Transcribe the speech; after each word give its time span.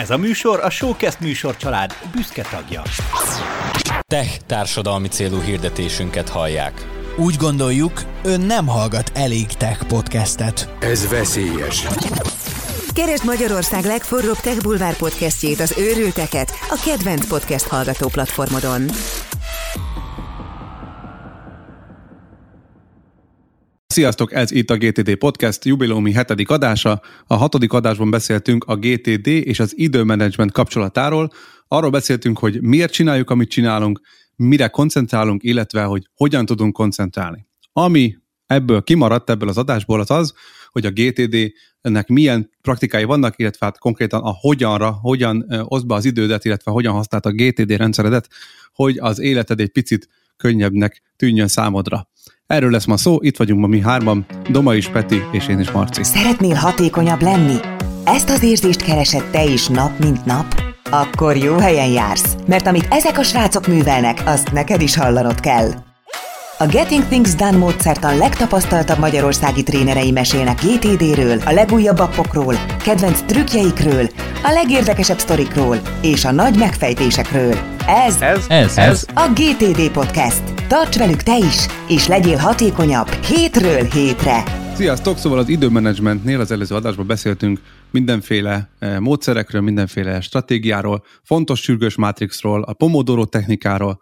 Ez 0.00 0.10
a 0.10 0.16
műsor 0.16 0.60
a 0.60 0.70
Showcast 0.70 1.20
műsor 1.20 1.56
család 1.56 1.94
büszke 2.12 2.42
tagja. 2.50 2.82
Tech 4.06 4.36
társadalmi 4.46 5.08
célú 5.08 5.40
hirdetésünket 5.40 6.28
hallják. 6.28 6.86
Úgy 7.16 7.36
gondoljuk, 7.36 8.02
ön 8.22 8.40
nem 8.40 8.66
hallgat 8.66 9.12
elég 9.14 9.46
tech 9.46 9.84
podcastet. 9.84 10.68
Ez 10.78 11.08
veszélyes. 11.08 11.86
Keresd 12.94 13.24
Magyarország 13.24 13.84
legforróbb 13.84 14.38
Tech 14.38 14.62
Bulvár 14.62 14.96
podcastjét, 14.96 15.60
az 15.60 15.74
őrülteket, 15.78 16.52
a 16.68 16.82
kedvenc 16.84 17.26
podcast 17.26 17.66
hallgató 17.66 18.08
platformodon. 18.08 18.82
Sziasztok, 23.92 24.32
ez 24.32 24.50
itt 24.50 24.70
a 24.70 24.76
GTD 24.76 25.14
Podcast 25.14 25.64
jubileumi 25.64 26.12
hetedik 26.12 26.50
adása. 26.50 27.00
A 27.26 27.34
hatodik 27.34 27.72
adásban 27.72 28.10
beszéltünk 28.10 28.64
a 28.64 28.76
GTD 28.76 29.26
és 29.26 29.60
az 29.60 29.78
időmenedzsment 29.78 30.52
kapcsolatáról. 30.52 31.30
Arról 31.68 31.90
beszéltünk, 31.90 32.38
hogy 32.38 32.62
miért 32.62 32.92
csináljuk, 32.92 33.30
amit 33.30 33.50
csinálunk, 33.50 34.00
mire 34.36 34.68
koncentrálunk, 34.68 35.42
illetve 35.42 35.82
hogy 35.82 36.08
hogyan 36.14 36.46
tudunk 36.46 36.72
koncentrálni. 36.72 37.46
Ami 37.72 38.16
ebből 38.46 38.82
kimaradt, 38.82 39.30
ebből 39.30 39.48
az 39.48 39.58
adásból 39.58 40.00
az 40.00 40.10
az, 40.10 40.34
hogy 40.68 40.86
a 40.86 40.90
GTD-nek 40.90 42.08
milyen 42.08 42.50
praktikái 42.60 43.04
vannak, 43.04 43.38
illetve 43.38 43.66
hát 43.66 43.78
konkrétan 43.78 44.22
a 44.22 44.32
hogyanra, 44.40 44.90
hogyan 44.90 45.46
oszd 45.64 45.86
be 45.86 45.94
az 45.94 46.04
idődet, 46.04 46.44
illetve 46.44 46.70
hogyan 46.70 46.92
használt 46.92 47.26
a 47.26 47.32
GTD 47.32 47.70
rendszeredet, 47.70 48.28
hogy 48.72 48.98
az 48.98 49.18
életed 49.18 49.60
egy 49.60 49.70
picit 49.70 50.08
könnyebbnek 50.36 51.02
tűnjön 51.16 51.48
számodra. 51.48 52.08
Erről 52.50 52.70
lesz 52.70 52.86
ma 52.86 52.96
szó, 52.96 53.16
itt 53.20 53.36
vagyunk 53.36 53.60
ma 53.60 53.66
mi 53.66 53.80
hárman, 53.80 54.26
Doma 54.48 54.74
is, 54.74 54.88
Peti 54.88 55.22
és 55.32 55.48
én 55.48 55.60
is 55.60 55.70
Marci. 55.70 56.02
Szeretnél 56.04 56.54
hatékonyabb 56.54 57.22
lenni? 57.22 57.56
Ezt 58.04 58.30
az 58.30 58.42
érzést 58.42 58.82
keresed 58.82 59.30
te 59.30 59.44
is 59.44 59.68
nap, 59.68 59.98
mint 59.98 60.24
nap? 60.24 60.46
Akkor 60.90 61.36
jó 61.36 61.56
helyen 61.56 61.88
jársz, 61.88 62.36
mert 62.46 62.66
amit 62.66 62.86
ezek 62.90 63.18
a 63.18 63.22
srácok 63.22 63.66
művelnek, 63.66 64.22
azt 64.24 64.52
neked 64.52 64.80
is 64.80 64.96
hallanod 64.96 65.40
kell. 65.40 65.70
A 66.62 66.66
Getting 66.66 67.04
Things 67.04 67.34
Done 67.34 67.56
módszertan 67.56 68.16
legtapasztaltabb 68.16 68.98
magyarországi 68.98 69.62
trénerei 69.62 70.10
mesélnek 70.10 70.60
GTD-ről, 70.60 71.38
a 71.44 71.52
legújabb 71.52 71.98
appokról, 71.98 72.54
kedvenc 72.82 73.20
trükkjeikről, 73.20 74.08
a 74.42 74.50
legérdekesebb 74.50 75.18
sztorikról 75.18 75.76
és 76.02 76.24
a 76.24 76.30
nagy 76.30 76.58
megfejtésekről. 76.58 77.54
Ez, 77.86 78.20
Ez, 78.20 78.44
ez, 78.48 78.78
ez 78.78 79.06
a 79.14 79.32
GTD 79.34 79.90
Podcast. 79.90 80.42
Tarts 80.68 80.96
velük 80.96 81.22
te 81.22 81.36
is, 81.36 81.66
és 81.88 82.06
legyél 82.06 82.36
hatékonyabb 82.36 83.08
hétről 83.08 83.82
hétre. 83.82 84.42
Sziasztok! 84.74 85.18
Szóval 85.18 85.38
az 85.38 85.48
időmenedzsmentnél 85.48 86.40
az 86.40 86.50
előző 86.50 86.74
adásban 86.74 87.06
beszéltünk 87.06 87.60
mindenféle 87.90 88.70
eh, 88.78 88.98
módszerekről, 88.98 89.60
mindenféle 89.60 90.20
stratégiáról, 90.20 91.04
fontos 91.22 91.60
sürgős 91.60 91.96
mátrixról, 91.96 92.62
a 92.62 92.72
Pomodoro 92.72 93.24
technikáról, 93.24 94.00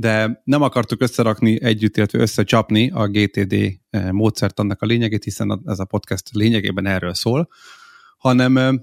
de 0.00 0.42
nem 0.44 0.62
akartuk 0.62 1.02
összerakni 1.02 1.62
együtt, 1.62 1.96
illetve 1.96 2.18
összecsapni 2.18 2.90
a 2.90 3.06
GTD 3.08 3.54
eh, 3.90 4.10
módszert 4.10 4.58
annak 4.58 4.82
a 4.82 4.86
lényegét, 4.86 5.24
hiszen 5.24 5.62
ez 5.64 5.78
a 5.78 5.84
podcast 5.84 6.28
lényegében 6.32 6.86
erről 6.86 7.14
szól, 7.14 7.48
hanem 8.18 8.56
eh, 8.56 8.74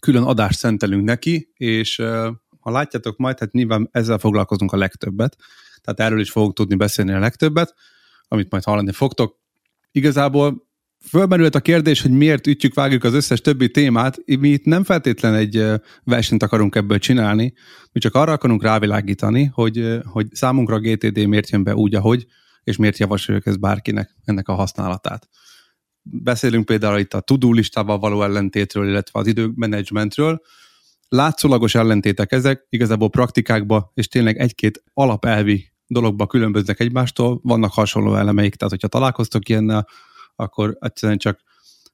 külön 0.00 0.22
adást 0.22 0.58
szentelünk 0.58 1.04
neki, 1.04 1.52
és 1.54 1.96
ha 2.60 2.70
látjátok 2.70 3.16
majd, 3.16 3.38
hát 3.38 3.52
nyilván 3.52 3.88
ezzel 3.92 4.18
foglalkozunk 4.18 4.72
a 4.72 4.76
legtöbbet, 4.76 5.36
tehát 5.82 6.00
erről 6.00 6.20
is 6.20 6.30
fogok 6.30 6.54
tudni 6.54 6.74
beszélni 6.74 7.12
a 7.12 7.18
legtöbbet, 7.18 7.74
amit 8.28 8.50
majd 8.50 8.64
hallani 8.64 8.92
fogtok. 8.92 9.38
Igazából 9.90 10.65
fölmerült 11.08 11.54
a 11.54 11.60
kérdés, 11.60 12.02
hogy 12.02 12.10
miért 12.10 12.46
ütjük, 12.46 12.74
vágjuk 12.74 13.04
az 13.04 13.14
összes 13.14 13.40
többi 13.40 13.70
témát. 13.70 14.16
Mi 14.26 14.48
itt 14.48 14.64
nem 14.64 14.84
feltétlen 14.84 15.34
egy 15.34 15.64
versenyt 16.04 16.42
akarunk 16.42 16.74
ebből 16.74 16.98
csinálni, 16.98 17.52
mi 17.92 18.00
csak 18.00 18.14
arra 18.14 18.32
akarunk 18.32 18.62
rávilágítani, 18.62 19.50
hogy, 19.52 19.98
hogy 20.04 20.26
számunkra 20.30 20.74
a 20.74 20.78
GTD 20.78 21.26
miért 21.26 21.50
jön 21.50 21.64
be 21.64 21.74
úgy, 21.74 21.94
ahogy, 21.94 22.26
és 22.64 22.76
miért 22.76 22.98
javasoljuk 22.98 23.46
ez 23.46 23.56
bárkinek 23.56 24.16
ennek 24.24 24.48
a 24.48 24.54
használatát. 24.54 25.28
Beszélünk 26.02 26.64
például 26.64 26.98
itt 26.98 27.14
a 27.14 27.20
tudó 27.20 27.52
listával 27.52 27.98
való 27.98 28.22
ellentétről, 28.22 28.88
illetve 28.88 29.20
az 29.20 29.26
időmenedzsmentről. 29.26 30.40
Látszólagos 31.08 31.74
ellentétek 31.74 32.32
ezek, 32.32 32.66
igazából 32.68 33.10
praktikákba, 33.10 33.90
és 33.94 34.08
tényleg 34.08 34.38
egy-két 34.38 34.82
alapelvi 34.92 35.72
dologba 35.86 36.26
különböznek 36.26 36.80
egymástól, 36.80 37.40
vannak 37.42 37.72
hasonló 37.72 38.14
elemeik, 38.14 38.54
tehát 38.54 38.72
hogyha 38.72 38.88
találkoztok 38.88 39.48
ilyennel, 39.48 39.86
akkor 40.36 40.76
egyszerűen 40.80 41.18
csak 41.18 41.40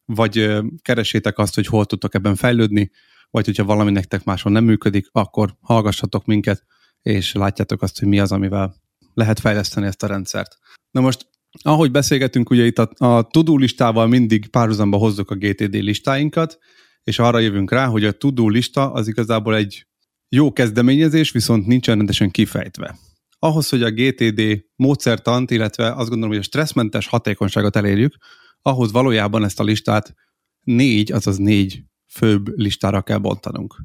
vagy 0.04 0.50
keresétek 0.82 1.38
azt, 1.38 1.54
hogy 1.54 1.66
hol 1.66 1.84
tudtok 1.84 2.14
ebben 2.14 2.34
fejlődni, 2.34 2.90
vagy 3.30 3.44
hogyha 3.44 3.64
valami 3.64 3.90
nektek 3.90 4.24
máshol 4.24 4.52
nem 4.52 4.64
működik, 4.64 5.08
akkor 5.12 5.56
hallgassatok 5.60 6.24
minket, 6.24 6.64
és 7.02 7.32
látjátok 7.32 7.82
azt, 7.82 7.98
hogy 7.98 8.08
mi 8.08 8.20
az, 8.20 8.32
amivel 8.32 8.74
lehet 9.14 9.40
fejleszteni 9.40 9.86
ezt 9.86 10.02
a 10.02 10.06
rendszert. 10.06 10.58
Na 10.90 11.00
most, 11.00 11.26
ahogy 11.62 11.90
beszélgetünk, 11.90 12.50
ugye 12.50 12.64
itt 12.64 12.78
a, 12.78 12.90
a 12.96 13.22
tudó 13.22 13.56
listával 13.56 14.06
mindig 14.06 14.48
párhuzamba 14.48 14.96
hozzuk 14.96 15.30
a 15.30 15.34
GTD 15.34 15.74
listáinkat, 15.74 16.58
és 17.04 17.18
arra 17.18 17.38
jövünk 17.38 17.70
rá, 17.70 17.86
hogy 17.86 18.04
a 18.04 18.12
tudó 18.12 18.48
lista 18.48 18.92
az 18.92 19.08
igazából 19.08 19.56
egy 19.56 19.86
jó 20.28 20.52
kezdeményezés, 20.52 21.30
viszont 21.30 21.66
nincsen 21.66 21.96
rendesen 21.96 22.30
kifejtve. 22.30 22.98
Ahhoz, 23.44 23.68
hogy 23.68 23.82
a 23.82 23.90
GTD 23.90 24.64
módszertant, 24.76 25.50
illetve 25.50 25.86
azt 25.86 26.08
gondolom, 26.08 26.28
hogy 26.28 26.38
a 26.38 26.42
stresszmentes 26.42 27.06
hatékonyságot 27.06 27.76
elérjük, 27.76 28.16
ahhoz 28.62 28.92
valójában 28.92 29.44
ezt 29.44 29.60
a 29.60 29.64
listát 29.64 30.14
négy, 30.60 31.12
azaz 31.12 31.36
négy 31.36 31.82
főbb 32.06 32.58
listára 32.58 33.02
kell 33.02 33.18
bontanunk. 33.18 33.76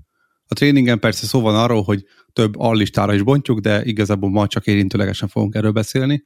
A 0.48 0.54
tréningen 0.54 1.00
persze 1.00 1.26
szó 1.26 1.42
van 1.42 1.56
arról, 1.56 1.84
hogy 1.84 2.04
több 2.34 2.60
allistára 2.60 3.14
is 3.14 3.22
bontjuk, 3.22 3.60
de 3.60 3.84
igazából 3.84 4.30
ma 4.30 4.48
csak 4.48 4.68
érintőlegesen 4.68 5.28
fogunk 5.28 5.56
erről 5.56 5.72
beszélni, 5.72 6.24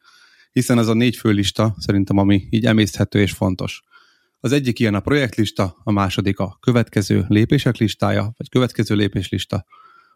hiszen 0.51 0.77
ez 0.77 0.87
a 0.87 0.93
négy 0.93 1.15
fő 1.15 1.29
lista 1.29 1.75
szerintem, 1.77 2.17
ami 2.17 2.47
így 2.49 2.65
emészthető 2.65 3.19
és 3.19 3.31
fontos. 3.31 3.83
Az 4.39 4.51
egyik 4.51 4.79
ilyen 4.79 4.95
a 4.95 4.99
projektlista, 4.99 5.77
a 5.83 5.91
második 5.91 6.39
a 6.39 6.57
következő 6.59 7.25
lépések 7.27 7.77
listája, 7.77 8.33
vagy 8.37 8.49
következő 8.49 8.95
lépéslista, 8.95 9.65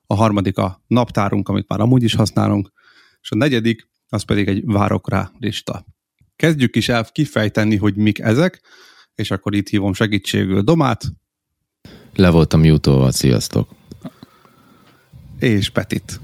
a 0.06 0.16
harmadik 0.16 0.58
a 0.58 0.84
naptárunk, 0.88 1.50
amit 1.50 1.68
már 1.68 1.80
amúgy 1.80 2.04
is 2.04 2.14
használunk, 2.14 2.74
és 3.26 3.32
a 3.32 3.36
negyedik 3.36 3.88
az 4.10 4.24
pedig 4.24 4.48
egy 4.48 4.66
várok 4.66 5.10
rá 5.10 5.32
lista. 5.40 5.86
Kezdjük 6.36 6.76
is 6.76 6.90
el 6.90 7.06
kifejteni, 7.12 7.76
hogy 7.76 7.96
mik 7.96 8.20
ezek, 8.20 8.62
és 9.16 9.32
akkor 9.32 9.56
itt 9.56 9.68
hívom 9.68 9.94
segítségül 9.94 10.62
Domát. 10.62 11.04
Le 12.14 12.30
voltam 12.30 12.64
jutó, 12.64 13.12
sziasztok. 13.12 13.70
És 15.40 15.70
Petit. 15.70 16.20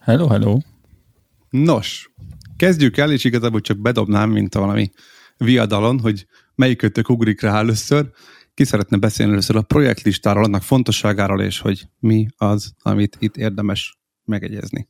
Hello, 0.00 0.26
hello. 0.26 0.58
Nos, 1.50 2.10
kezdjük 2.56 2.96
el, 2.96 3.12
és 3.12 3.24
igazából 3.24 3.60
csak 3.60 3.78
bedobnám, 3.78 4.30
mint 4.30 4.54
valami 4.54 4.90
viadalon, 5.36 6.00
hogy 6.00 6.26
melyikötök 6.54 7.08
ugrik 7.08 7.40
rá 7.40 7.58
először. 7.58 8.10
Ki 8.54 8.64
szeretne 8.64 8.96
beszélni 8.96 9.32
először 9.32 9.56
a 9.56 9.62
projektlistáról, 9.62 10.44
annak 10.44 10.62
fontosságáról, 10.62 11.40
és 11.40 11.58
hogy 11.58 11.88
mi 11.98 12.26
az, 12.36 12.74
amit 12.82 13.16
itt 13.18 13.36
érdemes 13.36 13.98
megegyezni. 14.24 14.88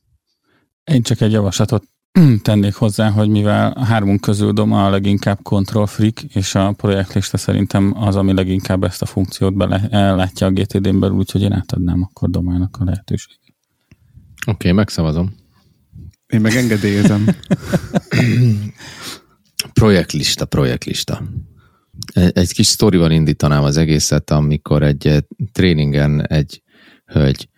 Én 0.91 1.01
csak 1.01 1.21
egy 1.21 1.31
javaslatot 1.31 1.83
tennék 2.41 2.73
hozzá, 2.73 3.09
hogy 3.09 3.29
mivel 3.29 3.71
a 3.71 3.83
hármunk 3.83 4.21
közül 4.21 4.51
Doma 4.51 4.85
a 4.85 4.89
leginkább 4.89 5.39
control 5.43 5.87
freak, 5.87 6.23
és 6.23 6.55
a 6.55 6.71
projektlista 6.71 7.37
szerintem 7.37 7.93
az, 7.97 8.15
ami 8.15 8.33
leginkább 8.33 8.83
ezt 8.83 9.01
a 9.01 9.05
funkciót 9.05 9.55
belátja 9.55 10.47
a 10.47 10.51
GTD-n 10.51 10.99
belül, 10.99 11.15
úgyhogy 11.15 11.41
én 11.41 11.53
átadnám 11.53 12.01
akkor 12.01 12.29
Domának 12.29 12.77
a 12.79 12.83
lehetőséget. 12.83 13.39
Oké, 14.47 14.51
okay, 14.51 14.71
megszavazom. 14.71 15.35
Én 16.27 16.41
meg 16.41 16.55
engedélyezem. 16.55 17.25
projektlista, 19.73 20.45
projektlista. 20.45 21.23
Egy 22.13 22.53
kis 22.53 22.67
sztorival 22.67 23.11
indítanám 23.11 23.63
az 23.63 23.77
egészet, 23.77 24.31
amikor 24.31 24.83
egy 24.83 25.07
eh, 25.07 25.17
tréningen 25.51 26.27
egy 26.27 26.63
hölgy, 27.05 27.49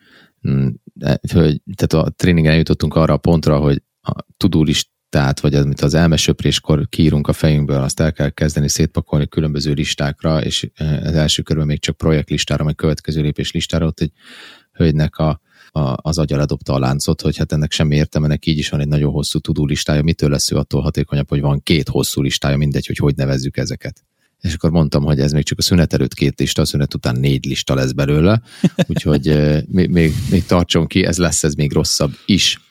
hölgy 1.31 1.61
tehát 1.75 2.07
a 2.07 2.13
tréningen 2.15 2.51
eljutottunk 2.51 2.95
arra 2.95 3.13
a 3.13 3.17
pontra, 3.17 3.59
hogy 3.59 3.83
a 4.01 4.15
tudulistát, 4.37 5.39
vagy 5.39 5.53
amit 5.55 5.81
az 5.81 5.93
elmesöpréskor 5.93 6.89
kiírunk 6.89 7.27
a 7.27 7.33
fejünkből, 7.33 7.81
azt 7.81 7.99
el 7.99 8.13
kell 8.13 8.29
kezdeni 8.29 8.69
szétpakolni 8.69 9.27
különböző 9.27 9.73
listákra, 9.73 10.43
és 10.43 10.69
eh, 10.73 11.01
az 11.03 11.13
első 11.13 11.41
körben 11.41 11.65
még 11.65 11.79
csak 11.79 11.97
projektlistára, 11.97 12.63
meg 12.63 12.75
következő 12.75 13.21
lépés 13.21 13.51
listára, 13.51 13.85
ott 13.85 13.99
egy 13.99 14.11
hölgynek 14.71 15.17
a, 15.17 15.41
a, 15.71 15.95
az 16.01 16.17
agya 16.17 16.37
ledobta 16.37 16.73
a 16.73 16.79
láncot, 16.79 17.21
hogy 17.21 17.37
hát 17.37 17.51
ennek 17.51 17.71
semmi 17.71 17.95
értelme, 17.95 18.27
ennek 18.27 18.45
így 18.45 18.57
is 18.57 18.69
van 18.69 18.79
egy 18.79 18.87
nagyon 18.87 19.11
hosszú 19.11 19.39
tudó 19.39 19.65
listája, 19.65 20.03
mitől 20.03 20.29
lesz 20.29 20.51
ő 20.51 20.55
attól 20.55 20.81
hatékonyabb, 20.81 21.29
hogy 21.29 21.41
van 21.41 21.61
két 21.63 21.89
hosszú 21.89 22.21
listája, 22.21 22.57
mindegy, 22.57 22.85
hogy 22.85 22.97
hogy 22.97 23.15
nevezzük 23.15 23.57
ezeket. 23.57 24.03
És 24.41 24.53
akkor 24.53 24.71
mondtam, 24.71 25.03
hogy 25.03 25.19
ez 25.19 25.31
még 25.31 25.43
csak 25.43 25.57
a 25.57 25.61
szünet 25.61 25.93
előtt 25.93 26.13
két 26.13 26.39
lista, 26.39 26.61
a 26.61 26.65
szünet 26.65 26.93
után 26.93 27.15
négy 27.15 27.45
lista 27.45 27.73
lesz 27.73 27.91
belőle, 27.91 28.41
úgyhogy 28.89 29.37
még, 29.67 29.89
még, 29.89 30.13
még 30.29 30.45
tartson 30.45 30.87
ki, 30.87 31.05
ez 31.05 31.17
lesz 31.17 31.43
ez 31.43 31.53
még 31.53 31.73
rosszabb 31.73 32.13
is. 32.25 32.61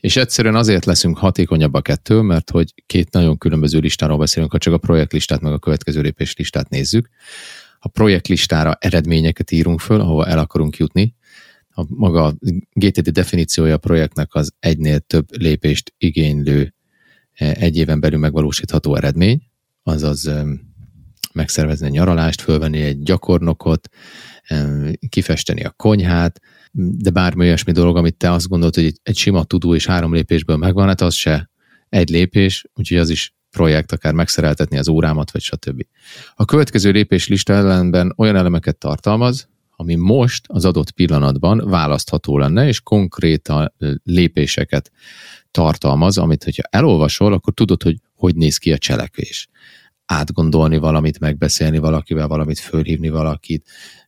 És 0.00 0.16
egyszerűen 0.16 0.54
azért 0.54 0.84
leszünk 0.84 1.18
hatékonyabbak 1.18 1.88
ettől, 1.88 2.22
mert 2.22 2.50
hogy 2.50 2.74
két 2.86 3.10
nagyon 3.12 3.38
különböző 3.38 3.78
listáról 3.78 4.18
beszélünk, 4.18 4.52
ha 4.52 4.58
csak 4.58 4.72
a 4.72 4.78
projektlistát 4.78 5.40
meg 5.40 5.52
a 5.52 5.58
következő 5.58 6.00
lépés 6.00 6.36
listát 6.36 6.68
nézzük. 6.68 7.08
a 7.78 7.88
projektlistára 7.88 8.76
eredményeket 8.80 9.50
írunk 9.50 9.80
föl, 9.80 10.00
ahova 10.00 10.26
el 10.26 10.38
akarunk 10.38 10.76
jutni. 10.76 11.14
A 11.68 11.84
maga 11.88 12.34
GTD 12.72 13.08
definíciója 13.08 13.74
a 13.74 13.78
projektnek 13.78 14.34
az 14.34 14.52
egynél 14.58 14.98
több 14.98 15.26
lépést 15.30 15.94
igénylő 15.98 16.74
egy 17.32 17.76
éven 17.76 18.00
belül 18.00 18.18
megvalósítható 18.18 18.96
eredmény, 18.96 19.42
azaz 19.82 20.30
megszervezni 21.36 21.86
a 21.86 21.90
nyaralást, 21.90 22.40
fölvenni 22.40 22.80
egy 22.80 23.02
gyakornokot, 23.02 23.88
kifesteni 25.08 25.64
a 25.64 25.70
konyhát, 25.70 26.40
de 26.72 27.10
bármi 27.10 27.44
olyasmi 27.44 27.72
dolog, 27.72 27.96
amit 27.96 28.16
te 28.16 28.32
azt 28.32 28.48
gondolod, 28.48 28.74
hogy 28.74 28.92
egy 29.02 29.16
sima 29.16 29.44
tudó 29.44 29.74
és 29.74 29.86
három 29.86 30.14
lépésből 30.14 30.56
megvan, 30.56 30.86
hát 30.86 31.00
az 31.00 31.14
se 31.14 31.50
egy 31.88 32.08
lépés, 32.08 32.64
úgyhogy 32.74 32.96
az 32.98 33.10
is 33.10 33.34
projekt, 33.50 33.92
akár 33.92 34.12
megszereltetni 34.12 34.78
az 34.78 34.88
órámat, 34.88 35.30
vagy 35.30 35.42
stb. 35.42 35.86
A 36.34 36.44
következő 36.44 36.90
lépés 36.90 37.28
lista 37.28 37.52
ellenben 37.52 38.14
olyan 38.16 38.36
elemeket 38.36 38.76
tartalmaz, 38.76 39.48
ami 39.76 39.94
most 39.94 40.44
az 40.48 40.64
adott 40.64 40.90
pillanatban 40.90 41.68
választható 41.68 42.38
lenne, 42.38 42.66
és 42.66 42.80
konkrét 42.80 43.52
lépéseket 44.02 44.90
tartalmaz, 45.50 46.18
amit 46.18 46.44
hogyha 46.44 46.62
elolvasol, 46.70 47.32
akkor 47.32 47.54
tudod, 47.54 47.82
hogy 47.82 47.96
hogy 48.16 48.36
néz 48.36 48.56
ki 48.56 48.72
a 48.72 48.78
cselekvés. 48.78 49.48
Átgondolni 50.06 50.78
valamit, 50.78 51.18
megbeszélni 51.18 51.78
valakivel, 51.78 52.28
valamit 52.28 52.58
fölhívni 52.58 53.08
valakit, 53.08 53.66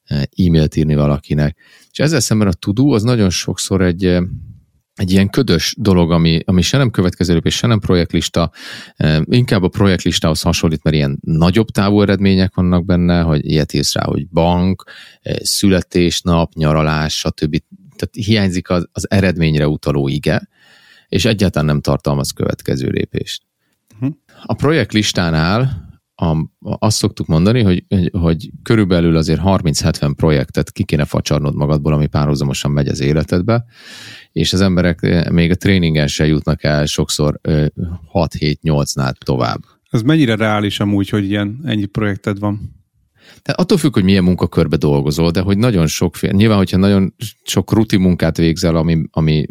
e-mailt 0.08 0.76
írni 0.76 0.94
valakinek. 0.94 1.56
És 1.90 1.98
ezzel 1.98 2.20
szemben 2.20 2.48
a 2.48 2.52
tudó 2.52 2.92
az 2.92 3.02
nagyon 3.02 3.30
sokszor 3.30 3.82
egy, 3.82 4.04
e, 4.04 4.22
egy 4.94 5.10
ilyen 5.10 5.30
ködös 5.30 5.74
dolog, 5.78 6.10
ami, 6.10 6.40
ami 6.44 6.62
se 6.62 6.76
nem 6.76 6.90
következő 6.90 7.34
lépés, 7.34 7.56
se 7.56 7.66
nem 7.66 7.78
projektlista, 7.78 8.50
e, 8.96 9.22
inkább 9.24 9.62
a 9.62 9.68
projektlistához 9.68 10.40
hasonlít, 10.40 10.82
mert 10.82 10.96
ilyen 10.96 11.18
nagyobb 11.20 11.68
távú 11.68 12.02
eredmények 12.02 12.54
vannak 12.54 12.84
benne, 12.84 13.20
hogy 13.20 13.50
ilyet 13.50 13.72
írsz 13.72 13.94
rá, 13.94 14.04
hogy 14.04 14.28
bank, 14.28 14.84
születésnap, 15.42 16.52
nyaralás, 16.52 17.18
stb. 17.18 17.62
Tehát 17.96 18.26
hiányzik 18.28 18.70
az, 18.70 18.88
az 18.92 19.10
eredményre 19.10 19.68
utaló 19.68 20.08
ige, 20.08 20.48
és 21.08 21.24
egyáltalán 21.24 21.66
nem 21.66 21.80
tartalmaz 21.80 22.30
következő 22.30 22.88
lépést. 22.88 23.42
Uh-huh. 23.94 24.16
A 24.42 24.54
projektlistánál 24.54 25.87
a, 26.20 26.36
azt 26.60 26.96
szoktuk 26.96 27.26
mondani, 27.26 27.62
hogy, 27.62 27.84
hogy 28.10 28.50
körülbelül 28.62 29.16
azért 29.16 29.40
30-70 29.44 30.12
projektet 30.16 30.72
ki 30.72 30.84
kéne 30.84 31.04
facsarnod 31.04 31.54
magadból, 31.54 31.92
ami 31.92 32.06
párhuzamosan 32.06 32.70
megy 32.70 32.88
az 32.88 33.00
életedbe, 33.00 33.64
és 34.32 34.52
az 34.52 34.60
emberek 34.60 35.28
még 35.30 35.50
a 35.50 35.54
tréningen 35.54 36.06
se 36.06 36.26
jutnak 36.26 36.64
el 36.64 36.86
sokszor 36.86 37.40
6-7-8-nál 38.12 39.12
tovább. 39.12 39.60
Ez 39.90 40.02
mennyire 40.02 40.36
reális 40.36 40.80
amúgy, 40.80 41.08
hogy 41.08 41.24
ilyen 41.24 41.60
ennyi 41.64 41.84
projekted 41.84 42.38
van? 42.38 42.76
Tehát 43.42 43.60
attól 43.60 43.78
függ, 43.78 43.92
hogy 43.94 44.04
milyen 44.04 44.24
munkakörbe 44.24 44.76
dolgozol, 44.76 45.30
de 45.30 45.40
hogy 45.40 45.58
nagyon 45.58 45.86
sok, 45.86 46.20
nyilván, 46.20 46.56
hogyha 46.56 46.76
nagyon 46.76 47.14
sok 47.42 47.72
ruti 47.72 47.96
munkát 47.96 48.36
végzel, 48.36 48.76
ami, 48.76 49.04
ami 49.10 49.46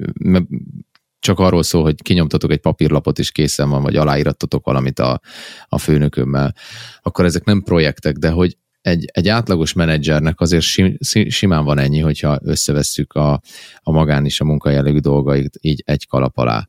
csak 1.19 1.39
arról 1.39 1.63
szól, 1.63 1.81
hogy 1.83 2.01
kinyomtatok 2.01 2.51
egy 2.51 2.59
papírlapot, 2.59 3.19
és 3.19 3.31
készen 3.31 3.69
van, 3.69 3.83
vagy 3.83 3.95
aláírattatok 3.95 4.65
valamit 4.65 4.99
a, 4.99 5.21
a 5.67 5.77
főnökömmel, 5.77 6.55
akkor 7.01 7.25
ezek 7.25 7.43
nem 7.43 7.61
projektek, 7.63 8.15
de 8.15 8.29
hogy 8.29 8.57
egy, 8.81 9.09
egy 9.13 9.27
átlagos 9.27 9.73
menedzsernek 9.73 10.39
azért 10.39 10.63
sim, 10.63 10.97
simán 11.29 11.63
van 11.63 11.79
ennyi, 11.79 11.99
hogyha 11.99 12.39
összevesszük 12.43 13.13
a, 13.13 13.41
a 13.81 13.91
magán 13.91 14.25
és 14.25 14.41
a 14.41 14.45
munkajellegű 14.45 14.99
dolgait 14.99 15.57
így 15.61 15.83
egy 15.85 16.07
kalap 16.07 16.37
alá. 16.37 16.65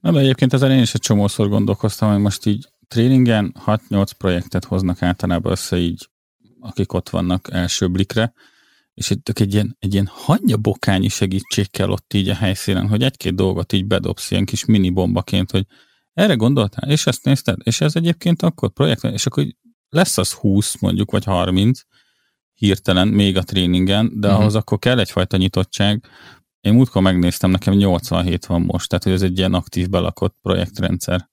Na, 0.00 0.12
de 0.12 0.18
egyébként 0.18 0.52
ezzel 0.52 0.72
én 0.72 0.82
is 0.82 0.94
egy 0.94 1.00
csomószor 1.00 1.48
gondolkoztam, 1.48 2.12
hogy 2.12 2.20
most 2.20 2.46
így 2.46 2.68
tréningen 2.88 3.54
6-8 3.66 4.06
projektet 4.18 4.64
hoznak 4.64 5.02
általában 5.02 5.52
össze 5.52 5.76
így, 5.76 6.08
akik 6.60 6.92
ott 6.92 7.08
vannak 7.08 7.48
első 7.52 7.88
blikre, 7.88 8.32
és 8.94 9.10
egy, 9.10 9.20
egy 9.34 9.54
ilyen, 9.54 9.76
egy 9.78 9.94
ilyen 9.94 10.10
bokányi 10.60 11.08
segítség 11.08 11.70
kell 11.70 11.90
ott 11.90 12.14
így 12.14 12.28
a 12.28 12.34
helyszínen, 12.34 12.88
hogy 12.88 13.02
egy-két 13.02 13.34
dolgot 13.34 13.72
így 13.72 13.86
bedobsz 13.86 14.30
ilyen 14.30 14.44
kis 14.44 14.64
mini 14.64 14.90
bombaként, 14.90 15.50
hogy 15.50 15.66
erre 16.12 16.34
gondoltál, 16.34 16.90
és 16.90 17.06
ezt 17.06 17.24
nézted, 17.24 17.58
és 17.62 17.80
ez 17.80 17.96
egyébként 17.96 18.42
akkor 18.42 18.72
projekt, 18.72 19.04
és 19.04 19.26
akkor 19.26 19.46
lesz 19.88 20.18
az 20.18 20.32
20 20.32 20.80
mondjuk, 20.80 21.10
vagy 21.10 21.24
30 21.24 21.80
hirtelen 22.54 23.08
még 23.08 23.36
a 23.36 23.42
tréningen, 23.42 24.20
de 24.20 24.26
uh-huh. 24.26 24.42
ahhoz 24.42 24.54
akkor 24.54 24.78
kell 24.78 24.98
egyfajta 24.98 25.36
nyitottság. 25.36 26.06
Én 26.60 26.74
múltkor 26.74 27.02
megnéztem, 27.02 27.50
nekem 27.50 27.74
87 27.74 28.46
van 28.46 28.60
most, 28.60 28.88
tehát 28.88 29.04
hogy 29.04 29.12
ez 29.12 29.22
egy 29.22 29.38
ilyen 29.38 29.54
aktív 29.54 29.88
belakott 29.88 30.36
projektrendszer. 30.42 31.30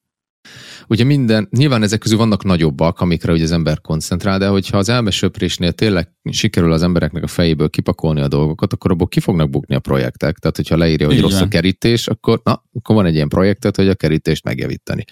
Ugye 0.88 1.04
minden, 1.04 1.48
nyilván 1.52 1.84
ezek 1.84 2.00
közül 2.00 2.18
vannak 2.18 2.44
nagyobbak, 2.44 3.00
amikre 3.00 3.32
ugye 3.32 3.44
az 3.44 3.52
ember 3.52 3.82
koncentrál, 3.82 4.40
de 4.40 4.48
hogyha 4.48 4.78
az 4.78 4.90
elmesöprésnél 4.90 5.72
tényleg 5.72 6.10
sikerül 6.32 6.72
az 6.72 6.84
embereknek 6.84 7.24
a 7.24 7.28
fejéből 7.28 7.70
kipakolni 7.70 8.22
a 8.22 8.28
dolgokat, 8.28 8.74
akkor 8.74 8.92
abból 8.92 9.08
ki 9.08 9.20
fognak 9.20 9.50
bukni 9.50 9.76
a 9.76 9.80
projektek. 9.80 10.38
Tehát, 10.38 10.56
hogyha 10.56 10.78
leírja, 10.78 11.06
hogy 11.06 11.16
Igen. 11.18 11.30
rossz 11.30 11.42
a 11.42 11.48
kerítés, 11.48 12.08
akkor, 12.08 12.42
na, 12.44 12.64
akkor 12.74 12.96
van 12.96 13.06
egy 13.06 13.16
ilyen 13.16 13.30
projektet, 13.30 13.76
hogy 13.76 13.88
a 13.88 13.96
kerítést 13.96 14.44
megjavítani. 14.44 15.04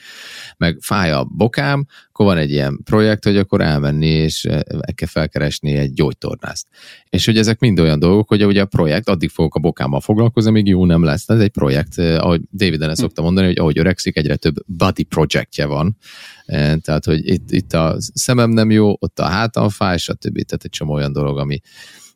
Meg 0.57 0.77
fáj 0.81 1.11
a 1.11 1.23
bokám, 1.23 1.85
akkor 2.09 2.25
van 2.25 2.37
egy 2.37 2.51
ilyen 2.51 2.79
projekt, 2.83 3.23
hogy 3.23 3.37
akkor 3.37 3.61
elmenni 3.61 4.07
és 4.07 4.45
eh, 4.45 4.59
kell 4.95 5.07
felkeresni 5.07 5.75
egy 5.75 5.93
gyógytornást. 5.93 6.67
És 7.09 7.25
hogy 7.25 7.37
ezek 7.37 7.59
mind 7.59 7.79
olyan 7.79 7.99
dolgok, 7.99 8.27
hogy 8.27 8.45
ugye 8.45 8.61
a 8.61 8.65
projekt, 8.65 9.09
addig 9.09 9.29
fogok 9.29 9.55
a 9.55 9.59
bokámmal 9.59 10.01
foglalkozni, 10.01 10.51
még 10.51 10.67
jó 10.67 10.85
nem 10.85 11.03
lesz. 11.03 11.29
Ez 11.29 11.39
egy 11.39 11.49
projekt, 11.49 11.97
eh, 11.99 12.23
ahogy 12.23 12.41
David 12.51 12.81
Enne 12.81 12.95
szokta 12.95 13.21
mondani, 13.21 13.47
hogy 13.47 13.59
ahogy 13.59 13.79
öregszik, 13.79 14.17
egyre 14.17 14.35
több 14.35 14.55
body 14.65 15.03
projektje 15.03 15.65
van. 15.65 15.97
Eh, 16.45 16.75
tehát, 16.75 17.05
hogy 17.05 17.27
itt, 17.27 17.51
itt 17.51 17.73
a 17.73 17.95
szemem 17.99 18.49
nem 18.49 18.71
jó, 18.71 18.95
ott 18.99 19.19
a 19.19 19.25
hátam 19.25 19.69
fáj, 19.69 19.97
stb. 19.97 20.33
Tehát 20.33 20.63
egy 20.63 20.69
csomó 20.69 20.93
olyan 20.93 21.11
dolog, 21.11 21.37
ami, 21.37 21.59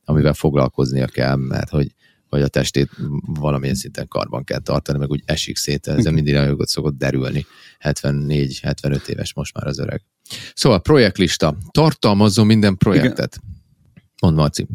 amivel 0.06 0.34
foglalkoznia 0.34 1.08
kell, 1.08 1.36
mert 1.36 1.70
hogy 1.70 1.94
vagy 2.32 2.42
a 2.42 2.48
testét 2.48 2.90
valamilyen 3.40 3.76
szinten 3.76 4.08
karban 4.08 4.44
kell 4.44 4.60
tartani, 4.60 4.98
meg 4.98 5.10
úgy 5.10 5.22
esik 5.26 5.58
szét, 5.58 5.88
ez 5.88 6.06
mindig 6.06 6.34
nagyon 6.34 6.58
szokott 6.66 6.98
derülni. 6.98 7.46
74-75 7.84 9.08
éves 9.08 9.34
most 9.34 9.54
már 9.54 9.68
az 9.68 9.80
öreg. 9.80 10.02
Szóval 10.54 10.82
projektlista. 10.82 11.58
Tartalmazzon 11.72 12.46
minden 12.46 12.78
projektet. 12.78 13.40
Mond 14.22 14.36
Marci. 14.36 14.68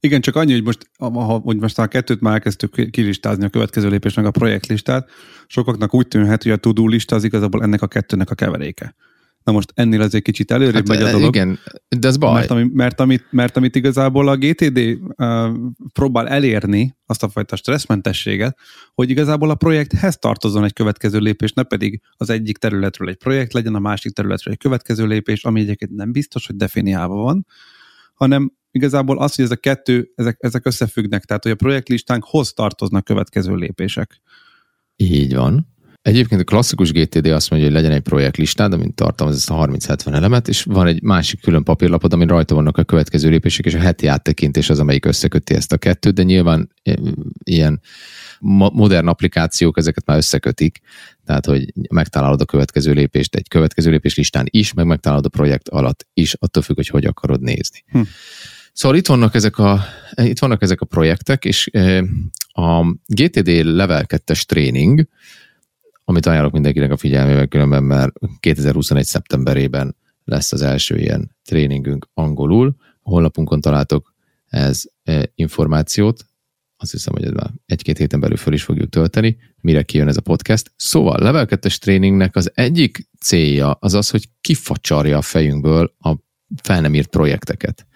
Igen, 0.00 0.20
csak 0.20 0.36
annyi, 0.36 0.52
hogy 0.52 0.62
most, 0.62 0.90
ha, 0.98 1.38
hogy 1.38 1.56
most 1.56 1.78
a 1.78 1.86
kettőt 1.86 2.20
már 2.20 2.32
elkezdtük 2.32 2.90
kilistázni 2.90 3.44
a 3.44 3.48
következő 3.48 3.88
lépésnek 3.88 4.26
a 4.26 4.30
projektlistát, 4.30 5.10
sokaknak 5.46 5.94
úgy 5.94 6.08
tűnhet, 6.08 6.42
hogy 6.42 6.52
a 6.52 6.56
to-do 6.56 6.86
lista 6.86 7.16
az 7.16 7.24
igazából 7.24 7.62
ennek 7.62 7.82
a 7.82 7.86
kettőnek 7.86 8.30
a 8.30 8.34
keveréke. 8.34 8.94
Na 9.44 9.52
most 9.52 9.72
ennél 9.74 10.00
azért 10.00 10.24
kicsit 10.24 10.50
előrébb 10.50 10.74
hát, 10.74 10.88
megy 10.88 11.02
a 11.02 11.10
dolog. 11.10 11.34
Igen, 11.34 11.58
de 11.88 12.08
ez 12.08 12.16
baj. 12.16 12.32
Mert, 12.32 12.50
ami, 12.50 12.70
mert, 12.72 13.00
amit, 13.00 13.26
mert 13.30 13.56
amit 13.56 13.76
igazából 13.76 14.28
a 14.28 14.36
GTD 14.36 14.78
uh, 14.78 15.54
próbál 15.92 16.28
elérni, 16.28 16.96
azt 17.06 17.22
a 17.22 17.28
fajta 17.28 17.56
stresszmentességet, 17.56 18.58
hogy 18.94 19.10
igazából 19.10 19.50
a 19.50 19.54
projekthez 19.54 20.18
tartozon 20.18 20.64
egy 20.64 20.72
következő 20.72 21.18
lépés, 21.18 21.52
ne 21.52 21.62
pedig 21.62 22.00
az 22.16 22.30
egyik 22.30 22.58
területről 22.58 23.08
egy 23.08 23.16
projekt 23.16 23.52
legyen, 23.52 23.74
a 23.74 23.78
másik 23.78 24.12
területről 24.12 24.54
egy 24.54 24.60
következő 24.60 25.06
lépés, 25.06 25.44
ami 25.44 25.60
egyébként 25.60 25.94
nem 25.94 26.12
biztos, 26.12 26.46
hogy 26.46 26.56
definiálva 26.56 27.14
van, 27.14 27.46
hanem 28.14 28.52
igazából 28.70 29.18
az, 29.18 29.34
hogy 29.34 29.44
ez 29.44 29.50
a 29.50 29.56
kettő, 29.56 30.12
ezek, 30.14 30.36
ezek 30.40 30.66
összefüggnek, 30.66 31.24
tehát 31.24 31.42
hogy 31.42 31.52
a 31.52 31.56
projektlistánkhoz 31.56 32.52
tartoznak 32.52 33.04
következő 33.04 33.54
lépések. 33.54 34.20
Így 34.96 35.34
van. 35.34 35.73
Egyébként 36.04 36.40
a 36.40 36.44
klasszikus 36.44 36.92
GTD 36.92 37.26
azt 37.26 37.50
mondja, 37.50 37.68
hogy 37.68 37.76
legyen 37.76 37.96
egy 37.96 38.02
projektlistád, 38.02 38.72
amint 38.72 38.94
tartalmaz 38.94 39.36
ezt 39.36 39.50
a 39.50 39.66
30-70 39.66 40.14
elemet, 40.14 40.48
és 40.48 40.62
van 40.62 40.86
egy 40.86 41.02
másik 41.02 41.40
külön 41.40 41.62
papírlapod, 41.62 42.12
amin 42.12 42.26
rajta 42.26 42.54
vannak 42.54 42.78
a 42.78 42.84
következő 42.84 43.28
lépések, 43.28 43.64
és 43.64 43.74
a 43.74 43.78
heti 43.78 44.06
áttekintés 44.06 44.70
az, 44.70 44.78
amelyik 44.78 45.04
összeköti 45.04 45.54
ezt 45.54 45.72
a 45.72 45.76
kettőt, 45.76 46.14
de 46.14 46.22
nyilván 46.22 46.70
e, 46.82 46.98
ilyen 47.44 47.80
modern 48.72 49.06
applikációk 49.06 49.78
ezeket 49.78 50.06
már 50.06 50.16
összekötik, 50.16 50.80
tehát 51.24 51.46
hogy 51.46 51.72
megtalálod 51.90 52.40
a 52.40 52.44
következő 52.44 52.92
lépést 52.92 53.34
egy 53.34 53.48
következő 53.48 53.90
lépés 53.90 54.14
listán 54.14 54.46
is, 54.50 54.72
meg 54.72 54.86
megtalálod 54.86 55.24
a 55.24 55.28
projekt 55.28 55.68
alatt 55.68 56.06
is, 56.14 56.34
attól 56.34 56.62
függ, 56.62 56.76
hogy 56.76 56.88
hogy 56.88 57.04
akarod 57.04 57.40
nézni. 57.40 57.84
Hm. 57.86 58.00
Szóval 58.72 58.96
itt 58.96 59.06
vannak 59.06 59.34
ezek 59.34 59.58
a, 59.58 59.84
itt 60.14 60.38
vannak 60.38 60.62
ezek 60.62 60.80
a 60.80 60.86
projektek, 60.86 61.44
és 61.44 61.68
e, 61.72 62.04
a 62.52 62.96
GTD 63.06 63.48
Level 63.64 64.04
2-es 64.08 64.42
tréning, 64.42 65.08
amit 66.04 66.26
ajánlok 66.26 66.52
mindenkinek 66.52 66.90
a 66.90 66.96
figyelmével, 66.96 67.46
különben 67.46 67.84
mert 67.84 68.12
2021. 68.40 69.04
szeptemberében 69.04 69.96
lesz 70.24 70.52
az 70.52 70.62
első 70.62 70.98
ilyen 70.98 71.36
tréningünk 71.44 72.08
angolul. 72.14 72.76
A 73.02 73.10
honlapunkon 73.10 73.60
találtok 73.60 74.14
ez 74.46 74.82
e, 75.02 75.30
információt, 75.34 76.26
azt 76.76 76.92
hiszem, 76.92 77.14
hogy 77.14 77.32
már 77.32 77.50
egy-két 77.66 77.98
héten 77.98 78.20
belül 78.20 78.36
föl 78.36 78.52
is 78.52 78.62
fogjuk 78.62 78.88
tölteni, 78.88 79.36
mire 79.60 79.82
kijön 79.82 80.08
ez 80.08 80.16
a 80.16 80.20
podcast. 80.20 80.72
Szóval 80.76 81.18
level 81.20 81.46
2 81.46 81.68
tréningnek 81.68 82.36
az 82.36 82.50
egyik 82.54 83.08
célja 83.20 83.70
az 83.70 83.94
az, 83.94 84.10
hogy 84.10 84.28
kifacsarja 84.40 85.16
a 85.16 85.22
fejünkből 85.22 85.94
a 85.98 86.14
fel 86.62 86.80
nem 86.80 86.94
írt 86.94 87.08
projekteket. 87.08 87.86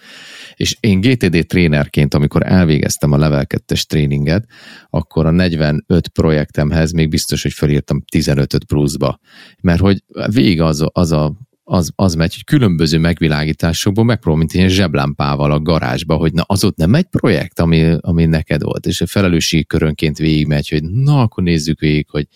És 0.55 0.77
én 0.81 1.01
GTD 1.01 1.47
trénerként, 1.47 2.15
amikor 2.15 2.43
elvégeztem 2.47 3.13
a 3.13 3.17
Level 3.17 3.47
2-es 3.49 3.83
tréninget, 3.83 4.47
akkor 4.91 5.27
a 5.27 5.31
45 5.31 6.09
projektemhez 6.09 6.93
még 6.93 7.09
biztos, 7.09 7.43
hogy 7.43 7.53
felírtam 7.53 8.05
15-öt 8.13 8.65
pluszba. 8.65 9.19
Mert 9.61 9.81
hogy 9.81 10.05
végig 10.27 10.61
az, 10.61 10.85
az 10.93 11.13
a 11.13 11.37
az, 11.71 11.91
az 11.95 12.15
megy, 12.15 12.35
hogy 12.35 12.45
különböző 12.45 12.99
megvilágításokból 12.99 14.05
megpróbál, 14.05 14.39
mint 14.39 14.53
ilyen 14.53 14.69
zseblámpával 14.69 15.53
a 15.53 15.61
garázsba, 15.61 16.15
hogy 16.15 16.33
na 16.33 16.43
az 16.47 16.65
ott 16.65 16.77
nem 16.77 16.95
egy 16.95 17.05
projekt, 17.05 17.61
ami, 17.61 17.97
ami 18.01 18.25
neked 18.25 18.63
volt, 18.63 18.87
és 18.87 19.01
a 19.01 19.07
felelősség 19.07 19.67
körönként 19.67 20.19
végigmegy, 20.19 20.69
hogy 20.69 20.83
na 20.83 21.21
akkor 21.21 21.43
nézzük 21.43 21.81
végig, 21.81 22.07
hogy 22.11 22.27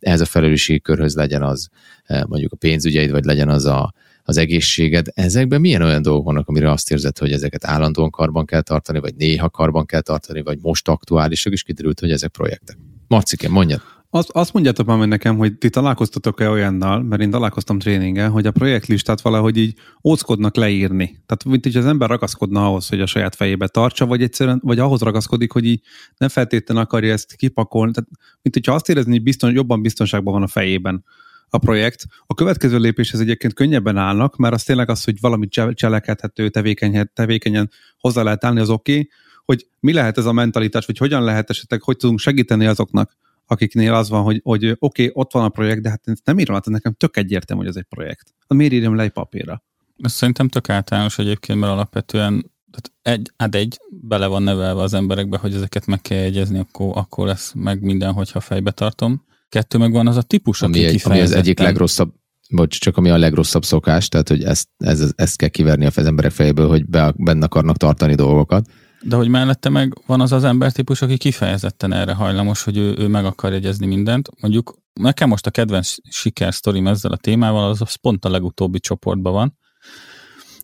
ehhez 0.00 0.20
a 0.20 0.24
felelősség 0.24 0.82
körhöz 0.82 1.14
legyen 1.14 1.42
az 1.42 1.68
eh, 2.04 2.22
mondjuk 2.24 2.52
a 2.52 2.56
pénzügyeid, 2.56 3.10
vagy 3.10 3.24
legyen 3.24 3.48
az 3.48 3.64
a, 3.64 3.92
az 4.28 4.36
egészséged. 4.36 5.06
Ezekben 5.14 5.60
milyen 5.60 5.82
olyan 5.82 6.02
dolgok 6.02 6.24
vannak, 6.24 6.48
amire 6.48 6.70
azt 6.70 6.90
érzed, 6.90 7.18
hogy 7.18 7.32
ezeket 7.32 7.64
állandóan 7.64 8.10
karban 8.10 8.44
kell 8.44 8.60
tartani, 8.60 9.00
vagy 9.00 9.14
néha 9.14 9.50
karban 9.50 9.86
kell 9.86 10.00
tartani, 10.00 10.42
vagy 10.42 10.58
most 10.62 10.88
aktuálisak, 10.88 11.52
és 11.52 11.62
kiderült, 11.62 12.00
hogy 12.00 12.10
ezek 12.10 12.30
projektek. 12.30 12.78
Marcike, 13.06 13.48
mondjad! 13.48 13.80
Azt, 14.10 14.30
azt 14.30 14.52
mondjátok 14.52 14.86
már 14.86 14.98
meg 14.98 15.08
nekem, 15.08 15.36
hogy 15.36 15.58
ti 15.58 15.70
találkoztatok-e 15.70 16.48
olyannal, 16.48 17.02
mert 17.02 17.22
én 17.22 17.30
találkoztam 17.30 17.78
tréningen, 17.78 18.30
hogy 18.30 18.46
a 18.46 18.50
projektlistát 18.50 19.20
valahogy 19.20 19.56
így 19.56 19.74
óckodnak 20.04 20.56
leírni. 20.56 21.06
Tehát 21.06 21.44
mint 21.44 21.64
hogy 21.64 21.76
az 21.76 21.86
ember 21.86 22.08
ragaszkodna 22.08 22.66
ahhoz, 22.66 22.88
hogy 22.88 23.00
a 23.00 23.06
saját 23.06 23.34
fejébe 23.34 23.68
tartsa, 23.68 24.06
vagy 24.06 24.22
egyszerűen, 24.22 24.60
vagy 24.62 24.78
ahhoz 24.78 25.00
ragaszkodik, 25.00 25.52
hogy 25.52 25.64
így 25.64 25.80
nem 26.16 26.28
feltétlenül 26.28 26.82
akarja 26.82 27.12
ezt 27.12 27.34
kipakolni. 27.36 27.92
Tehát, 27.92 28.10
mint 28.42 28.54
hogyha 28.54 28.74
azt 28.74 28.88
érezni, 28.88 29.10
hogy 29.10 29.22
bizton, 29.22 29.52
jobban 29.52 29.82
biztonságban 29.82 30.32
van 30.32 30.42
a 30.42 30.48
fejében 30.48 31.04
a 31.50 31.58
projekt. 31.58 32.04
A 32.26 32.34
következő 32.34 32.78
lépéshez 32.78 33.20
egyébként 33.20 33.54
könnyebben 33.54 33.96
állnak, 33.96 34.36
mert 34.36 34.54
az 34.54 34.62
tényleg 34.62 34.90
az, 34.90 35.04
hogy 35.04 35.20
valamit 35.20 35.50
cselekedhető, 35.74 36.48
tevékeny, 36.48 37.10
tevékenyen 37.12 37.70
hozzá 37.98 38.22
lehet 38.22 38.44
állni, 38.44 38.60
az 38.60 38.70
oké, 38.70 38.92
okay, 38.92 39.10
hogy 39.44 39.66
mi 39.80 39.92
lehet 39.92 40.18
ez 40.18 40.26
a 40.26 40.32
mentalitás, 40.32 40.86
vagy 40.86 40.98
hogyan 40.98 41.24
lehet 41.24 41.50
esetleg, 41.50 41.82
hogy 41.82 41.96
tudunk 41.96 42.18
segíteni 42.18 42.66
azoknak, 42.66 43.16
akiknél 43.46 43.94
az 43.94 44.08
van, 44.08 44.22
hogy, 44.22 44.40
hogy 44.44 44.64
oké, 44.64 44.76
okay, 44.78 45.10
ott 45.12 45.32
van 45.32 45.44
a 45.44 45.48
projekt, 45.48 45.82
de 45.82 45.88
hát 45.88 46.02
nem 46.24 46.38
írom 46.38 46.56
át, 46.56 46.66
nekem 46.66 46.92
tök 46.92 47.16
egyértelmű, 47.16 47.62
hogy 47.62 47.70
ez 47.70 47.76
egy 47.76 47.86
projekt. 47.88 48.34
Miért 48.48 48.72
írjam 48.72 48.94
le 48.94 49.02
egy 49.02 49.10
papírra? 49.10 49.62
Ez 49.98 50.12
szerintem 50.12 50.48
tök 50.48 50.68
általános 50.68 51.18
egyébként, 51.18 51.58
mert 51.58 51.72
alapvetően 51.72 52.50
tehát 52.70 53.18
egy, 53.18 53.32
hát 53.36 53.54
egy 53.54 53.80
bele 53.90 54.26
van 54.26 54.42
nevelve 54.42 54.82
az 54.82 54.94
emberekbe, 54.94 55.38
hogy 55.38 55.54
ezeket 55.54 55.86
meg 55.86 56.00
kell 56.00 56.18
jegyezni, 56.18 56.58
akkor, 56.58 56.90
akkor 56.94 57.26
lesz 57.26 57.52
meg 57.52 57.82
minden, 57.82 58.12
hogyha 58.12 58.40
fejbe 58.40 58.70
tartom. 58.70 59.26
Kettő 59.48 59.78
meg 59.78 59.92
van 59.92 60.06
az 60.06 60.16
a 60.16 60.22
típus, 60.22 60.62
ami, 60.62 60.84
aki 60.84 60.94
egy, 60.94 61.02
ami 61.04 61.20
az 61.20 61.32
egyik 61.32 61.58
legrosszabb, 61.58 62.12
bocs, 62.50 62.80
csak 62.80 62.96
ami 62.96 63.10
a 63.10 63.16
legrosszabb 63.16 63.64
szokás, 63.64 64.08
tehát 64.08 64.28
hogy 64.28 64.42
ezt, 64.42 64.68
ez, 64.76 65.12
ezt 65.16 65.36
kell 65.36 65.48
kiverni 65.48 65.86
az 65.86 65.98
emberek 65.98 66.30
fejéből, 66.30 66.68
hogy 66.68 66.86
be, 66.86 67.12
benne 67.16 67.44
akarnak 67.44 67.76
tartani 67.76 68.14
dolgokat. 68.14 68.66
De 69.02 69.16
hogy 69.16 69.28
mellette 69.28 69.68
meg 69.68 69.92
van 70.06 70.20
az 70.20 70.32
az 70.32 70.44
embertípus, 70.44 71.02
aki 71.02 71.16
kifejezetten 71.16 71.92
erre 71.92 72.12
hajlamos, 72.12 72.62
hogy 72.62 72.76
ő, 72.76 72.94
ő 72.98 73.08
meg 73.08 73.24
akar 73.24 73.52
jegyezni 73.52 73.86
mindent. 73.86 74.28
Mondjuk 74.40 74.78
nekem 74.92 75.28
most 75.28 75.46
a 75.46 75.50
kedvenc 75.50 75.94
sikersztorim 76.10 76.86
ezzel 76.86 77.12
a 77.12 77.16
témával, 77.16 77.70
az, 77.70 77.94
pont 77.94 78.24
a 78.24 78.30
legutóbbi 78.30 78.80
csoportban 78.80 79.32
van, 79.32 79.58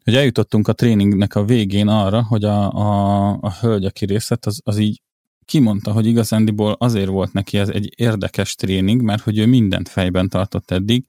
hogy 0.05 0.15
eljutottunk 0.15 0.69
a 0.69 0.73
tréningnek 0.73 1.35
a 1.35 1.45
végén 1.45 1.89
arra, 1.89 2.23
hogy 2.23 2.45
a, 2.45 2.73
a, 2.73 3.39
a 3.41 3.53
hölgy, 3.61 3.85
aki 3.85 4.05
részt 4.05 4.29
vett, 4.29 4.47
az, 4.47 4.61
az 4.65 4.79
így 4.79 5.03
kimondta, 5.45 5.93
hogy 5.93 6.07
igazándiból 6.07 6.73
azért 6.73 7.09
volt 7.09 7.33
neki 7.33 7.59
ez 7.59 7.69
egy 7.69 7.93
érdekes 7.97 8.55
tréning, 8.55 9.03
mert 9.03 9.23
hogy 9.23 9.39
ő 9.39 9.47
mindent 9.47 9.89
fejben 9.89 10.29
tartott 10.29 10.71
eddig, 10.71 11.07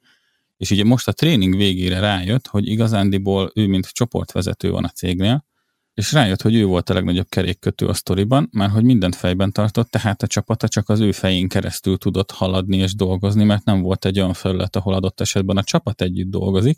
és 0.57 0.71
ugye 0.71 0.83
most 0.83 1.07
a 1.07 1.11
tréning 1.11 1.55
végére 1.55 1.99
rájött, 1.99 2.47
hogy 2.47 2.67
igazándiból 2.67 3.51
ő, 3.55 3.67
mint 3.67 3.87
csoportvezető 3.87 4.71
van 4.71 4.83
a 4.83 4.89
cégnél, 4.89 5.45
és 5.93 6.11
rájött, 6.11 6.41
hogy 6.41 6.55
ő 6.55 6.65
volt 6.65 6.89
a 6.89 6.93
legnagyobb 6.93 7.29
kerékkötő 7.29 7.87
a 7.87 7.93
sztoriban, 7.93 8.49
mert 8.51 8.71
hogy 8.71 8.83
mindent 8.83 9.15
fejben 9.15 9.51
tartott, 9.51 9.89
tehát 9.89 10.23
a 10.23 10.27
csapata 10.27 10.67
csak 10.67 10.89
az 10.89 10.99
ő 10.99 11.11
fején 11.11 11.47
keresztül 11.47 11.97
tudott 11.97 12.31
haladni 12.31 12.77
és 12.77 12.95
dolgozni, 12.95 13.43
mert 13.43 13.65
nem 13.65 13.81
volt 13.81 14.05
egy 14.05 14.19
olyan 14.19 14.33
felület, 14.33 14.75
ahol 14.75 14.93
adott 14.93 15.21
esetben 15.21 15.57
a 15.57 15.63
csapat 15.63 16.01
együtt 16.01 16.29
dolgozik, 16.29 16.77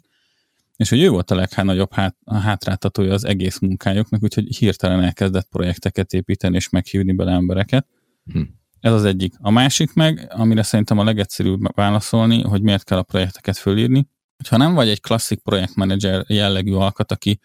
és 0.78 0.90
hogy 0.90 1.02
ő 1.02 1.10
volt 1.10 1.32
a 1.32 1.36
legnagyobb 1.36 1.94
hát, 1.94 2.16
a 2.24 2.36
hátráltatója 2.36 3.14
az 3.14 3.26
egész 3.26 3.60
munkájuknak, 3.60 4.24
úgyhogy 4.24 4.56
hirtelen 4.56 5.04
elkezdett 5.04 5.48
projekteket 5.50 6.14
építeni 6.14 6.56
és 6.56 6.70
meghívni 6.70 7.12
bele 7.12 7.32
embereket. 7.32 7.88
Hm. 8.32 8.42
Ez 8.80 8.94
az 8.94 9.04
egyik. 9.04 9.34
A 9.38 9.52
másik 9.52 9.94
meg, 9.94 10.28
amire 10.30 10.64
szerintem 10.64 10.98
a 10.98 11.04
legegyszerűbb 11.04 11.76
válaszolni, 11.76 12.42
hogy 12.42 12.62
miért 12.62 12.84
kell 12.84 12.98
a 12.98 13.04
projekteket 13.04 13.58
fölírni, 13.58 14.08
hogyha 14.38 14.58
nem 14.58 14.74
vagy 14.74 14.90
egy 14.90 15.02
klasszik 15.02 15.40
projektmenedzser 15.40 16.26
jellegű 16.28 16.74
alkat, 16.74 17.12
aki 17.12 17.40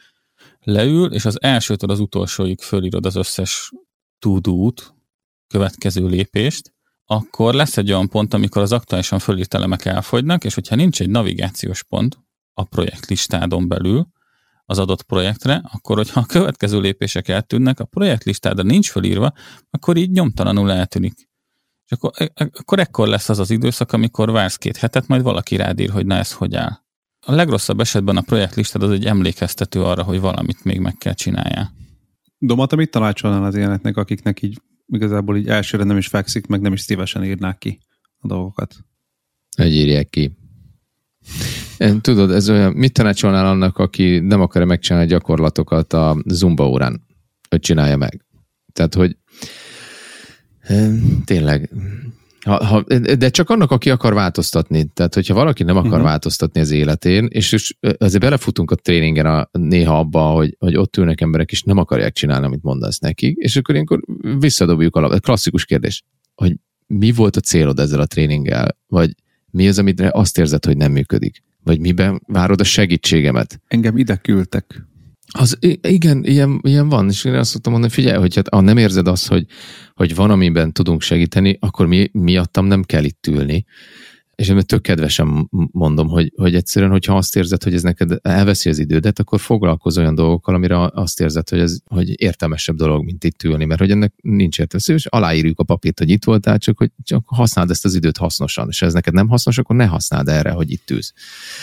leül, 0.60 1.12
és 1.12 1.24
az 1.24 1.42
elsőtől 1.42 1.90
az 1.90 2.00
utolsóig 2.00 2.60
fölírod 2.60 3.06
az 3.06 3.16
összes 3.16 3.72
tudót, 4.18 4.94
következő 5.48 6.06
lépést, 6.06 6.72
akkor 7.06 7.54
lesz 7.54 7.76
egy 7.76 7.92
olyan 7.92 8.08
pont, 8.08 8.34
amikor 8.34 8.62
az 8.62 8.72
aktuálisan 8.72 9.18
fölírt 9.18 9.54
elemek 9.54 9.84
elfogynak, 9.84 10.44
és 10.44 10.54
hogyha 10.54 10.74
nincs 10.74 11.00
egy 11.00 11.10
navigációs 11.10 11.82
pont 11.82 12.18
a 12.54 12.64
projektlistádon 12.64 13.68
belül 13.68 14.06
az 14.64 14.78
adott 14.78 15.02
projektre, 15.02 15.62
akkor 15.72 15.96
hogyha 15.96 16.20
a 16.20 16.26
következő 16.26 16.80
lépések 16.80 17.28
eltűnnek, 17.28 17.80
a 17.80 17.84
projektlistádra 17.84 18.62
nincs 18.62 18.90
fölírva, 18.90 19.32
akkor 19.70 19.96
így 19.96 20.10
nyomtalanul 20.10 20.72
eltűnik. 20.72 21.30
És 21.84 21.92
akkor, 21.92 22.10
e, 22.14 22.30
e, 22.34 22.50
akkor 22.52 22.78
ekkor 22.78 23.08
lesz 23.08 23.28
az 23.28 23.38
az 23.38 23.50
időszak, 23.50 23.92
amikor 23.92 24.30
vársz 24.30 24.56
két 24.56 24.76
hetet, 24.76 25.06
majd 25.06 25.22
valaki 25.22 25.56
rád 25.56 25.80
ír, 25.80 25.90
hogy 25.90 26.06
na 26.06 26.14
ez 26.14 26.32
hogy 26.32 26.54
áll. 26.54 26.80
A 27.26 27.32
legrosszabb 27.32 27.80
esetben 27.80 28.16
a 28.16 28.20
projektlistad 28.20 28.82
az 28.82 28.90
egy 28.90 29.06
emlékeztető 29.06 29.82
arra, 29.82 30.02
hogy 30.02 30.20
valamit 30.20 30.64
még 30.64 30.80
meg 30.80 30.94
kell 30.98 31.14
csináljál. 31.14 31.72
Domata, 32.38 32.76
mit 32.76 32.90
tanácsolnál 32.90 33.44
az 33.44 33.56
ilyeneknek, 33.56 33.96
akiknek 33.96 34.42
így 34.42 34.60
igazából 34.86 35.36
így 35.36 35.48
elsőre 35.48 35.84
nem 35.84 35.96
is 35.96 36.06
fekszik, 36.06 36.46
meg 36.46 36.60
nem 36.60 36.72
is 36.72 36.80
szívesen 36.80 37.24
írnák 37.24 37.58
ki 37.58 37.78
a 38.18 38.26
dolgokat? 38.26 38.76
Hogy 39.56 39.74
írják 39.74 40.08
ki. 40.08 40.36
Tudod, 42.00 42.30
ez 42.30 42.50
olyan, 42.50 42.72
mit 42.72 42.92
tanácsolnál 42.92 43.46
annak, 43.46 43.78
aki 43.78 44.18
nem 44.18 44.40
akarja 44.40 44.66
megcsinálni 44.66 45.08
gyakorlatokat 45.08 45.92
a 45.92 46.22
Zumba 46.26 46.68
órán, 46.68 47.06
hogy 47.48 47.60
csinálja 47.60 47.96
meg? 47.96 48.24
Tehát, 48.72 48.94
hogy 48.94 49.16
tényleg 51.24 51.70
ha, 52.44 52.64
ha, 52.64 52.82
de 53.18 53.28
csak 53.28 53.50
annak, 53.50 53.70
aki 53.70 53.90
akar 53.90 54.14
változtatni. 54.14 54.84
Tehát, 54.94 55.14
hogyha 55.14 55.34
valaki 55.34 55.62
nem 55.62 55.76
akar 55.76 55.90
uh-huh. 55.90 56.04
változtatni 56.04 56.60
az 56.60 56.70
életén, 56.70 57.26
és, 57.30 57.52
és 57.52 57.76
azért 57.98 58.22
belefutunk 58.22 58.70
a 58.70 58.74
tréningen 58.74 59.26
a, 59.26 59.48
néha 59.52 59.98
abba, 59.98 60.20
hogy, 60.20 60.56
hogy 60.58 60.76
ott 60.76 60.96
ülnek 60.96 61.20
emberek, 61.20 61.50
és 61.50 61.62
nem 61.62 61.78
akarják 61.78 62.12
csinálni, 62.12 62.46
amit 62.46 62.62
mondasz 62.62 62.98
nekik, 62.98 63.36
és 63.36 63.56
akkor 63.56 63.74
ilyenkor 63.74 64.00
visszadobjuk 64.38 64.96
a 64.96 65.18
klasszikus 65.18 65.64
kérdés, 65.64 66.02
hogy 66.34 66.56
mi 66.86 67.12
volt 67.12 67.36
a 67.36 67.40
célod 67.40 67.78
ezzel 67.78 68.00
a 68.00 68.06
tréninggel, 68.06 68.76
vagy 68.86 69.14
mi 69.50 69.68
az, 69.68 69.78
amit 69.78 70.00
azt 70.00 70.38
érzed, 70.38 70.64
hogy 70.64 70.76
nem 70.76 70.92
működik, 70.92 71.42
vagy 71.62 71.80
miben 71.80 72.22
várod 72.26 72.60
a 72.60 72.64
segítségemet. 72.64 73.60
Engem 73.68 73.96
ide 73.96 74.16
küldtek. 74.16 74.86
Az, 75.38 75.58
igen, 75.80 76.24
ilyen, 76.24 76.60
ilyen 76.62 76.88
van, 76.88 77.08
és 77.08 77.24
én 77.24 77.34
azt 77.34 77.50
szoktam 77.50 77.72
mondani, 77.72 77.92
figyelj, 77.92 78.18
hogy 78.18 78.34
hát, 78.34 78.48
ha 78.48 78.60
nem 78.60 78.76
érzed 78.76 79.06
azt, 79.06 79.28
hogy, 79.28 79.46
hogy 79.94 80.14
van, 80.14 80.30
amiben 80.30 80.72
tudunk 80.72 81.02
segíteni, 81.02 81.56
akkor 81.60 81.86
mi, 81.86 82.10
miattam 82.12 82.66
nem 82.66 82.82
kell 82.82 83.04
itt 83.04 83.26
ülni. 83.26 83.64
És 84.34 84.48
én 84.48 84.60
tök 84.60 84.82
kedvesen 84.82 85.48
mondom, 85.72 86.08
hogy, 86.08 86.32
hogy 86.36 86.54
egyszerűen, 86.54 86.90
hogyha 86.90 87.16
azt 87.16 87.36
érzed, 87.36 87.62
hogy 87.62 87.74
ez 87.74 87.82
neked 87.82 88.18
elveszi 88.22 88.68
az 88.68 88.78
idődet, 88.78 89.18
akkor 89.18 89.40
foglalkozz 89.40 89.98
olyan 89.98 90.14
dolgokkal, 90.14 90.54
amire 90.54 90.90
azt 90.92 91.20
érzed, 91.20 91.48
hogy 91.48 91.58
ez 91.58 91.78
hogy 91.84 92.20
értelmesebb 92.20 92.76
dolog, 92.76 93.04
mint 93.04 93.24
itt 93.24 93.42
ülni, 93.42 93.64
mert 93.64 93.80
hogy 93.80 93.90
ennek 93.90 94.14
nincs 94.22 94.58
értelme. 94.58 94.98
És 94.98 95.06
aláírjuk 95.06 95.58
a 95.58 95.64
papírt, 95.64 95.98
hogy 95.98 96.10
itt 96.10 96.24
voltál, 96.24 96.58
csak 96.58 96.78
hogy 96.78 96.90
csak 97.02 97.24
használd 97.26 97.70
ezt 97.70 97.84
az 97.84 97.94
időt 97.94 98.16
hasznosan. 98.16 98.68
És 98.68 98.78
ha 98.78 98.86
ez 98.86 98.92
neked 98.92 99.14
nem 99.14 99.28
hasznos, 99.28 99.58
akkor 99.58 99.76
ne 99.76 99.86
használd 99.86 100.28
erre, 100.28 100.50
hogy 100.50 100.70
itt 100.70 100.90
ülsz. 100.90 101.12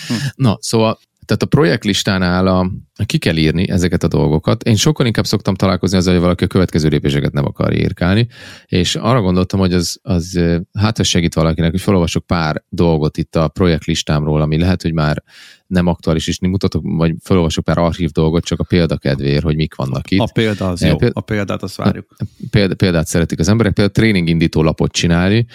Hm. 0.07 0.13
Na, 0.35 0.57
szóval 0.61 0.99
tehát 1.29 1.43
a 1.43 1.57
projektlistánál 1.57 2.47
a, 2.47 2.71
ki 3.05 3.17
kell 3.17 3.35
írni 3.35 3.69
ezeket 3.69 4.03
a 4.03 4.07
dolgokat. 4.07 4.63
Én 4.63 4.75
sokkal 4.75 5.05
inkább 5.05 5.25
szoktam 5.25 5.55
találkozni 5.55 5.97
azzal, 5.97 6.13
hogy 6.13 6.21
valaki 6.21 6.43
a 6.43 6.47
következő 6.47 6.87
lépéseket 6.87 7.33
nem 7.33 7.45
akar 7.45 7.73
írkálni, 7.73 8.27
és 8.65 8.95
arra 8.95 9.21
gondoltam, 9.21 9.59
hogy 9.59 9.73
az, 9.73 9.99
az 10.01 10.39
hát 10.79 10.99
ez 10.99 11.07
segít 11.07 11.33
valakinek, 11.33 11.71
hogy 11.71 11.81
felolvasok 11.81 12.25
pár 12.25 12.63
dolgot 12.69 13.17
itt 13.17 13.35
a 13.35 13.47
projektlistámról, 13.47 14.41
ami 14.41 14.57
lehet, 14.59 14.81
hogy 14.81 14.93
már 14.93 15.23
nem 15.67 15.87
aktuális, 15.87 16.27
és 16.27 16.37
nem 16.37 16.49
mutatok, 16.49 16.83
vagy 16.85 17.15
felolvasok 17.23 17.63
pár 17.63 17.77
archív 17.77 18.09
dolgot, 18.09 18.43
csak 18.43 18.59
a 18.59 18.63
példa 18.63 18.97
kedvéért, 18.97 19.43
hogy 19.43 19.55
mik 19.55 19.75
vannak 19.75 20.11
itt. 20.11 20.19
A 20.19 20.29
példa 20.33 20.67
az 20.69 20.81
jó, 20.81 20.95
a 21.13 21.21
példát 21.21 21.63
azt 21.63 21.75
várjuk. 21.75 22.15
Péld, 22.49 22.73
példát 22.73 23.07
szeretik 23.07 23.39
az 23.39 23.49
emberek, 23.49 23.73
például 23.73 23.95
tréningindító 23.95 24.61
lapot 24.61 24.91
csinálni, 24.91 25.45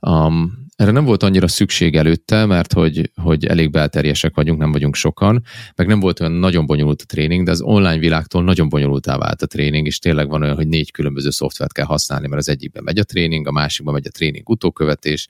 um, 0.00 0.63
erre 0.76 0.90
nem 0.90 1.04
volt 1.04 1.22
annyira 1.22 1.48
szükség 1.48 1.96
előtte, 1.96 2.46
mert 2.46 2.72
hogy, 2.72 3.10
hogy 3.22 3.46
elég 3.46 3.70
belterjesek 3.70 4.34
vagyunk, 4.34 4.58
nem 4.58 4.72
vagyunk 4.72 4.94
sokan, 4.94 5.42
meg 5.76 5.86
nem 5.86 6.00
volt 6.00 6.20
olyan 6.20 6.32
nagyon 6.32 6.66
bonyolult 6.66 7.02
a 7.02 7.06
tréning, 7.06 7.44
de 7.44 7.50
az 7.50 7.60
online 7.60 7.98
világtól 7.98 8.44
nagyon 8.44 8.68
bonyolultá 8.68 9.16
vált 9.18 9.42
a 9.42 9.46
tréning, 9.46 9.86
és 9.86 9.98
tényleg 9.98 10.28
van 10.28 10.42
olyan, 10.42 10.54
hogy 10.54 10.68
négy 10.68 10.90
különböző 10.90 11.30
szoftvert 11.30 11.72
kell 11.72 11.84
használni, 11.84 12.26
mert 12.26 12.40
az 12.40 12.48
egyikben 12.48 12.82
megy 12.82 12.98
a 12.98 13.04
tréning, 13.04 13.46
a 13.46 13.52
másikban 13.52 13.94
megy 13.94 14.06
a 14.06 14.10
tréning 14.10 14.48
utókövetés, 14.48 15.28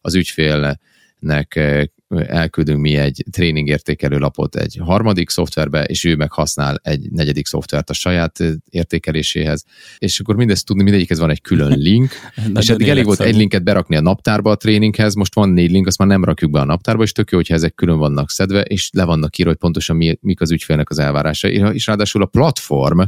az 0.00 0.14
ügyfélnek 0.14 1.56
eh, 1.56 1.82
elküldünk 2.16 2.80
mi 2.80 2.96
egy 2.96 3.24
tréning 3.30 3.68
értékelő 3.68 4.18
lapot 4.18 4.56
egy 4.56 4.78
harmadik 4.82 5.30
szoftverbe, 5.30 5.84
és 5.84 6.04
ő 6.04 6.16
meg 6.16 6.32
használ 6.32 6.80
egy 6.82 7.10
negyedik 7.10 7.46
szoftvert 7.46 7.90
a 7.90 7.92
saját 7.92 8.44
értékeléséhez, 8.70 9.64
és 9.98 10.20
akkor 10.20 10.36
mindezt 10.36 10.66
tudni, 10.66 10.82
mindegyikhez 10.82 11.18
van 11.18 11.30
egy 11.30 11.40
külön 11.40 11.78
link, 11.88 12.10
és 12.54 12.68
eddig 12.68 12.88
elég 12.88 13.04
volt 13.04 13.20
egy 13.20 13.36
linket 13.36 13.64
berakni 13.64 13.96
a 13.96 14.00
naptárba 14.00 14.50
a 14.50 14.56
tréninghez, 14.56 15.14
most 15.14 15.34
van 15.34 15.48
négy 15.48 15.70
link, 15.70 15.86
azt 15.86 15.98
már 15.98 16.08
nem 16.08 16.24
rakjuk 16.24 16.50
be 16.50 16.60
a 16.60 16.64
naptárba, 16.64 17.02
és 17.02 17.12
tök 17.12 17.30
jó, 17.30 17.36
hogyha 17.38 17.54
ezek 17.54 17.74
külön 17.74 17.98
vannak 17.98 18.30
szedve, 18.30 18.60
és 18.60 18.90
le 18.92 19.04
vannak 19.04 19.38
írva, 19.38 19.50
hogy 19.50 19.60
pontosan 19.60 19.96
mi, 19.96 20.18
mik 20.20 20.40
az 20.40 20.50
ügyfélnek 20.50 20.90
az 20.90 20.98
elvárása, 20.98 21.48
és 21.48 21.86
ráadásul 21.86 22.22
a 22.22 22.26
platform 22.26 23.00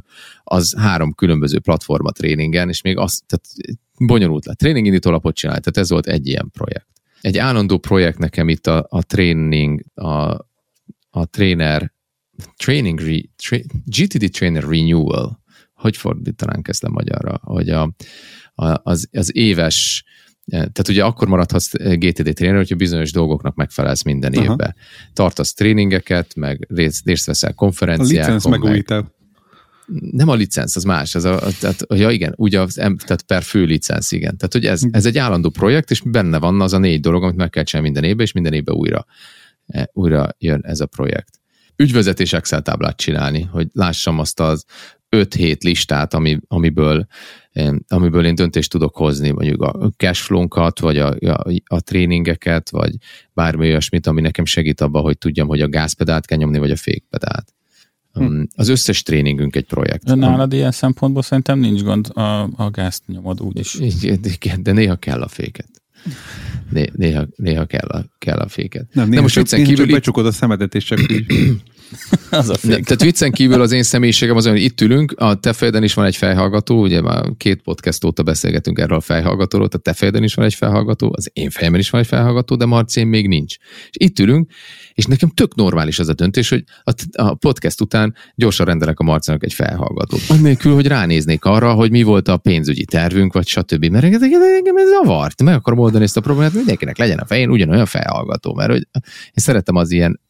az 0.45 0.75
három 0.79 1.15
különböző 1.15 1.59
platform 1.59 2.07
a 2.07 2.13
tréningen, 2.13 2.69
és 2.69 2.83
még 2.83 2.97
az, 2.97 3.23
tehát 3.27 3.45
bonyolult 4.07 4.45
lett. 4.45 4.59
Tréning 4.59 4.87
indító 4.87 5.11
lapot 5.11 5.35
csinálni, 5.35 5.61
tehát 5.61 5.79
ez 5.79 5.91
volt 5.91 6.07
egy 6.07 6.27
ilyen 6.27 6.51
projekt. 6.53 7.00
Egy 7.21 7.39
állandó 7.39 7.79
projekt 7.79 8.19
nekem 8.19 8.49
itt 8.49 8.67
a, 8.67 8.87
a 8.89 9.03
training, 9.03 9.83
a, 9.95 10.31
a 11.11 11.27
trainer, 11.31 11.93
training, 12.57 13.01
re, 13.01 13.21
tra, 13.37 13.57
GTD 13.85 14.31
Trainer 14.31 14.63
Renewal, 14.63 15.43
hogy 15.75 15.97
fordítanánk 15.97 16.69
ezt 16.69 16.83
le 16.83 16.89
magyarra, 16.89 17.41
hogy 17.43 17.69
a, 17.69 17.83
a, 18.55 18.81
az, 18.83 19.09
az 19.13 19.37
éves, 19.37 20.05
tehát 20.47 20.89
ugye 20.89 21.05
akkor 21.05 21.29
maradhatsz 21.29 21.73
GTD 21.73 22.33
tréner, 22.33 22.57
hogyha 22.57 22.77
bizonyos 22.77 23.13
dolgoknak 23.13 23.55
megfelelsz 23.55 24.03
minden 24.03 24.33
Aha. 24.33 24.45
évben. 24.45 24.75
Tartasz 25.13 25.55
tréningeket, 25.55 26.35
meg 26.35 26.67
részt, 26.69 27.07
részt 27.07 27.27
veszel 27.27 27.55
konferenciákon. 27.55 28.31
A 28.31 28.35
licensz 28.35 28.47
megújítál 28.47 29.19
nem 30.11 30.29
a 30.29 30.35
licensz, 30.35 30.77
az 30.77 30.85
más. 30.85 31.15
Ez 31.15 31.25
a, 31.25 31.41
tehát, 31.61 31.87
ja 31.95 32.11
igen, 32.11 32.35
ugye 32.37 32.61
az, 32.61 32.75
tehát 32.75 33.23
per 33.27 33.43
fő 33.43 33.65
licensz, 33.65 34.13
igen. 34.13 34.37
Tehát, 34.37 34.53
hogy 34.53 34.67
ez, 34.67 34.83
ez 34.91 35.07
egy 35.07 35.19
állandó 35.19 35.51
projekt, 35.51 35.91
és 35.91 36.01
benne 36.05 36.39
van 36.39 36.61
az 36.61 36.73
a 36.73 36.79
négy 36.79 37.01
dolog, 37.01 37.23
amit 37.23 37.37
meg 37.37 37.51
kell 37.51 37.63
csinálni 37.63 37.91
minden 37.91 38.11
évben, 38.11 38.27
és 38.27 38.33
minden 38.33 38.53
évben 38.53 38.75
újra, 38.75 39.07
e, 39.67 39.91
újra 39.93 40.29
jön 40.39 40.61
ez 40.63 40.81
a 40.81 40.87
projekt. 40.87 41.41
Ügyvezetés 41.77 42.33
Excel 42.33 42.63
táblát 42.63 42.97
csinálni, 42.97 43.43
hogy 43.43 43.69
lássam 43.73 44.19
azt 44.19 44.41
az 44.41 44.65
5-7 45.17 45.63
listát, 45.63 46.15
ami, 46.15 46.39
amiből, 46.49 47.07
amiből 47.89 48.27
én 48.27 48.35
döntést 48.35 48.71
tudok 48.71 48.97
hozni, 48.97 49.31
mondjuk 49.31 49.63
a 49.63 49.91
cashflow-nkat, 49.97 50.81
vagy 50.81 50.99
a, 50.99 51.09
a, 51.09 51.53
a 51.67 51.81
tréningeket, 51.81 52.71
vagy 52.71 52.95
bármi 53.33 53.67
olyasmit, 53.67 54.07
ami 54.07 54.21
nekem 54.21 54.45
segít 54.45 54.81
abban, 54.81 55.03
hogy 55.03 55.19
tudjam, 55.19 55.49
hogy 55.49 55.61
a 55.61 55.69
gázpedált 55.69 56.27
kell 56.27 56.39
nyomni, 56.39 56.59
vagy 56.59 56.71
a 56.71 56.77
fékpedált. 56.77 57.55
Hm. 58.13 58.43
Az 58.55 58.69
összes 58.69 59.03
tréningünk 59.03 59.57
egy 59.57 59.67
projekt. 59.67 60.15
Nálad 60.15 60.53
ilyen 60.53 60.71
szempontból 60.71 61.23
szerintem 61.23 61.59
nincs 61.59 61.83
gond, 61.83 62.11
a, 62.15 62.43
a 62.43 62.71
gázt 62.71 63.03
nyomod 63.07 63.41
úgyis. 63.41 63.79
Igen, 64.01 64.63
de 64.63 64.73
néha 64.73 64.97
kell 64.97 65.23
a 65.23 65.29
féket. 65.29 65.69
Néha, 66.93 67.27
néha 67.37 67.65
kell, 67.65 67.89
a, 67.89 68.05
kell 68.19 68.39
a 68.39 68.49
féket. 68.49 68.87
Nem, 68.93 69.09
néha, 69.09 69.23
most 69.23 69.35
csak, 69.35 69.51
néha 69.51 69.65
kívül 69.65 69.85
csak 69.85 69.95
becsukod 69.95 70.27
a 70.27 70.33
szemedet, 70.33 70.75
és 70.75 70.85
csak 70.85 71.13
így. 71.13 71.27
az 72.31 72.49
a 72.49 72.55
fék. 72.55 72.85
Tehát 72.85 73.03
viccen 73.03 73.31
kívül 73.31 73.61
az 73.61 73.73
én 73.73 73.83
személyiségem 73.83 74.37
az, 74.37 74.47
hogy 74.47 74.63
itt 74.63 74.81
ülünk, 74.81 75.15
a 75.17 75.35
te 75.35 75.53
fejeden 75.53 75.83
is 75.83 75.95
van 75.95 76.05
egy 76.05 76.17
fejhallgató, 76.17 76.81
ugye 76.81 77.01
már 77.01 77.25
két 77.37 77.63
podcast 77.63 78.05
óta 78.05 78.23
beszélgetünk 78.23 78.79
erről 78.79 78.97
a 78.97 79.01
fejhallgatóról, 79.01 79.69
a 79.71 79.79
te 79.79 79.93
fejeden 79.93 80.23
is 80.23 80.35
van 80.35 80.45
egy 80.45 80.55
fejhallgató, 80.55 81.13
az 81.17 81.31
én 81.33 81.51
fejemben 81.51 81.81
is 81.81 81.91
van 81.91 82.01
egy 82.01 82.07
fejhallgató, 82.07 82.57
de 82.57 82.65
Marcén 82.65 83.07
még 83.07 83.29
nincs. 83.29 83.57
És 83.91 84.07
itt 84.07 84.19
ülünk, 84.19 84.51
és 84.95 85.05
nekem 85.05 85.29
tök 85.29 85.55
normális 85.55 85.99
az 85.99 86.09
a 86.09 86.15
döntés, 86.15 86.49
hogy 86.49 86.65
a, 86.83 86.93
a 87.13 87.35
podcast 87.35 87.81
után 87.81 88.15
gyorsan 88.35 88.67
rendelek 88.67 89.01
a 89.01 89.05
Marcának 89.05 89.45
egy 89.45 89.53
felhallgatót. 89.53 90.21
Anélkül, 90.29 90.75
hogy 90.75 90.87
ránéznék 90.87 91.45
arra, 91.45 91.73
hogy 91.73 91.91
mi 91.91 92.03
volt 92.03 92.29
a 92.29 92.37
pénzügyi 92.37 92.85
tervünk, 92.85 93.33
vagy 93.33 93.47
stb. 93.47 93.85
Mert 93.85 94.05
engem 94.05 94.77
ez 94.77 94.89
zavart. 94.89 95.43
Meg 95.43 95.55
akarom 95.55 95.79
oldani 95.79 96.05
ezt 96.05 96.17
a 96.17 96.21
problémát, 96.21 96.55
mindenkinek 96.55 96.99
legyen 96.99 97.19
a 97.19 97.27
fején 97.27 97.51
ugyanolyan 97.51 97.87
felhallgató, 97.87 98.55
mert 98.55 98.71
hogy 98.71 98.87
én 98.93 99.33
szeretem 99.35 99.77
az 99.77 99.91
ilyen 99.91 100.21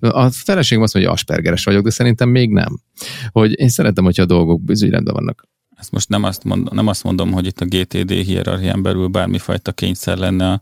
a 0.00 0.30
feleségem 0.30 0.82
azt 0.82 0.94
mondja, 0.94 1.10
hogy 1.10 1.20
aspergeres 1.20 1.64
vagyok, 1.64 1.84
de 1.84 1.90
szerintem 1.90 2.28
még 2.28 2.50
nem. 2.50 2.80
Hogy 3.28 3.58
én 3.58 3.68
szeretem, 3.68 4.04
hogyha 4.04 4.22
a 4.22 4.26
dolgok 4.26 4.60
rendben 4.66 5.14
vannak. 5.14 5.48
Ezt 5.76 5.92
most 5.92 6.08
nem 6.08 6.22
azt, 6.22 6.44
mondom, 6.44 6.74
nem 6.74 6.86
azt 6.86 7.04
mondom, 7.04 7.32
hogy 7.32 7.46
itt 7.46 7.60
a 7.60 7.64
GTD 7.64 8.10
hierarchián 8.10 8.82
belül 8.82 9.06
bármifajta 9.06 9.72
kényszer 9.72 10.18
lenne 10.18 10.52
a, 10.52 10.60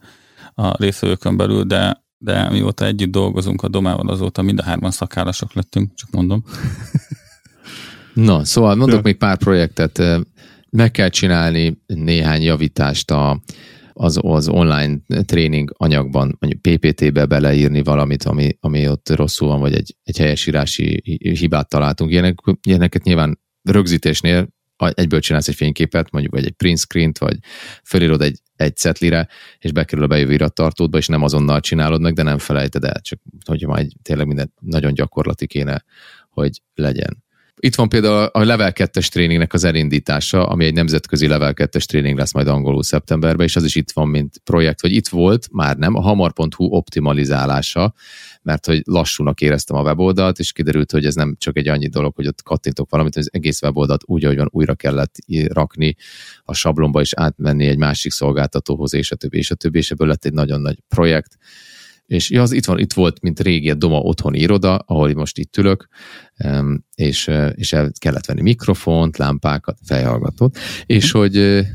a 0.54 0.76
részvevőkön 0.78 1.37
belül, 1.37 1.62
de, 1.64 2.04
de 2.18 2.50
mióta 2.50 2.85
együtt 2.85 3.11
dolgozunk 3.11 3.62
a 3.62 3.68
domával, 3.68 4.09
azóta 4.09 4.42
mind 4.42 4.59
a 4.59 4.62
hárman 4.62 4.90
szakállasok 4.90 5.52
lettünk, 5.52 5.95
csak 5.95 6.11
mondom. 6.11 6.45
Na, 8.14 8.45
szóval 8.45 8.75
mondok 8.75 8.97
ja. 8.97 9.02
még 9.04 9.16
pár 9.16 9.37
projektet. 9.37 10.02
Meg 10.71 10.90
kell 10.90 11.09
csinálni 11.09 11.83
néhány 11.87 12.42
javítást 12.42 13.11
a, 13.11 13.40
az, 14.00 14.19
az 14.23 14.49
online 14.49 14.99
tréning 15.23 15.75
anyagban, 15.77 16.37
mondjuk 16.40 16.62
PPT-be 16.62 17.27
beleírni 17.27 17.83
valamit, 17.83 18.25
ami, 18.25 18.57
ami 18.61 18.88
ott 18.88 19.09
rosszul 19.11 19.49
van, 19.49 19.61
vagy 19.61 19.75
egy, 19.75 19.96
egy 20.03 20.18
helyesírási 20.18 21.03
hibát 21.18 21.68
találtunk. 21.68 22.11
Ilyenek, 22.11 22.38
ilyeneket 22.62 23.03
nyilván 23.03 23.40
rögzítésnél 23.62 24.49
egyből 24.77 25.20
csinálsz 25.20 25.49
egy 25.49 25.55
fényképet, 25.55 26.11
mondjuk 26.11 26.35
vagy 26.35 26.44
egy 26.44 26.53
print 26.53 26.79
screen-t, 26.79 27.18
vagy 27.18 27.37
felírod 27.83 28.23
egy, 28.23 28.40
egy 28.57 28.77
cetlire, 28.77 29.29
és 29.59 29.73
bekerül 29.73 30.05
a 30.05 30.07
bejövő 30.07 30.33
irattartódba, 30.33 30.99
és 30.99 31.07
nem 31.07 31.23
azonnal 31.23 31.61
csinálod 31.61 32.01
meg, 32.01 32.14
de 32.14 32.23
nem 32.23 32.38
felejted 32.38 32.85
el, 32.85 33.01
csak 33.01 33.20
hogyha 33.46 33.68
majd 33.68 33.90
tényleg 34.03 34.27
minden 34.27 34.53
nagyon 34.61 34.94
gyakorlati 34.94 35.46
kéne, 35.46 35.85
hogy 36.31 36.62
legyen. 36.75 37.25
Itt 37.61 37.75
van 37.75 37.88
például 37.88 38.25
a 38.25 38.44
Level 38.44 38.73
2-es 38.75 39.07
tréningnek 39.07 39.53
az 39.53 39.64
elindítása, 39.64 40.47
ami 40.47 40.64
egy 40.64 40.73
nemzetközi 40.73 41.27
Level 41.27 41.53
2-es 41.57 41.85
tréning 41.85 42.18
lesz 42.18 42.33
majd 42.33 42.47
angolul 42.47 42.83
szeptemberben, 42.83 43.47
és 43.47 43.57
az 43.57 43.64
is 43.64 43.75
itt 43.75 43.90
van, 43.90 44.09
mint 44.09 44.40
projekt, 44.44 44.83
vagy 44.83 44.92
itt 44.92 45.09
volt, 45.09 45.49
már 45.53 45.77
nem, 45.77 45.94
a 45.94 46.01
hamar.hu 46.01 46.64
optimalizálása, 46.64 47.94
mert 48.42 48.66
hogy 48.66 48.83
lassúnak 48.85 49.40
éreztem 49.40 49.77
a 49.77 49.83
weboldalt, 49.83 50.38
és 50.38 50.53
kiderült, 50.53 50.90
hogy 50.90 51.05
ez 51.05 51.14
nem 51.14 51.37
csak 51.38 51.57
egy 51.57 51.68
annyi 51.68 51.88
dolog, 51.88 52.14
hogy 52.14 52.27
ott 52.27 52.42
kattintok 52.42 52.90
valamit, 52.90 53.16
az 53.16 53.29
egész 53.33 53.62
weboldalt 53.62 54.03
úgy, 54.05 54.25
ahogy 54.25 54.37
van, 54.37 54.49
újra 54.51 54.75
kellett 54.75 55.14
rakni 55.47 55.97
a 56.44 56.55
sablonba, 56.55 57.01
és 57.01 57.12
átmenni 57.14 57.66
egy 57.66 57.79
másik 57.79 58.12
szolgáltatóhoz, 58.12 58.94
és 58.94 59.11
a 59.11 59.16
többi, 59.16 59.38
és 59.38 59.51
a 59.51 59.55
többi, 59.55 59.79
és 59.79 59.90
ebből 59.90 60.09
lett 60.09 60.25
egy 60.25 60.33
nagyon 60.33 60.61
nagy 60.61 60.79
projekt 60.88 61.38
és 62.09 62.31
ja, 62.31 62.42
az 62.42 62.53
itt, 62.53 62.64
van, 62.64 62.79
itt 62.79 62.92
volt, 62.92 63.21
mint 63.21 63.40
régi 63.40 63.71
a 63.71 63.75
Doma 63.75 63.99
otthoni 63.99 64.38
iroda, 64.38 64.77
ahol 64.77 65.12
most 65.14 65.38
itt 65.38 65.57
ülök, 65.57 65.88
és, 66.94 67.31
és 67.55 67.73
el 67.73 67.92
kellett 67.99 68.27
venni 68.27 68.42
mikrofont, 68.42 69.16
lámpákat, 69.16 69.79
fejhallgatót, 69.85 70.59
és 70.87 71.12
mhm. 71.12 71.21
hogy 71.21 71.66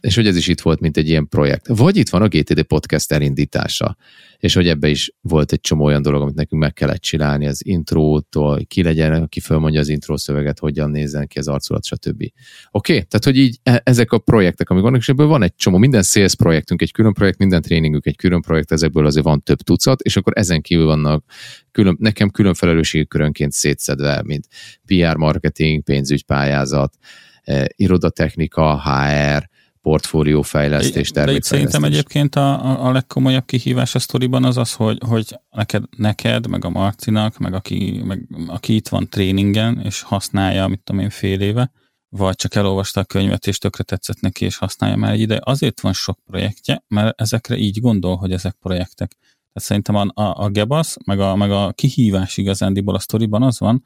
és 0.00 0.14
hogy 0.14 0.26
ez 0.26 0.36
is 0.36 0.48
itt 0.48 0.60
volt, 0.60 0.80
mint 0.80 0.96
egy 0.96 1.08
ilyen 1.08 1.28
projekt. 1.28 1.66
Vagy 1.66 1.96
itt 1.96 2.08
van 2.08 2.22
a 2.22 2.28
GTD 2.28 2.62
podcast 2.62 3.12
elindítása, 3.12 3.96
és 4.38 4.54
hogy 4.54 4.68
ebbe 4.68 4.88
is 4.88 5.12
volt 5.20 5.52
egy 5.52 5.60
csomó 5.60 5.84
olyan 5.84 6.02
dolog, 6.02 6.22
amit 6.22 6.34
nekünk 6.34 6.62
meg 6.62 6.72
kellett 6.72 7.00
csinálni, 7.00 7.46
az 7.46 7.66
intrótól, 7.66 8.64
ki 8.66 8.82
legyen, 8.82 9.12
aki 9.12 9.40
fölmondja 9.40 9.80
az 9.80 9.88
intro 9.88 10.16
szöveget, 10.16 10.58
hogyan 10.58 10.90
nézzen 10.90 11.26
ki 11.26 11.38
az 11.38 11.48
arculat, 11.48 11.84
stb. 11.84 12.22
Oké, 12.22 12.32
okay? 12.70 12.94
tehát 13.04 13.24
hogy 13.24 13.38
így 13.38 13.58
e- 13.62 13.80
ezek 13.84 14.12
a 14.12 14.18
projektek, 14.18 14.70
amik 14.70 14.82
vannak, 14.82 15.00
és 15.00 15.08
ebből 15.08 15.26
van 15.26 15.42
egy 15.42 15.54
csomó, 15.54 15.78
minden 15.78 16.02
sales 16.02 16.34
projektünk 16.34 16.82
egy 16.82 16.92
külön 16.92 17.12
projekt, 17.12 17.38
minden 17.38 17.62
tréningünk 17.62 18.06
egy 18.06 18.16
külön 18.16 18.40
projekt, 18.40 18.72
ezekből 18.72 19.06
azért 19.06 19.24
van 19.24 19.42
több 19.42 19.60
tucat, 19.60 20.00
és 20.00 20.16
akkor 20.16 20.32
ezen 20.36 20.60
kívül 20.60 20.84
vannak 20.84 21.24
külön, 21.72 21.96
nekem 22.00 22.30
külön 22.30 22.54
felelősségkörönként 22.54 23.52
szétszedve, 23.52 24.22
mint 24.24 24.46
PR 24.86 25.16
marketing, 25.16 25.82
pénzügypályázat, 25.82 26.94
eh, 27.42 27.64
irodatechnika, 27.76 28.82
HR, 28.82 29.48
portfóliófejlesztés, 29.82 31.10
De 31.10 31.32
itt 31.32 31.42
szerintem 31.42 31.84
egyébként 31.84 32.34
a, 32.34 32.86
a 32.86 32.92
legkomolyabb 32.92 33.44
kihívás 33.44 33.94
a 33.94 33.98
sztoriban 33.98 34.44
az 34.44 34.56
az, 34.56 34.72
hogy, 34.72 34.98
hogy 35.06 35.38
neked, 35.50 35.84
neked, 35.96 36.46
meg 36.46 36.64
a 36.64 36.68
Marcinak, 36.68 37.38
meg 37.38 37.54
aki, 37.54 38.02
meg 38.04 38.26
aki 38.46 38.74
itt 38.74 38.88
van 38.88 39.08
tréningen, 39.08 39.80
és 39.84 40.02
használja, 40.02 40.66
mit 40.66 40.80
tudom 40.84 41.00
én, 41.00 41.10
fél 41.10 41.40
éve, 41.40 41.72
vagy 42.08 42.34
csak 42.34 42.54
elolvasta 42.54 43.00
a 43.00 43.04
könyvet, 43.04 43.46
és 43.46 43.58
tökre 43.58 43.84
tetszett 43.84 44.20
neki, 44.20 44.44
és 44.44 44.56
használja 44.56 44.96
már 44.96 45.12
egy 45.12 45.20
ide. 45.20 45.40
Azért 45.42 45.80
van 45.80 45.92
sok 45.92 46.18
projektje, 46.26 46.84
mert 46.88 47.20
ezekre 47.20 47.56
így 47.56 47.80
gondol, 47.80 48.16
hogy 48.16 48.32
ezek 48.32 48.56
projektek. 48.60 49.16
Tehát 49.52 49.68
szerintem 49.68 49.94
a, 49.94 50.22
a, 50.22 50.44
a 50.44 50.48
Gebasz, 50.48 50.96
meg 51.04 51.20
a, 51.20 51.36
meg 51.36 51.50
a 51.50 51.72
kihívás 51.72 52.36
igazándiból 52.36 52.94
a 52.94 52.98
sztoriban 52.98 53.42
az 53.42 53.58
van, 53.58 53.84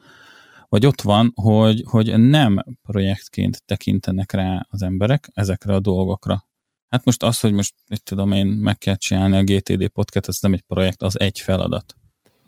vagy 0.72 0.87
ott 0.87 1.02
van, 1.02 1.32
hogy, 1.35 1.85
hogy 1.87 2.18
nem 2.18 2.64
projektként 2.82 3.62
tekintenek 3.64 4.32
rá 4.32 4.66
az 4.70 4.82
emberek 4.82 5.30
ezekre 5.35 5.74
a 5.74 5.80
dolgokra. 5.80 6.46
Hát 6.88 7.04
most 7.04 7.22
az, 7.22 7.40
hogy 7.40 7.52
most, 7.52 7.74
mit 7.88 8.02
tudom 8.02 8.32
én, 8.32 8.46
meg 8.46 8.78
kell 8.78 8.96
csinálni 8.96 9.37
a 9.37 9.42
GTD 9.42 9.88
podcast, 9.88 10.28
ez 10.28 10.38
nem 10.40 10.52
egy 10.52 10.62
projekt, 10.66 11.02
az 11.02 11.20
egy 11.20 11.40
feladat. 11.40 11.96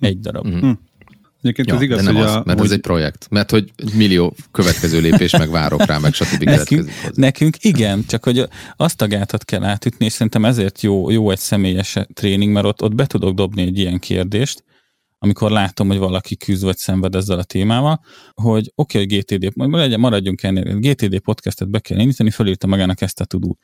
Egy 0.00 0.20
darab. 0.20 0.46
Mm-hmm. 0.46 0.70
Egyébként 1.40 1.68
ja, 1.68 1.74
az 1.74 1.82
igaz, 1.82 1.98
de 1.98 2.04
nem 2.04 2.14
hogy 2.14 2.24
az, 2.24 2.34
a, 2.34 2.42
mert 2.44 2.58
hogy... 2.58 2.66
ez 2.68 2.74
egy 2.74 2.80
projekt. 2.80 3.26
Mert 3.30 3.50
hogy 3.50 3.72
millió 3.94 4.34
következő 4.50 5.00
lépés, 5.00 5.32
meg 5.32 5.50
várok 5.50 5.84
rá, 5.84 5.98
meg 5.98 6.14
stb. 6.14 6.42
nekünk, 6.42 6.90
nekünk 7.14 7.56
igen, 7.60 8.04
csak 8.06 8.24
hogy 8.24 8.48
azt 8.76 9.02
a 9.02 9.06
gátat 9.06 9.44
kell 9.44 9.64
átütni, 9.64 10.04
és 10.04 10.12
szerintem 10.12 10.44
ezért 10.44 10.80
jó, 10.80 11.10
jó 11.10 11.30
egy 11.30 11.38
személyes 11.38 11.96
tréning, 12.12 12.52
mert 12.52 12.66
ott, 12.66 12.82
ott 12.82 12.94
be 12.94 13.06
tudok 13.06 13.34
dobni 13.34 13.62
egy 13.62 13.78
ilyen 13.78 13.98
kérdést, 13.98 14.64
amikor 15.24 15.50
látom, 15.50 15.88
hogy 15.88 15.98
valaki 15.98 16.36
küzd 16.36 16.64
vagy 16.64 16.76
szenved 16.76 17.14
ezzel 17.14 17.38
a 17.38 17.44
témával, 17.44 18.00
hogy 18.32 18.72
oké, 18.74 19.02
okay, 19.02 19.22
hogy 19.24 19.24
GTD, 19.38 19.52
legyen, 19.72 20.00
maradjunk 20.00 20.42
ennél, 20.42 20.78
GTD 20.78 21.18
podcastet 21.18 21.70
be 21.70 21.78
kell 21.78 21.98
indítani, 21.98 22.30
fölírta 22.30 22.66
magának 22.66 23.00
ezt 23.00 23.20
a 23.20 23.24
tudót. 23.24 23.58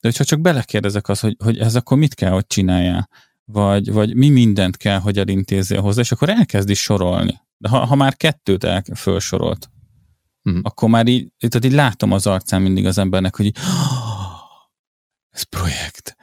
De 0.00 0.08
hogyha 0.08 0.24
csak 0.24 0.40
belekérdezek 0.40 1.08
az, 1.08 1.20
hogy, 1.20 1.36
hogy 1.44 1.58
ez 1.58 1.76
akkor 1.76 1.98
mit 1.98 2.14
kell, 2.14 2.30
hogy 2.30 2.46
csináljál, 2.46 3.08
vagy, 3.44 3.92
vagy 3.92 4.14
mi 4.14 4.28
mindent 4.28 4.76
kell, 4.76 4.98
hogy 4.98 5.18
elintézzél 5.18 5.80
hozzá, 5.80 6.00
és 6.00 6.12
akkor 6.12 6.28
elkezdi 6.28 6.74
sorolni. 6.74 7.40
De 7.56 7.68
ha, 7.68 7.84
ha 7.84 7.94
már 7.94 8.16
kettőt 8.16 8.64
el, 8.64 8.82
felsorolt, 8.94 9.70
uh-huh. 10.42 10.62
akkor 10.64 10.88
már 10.88 11.06
így, 11.06 11.32
tehát 11.38 11.64
így 11.64 11.72
látom 11.72 12.12
az 12.12 12.26
arcán 12.26 12.62
mindig 12.62 12.86
az 12.86 12.98
embernek, 12.98 13.36
hogy 13.36 13.46
így, 13.46 13.56
ez 15.36 15.42
projekt. 15.42 16.16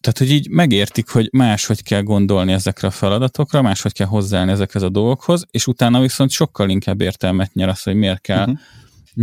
Tehát, 0.00 0.18
hogy 0.18 0.30
így 0.30 0.50
megértik, 0.50 1.08
hogy 1.08 1.28
máshogy 1.32 1.82
kell 1.82 2.02
gondolni 2.02 2.52
ezekre 2.52 2.88
a 2.88 2.90
feladatokra, 2.90 3.62
máshogy 3.62 3.92
kell 3.92 4.06
hozzáállni 4.06 4.52
ezekhez 4.52 4.82
a 4.82 4.88
dolgokhoz, 4.88 5.44
és 5.50 5.66
utána 5.66 6.00
viszont 6.00 6.30
sokkal 6.30 6.70
inkább 6.70 7.00
értelmet 7.00 7.54
nyer 7.54 7.68
az, 7.68 7.82
hogy 7.82 7.94
miért 7.94 8.20
kell 8.20 8.42
uh-huh 8.42 8.58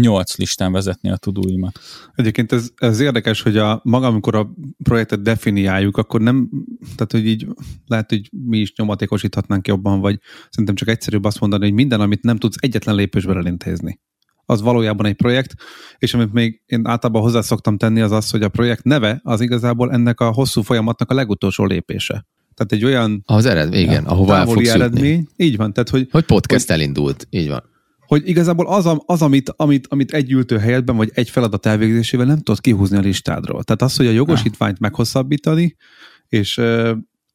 nyolc 0.01 0.37
listán 0.37 0.71
vezetni 0.71 1.09
a 1.09 1.17
tudóimat. 1.17 1.79
Egyébként 2.15 2.51
ez, 2.51 2.69
ez 2.75 2.99
érdekes, 2.99 3.41
hogy 3.41 3.57
a 3.57 3.81
maga, 3.83 4.07
amikor 4.07 4.35
a 4.35 4.53
projektet 4.83 5.21
definiáljuk, 5.21 5.97
akkor 5.97 6.21
nem, 6.21 6.49
tehát 6.81 7.11
hogy 7.11 7.27
így 7.27 7.47
lehet, 7.85 8.09
hogy 8.09 8.29
mi 8.47 8.57
is 8.57 8.73
nyomatékosíthatnánk 8.75 9.67
jobban, 9.67 9.99
vagy 9.99 10.19
szerintem 10.49 10.75
csak 10.75 10.87
egyszerűbb 10.87 11.23
azt 11.23 11.39
mondani, 11.39 11.63
hogy 11.63 11.73
minden, 11.73 12.01
amit 12.01 12.23
nem 12.23 12.37
tudsz 12.37 12.57
egyetlen 12.59 12.95
lépésben 12.95 13.37
elintézni. 13.37 13.99
Az 14.45 14.61
valójában 14.61 15.05
egy 15.05 15.15
projekt, 15.15 15.53
és 15.97 16.13
amit 16.13 16.33
még 16.33 16.61
én 16.65 16.87
általában 16.87 17.21
hozzá 17.21 17.41
szoktam 17.41 17.77
tenni, 17.77 18.01
az 18.01 18.11
az, 18.11 18.29
hogy 18.29 18.43
a 18.43 18.49
projekt 18.49 18.83
neve 18.83 19.19
az 19.23 19.41
igazából 19.41 19.91
ennek 19.91 20.19
a 20.19 20.31
hosszú 20.31 20.61
folyamatnak 20.61 21.11
a 21.11 21.13
legutolsó 21.13 21.65
lépése. 21.65 22.25
Tehát 22.53 22.71
egy 22.71 22.85
olyan... 22.85 23.21
Az 23.25 23.45
eredmény, 23.45 23.81
igen, 23.81 24.05
ahova 24.05 24.35
el 24.35 24.45
fogsz 24.45 24.69
eredmény. 24.69 25.11
Jutni. 25.11 25.45
Így 25.45 25.57
van. 25.57 25.73
Tehát, 25.73 25.89
hogy, 25.89 26.07
hogy 26.11 26.25
podcast 26.25 26.67
hogy, 26.67 26.79
elindult, 26.79 27.27
így 27.29 27.49
van 27.49 27.73
hogy 28.07 28.27
igazából 28.27 28.67
az, 28.67 28.89
az 29.05 29.21
amit, 29.21 29.53
amit, 29.55 29.87
amit 29.89 30.13
egy 30.13 30.31
ültő 30.31 30.57
helyetben, 30.57 30.95
vagy 30.95 31.11
egy 31.13 31.29
feladat 31.29 31.65
elvégzésével 31.65 32.25
nem 32.25 32.37
tudod 32.37 32.61
kihúzni 32.61 32.97
a 32.97 33.01
listádról. 33.01 33.63
Tehát 33.63 33.81
az, 33.81 33.95
hogy 33.95 34.07
a 34.07 34.11
jogosítványt 34.11 34.79
meghosszabbítani, 34.79 35.75
és 36.29 36.61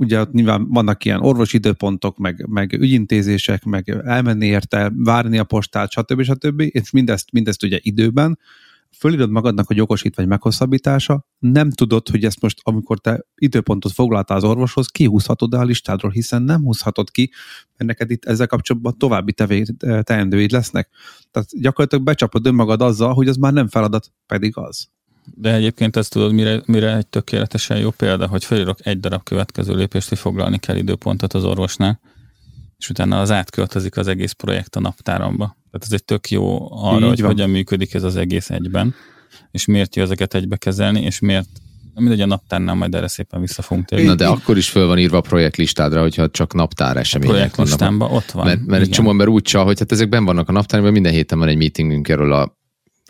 ugye 0.00 0.20
ott 0.20 0.32
nyilván 0.32 0.68
vannak 0.68 1.04
ilyen 1.04 1.20
orvosi 1.20 1.56
időpontok, 1.56 2.18
meg, 2.18 2.46
meg 2.48 2.72
ügyintézések, 2.72 3.64
meg 3.64 3.88
elmenni 4.04 4.46
érte, 4.46 4.92
várni 4.94 5.38
a 5.38 5.44
postát, 5.44 5.90
stb. 5.90 6.22
stb. 6.22 6.60
És 6.60 6.90
mindezt, 6.90 7.32
mindezt 7.32 7.62
ugye 7.62 7.78
időben, 7.82 8.38
fölírod 8.98 9.30
magadnak 9.30 9.70
a 9.70 9.74
jogosítvány 9.74 10.26
meghosszabbítása, 10.26 11.26
nem 11.38 11.70
tudod, 11.70 12.08
hogy 12.08 12.24
ezt 12.24 12.40
most, 12.40 12.60
amikor 12.62 12.98
te 12.98 13.24
időpontot 13.34 13.92
foglaltál 13.92 14.36
az 14.36 14.44
orvoshoz, 14.44 14.86
kihúzhatod 14.86 15.54
el 15.54 15.60
a 15.60 15.64
listádról, 15.64 16.10
hiszen 16.10 16.42
nem 16.42 16.62
húzhatod 16.62 17.10
ki, 17.10 17.30
mert 17.76 17.90
neked 17.90 18.10
itt 18.10 18.24
ezzel 18.24 18.46
kapcsolatban 18.46 18.98
további 18.98 19.34
teendőid 20.02 20.50
lesznek. 20.50 20.88
Tehát 21.30 21.48
gyakorlatilag 21.60 22.04
becsapod 22.04 22.46
önmagad 22.46 22.82
azzal, 22.82 23.14
hogy 23.14 23.28
az 23.28 23.36
már 23.36 23.52
nem 23.52 23.68
feladat, 23.68 24.12
pedig 24.26 24.56
az. 24.56 24.88
De 25.34 25.54
egyébként 25.54 25.96
ezt 25.96 26.12
tudod, 26.12 26.32
mire, 26.32 26.62
mire 26.66 26.96
egy 26.96 27.06
tökéletesen 27.06 27.78
jó 27.78 27.90
példa, 27.90 28.26
hogy 28.26 28.44
felírok 28.44 28.86
egy 28.86 29.00
darab 29.00 29.22
következő 29.22 29.74
lépést, 29.74 30.08
hogy 30.08 30.18
foglalni 30.18 30.58
kell 30.58 30.76
időpontot 30.76 31.32
az 31.32 31.44
orvosnál, 31.44 32.00
és 32.78 32.90
utána 32.90 33.20
az 33.20 33.30
átköltözik 33.30 33.96
az 33.96 34.06
egész 34.06 34.32
projekt 34.32 34.76
a 34.76 34.80
naptáramba. 34.80 35.56
Tehát 35.70 35.86
ez 35.86 35.92
egy 35.92 36.04
tök 36.04 36.30
jó 36.30 36.72
arra, 36.84 37.04
Így 37.04 37.08
hogy 37.08 37.20
van. 37.20 37.30
hogyan 37.30 37.50
működik 37.50 37.94
ez 37.94 38.02
az 38.02 38.16
egész 38.16 38.50
egyben, 38.50 38.94
és 39.50 39.64
miért 39.64 39.96
jó 39.96 40.02
ezeket 40.02 40.34
egybe 40.34 40.56
kezelni, 40.56 41.00
és 41.02 41.18
miért 41.18 41.48
mindegy 41.94 42.20
a 42.20 42.26
naptárnál 42.26 42.74
majd 42.74 42.94
erre 42.94 43.08
szépen 43.08 43.40
vissza 43.40 43.62
fogunk 43.62 43.86
térni. 43.86 44.04
Na 44.04 44.14
de 44.14 44.26
akkor 44.26 44.56
is 44.56 44.68
föl 44.68 44.86
van 44.86 44.98
írva 44.98 45.16
a 45.16 45.20
projektlistádra, 45.20 46.00
hogyha 46.00 46.30
csak 46.30 46.54
naptár 46.54 46.96
események 46.96 47.32
vannak. 47.32 47.52
Projektlistámban 47.52 48.10
ott 48.10 48.30
van. 48.30 48.46
Mert, 48.46 48.66
mert 48.66 48.82
egy 48.82 48.90
csomó 48.90 49.10
ember 49.10 49.28
úgy 49.28 49.42
csal, 49.42 49.64
hogy 49.64 49.78
hát 49.78 49.92
ezek 49.92 50.08
ben 50.08 50.24
vannak 50.24 50.48
a 50.48 50.52
naptárban, 50.52 50.92
minden 50.92 51.12
héten 51.12 51.38
van 51.38 51.48
egy 51.48 51.56
meetingünk 51.56 52.08
erről 52.08 52.32
a 52.32 52.58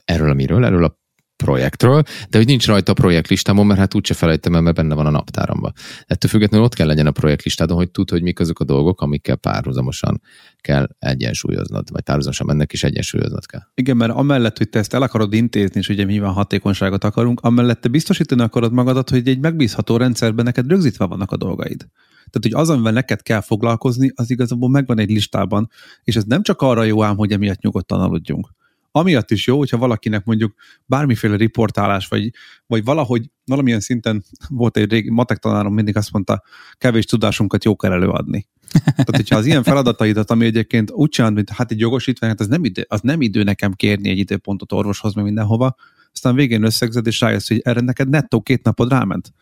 erről 0.04 0.30
a 0.30 0.34
miről, 0.34 0.64
erről 0.64 0.84
a 0.84 0.99
projektről, 1.44 2.02
de 2.28 2.38
hogy 2.38 2.46
nincs 2.46 2.66
rajta 2.66 2.92
a 2.92 2.94
projektlistámon, 2.94 3.66
mert 3.66 3.78
hát 3.78 3.94
úgyse 3.94 4.14
felejtem 4.14 4.54
el, 4.54 4.60
mert 4.60 4.76
benne 4.76 4.94
van 4.94 5.06
a 5.06 5.10
naptáramba. 5.10 5.72
Ettől 6.06 6.30
függetlenül 6.30 6.66
ott 6.66 6.74
kell 6.74 6.86
legyen 6.86 7.06
a 7.06 7.10
projektlistádon, 7.10 7.76
hogy 7.76 7.90
tud, 7.90 8.10
hogy 8.10 8.22
mik 8.22 8.40
azok 8.40 8.60
a 8.60 8.64
dolgok, 8.64 9.00
amikkel 9.00 9.36
párhuzamosan 9.36 10.20
kell 10.60 10.88
egyensúlyoznod, 10.98 11.90
vagy 11.90 12.02
párhuzamosan 12.02 12.50
ennek 12.50 12.72
is 12.72 12.84
egyensúlyoznod 12.84 13.46
kell. 13.46 13.60
Igen, 13.74 13.96
mert 13.96 14.12
amellett, 14.12 14.58
hogy 14.58 14.68
te 14.68 14.78
ezt 14.78 14.94
el 14.94 15.02
akarod 15.02 15.32
intézni, 15.32 15.80
és 15.80 15.88
ugye 15.88 16.04
nyilván 16.04 16.32
hatékonyságot 16.32 17.04
akarunk, 17.04 17.40
amellett 17.40 17.80
te 17.80 17.88
biztosítani 17.88 18.42
akarod 18.42 18.72
magadat, 18.72 19.10
hogy 19.10 19.28
egy 19.28 19.40
megbízható 19.40 19.96
rendszerben 19.96 20.44
neked 20.44 20.68
rögzítve 20.68 21.04
vannak 21.04 21.32
a 21.32 21.36
dolgaid. 21.36 21.86
Tehát, 22.30 22.40
hogy 22.42 22.62
az, 22.62 22.68
amivel 22.70 22.92
neked 22.92 23.22
kell 23.22 23.40
foglalkozni, 23.40 24.12
az 24.14 24.30
igazából 24.30 24.68
megvan 24.68 24.98
egy 24.98 25.10
listában, 25.10 25.70
és 26.04 26.16
ez 26.16 26.24
nem 26.24 26.42
csak 26.42 26.62
arra 26.62 26.84
jó 26.84 27.02
ám, 27.02 27.16
hogy 27.16 27.32
emiatt 27.32 27.60
nyugodtan 27.60 28.00
aludjunk, 28.00 28.50
amiatt 28.92 29.30
is 29.30 29.46
jó, 29.46 29.58
hogyha 29.58 29.76
valakinek 29.76 30.24
mondjuk 30.24 30.54
bármiféle 30.86 31.36
riportálás, 31.36 32.06
vagy, 32.08 32.30
vagy 32.66 32.84
valahogy 32.84 33.30
valamilyen 33.44 33.80
szinten 33.80 34.24
volt 34.48 34.76
egy 34.76 34.90
régi 34.90 35.10
matek 35.10 35.38
tanárom, 35.38 35.74
mindig 35.74 35.96
azt 35.96 36.12
mondta, 36.12 36.42
kevés 36.74 37.04
tudásunkat 37.04 37.64
jó 37.64 37.76
kell 37.76 37.92
előadni. 37.92 38.48
Tehát, 38.70 39.16
hogyha 39.16 39.36
az 39.36 39.46
ilyen 39.46 39.62
feladataidat, 39.62 40.30
ami 40.30 40.44
egyébként 40.44 40.90
úgy 40.90 41.08
csinálod, 41.08 41.36
mint 41.36 41.50
hát 41.50 41.70
egy 41.70 41.80
jogosítvány, 41.80 42.30
hát 42.30 42.40
az 42.40 42.46
nem, 42.46 42.64
idő, 42.64 42.84
az 42.88 43.00
nem 43.00 43.20
idő 43.20 43.42
nekem 43.42 43.72
kérni 43.72 44.08
egy 44.08 44.18
időpontot 44.18 44.72
orvoshoz, 44.72 45.14
meg 45.14 45.24
mindenhova, 45.24 45.74
aztán 46.12 46.34
végén 46.34 46.64
összegzed, 46.64 47.06
és 47.06 47.20
rájössz, 47.20 47.48
hogy 47.48 47.60
erre 47.64 47.80
neked 47.80 48.08
nettó 48.08 48.40
két 48.40 48.62
napod 48.62 48.90
ráment. 48.90 49.32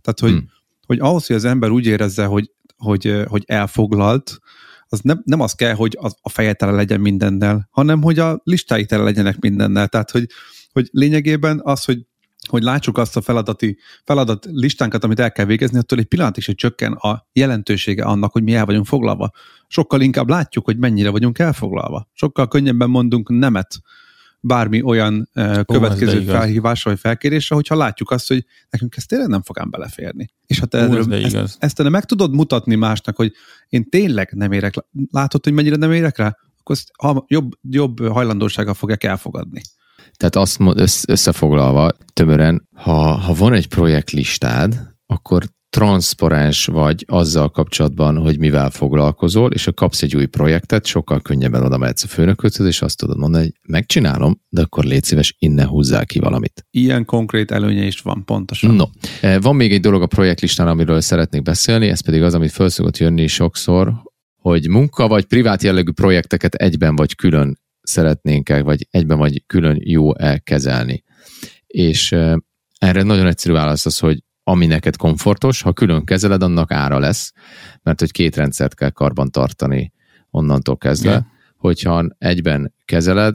Tehát, 0.00 0.20
hogy, 0.20 0.30
hmm. 0.30 0.50
hogy 0.86 0.98
ahhoz, 0.98 1.26
hogy 1.26 1.36
az 1.36 1.44
ember 1.44 1.70
úgy 1.70 1.86
érezze, 1.86 2.24
hogy, 2.24 2.50
hogy, 2.76 3.22
hogy 3.26 3.44
elfoglalt, 3.46 4.38
az 4.96 5.02
nem, 5.02 5.22
nem 5.24 5.40
az 5.40 5.52
kell, 5.52 5.74
hogy 5.74 5.96
az, 6.00 6.16
a 6.20 6.28
feje 6.28 6.52
tele 6.52 6.72
legyen 6.72 7.00
mindennel, 7.00 7.68
hanem 7.70 8.02
hogy 8.02 8.18
a 8.18 8.40
listái 8.44 8.84
tele 8.84 9.02
legyenek 9.02 9.38
mindennel. 9.38 9.88
Tehát, 9.88 10.10
hogy, 10.10 10.26
hogy 10.72 10.88
lényegében 10.92 11.60
az, 11.62 11.84
hogy 11.84 12.06
hogy 12.48 12.62
látsuk 12.62 12.98
azt 12.98 13.16
a 13.16 13.20
feladati, 13.20 13.78
feladat 14.04 14.46
listánkat, 14.50 15.04
amit 15.04 15.20
el 15.20 15.32
kell 15.32 15.44
végezni, 15.44 15.78
attól 15.78 15.98
egy 15.98 16.04
pillanat 16.04 16.36
is, 16.36 16.50
csökken 16.54 16.92
a 16.92 17.26
jelentősége 17.32 18.04
annak, 18.04 18.32
hogy 18.32 18.42
mi 18.42 18.54
el 18.54 18.64
vagyunk 18.64 18.86
foglalva. 18.86 19.30
Sokkal 19.66 20.00
inkább 20.00 20.28
látjuk, 20.28 20.64
hogy 20.64 20.78
mennyire 20.78 21.10
vagyunk 21.10 21.38
elfoglalva. 21.38 22.08
Sokkal 22.12 22.48
könnyebben 22.48 22.90
mondunk 22.90 23.28
nemet 23.28 23.80
bármi 24.46 24.82
olyan 24.82 25.30
uh, 25.34 25.64
következő 25.64 26.20
Ó, 26.20 26.24
felhívásra 26.24 26.90
vagy 26.90 27.00
felkérésre, 27.00 27.54
hogyha 27.54 27.76
látjuk 27.76 28.10
azt, 28.10 28.28
hogy 28.28 28.44
nekünk 28.70 28.96
ez 28.96 29.04
tényleg 29.04 29.28
nem 29.28 29.42
fog 29.42 29.58
ám 29.58 29.70
beleférni. 29.70 30.26
És 30.46 30.58
ha 30.58 30.66
te 30.66 30.78
Ó, 30.78 30.80
erről, 30.82 31.14
ezt, 31.14 31.56
ezt 31.58 31.76
te 31.76 31.88
meg 31.88 32.04
tudod 32.04 32.34
mutatni 32.34 32.74
másnak, 32.74 33.16
hogy 33.16 33.32
én 33.68 33.88
tényleg 33.88 34.32
nem 34.32 34.52
érek, 34.52 34.74
látod, 35.10 35.44
hogy 35.44 35.52
mennyire 35.52 35.76
nem 35.76 35.92
érek 35.92 36.16
rá, 36.16 36.36
akkor 36.58 36.76
ha 36.98 37.24
jobb, 37.28 37.52
jobb 37.70 38.08
hajlandósággal 38.08 38.74
fogják 38.74 39.04
elfogadni. 39.04 39.60
Tehát 40.16 40.36
azt 40.36 40.58
összefoglalva 41.06 41.90
tömören, 42.12 42.68
ha, 42.74 42.92
ha 43.12 43.34
van 43.34 43.52
egy 43.52 43.68
projektlistád, 43.68 44.94
akkor 45.06 45.44
transzparens 45.76 46.66
vagy 46.66 47.04
azzal 47.08 47.50
kapcsolatban, 47.50 48.16
hogy 48.16 48.38
mivel 48.38 48.70
foglalkozol, 48.70 49.52
és 49.52 49.64
ha 49.64 49.72
kapsz 49.72 50.02
egy 50.02 50.16
új 50.16 50.26
projektet, 50.26 50.86
sokkal 50.86 51.20
könnyebben 51.20 51.62
oda 51.62 51.76
mehetsz 51.76 52.04
a 52.04 52.06
főnököthöz, 52.06 52.66
és 52.66 52.82
azt 52.82 52.96
tudod 52.96 53.18
mondani, 53.18 53.44
hogy 53.44 53.54
megcsinálom, 53.68 54.40
de 54.48 54.60
akkor 54.60 54.84
légy 54.84 55.04
szíves, 55.04 55.36
innen 55.38 55.66
húzzál 55.66 56.06
ki 56.06 56.18
valamit. 56.18 56.66
Ilyen 56.70 57.04
konkrét 57.04 57.50
előnye 57.50 57.84
is 57.84 58.00
van, 58.00 58.24
pontosan. 58.24 58.74
No. 58.74 58.84
Eh, 59.20 59.40
van 59.40 59.56
még 59.56 59.72
egy 59.72 59.80
dolog 59.80 60.02
a 60.02 60.06
projektlistán, 60.06 60.68
amiről 60.68 61.00
szeretnék 61.00 61.42
beszélni, 61.42 61.88
ez 61.88 62.00
pedig 62.00 62.22
az, 62.22 62.34
amit 62.34 62.52
föl 62.52 62.68
szokott 62.68 62.98
jönni 62.98 63.26
sokszor, 63.26 63.92
hogy 64.36 64.68
munka 64.68 65.08
vagy 65.08 65.24
privát 65.24 65.62
jellegű 65.62 65.90
projekteket 65.90 66.54
egyben 66.54 66.96
vagy 66.96 67.14
külön 67.14 67.58
szeretnénk 67.82 68.48
-e, 68.48 68.62
vagy 68.62 68.86
egyben 68.90 69.18
vagy 69.18 69.42
külön 69.46 69.80
jó-e 69.84 70.38
kezelni. 70.38 71.02
És 71.66 72.12
eh, 72.12 72.34
erre 72.78 73.02
nagyon 73.02 73.26
egyszerű 73.26 73.54
válasz 73.54 73.86
az, 73.86 73.98
hogy 73.98 74.24
ami 74.48 74.66
neked 74.66 74.96
komfortos, 74.96 75.62
ha 75.62 75.72
külön 75.72 76.04
kezeled, 76.04 76.42
annak 76.42 76.72
ára 76.72 76.98
lesz, 76.98 77.32
mert 77.82 78.00
hogy 78.00 78.10
két 78.10 78.36
rendszert 78.36 78.74
kell 78.74 78.90
karban 78.90 79.30
tartani 79.30 79.92
onnantól 80.30 80.76
kezdve. 80.76 81.10
Yeah. 81.10 81.22
Hogyha 81.56 82.04
egyben 82.18 82.74
kezeled, 82.86 83.34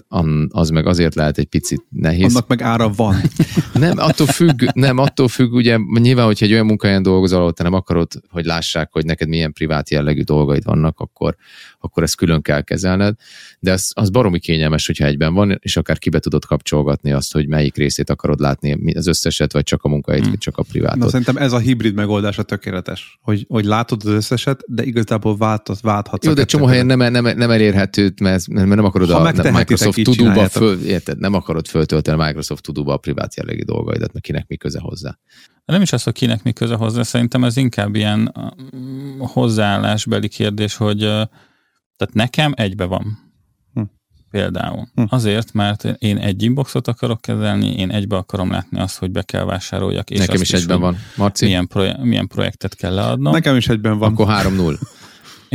az 0.49 0.69
meg 0.69 0.85
azért 0.85 1.15
lehet 1.15 1.37
egy 1.37 1.45
picit 1.45 1.85
nehéz. 1.89 2.35
Annak 2.35 2.47
meg 2.47 2.61
ára 2.61 2.89
van. 2.89 3.15
Nem, 3.73 3.97
attól 3.97 4.27
függ, 4.27 4.63
nem, 4.73 4.97
attól 4.97 5.27
függ, 5.27 5.53
ugye 5.53 5.77
nyilván, 5.99 6.25
hogyha 6.25 6.45
egy 6.45 6.51
olyan 6.51 6.65
munkahelyen 6.65 7.03
dolgozol, 7.03 7.39
ahol 7.39 7.53
te 7.53 7.63
nem 7.63 7.73
akarod, 7.73 8.11
hogy 8.29 8.45
lássák, 8.45 8.89
hogy 8.91 9.05
neked 9.05 9.27
milyen 9.27 9.53
privát 9.53 9.89
jellegű 9.89 10.21
dolgaid 10.21 10.63
vannak, 10.63 10.99
akkor, 10.99 11.35
akkor 11.79 12.03
ezt 12.03 12.15
külön 12.15 12.41
kell 12.41 12.61
kezelned, 12.61 13.15
de 13.59 13.71
az, 13.71 13.91
az 13.95 14.09
baromi 14.09 14.39
kényelmes, 14.39 14.85
hogyha 14.85 15.05
egyben 15.05 15.33
van, 15.33 15.57
és 15.61 15.77
akár 15.77 15.97
kibe 15.97 16.19
tudod 16.19 16.45
kapcsolgatni 16.45 17.11
azt, 17.11 17.33
hogy 17.33 17.47
melyik 17.47 17.75
részét 17.75 18.09
akarod 18.09 18.39
látni, 18.39 18.95
az 18.95 19.07
összeset, 19.07 19.53
vagy 19.53 19.63
csak 19.63 19.83
a 19.83 19.87
munkahelyet, 19.87 20.23
hmm. 20.23 20.33
vagy 20.33 20.43
csak 20.43 20.57
a 20.57 20.63
privátot. 20.63 20.99
Na, 20.99 21.09
szerintem 21.09 21.37
ez 21.37 21.51
a 21.51 21.57
hibrid 21.57 21.95
megoldás 21.95 22.37
a 22.37 22.43
tökéletes, 22.43 23.19
hogy, 23.21 23.45
hogy 23.47 23.65
látod 23.65 24.01
az 24.05 24.11
összeset, 24.11 24.63
de 24.67 24.83
igazából 24.83 25.37
válthat, 25.37 25.81
válthatsz. 25.81 26.25
Jó, 26.25 26.33
de 26.33 26.45
csomó 26.45 26.65
helyen 26.65 26.85
nem, 26.85 26.97
nem, 27.11 27.23
nem 27.23 27.51
elérhető, 27.51 28.13
mert, 28.21 28.47
mert 28.47 28.67
nem 28.67 28.85
akarod 28.85 29.09
ha 29.09 29.17
a 29.17 29.40
nem, 29.43 29.53
Microsoft 29.53 30.03
Tudóba 30.03 30.49
föl, 30.49 30.81
érted, 30.85 31.19
nem 31.19 31.33
akarod 31.33 31.67
föltölteni 31.67 32.21
a 32.21 32.25
Microsoft 32.25 32.63
Tudóba 32.63 32.93
a 32.93 32.97
privát 32.97 33.35
jellegű 33.35 33.61
dolgaidat, 33.61 34.13
mert 34.13 34.25
kinek 34.25 34.47
mi 34.47 34.55
köze 34.55 34.79
hozzá. 34.79 35.17
Nem 35.65 35.81
is 35.81 35.93
az, 35.93 36.03
hogy 36.03 36.13
kinek 36.13 36.43
mi 36.43 36.53
köze 36.53 36.75
hozzá, 36.75 37.03
szerintem 37.03 37.43
ez 37.43 37.57
inkább 37.57 37.95
ilyen 37.95 38.33
hozzáállásbeli 39.19 40.27
kérdés, 40.27 40.75
hogy 40.75 40.99
tehát 40.99 42.13
nekem 42.13 42.53
egybe 42.55 42.85
van. 42.85 43.17
Hm. 43.73 43.81
Például. 44.29 44.87
Hm. 44.95 45.03
Azért, 45.07 45.53
mert 45.53 45.83
én 45.83 46.17
egy 46.17 46.43
inboxot 46.43 46.87
akarok 46.87 47.21
kezelni, 47.21 47.75
én 47.75 47.91
egybe 47.91 48.15
akarom 48.15 48.51
látni 48.51 48.79
azt, 48.79 48.97
hogy 48.97 49.11
be 49.11 49.21
kell 49.21 49.43
vásároljak. 49.43 50.09
És 50.09 50.19
Nekem 50.19 50.33
azt 50.33 50.43
is 50.43 50.53
egyben 50.53 50.79
hogy 50.79 50.85
van. 50.85 50.97
Marci? 51.15 51.45
Milyen, 51.45 51.67
proje- 51.67 52.03
milyen 52.03 52.27
projektet 52.27 52.75
kell 52.75 52.93
leadnom. 52.93 53.33
Nekem 53.33 53.55
is 53.55 53.67
egyben 53.67 53.97
van. 53.97 54.11
Akkor 54.11 54.27
3-0. 54.29 54.79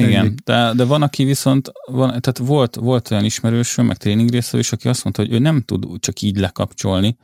Igen, 0.01 0.35
de, 0.45 0.73
de 0.75 0.85
van, 0.85 1.03
aki 1.03 1.25
viszont, 1.25 1.73
van, 1.87 2.09
tehát 2.09 2.39
volt, 2.39 2.75
volt 2.75 3.11
olyan 3.11 3.25
ismerősöm, 3.25 3.87
meg 3.87 3.97
tréning 3.97 4.31
részről 4.31 4.61
is, 4.61 4.73
aki 4.73 4.89
azt 4.89 5.05
mondta, 5.05 5.23
hogy 5.23 5.33
ő 5.33 5.39
nem 5.39 5.63
tud 5.63 6.01
csak 6.01 6.23
így 6.23 6.37
lekapcsolni 6.37 7.17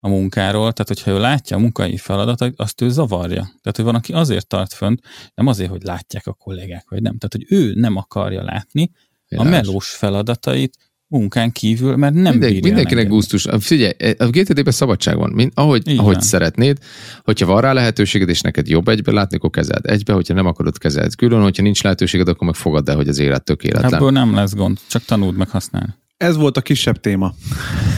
a 0.00 0.08
munkáról, 0.08 0.72
tehát 0.72 0.88
hogyha 0.88 1.10
ő 1.10 1.18
látja 1.18 1.56
a 1.56 1.60
munkai 1.60 1.96
feladatot, 1.96 2.52
azt 2.56 2.80
ő 2.80 2.90
zavarja. 2.90 3.42
Tehát, 3.42 3.76
hogy 3.76 3.84
van, 3.84 3.94
aki 3.94 4.12
azért 4.12 4.46
tart 4.46 4.72
fönt, 4.72 5.00
nem 5.34 5.46
azért, 5.46 5.70
hogy 5.70 5.82
látják 5.82 6.26
a 6.26 6.32
kollégák, 6.32 6.88
vagy 6.88 7.02
nem. 7.02 7.18
Tehát, 7.18 7.32
hogy 7.32 7.58
ő 7.58 7.74
nem 7.74 7.96
akarja 7.96 8.42
látni 8.42 8.90
a 8.92 8.98
Világos. 9.28 9.50
melós 9.50 9.90
feladatait 9.90 10.76
munkán 11.18 11.52
kívül, 11.52 11.96
mert 11.96 12.14
nem 12.14 12.22
Minden, 12.22 12.38
bírja 12.40 12.54
mindenkinek 12.62 12.92
elengedni. 12.92 13.14
gusztus. 13.14 13.46
Figyelj, 13.58 13.92
a 14.18 14.24
GTD-ben 14.26 14.72
szabadság 14.72 15.16
van, 15.16 15.30
mint, 15.30 15.52
ahogy, 15.54 15.88
Így 15.88 15.98
ahogy 15.98 16.12
van. 16.14 16.22
szeretnéd. 16.22 16.78
Hogyha 17.22 17.46
van 17.46 17.60
rá 17.60 17.72
lehetőséged, 17.72 18.28
és 18.28 18.40
neked 18.40 18.68
jobb 18.68 18.88
egybe 18.88 19.12
látni, 19.12 19.36
akkor 19.36 19.50
kezeld 19.50 19.86
egybe, 19.86 20.12
hogyha 20.12 20.34
nem 20.34 20.46
akarod 20.46 20.78
kezeld 20.78 21.14
külön, 21.14 21.42
hogyha 21.42 21.62
nincs 21.62 21.82
lehetőséged, 21.82 22.28
akkor 22.28 22.46
meg 22.46 22.56
fogadd 22.56 22.90
el, 22.90 22.96
hogy 22.96 23.08
az 23.08 23.18
élet 23.18 23.44
tökéletlen. 23.44 23.94
Ebből 23.94 24.10
nem 24.10 24.34
lesz 24.34 24.54
gond, 24.54 24.78
csak 24.88 25.04
tanuld 25.04 25.36
meg 25.36 25.48
használni. 25.48 25.94
Ez 26.16 26.36
volt 26.36 26.56
a 26.56 26.60
kisebb 26.60 27.00
téma. 27.00 27.34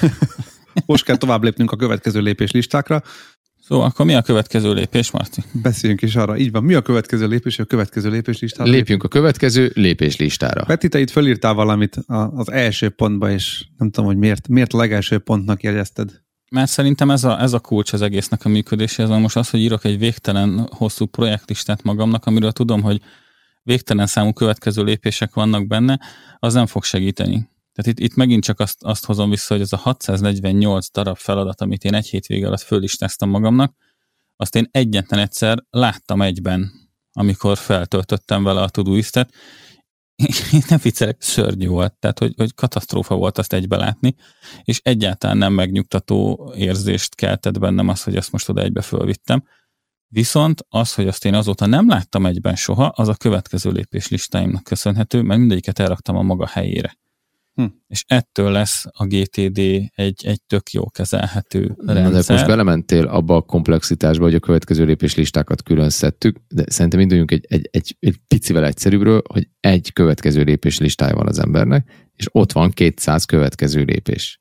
Most 0.87 1.05
kell 1.05 1.17
tovább 1.17 1.43
lépnünk 1.43 1.73
a 1.73 1.77
következő 1.77 2.21
lépés 2.21 2.51
listákra. 2.51 3.03
Szóval 3.69 3.87
akkor 3.87 4.07
mi 4.07 4.15
a 4.15 4.23
következő 4.23 4.73
lépés, 4.73 5.11
Marci? 5.11 5.43
Beszéljünk 5.53 6.03
is 6.03 6.17
arra. 6.17 6.37
Így 6.37 6.51
van. 6.51 6.65
Mi 6.65 6.75
a 6.75 6.83
következő 6.83 7.27
lépés? 7.27 7.59
A 7.59 7.65
következő 7.65 8.11
lépés 8.11 8.39
listára. 8.39 8.71
Lépjünk 8.71 9.03
a 9.03 9.09
következő 9.09 9.73
lépéslistára. 9.75 10.65
Peti, 10.65 10.89
te 10.89 10.99
itt 11.01 11.11
fölírtál 11.11 11.55
valamit 11.55 11.97
az 12.07 12.51
első 12.51 12.89
pontba, 12.89 13.31
és 13.31 13.65
nem 13.77 13.91
tudom, 13.91 14.09
hogy 14.09 14.17
miért, 14.17 14.49
miért 14.49 14.73
a 14.73 14.77
legelső 14.77 15.19
pontnak 15.19 15.63
jegyezted. 15.63 16.11
Mert 16.51 16.71
szerintem 16.71 17.11
ez 17.11 17.25
a, 17.25 17.41
ez 17.41 17.53
a 17.53 17.59
kulcs 17.59 17.93
az 17.93 18.03
egésznek 18.03 18.45
a 18.45 18.49
működéséhez. 18.49 19.11
Most 19.11 19.37
az, 19.37 19.51
hogy 19.51 19.61
írok 19.61 19.85
egy 19.85 19.99
végtelen 19.99 20.69
hosszú 20.71 21.07
projektlistát 21.07 21.83
magamnak, 21.83 22.27
amiről 22.27 22.53
tudom, 22.53 22.83
hogy 22.83 23.01
végtelen 23.63 24.07
számú 24.07 24.33
következő 24.33 24.83
lépések 24.83 25.35
vannak 25.35 25.67
benne, 25.67 26.01
az 26.39 26.55
nem 26.55 26.67
fog 26.67 26.85
segíteni. 26.85 27.49
Tehát 27.79 27.99
itt, 27.99 28.09
itt 28.09 28.15
megint 28.15 28.45
csak 28.45 28.61
azt, 28.61 28.85
azt 28.85 29.05
hozom 29.05 29.31
vissza, 29.31 29.55
hogy 29.55 29.63
ez 29.63 29.73
a 29.73 29.77
648 29.77 30.91
darab 30.91 31.17
feladat, 31.17 31.61
amit 31.61 31.85
én 31.85 31.95
egy 31.95 32.09
hétvége 32.09 32.47
alatt 32.47 32.61
fölistáztam 32.61 33.31
magamnak, 33.31 33.75
azt 34.37 34.55
én 34.55 34.69
egyetlen 34.71 35.21
egyszer 35.21 35.65
láttam 35.71 36.23
egyben, 36.23 36.73
amikor 37.13 37.59
feltöltöttem 37.59 38.43
vele 38.43 38.63
a 38.63 38.69
Todoistet. 38.69 39.35
Én 40.53 40.63
nem 40.69 40.79
viccelek, 40.83 41.23
szörnyű 41.23 41.67
volt, 41.67 41.95
tehát 41.99 42.19
hogy, 42.19 42.35
hogy 42.37 42.55
katasztrófa 42.55 43.15
volt 43.15 43.39
azt 43.39 43.53
egybe 43.53 43.77
látni, 43.77 44.15
és 44.63 44.81
egyáltalán 44.83 45.37
nem 45.37 45.53
megnyugtató 45.53 46.53
érzést 46.57 47.15
keltett 47.15 47.59
bennem 47.59 47.89
az, 47.89 48.03
hogy 48.03 48.17
ezt 48.17 48.33
most 48.33 48.49
oda 48.49 48.63
egybe 48.63 48.83
fölvittem. 48.83 49.45
Viszont 50.09 50.65
az, 50.69 50.95
hogy 50.95 51.09
azt 51.09 51.25
én 51.25 51.35
azóta 51.35 51.67
nem 51.67 51.89
láttam 51.89 52.27
egyben 52.27 52.57
soha, 52.57 52.87
az 52.87 53.09
a 53.09 53.15
következő 53.15 53.71
lépés 53.71 54.09
listáimnak 54.09 54.63
köszönhető, 54.63 55.23
mert 55.23 55.41
mindegyiket 55.41 55.79
elraktam 55.79 56.17
a 56.17 56.23
maga 56.23 56.47
helyére. 56.47 56.97
Hm. 57.59 57.67
És 57.89 58.05
ettől 58.07 58.51
lesz 58.51 58.85
a 58.91 59.07
GTD 59.07 59.59
egy, 59.95 60.27
egy 60.27 60.41
tök 60.47 60.73
jó 60.73 60.91
kezelhető 60.91 61.75
Na, 61.77 61.93
de 61.93 62.01
rendszer. 62.01 62.37
most 62.37 62.47
belementél 62.47 63.07
abba 63.07 63.37
a 63.37 63.41
komplexitásba, 63.41 64.25
hogy 64.25 64.35
a 64.35 64.39
következő 64.39 64.85
lépés 64.85 65.15
listákat 65.15 65.63
külön 65.63 65.91
szedtük, 65.91 66.37
de 66.49 66.65
szerintem 66.67 67.01
induljunk 67.01 67.31
egy, 67.31 67.47
egy, 67.49 67.69
egy, 67.73 67.97
egy 68.01 68.17
picivel 68.29 68.65
egyszerűbbről, 68.65 69.23
hogy 69.33 69.49
egy 69.61 69.93
következő 69.93 70.43
lépés 70.43 70.79
listája 70.79 71.15
van 71.15 71.27
az 71.27 71.39
embernek, 71.39 72.11
és 72.15 72.27
ott 72.33 72.53
van 72.53 72.71
200 72.71 73.25
következő 73.25 73.83
lépés. 73.83 74.41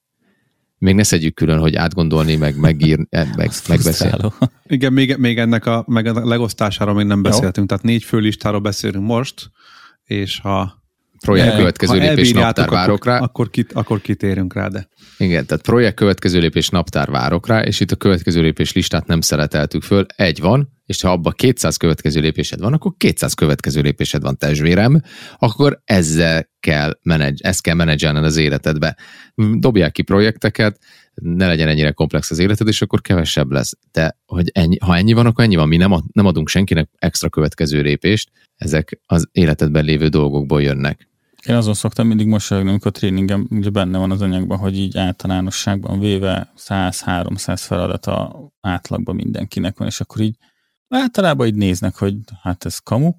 Még 0.78 0.96
ne 0.96 1.04
szedjük 1.04 1.36
külön, 1.36 1.60
hogy 1.60 1.76
átgondolni, 1.76 2.36
meg 2.36 2.58
megírni, 2.58 3.08
meg, 3.10 3.28
meg, 3.38 3.50
megbeszélni. 3.68 4.30
Igen, 4.66 4.94
még, 4.94 5.16
még 5.16 5.38
ennek 5.38 5.66
a, 5.66 5.84
meg 5.88 6.06
a 6.06 6.26
legosztásáról 6.26 6.94
még 6.94 7.06
nem 7.06 7.22
beszéltünk, 7.22 7.68
tehát 7.68 7.84
négy 7.84 8.04
főlistáról 8.04 8.60
beszélünk 8.60 9.06
most, 9.06 9.52
és 10.04 10.40
ha, 10.40 10.86
Projekt 11.26 11.52
Ne, 11.52 11.58
következő 11.58 11.98
lépés 11.98 12.32
naptár 12.32 12.70
várok 12.70 12.96
akkor, 12.96 13.12
rá. 13.12 13.20
Akkor, 13.20 13.50
kit, 13.50 13.74
akkor 13.74 14.02
kitérünk 14.02 14.54
rá, 14.54 14.68
de 14.68 14.88
Igen, 15.18 15.46
tehát 15.46 15.64
projekt 15.64 15.96
következő 15.96 16.40
lépés 16.40 16.70
naptár 16.70 17.10
várok 17.10 17.48
rá, 17.48 17.62
és 17.62 17.80
itt 17.80 17.92
a 17.92 17.96
következő 17.96 18.42
lépés 18.42 18.74
listát 18.74 19.08
nem 19.08 19.22
szereteltük 19.22 19.84
föl. 19.84 20.06
Egy 20.16 20.40
van, 20.40 20.70
és 20.86 21.02
ha 21.02 21.12
abban 21.12 21.34
200 21.36 21.78
következő 21.78 22.22
lépésed 22.22 22.60
van, 22.60 22.74
akkor 22.74 22.92
200 22.98 23.34
következő 23.34 23.82
lépésed 23.82 24.22
van, 24.22 24.38
testvérem, 24.38 25.02
akkor 25.38 25.82
ezzel 25.84 26.50
kell 26.60 27.00
menedz, 27.02 27.44
ezt 27.44 27.62
kell 27.62 27.76
menedzselned 27.76 28.24
az 28.24 28.38
életedbe. 28.38 28.98
Dobják 29.36 29.92
ki 29.92 30.02
projekteket, 30.02 30.80
ne 31.22 31.48
legyen 31.48 31.68
ennyire 31.68 31.92
komplex 31.92 32.32
az 32.32 32.40
életed, 32.40 32.68
és 32.68 32.82
akkor 32.82 33.02
kevesebb 33.02 33.52
lesz. 33.52 33.74
De 33.92 34.18
hogy 34.26 34.50
ennyi, 34.54 34.78
ha 34.80 34.96
ennyi 34.96 35.14
van, 35.14 35.26
akkor 35.26 35.44
ennyi 35.44 35.56
van. 35.56 35.68
Mi 35.68 35.78
nem, 35.78 36.04
nem 36.12 36.26
adunk 36.26 36.48
senkinek 36.48 36.90
extra 36.96 37.30
következő 37.30 37.82
lépést, 37.82 38.32
ezek 38.56 39.00
az 39.06 39.28
életedben 39.32 39.86
lévő 39.86 40.08
dolgokból 40.08 40.62
jönnek. 40.62 41.10
Én 41.46 41.56
azon 41.56 41.74
szoktam 41.74 42.08
mindig 42.08 42.28
mosolyogni, 42.28 42.70
amikor 42.70 42.92
tréningem 42.92 43.48
ugye 43.50 43.70
benne 43.70 43.98
van 43.98 44.12
az 44.12 44.22
anyagban, 44.22 44.58
hogy 44.58 44.78
így 44.78 44.98
általánosságban 44.98 46.00
véve 46.00 46.54
100-300 46.58 47.56
feladata 47.58 48.40
átlagban 48.62 49.16
mindenkinek 49.16 49.78
van, 49.78 49.88
és 49.88 50.00
akkor 50.00 50.22
így 50.22 50.36
általában 50.88 51.48
így 51.48 51.56
néznek, 51.56 51.96
hogy 51.96 52.16
hát 52.42 52.66
ez 52.66 52.78
kamu, 52.78 53.12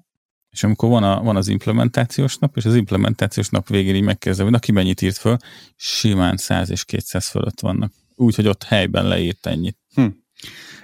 és 0.51 0.63
amikor 0.63 0.89
van, 0.89 1.03
a, 1.03 1.23
van 1.23 1.35
az 1.35 1.47
implementációs 1.47 2.37
nap, 2.37 2.57
és 2.57 2.65
az 2.65 2.75
implementációs 2.75 3.49
nap 3.49 3.67
végén 3.67 3.95
így 3.95 4.03
megkezdem, 4.03 4.45
hogy 4.45 4.55
aki 4.55 4.71
mennyit 4.71 5.01
írt 5.01 5.17
föl, 5.17 5.37
simán 5.75 6.37
100 6.37 6.69
és 6.69 6.85
200 6.85 7.27
fölött 7.27 7.59
vannak. 7.59 7.91
Úgy, 8.15 8.35
hogy 8.35 8.47
ott 8.47 8.63
helyben 8.63 9.07
leírt 9.07 9.45
ennyit. 9.45 9.77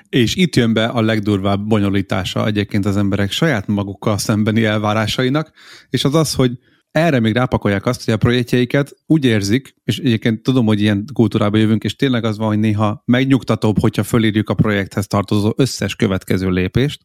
És 0.10 0.36
itt 0.36 0.56
jön 0.56 0.74
be 0.74 0.86
a 0.86 1.02
legdurvább 1.02 1.68
bonyolítása 1.68 2.46
egyébként 2.46 2.86
az 2.86 2.98
emberek 2.98 3.32
saját 3.32 3.68
magukkal 3.68 4.18
szembeni 4.18 4.64
elvárásainak, 4.64 5.52
és 5.90 6.04
az 6.04 6.16
az, 6.16 6.34
hogy 6.34 6.60
erre 6.92 7.20
még 7.20 7.34
rápakolják 7.34 7.86
azt, 7.86 8.06
hogy 8.06 8.14
a 8.14 8.18
projektjeiket 8.18 8.96
úgy 9.06 9.26
érzik, 9.26 9.76
és 9.84 9.98
egyébként 9.98 10.44
tudom, 10.44 10.66
hogy 10.66 10.82
ilyen 10.82 11.06
kultúrába 11.14 11.58
jövünk, 11.58 11.84
és 11.84 11.96
tényleg 11.96 12.24
az 12.24 12.38
van, 12.38 12.48
hogy 12.48 12.60
néha 12.60 13.04
megnyugtatóbb, 13.06 13.80
hogyha 13.80 14.04
fölírjuk 14.04 14.50
a 14.50 14.54
projekthez 14.54 15.08
tartozó 15.08 15.54
összes 15.58 15.96
következő 15.96 16.50
lépést, 16.50 17.02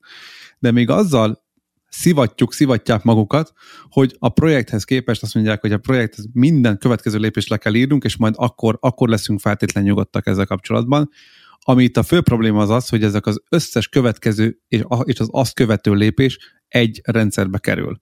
de 0.58 0.70
még 0.70 0.90
azzal 0.90 1.44
szivatjuk, 1.90 2.52
szivatják 2.52 3.02
magukat, 3.02 3.52
hogy 3.88 4.16
a 4.18 4.28
projekthez 4.28 4.84
képest 4.84 5.22
azt 5.22 5.34
mondják, 5.34 5.60
hogy 5.60 5.72
a 5.72 5.78
projekthez 5.78 6.26
minden 6.32 6.78
következő 6.78 7.18
lépést 7.18 7.48
le 7.48 7.56
kell 7.56 7.74
írnunk, 7.74 8.04
és 8.04 8.16
majd 8.16 8.34
akkor, 8.36 8.78
akkor 8.80 9.08
leszünk 9.08 9.40
feltétlenül 9.40 9.90
nyugodtak 9.90 10.26
ezzel 10.26 10.46
kapcsolatban. 10.46 11.10
Ami 11.58 11.84
itt 11.84 11.96
a 11.96 12.02
fő 12.02 12.20
probléma 12.20 12.60
az 12.60 12.70
az, 12.70 12.88
hogy 12.88 13.04
ezek 13.04 13.26
az 13.26 13.42
összes 13.48 13.88
következő 13.88 14.58
és 14.68 15.18
az 15.18 15.28
azt 15.30 15.54
követő 15.54 15.92
lépés 15.94 16.38
egy 16.68 17.00
rendszerbe 17.04 17.58
kerül. 17.58 18.00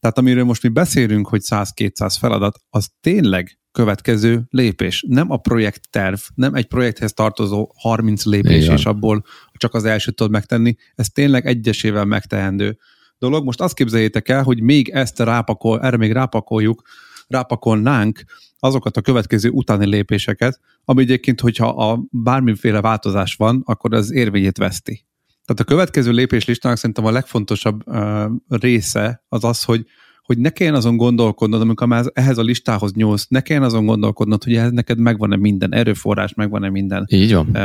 Tehát 0.00 0.18
amiről 0.18 0.44
most 0.44 0.62
mi 0.62 0.68
beszélünk, 0.68 1.28
hogy 1.28 1.40
100-200 1.44 2.16
feladat, 2.18 2.58
az 2.70 2.88
tényleg 3.00 3.58
következő 3.72 4.46
lépés. 4.50 5.04
Nem 5.08 5.30
a 5.30 5.36
projektterv, 5.36 6.18
nem 6.34 6.54
egy 6.54 6.66
projekthez 6.66 7.12
tartozó 7.12 7.72
30 7.74 8.24
lépés, 8.24 8.62
Igen. 8.62 8.76
és 8.76 8.84
abból 8.84 9.24
csak 9.52 9.74
az 9.74 9.84
elsőt 9.84 10.14
tudod 10.14 10.32
megtenni. 10.32 10.74
Ez 10.94 11.08
tényleg 11.08 11.46
egyesével 11.46 12.04
megtehendő 12.04 12.78
dolog. 13.18 13.44
Most 13.44 13.60
azt 13.60 13.74
képzeljétek 13.74 14.28
el, 14.28 14.42
hogy 14.42 14.62
még 14.62 14.88
ezt 14.88 15.18
rápakol, 15.18 15.80
erre 15.80 15.96
még 15.96 16.12
rápakoljuk, 16.12 16.82
rápakolnánk 17.26 18.24
azokat 18.58 18.96
a 18.96 19.00
következő 19.00 19.48
utáni 19.50 19.86
lépéseket, 19.86 20.60
ami 20.84 21.02
egyébként, 21.02 21.40
hogyha 21.40 21.68
a 21.68 22.00
bármiféle 22.10 22.80
változás 22.80 23.34
van, 23.34 23.62
akkor 23.64 23.94
az 23.94 24.12
érvényét 24.12 24.58
veszti. 24.58 25.04
Tehát 25.44 25.60
a 25.60 25.64
következő 25.64 26.10
lépés 26.12 26.44
listának 26.44 26.78
szerintem 26.78 27.04
a 27.04 27.10
legfontosabb 27.10 27.88
uh, 27.88 28.24
része 28.48 29.24
az 29.28 29.44
az, 29.44 29.62
hogy 29.62 29.86
hogy 30.26 30.38
ne 30.38 30.50
kelljen 30.50 30.74
azon 30.74 30.96
gondolkodnod, 30.96 31.60
amikor 31.60 31.86
már 31.86 32.04
ehhez 32.12 32.38
a 32.38 32.42
listához 32.42 32.92
nyúlsz, 32.92 33.26
ne 33.28 33.40
kelljen 33.40 33.64
azon 33.64 33.86
gondolkodnod, 33.86 34.44
hogy 34.44 34.54
ehhez 34.54 34.70
neked 34.72 34.98
megvan-e 34.98 35.36
minden 35.36 35.74
erőforrás, 35.74 36.34
megvan-e 36.34 36.70
minden 36.70 37.06
Így 37.08 37.34
van. 37.34 37.56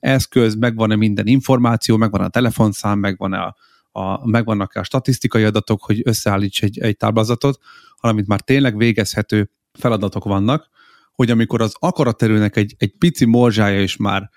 eszköz, 0.00 0.54
megvan-e 0.54 0.96
minden 0.96 1.26
információ, 1.26 1.96
megvan 1.96 2.20
a 2.20 2.28
telefonszám, 2.28 2.98
megvan-e 2.98 3.38
a, 3.38 3.56
a, 3.98 4.26
megvannak 4.26 4.74
a 4.74 4.82
statisztikai 4.82 5.44
adatok, 5.44 5.84
hogy 5.84 6.00
összeállíts 6.04 6.62
egy, 6.62 6.78
egy 6.78 6.96
táblázatot, 6.96 7.58
hanem 7.96 8.24
már 8.26 8.40
tényleg 8.40 8.76
végezhető 8.76 9.50
feladatok 9.72 10.24
vannak, 10.24 10.68
hogy 11.12 11.30
amikor 11.30 11.62
az 11.62 11.74
akaraterőnek 11.78 12.56
egy, 12.56 12.74
egy 12.78 12.94
pici 12.98 13.24
morzsája 13.24 13.82
is 13.82 13.96
már 13.96 14.30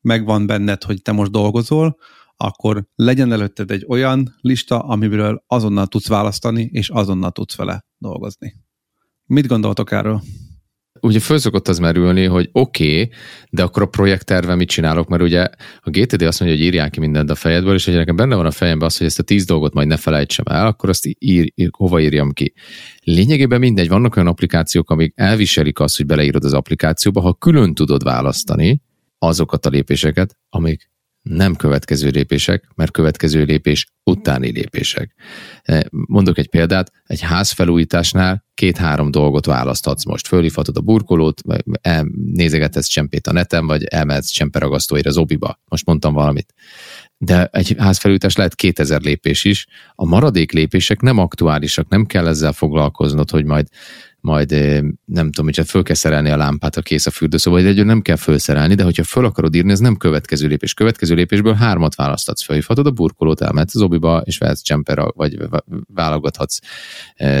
megvan 0.00 0.46
benned, 0.46 0.82
hogy 0.82 1.02
te 1.02 1.12
most 1.12 1.30
dolgozol, 1.30 1.98
akkor 2.36 2.84
legyen 2.94 3.32
előtted 3.32 3.70
egy 3.70 3.84
olyan 3.88 4.36
lista, 4.40 4.78
amiből 4.78 5.44
azonnal 5.46 5.86
tudsz 5.86 6.08
választani, 6.08 6.62
és 6.72 6.88
azonnal 6.88 7.30
tudsz 7.30 7.56
vele 7.56 7.84
dolgozni. 7.98 8.54
Mit 9.24 9.46
gondoltok 9.46 9.92
erről? 9.92 10.22
Ugye 11.00 11.20
föl 11.20 11.38
szokott 11.38 11.68
az 11.68 11.78
merülni, 11.78 12.24
hogy 12.24 12.48
oké, 12.52 12.90
okay, 12.90 13.10
de 13.50 13.62
akkor 13.62 13.82
a 13.82 13.86
projektterve 13.86 14.54
mit 14.54 14.68
csinálok, 14.68 15.08
mert 15.08 15.22
ugye 15.22 15.40
a 15.80 15.90
GTD 15.90 16.22
azt 16.22 16.40
mondja, 16.40 16.58
hogy 16.58 16.66
írják 16.66 16.90
ki 16.90 17.00
mindent 17.00 17.30
a 17.30 17.34
fejedből, 17.34 17.74
és 17.74 17.84
hogy 17.84 17.94
nekem 17.94 18.16
benne 18.16 18.34
van 18.34 18.46
a 18.46 18.50
fejemben 18.50 18.86
az, 18.86 18.96
hogy 18.96 19.06
ezt 19.06 19.18
a 19.18 19.22
tíz 19.22 19.44
dolgot 19.44 19.74
majd 19.74 19.86
ne 19.86 19.96
felejtsem 19.96 20.44
el, 20.48 20.66
akkor 20.66 20.88
azt 20.88 21.06
ír, 21.18 21.52
ír, 21.54 21.68
hova 21.72 22.00
írjam 22.00 22.32
ki. 22.32 22.52
Lényegében 23.02 23.58
mindegy, 23.58 23.88
vannak 23.88 24.16
olyan 24.16 24.28
applikációk, 24.28 24.90
amik 24.90 25.12
elviselik 25.16 25.80
azt, 25.80 25.96
hogy 25.96 26.06
beleírod 26.06 26.44
az 26.44 26.52
applikációba, 26.52 27.20
ha 27.20 27.34
külön 27.34 27.74
tudod 27.74 28.02
választani 28.02 28.82
azokat 29.18 29.66
a 29.66 29.70
lépéseket, 29.70 30.36
amik 30.50 30.90
nem 31.28 31.54
következő 31.54 32.08
lépések, 32.08 32.68
mert 32.74 32.90
következő 32.90 33.44
lépés 33.44 33.86
utáni 34.04 34.50
lépések. 34.50 35.14
E, 35.62 35.86
mondok 35.90 36.38
egy 36.38 36.48
példát, 36.48 36.92
egy 37.06 37.20
házfelújításnál 37.20 38.44
két-három 38.54 39.10
dolgot 39.10 39.46
választhatsz 39.46 40.04
most. 40.04 40.26
Fölhívhatod 40.26 40.76
a 40.76 40.80
burkolót, 40.80 41.42
nézegethetsz 42.32 42.86
csempét 42.86 43.26
a 43.26 43.32
neten, 43.32 43.66
vagy 43.66 43.84
elmehetsz 43.84 44.30
csemperagasztóira 44.30 45.08
az 45.08 45.16
obiba. 45.16 45.60
Most 45.68 45.86
mondtam 45.86 46.14
valamit. 46.14 46.54
De 47.18 47.48
egy 47.52 47.74
házfelújítás 47.78 48.36
lehet 48.36 48.54
2000 48.54 49.00
lépés 49.00 49.44
is. 49.44 49.66
A 49.94 50.04
maradék 50.04 50.52
lépések 50.52 51.00
nem 51.00 51.18
aktuálisak, 51.18 51.88
nem 51.88 52.06
kell 52.06 52.26
ezzel 52.26 52.52
foglalkoznod, 52.52 53.30
hogy 53.30 53.44
majd 53.44 53.66
majd 54.28 54.50
nem 55.04 55.26
tudom, 55.26 55.44
hogyha 55.44 55.64
föl 55.64 55.82
kell 55.82 55.94
szerelni 55.94 56.30
a 56.30 56.36
lámpát 56.36 56.76
a 56.76 56.82
kész 56.82 57.06
a 57.06 57.10
fürdőszoba, 57.10 57.56
vagy 57.56 57.66
egy 57.66 57.84
nem 57.84 58.02
kell 58.02 58.16
fölszerelni, 58.16 58.74
de 58.74 58.82
hogyha 58.82 59.04
föl 59.04 59.24
akarod 59.24 59.54
írni, 59.54 59.70
ez 59.70 59.78
nem 59.78 59.96
következő 59.96 60.48
lépés. 60.48 60.74
Következő 60.74 61.14
lépésből 61.14 61.52
hármat 61.52 61.94
választatsz, 61.94 62.44
felhívhatod 62.44 62.86
a 62.86 62.90
burkolót, 62.90 63.40
elmehetsz 63.40 63.74
az 63.74 63.80
obiba, 63.80 64.22
és 64.24 64.38
vehetsz 64.38 64.62
csemper, 64.62 64.98
vagy 65.14 65.38
válogathatsz 65.94 66.58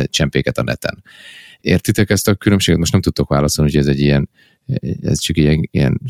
csempéket 0.04 0.58
a 0.58 0.62
neten. 0.62 1.04
Értitek 1.60 2.10
ezt 2.10 2.28
a 2.28 2.34
különbséget? 2.34 2.78
Most 2.78 2.92
nem 2.92 3.00
tudtok 3.00 3.28
válaszolni, 3.28 3.70
hogy 3.70 3.80
ez 3.80 3.86
egy 3.86 4.00
ilyen, 4.00 4.28
ez 5.00 5.20
csak 5.20 5.36
ilyen, 5.36 5.68
ilyen 5.70 6.00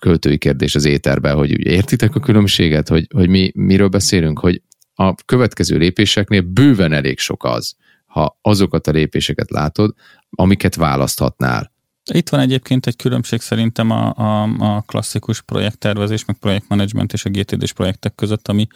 költői 0.00 0.38
kérdés 0.38 0.74
az 0.74 0.84
éterben, 0.84 1.34
hogy 1.34 1.66
értitek 1.66 2.14
a 2.14 2.20
különbséget, 2.20 2.88
hogy, 2.88 3.06
hogy 3.14 3.28
mi 3.28 3.52
miről 3.54 3.88
beszélünk, 3.88 4.38
hogy 4.38 4.62
a 4.94 5.14
következő 5.14 5.76
lépéseknél 5.76 6.40
bőven 6.40 6.92
elég 6.92 7.18
sok 7.18 7.44
az, 7.44 7.76
ha 8.16 8.38
azokat 8.42 8.86
a 8.86 8.90
lépéseket 8.90 9.50
látod, 9.50 9.94
amiket 10.30 10.74
választhatnál. 10.74 11.72
Itt 12.12 12.28
van 12.28 12.40
egyébként 12.40 12.86
egy 12.86 12.96
különbség 12.96 13.40
szerintem 13.40 13.90
a, 13.90 14.14
a, 14.14 14.42
a 14.42 14.80
klasszikus 14.80 15.42
projekttervezés, 15.42 16.24
meg 16.24 16.38
projektmenedzsment 16.38 17.12
és 17.12 17.24
a 17.24 17.30
GTD-s 17.30 17.72
projektek 17.72 18.14
között, 18.14 18.48
ami, 18.48 18.66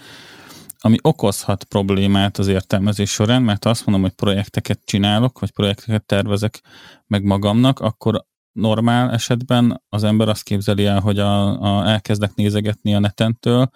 ami 0.79 0.97
okozhat 1.03 1.65
problémát 1.65 2.39
az 2.39 2.47
értelmezés 2.47 3.11
során, 3.11 3.43
mert 3.43 3.65
azt 3.65 3.87
mondom, 3.87 4.05
hogy 4.05 4.15
projekteket 4.15 4.81
csinálok, 4.85 5.39
vagy 5.39 5.51
projekteket 5.51 6.05
tervezek 6.05 6.63
meg 7.07 7.23
magamnak, 7.23 7.81
akkor 7.81 8.27
normál 8.53 9.11
esetben 9.11 9.83
az 9.89 10.05
ember 10.05 10.29
azt 10.29 10.43
képzeli 10.43 10.87
el, 10.87 11.01
hogy 11.01 11.19
a, 11.19 11.61
a, 11.61 11.89
elkezdek 11.89 12.35
nézegetni 12.35 12.95
a 12.95 12.99
netentől, 12.99 13.71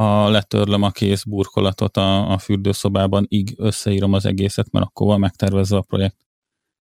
a 0.00 0.28
letörlöm 0.28 0.82
a 0.82 0.90
kész 0.90 1.24
burkolatot 1.24 1.96
a, 1.96 2.30
a 2.30 2.38
fürdőszobában, 2.38 3.26
így 3.28 3.54
összeírom 3.56 4.12
az 4.12 4.26
egészet, 4.26 4.70
mert 4.70 4.86
akkor 4.86 5.06
van 5.06 5.20
megtervezve 5.20 5.76
a 5.76 5.80
projekt. 5.80 6.16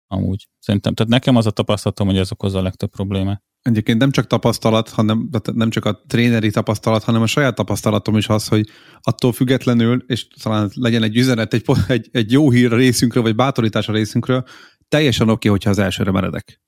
Amúgy. 0.07 0.49
Szerintem, 0.59 0.95
tehát 0.95 1.13
nekem 1.13 1.37
az 1.37 1.47
a 1.47 1.51
tapasztalatom, 1.51 2.07
hogy 2.07 2.17
ez 2.17 2.33
okozza 2.33 2.59
a 2.59 2.63
legtöbb 2.63 2.91
problémát. 2.91 3.43
Egyébként 3.63 3.99
nem 3.99 4.11
csak 4.11 4.27
tapasztalat, 4.27 4.89
hanem 4.89 5.29
nem 5.53 5.71
csak 5.71 5.85
a 5.85 6.03
tréneri 6.07 6.51
tapasztalat, 6.51 7.05
hanem 7.05 7.23
a 7.23 7.27
saját 7.27 7.55
tapasztalatom 7.55 8.17
is 8.17 8.29
az, 8.29 8.49
hogy 8.49 8.69
attól 9.01 9.33
függetlenül, 9.33 10.05
és 10.07 10.29
talán 10.43 10.71
legyen 10.75 11.03
egy 11.03 11.17
üzenet, 11.17 11.55
egy, 11.55 11.65
egy, 11.89 12.09
egy 12.13 12.33
jó 12.33 12.51
hír 12.51 12.73
a 12.73 12.77
részünkről, 12.77 13.23
vagy 13.23 13.35
bátorítás 13.35 13.89
a 13.89 13.93
részünkről, 13.93 14.45
teljesen 14.89 15.29
oké, 15.29 15.33
okay, 15.33 15.51
hogyha 15.51 15.71
az 15.71 15.79
elsőre 15.79 16.11
meredek. 16.11 16.61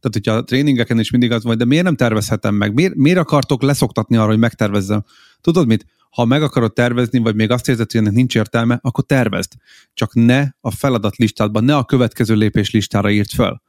Tehát, 0.00 0.12
hogyha 0.12 0.32
a 0.32 0.44
tréningeken 0.44 0.98
is 0.98 1.10
mindig 1.10 1.32
az 1.32 1.44
vagy, 1.44 1.56
de 1.56 1.64
miért 1.64 1.84
nem 1.84 1.96
tervezhetem 1.96 2.54
meg? 2.54 2.74
Miért, 2.74 2.94
miért 2.94 3.18
akartok 3.18 3.62
leszoktatni 3.62 4.16
arra, 4.16 4.28
hogy 4.28 4.38
megtervezzem? 4.38 5.04
Tudod 5.44 5.66
mit? 5.66 5.86
Ha 6.10 6.24
meg 6.24 6.42
akarod 6.42 6.72
tervezni, 6.72 7.18
vagy 7.18 7.34
még 7.34 7.50
azt 7.50 7.68
érzed, 7.68 7.90
hogy 7.90 8.00
ennek 8.00 8.12
nincs 8.12 8.36
értelme, 8.36 8.78
akkor 8.82 9.04
tervezd. 9.04 9.52
Csak 9.94 10.14
ne 10.14 10.44
a 10.60 10.70
feladat 10.70 11.16
listádban, 11.16 11.64
ne 11.64 11.76
a 11.76 11.84
következő 11.84 12.34
lépés 12.34 12.70
listára 12.70 13.10
írt 13.10 13.30
fel, 13.30 13.62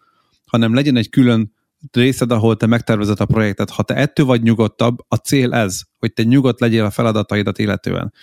hanem 0.46 0.74
legyen 0.74 0.96
egy 0.96 1.10
külön 1.10 1.54
részed, 1.92 2.32
ahol 2.32 2.58
te 2.58 2.66
megtervezed 2.66 3.20
a 3.20 3.26
projektet. 3.26 3.70
Ha 3.70 3.84
te 3.84 3.96
ettől 3.96 4.26
vagy 4.26 4.42
nyugodtabb, 4.42 4.98
a 5.08 5.16
cél 5.16 5.54
ez, 5.54 5.82
hogy 6.00 6.14
te 6.14 6.24
nyugodt 6.24 6.60
legyél 6.60 6.84
a 6.84 6.92
feladataidat 6.92 7.60
illetően 7.60 8.14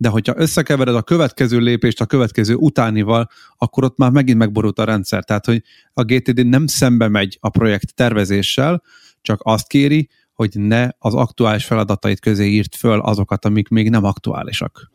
de 0.00 0.08
hogyha 0.08 0.34
összekevered 0.36 0.94
a 0.94 1.02
következő 1.02 1.58
lépést 1.58 2.00
a 2.00 2.06
következő 2.06 2.54
utánival, 2.54 3.28
akkor 3.56 3.84
ott 3.84 3.96
már 3.96 4.10
megint 4.10 4.38
megborult 4.38 4.78
a 4.78 4.84
rendszer. 4.84 5.24
Tehát, 5.24 5.46
hogy 5.46 5.62
a 5.92 6.02
GTD 6.02 6.46
nem 6.46 6.66
szembe 6.66 7.08
megy 7.08 7.38
a 7.40 7.48
projekt 7.48 7.94
tervezéssel, 7.94 8.82
csak 9.20 9.40
azt 9.42 9.66
kéri, 9.66 10.08
hogy 10.38 10.60
ne 10.60 10.88
az 10.98 11.14
aktuális 11.14 11.64
feladatait 11.64 12.20
közé 12.20 12.46
írt 12.46 12.76
föl 12.76 13.00
azokat, 13.00 13.44
amik 13.44 13.68
még 13.68 13.90
nem 13.90 14.04
aktuálisak. 14.04 14.90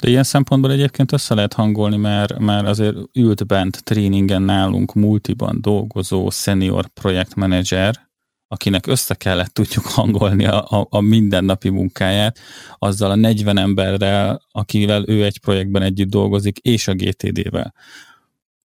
De 0.00 0.08
ilyen 0.08 0.22
szempontból 0.22 0.72
egyébként 0.72 1.12
össze 1.12 1.34
lehet 1.34 1.52
hangolni, 1.52 1.96
mert, 1.96 2.38
mert 2.38 2.66
azért 2.66 2.96
ült 3.12 3.46
bent 3.46 3.84
tréningen 3.84 4.42
nálunk 4.42 4.94
multiban 4.94 5.58
dolgozó 5.60 6.30
senior 6.30 6.86
projektmenedzser, 6.86 8.10
akinek 8.48 8.86
össze 8.86 9.14
kellett 9.14 9.54
tudjuk 9.54 9.84
hangolni 9.84 10.46
a, 10.46 10.64
a, 10.68 10.86
a 10.90 11.00
mindennapi 11.00 11.68
munkáját, 11.68 12.38
azzal 12.78 13.10
a 13.10 13.14
40 13.14 13.58
emberrel, 13.58 14.42
akivel 14.50 15.04
ő 15.08 15.24
egy 15.24 15.40
projektben 15.40 15.82
együtt 15.82 16.10
dolgozik, 16.10 16.58
és 16.58 16.88
a 16.88 16.94
GTD-vel. 16.94 17.74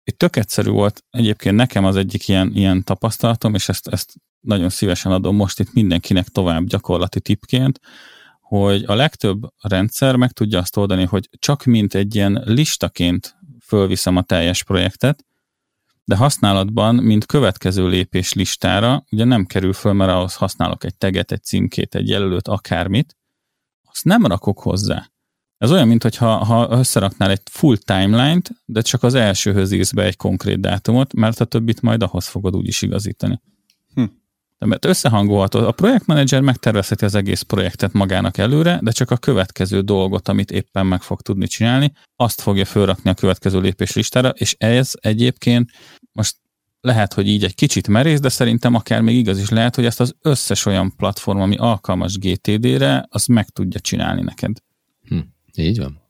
Itt 0.05 0.19
tök 0.19 0.37
egyszerű 0.37 0.71
volt, 0.71 1.05
egyébként 1.11 1.57
nekem 1.57 1.85
az 1.85 1.97
egyik 1.97 2.29
ilyen, 2.29 2.51
ilyen 2.55 2.85
tapasztalatom, 2.85 3.55
és 3.55 3.69
ezt, 3.69 3.89
ezt 3.89 4.15
nagyon 4.41 4.69
szívesen 4.69 5.13
adom 5.13 5.37
most 5.37 5.61
itt 5.61 5.73
mindenkinek 5.73 6.29
tovább 6.29 6.65
gyakorlati 6.65 7.21
tipként, 7.21 7.81
hogy 8.41 8.85
a 8.87 8.95
legtöbb 8.95 9.43
rendszer 9.61 10.17
meg 10.17 10.33
tudja 10.33 10.59
azt 10.59 10.77
oldani, 10.77 11.05
hogy 11.05 11.29
csak 11.39 11.65
mint 11.65 11.95
egy 11.95 12.15
ilyen 12.15 12.43
listaként 12.45 13.37
fölviszem 13.63 14.17
a 14.17 14.23
teljes 14.23 14.63
projektet, 14.63 15.25
de 16.05 16.17
használatban, 16.17 16.95
mint 16.95 17.27
következő 17.27 17.89
lépés 17.89 18.33
listára, 18.33 19.05
ugye 19.11 19.25
nem 19.25 19.45
kerül 19.45 19.73
föl, 19.73 19.93
mert 19.93 20.11
ahhoz 20.11 20.35
használok 20.35 20.85
egy 20.85 20.97
teget, 20.97 21.33
egy 21.33 21.43
címkét, 21.43 21.95
egy 21.95 22.09
jelölőt, 22.09 22.49
akármit, 22.49 23.17
azt 23.83 24.05
nem 24.05 24.27
rakok 24.27 24.61
hozzá. 24.61 25.11
Ez 25.65 25.71
olyan, 25.71 25.89
mintha 25.89 26.45
ha 26.45 26.69
összeraknál 26.71 27.31
egy 27.31 27.41
full 27.51 27.77
timeline-t, 27.77 28.51
de 28.65 28.81
csak 28.81 29.03
az 29.03 29.15
elsőhöz 29.15 29.73
írsz 29.73 29.93
be 29.93 30.03
egy 30.03 30.17
konkrét 30.17 30.61
dátumot, 30.61 31.15
mert 31.15 31.41
a 31.41 31.45
többit 31.45 31.83
majd 31.83 32.03
ahhoz 32.03 32.27
fogod 32.27 32.57
úgyis 32.57 32.83
igazítani. 32.83 33.41
Hm. 33.95 34.05
De 34.59 34.67
mert 34.67 34.85
összehangolható. 34.85 35.59
A 35.59 35.73
projektmenedzser 35.73 36.41
megtervezheti 36.41 37.05
az 37.05 37.15
egész 37.15 37.43
projektet 37.43 37.93
magának 37.93 38.39
előre, 38.39 38.79
de 38.83 38.91
csak 38.91 39.11
a 39.11 39.17
következő 39.17 39.81
dolgot, 39.81 40.29
amit 40.29 40.51
éppen 40.51 40.87
meg 40.87 41.03
fog 41.03 41.21
tudni 41.21 41.47
csinálni, 41.47 41.93
azt 42.17 42.41
fogja 42.41 42.65
fölrakni 42.65 43.11
a 43.11 43.15
következő 43.15 43.61
lépés 43.61 43.95
listára, 43.95 44.29
és 44.29 44.55
ez 44.59 44.93
egyébként 45.01 45.71
most 46.13 46.37
lehet, 46.81 47.15
hogy 47.15 47.29
így 47.29 47.45
egy 47.45 47.55
kicsit 47.55 47.89
merész, 47.89 48.21
de 48.21 48.29
szerintem 48.29 48.75
akár 48.75 49.01
még 49.01 49.17
igaz 49.17 49.39
is 49.39 49.49
lehet, 49.49 49.75
hogy 49.75 49.85
ezt 49.85 50.01
az 50.01 50.15
összes 50.23 50.67
olyan 50.67 50.97
platform, 50.97 51.41
ami 51.41 51.57
alkalmas 51.57 52.19
GTD-re, 52.19 53.07
az 53.09 53.27
meg 53.27 53.49
tudja 53.49 53.81
csinálni 53.81 54.23
neked. 54.23 54.64
Így 55.57 55.79
van. 55.79 56.03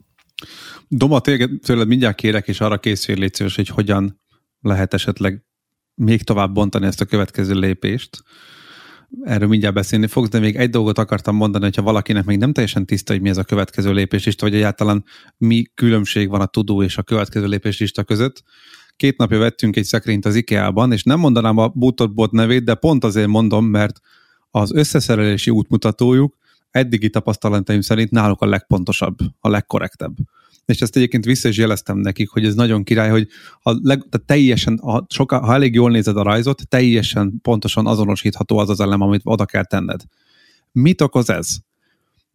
Doma, 0.89 1.21
tőled 1.21 1.87
mindjárt 1.87 2.17
kérek, 2.17 2.49
és 2.49 2.61
arra 2.61 2.79
készül 2.79 3.17
légy 3.17 3.55
hogy 3.55 3.69
hogyan 3.69 4.21
lehet 4.61 4.95
esetleg 4.95 5.45
még 5.95 6.23
tovább 6.23 6.55
bontani 6.55 6.87
ezt 6.87 7.01
a 7.01 7.05
következő 7.05 7.55
lépést. 7.55 8.23
Erről 9.23 9.49
mindjárt 9.49 9.75
beszélni 9.75 10.07
fogsz, 10.07 10.29
de 10.29 10.39
még 10.39 10.57
egy 10.57 10.71
dolgot 10.71 10.99
akartam 10.99 11.37
mondani, 11.37 11.65
hogyha 11.65 11.83
valakinek 11.83 12.25
még 12.25 12.39
nem 12.39 12.53
teljesen 12.53 12.87
tiszta, 12.87 13.13
hogy 13.13 13.23
mi 13.23 13.29
ez 13.29 13.37
a 13.37 13.45
következő 13.45 13.93
lépéslista, 13.93 14.47
vagy 14.47 14.55
egyáltalán 14.55 15.05
mi 15.37 15.65
különbség 15.75 16.29
van 16.29 16.41
a 16.41 16.47
tudó 16.47 16.83
és 16.83 16.97
a 16.97 17.03
következő 17.03 17.47
lépéslista 17.47 18.05
között. 18.05 18.43
Két 18.97 19.17
napja 19.17 19.39
vettünk 19.39 19.77
egy 19.77 19.85
szekrényt 19.85 20.25
az 20.25 20.35
IKEA-ban, 20.35 20.93
és 20.93 21.03
nem 21.03 21.19
mondanám 21.19 21.59
a 21.59 21.69
Bootorbot 21.69 22.31
nevét, 22.31 22.65
de 22.65 22.75
pont 22.75 23.05
azért 23.05 23.29
mondom, 23.29 23.65
mert 23.65 24.01
az 24.51 24.73
összeszerelési 24.73 25.51
útmutatójuk 25.51 26.37
eddigi 26.75 27.11
tapasztalataim 27.11 27.81
szerint 27.81 28.11
náluk 28.11 28.41
a 28.41 28.47
legpontosabb, 28.47 29.19
a 29.41 29.49
legkorrektebb 29.49 30.15
és 30.67 30.81
ezt 30.81 30.97
egyébként 30.97 31.25
vissza 31.25 31.49
is 31.49 31.57
jeleztem 31.57 31.99
nekik, 31.99 32.29
hogy 32.29 32.45
ez 32.45 32.55
nagyon 32.55 32.85
király, 32.85 33.11
hogy 33.11 33.29
ha, 33.63 33.79
leg, 33.83 33.99
tehát 34.11 34.27
teljesen, 34.27 34.79
ha, 34.83 35.07
soka, 35.09 35.39
ha 35.39 35.55
elég 35.55 35.75
jól 35.75 35.91
nézed 35.91 36.17
a 36.17 36.23
rajzot, 36.23 36.69
teljesen 36.69 37.41
pontosan 37.43 37.87
azonosítható 37.87 38.59
az 38.59 38.69
az 38.69 38.81
elem, 38.81 39.01
amit 39.01 39.21
oda 39.25 39.45
kell 39.45 39.65
tenned. 39.65 40.01
Mit 40.73 41.01
okoz 41.01 41.31
ez? 41.31 41.49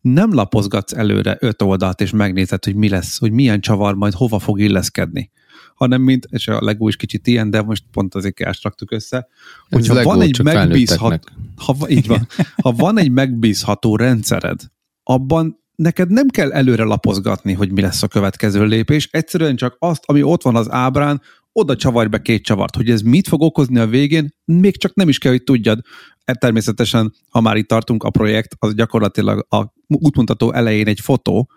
Nem 0.01 0.33
lapozgatsz 0.33 0.93
előre 0.93 1.37
öt 1.39 1.61
oldalt, 1.61 2.01
és 2.01 2.11
megnézed, 2.11 2.63
hogy 2.63 2.75
mi 2.75 2.89
lesz, 2.89 3.19
hogy 3.19 3.31
milyen 3.31 3.59
csavar 3.59 3.95
majd 3.95 4.13
hova 4.13 4.39
fog 4.39 4.59
illeszkedni 4.59 5.31
hanem 5.79 6.01
mint, 6.01 6.27
és 6.29 6.47
a 6.47 6.63
Lego 6.63 6.87
is 6.87 6.95
kicsit 6.95 7.27
ilyen, 7.27 7.49
de 7.49 7.61
most 7.61 7.83
pont 7.91 8.15
azért 8.15 8.61
raktuk 8.61 8.91
össze, 8.91 9.27
hogyha 9.69 9.93
Lego, 9.93 10.09
van 10.09 10.21
egy 10.21 10.43
megbízható, 10.43 11.31
ha, 11.55 11.75
így 11.89 12.07
van, 12.07 12.27
ha 12.61 12.71
van 12.71 12.97
egy 12.97 13.11
megbízható 13.11 13.95
rendszered, 13.95 14.61
abban 15.03 15.63
neked 15.75 16.09
nem 16.09 16.27
kell 16.27 16.51
előre 16.51 16.83
lapozgatni, 16.83 17.53
hogy 17.53 17.71
mi 17.71 17.81
lesz 17.81 18.03
a 18.03 18.07
következő 18.07 18.65
lépés, 18.65 19.09
egyszerűen 19.11 19.55
csak 19.55 19.75
azt, 19.79 20.03
ami 20.05 20.23
ott 20.23 20.41
van 20.41 20.55
az 20.55 20.71
ábrán, 20.71 21.21
oda 21.51 21.75
csavarj 21.75 22.09
be 22.09 22.21
két 22.21 22.43
csavart. 22.43 22.75
Hogy 22.75 22.89
ez 22.89 23.01
mit 23.01 23.27
fog 23.27 23.41
okozni 23.41 23.79
a 23.79 23.87
végén, 23.87 24.33
még 24.45 24.77
csak 24.77 24.95
nem 24.95 25.09
is 25.09 25.17
kell, 25.17 25.31
hogy 25.31 25.43
tudjad. 25.43 25.79
E, 26.23 26.33
természetesen, 26.33 27.13
ha 27.29 27.41
már 27.41 27.55
itt 27.55 27.67
tartunk, 27.67 28.03
a 28.03 28.09
projekt 28.09 28.55
az 28.59 28.75
gyakorlatilag 28.75 29.45
a 29.49 29.73
útmutató 29.87 30.53
elején 30.53 30.87
egy 30.87 30.99
fotó, 30.99 31.49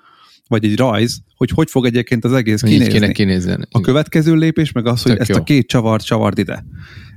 vagy 0.53 0.65
egy 0.65 0.77
rajz, 0.77 1.21
hogy 1.37 1.51
hogy 1.51 1.71
fog 1.71 1.87
egyébként 1.87 2.25
az 2.25 2.33
egész 2.33 2.63
Így 2.63 2.71
kinézni. 2.71 2.93
kéne 2.93 3.13
kinézni. 3.13 3.57
A 3.71 3.81
következő 3.81 4.35
lépés 4.35 4.73
meg 4.73 4.87
az, 4.87 5.03
hogy 5.03 5.11
Tök 5.13 5.21
ezt 5.21 5.31
jó. 5.31 5.37
a 5.37 5.43
két 5.43 5.67
csavart 5.69 6.05
csavard 6.05 6.39
ide. 6.39 6.65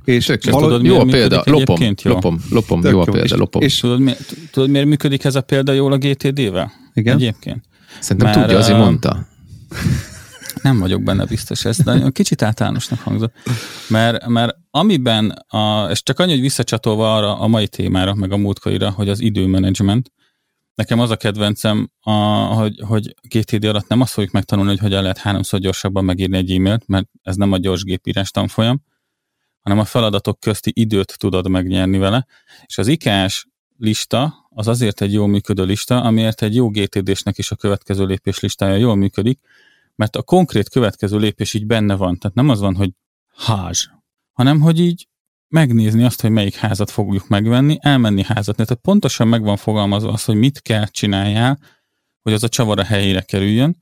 És 0.04 0.24
Tök 0.26 0.44
jó. 0.44 0.52
valahogy- 0.52 0.76
tudod, 0.76 0.86
Jó 0.94 1.00
a 1.00 1.04
miért 1.04 1.18
példa, 1.18 1.42
lopom, 1.46 1.76
jól? 1.80 1.94
lopom, 2.14 2.40
lopom, 2.50 2.80
Tök 2.80 2.90
jó 2.92 3.00
a 3.00 3.04
jó. 3.06 3.12
példa, 3.12 3.26
És- 3.34 3.38
lopom. 3.40 3.62
és- 3.62 3.78
Tudod, 3.80 4.00
mi, 4.00 4.12
tudod, 4.50 4.70
miért 4.70 4.86
működik 4.86 5.24
ez 5.24 5.34
a 5.34 5.40
példa 5.40 5.72
jól 5.72 5.92
a 5.92 5.96
GTD-vel? 5.98 6.72
Igen? 6.94 7.16
Egyébként. 7.16 7.64
Szerintem 8.00 8.30
Már, 8.32 8.40
tudja, 8.40 8.58
azért 8.58 8.78
mondta. 8.78 9.26
Nem 10.62 10.78
vagyok 10.78 11.02
benne 11.02 11.24
biztos, 11.24 11.64
ez 11.64 11.78
nagyon 11.78 12.12
kicsit 12.12 12.42
általánosnak 12.42 12.98
hangzott. 13.00 13.32
Mert, 13.88 14.26
mert 14.26 14.56
amiben, 14.70 15.30
a, 15.48 15.88
és 15.90 16.02
csak 16.02 16.18
annyi, 16.18 16.30
hogy 16.30 16.40
visszacsatolva 16.40 17.16
arra 17.16 17.38
a 17.38 17.46
mai 17.46 17.68
témára, 17.68 18.14
meg 18.14 18.32
a 18.32 18.36
múltkorira, 18.36 18.90
hogy 18.90 19.08
az 19.08 19.20
időmenedzsment, 19.20 20.10
nekem 20.76 21.00
az 21.00 21.10
a 21.10 21.16
kedvencem, 21.16 21.90
a, 22.00 22.10
hogy, 22.10 22.80
hogy 22.86 23.14
GTD 23.22 23.64
alatt 23.64 23.88
nem 23.88 24.00
azt 24.00 24.12
fogjuk 24.12 24.32
megtanulni, 24.32 24.70
hogy 24.70 24.80
hogyan 24.80 25.02
lehet 25.02 25.18
háromszor 25.18 25.60
gyorsabban 25.60 26.04
megírni 26.04 26.36
egy 26.36 26.50
e-mailt, 26.50 26.86
mert 26.86 27.08
ez 27.22 27.36
nem 27.36 27.52
a 27.52 27.58
gyors 27.58 27.82
gépírás 27.82 28.30
tanfolyam, 28.30 28.82
hanem 29.60 29.78
a 29.78 29.84
feladatok 29.84 30.40
közti 30.40 30.72
időt 30.74 31.18
tudod 31.18 31.48
megnyerni 31.48 31.98
vele, 31.98 32.26
és 32.66 32.78
az 32.78 32.86
IKS 32.86 33.46
lista 33.78 34.48
az 34.50 34.68
azért 34.68 35.00
egy 35.00 35.12
jól 35.12 35.26
működő 35.26 35.64
lista, 35.64 36.02
amiért 36.02 36.42
egy 36.42 36.54
jó 36.54 36.68
GTD-snek 36.68 37.38
is 37.38 37.50
a 37.50 37.56
következő 37.56 38.06
lépés 38.06 38.40
listája 38.40 38.76
jól 38.76 38.94
működik, 38.94 39.40
mert 39.94 40.16
a 40.16 40.22
konkrét 40.22 40.68
következő 40.68 41.18
lépés 41.18 41.54
így 41.54 41.66
benne 41.66 41.94
van. 41.94 42.18
Tehát 42.18 42.36
nem 42.36 42.48
az 42.48 42.60
van, 42.60 42.76
hogy 42.76 42.90
ház, 43.36 43.90
hanem 44.32 44.60
hogy 44.60 44.80
így 44.80 45.08
megnézni 45.48 46.02
azt, 46.02 46.20
hogy 46.20 46.30
melyik 46.30 46.54
házat 46.54 46.90
fogjuk 46.90 47.28
megvenni, 47.28 47.78
elmenni 47.80 48.22
házat. 48.22 48.56
Tehát 48.56 48.82
pontosan 48.82 49.28
meg 49.28 49.42
van 49.42 49.56
fogalmazva 49.56 50.12
az, 50.12 50.24
hogy 50.24 50.36
mit 50.36 50.62
kell 50.62 50.86
csináljál, 50.86 51.58
hogy 52.22 52.32
az 52.32 52.42
a 52.42 52.48
csavar 52.48 52.78
a 52.78 52.84
helyére 52.84 53.20
kerüljön, 53.20 53.76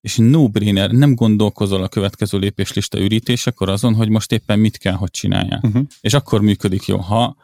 és 0.00 0.16
no-brainer, 0.16 0.90
nem 0.90 1.14
gondolkozol 1.14 1.82
a 1.82 1.88
következő 1.88 2.38
lépéslista 2.38 2.98
ürítésekor 2.98 3.68
azon, 3.68 3.94
hogy 3.94 4.08
most 4.08 4.32
éppen 4.32 4.58
mit 4.58 4.78
kell, 4.78 4.94
hogy 4.94 5.10
csináljál. 5.10 5.60
Uh-huh. 5.62 5.82
És 6.00 6.14
akkor 6.14 6.40
működik 6.40 6.86
jó. 6.86 6.96
Ha, 6.96 7.36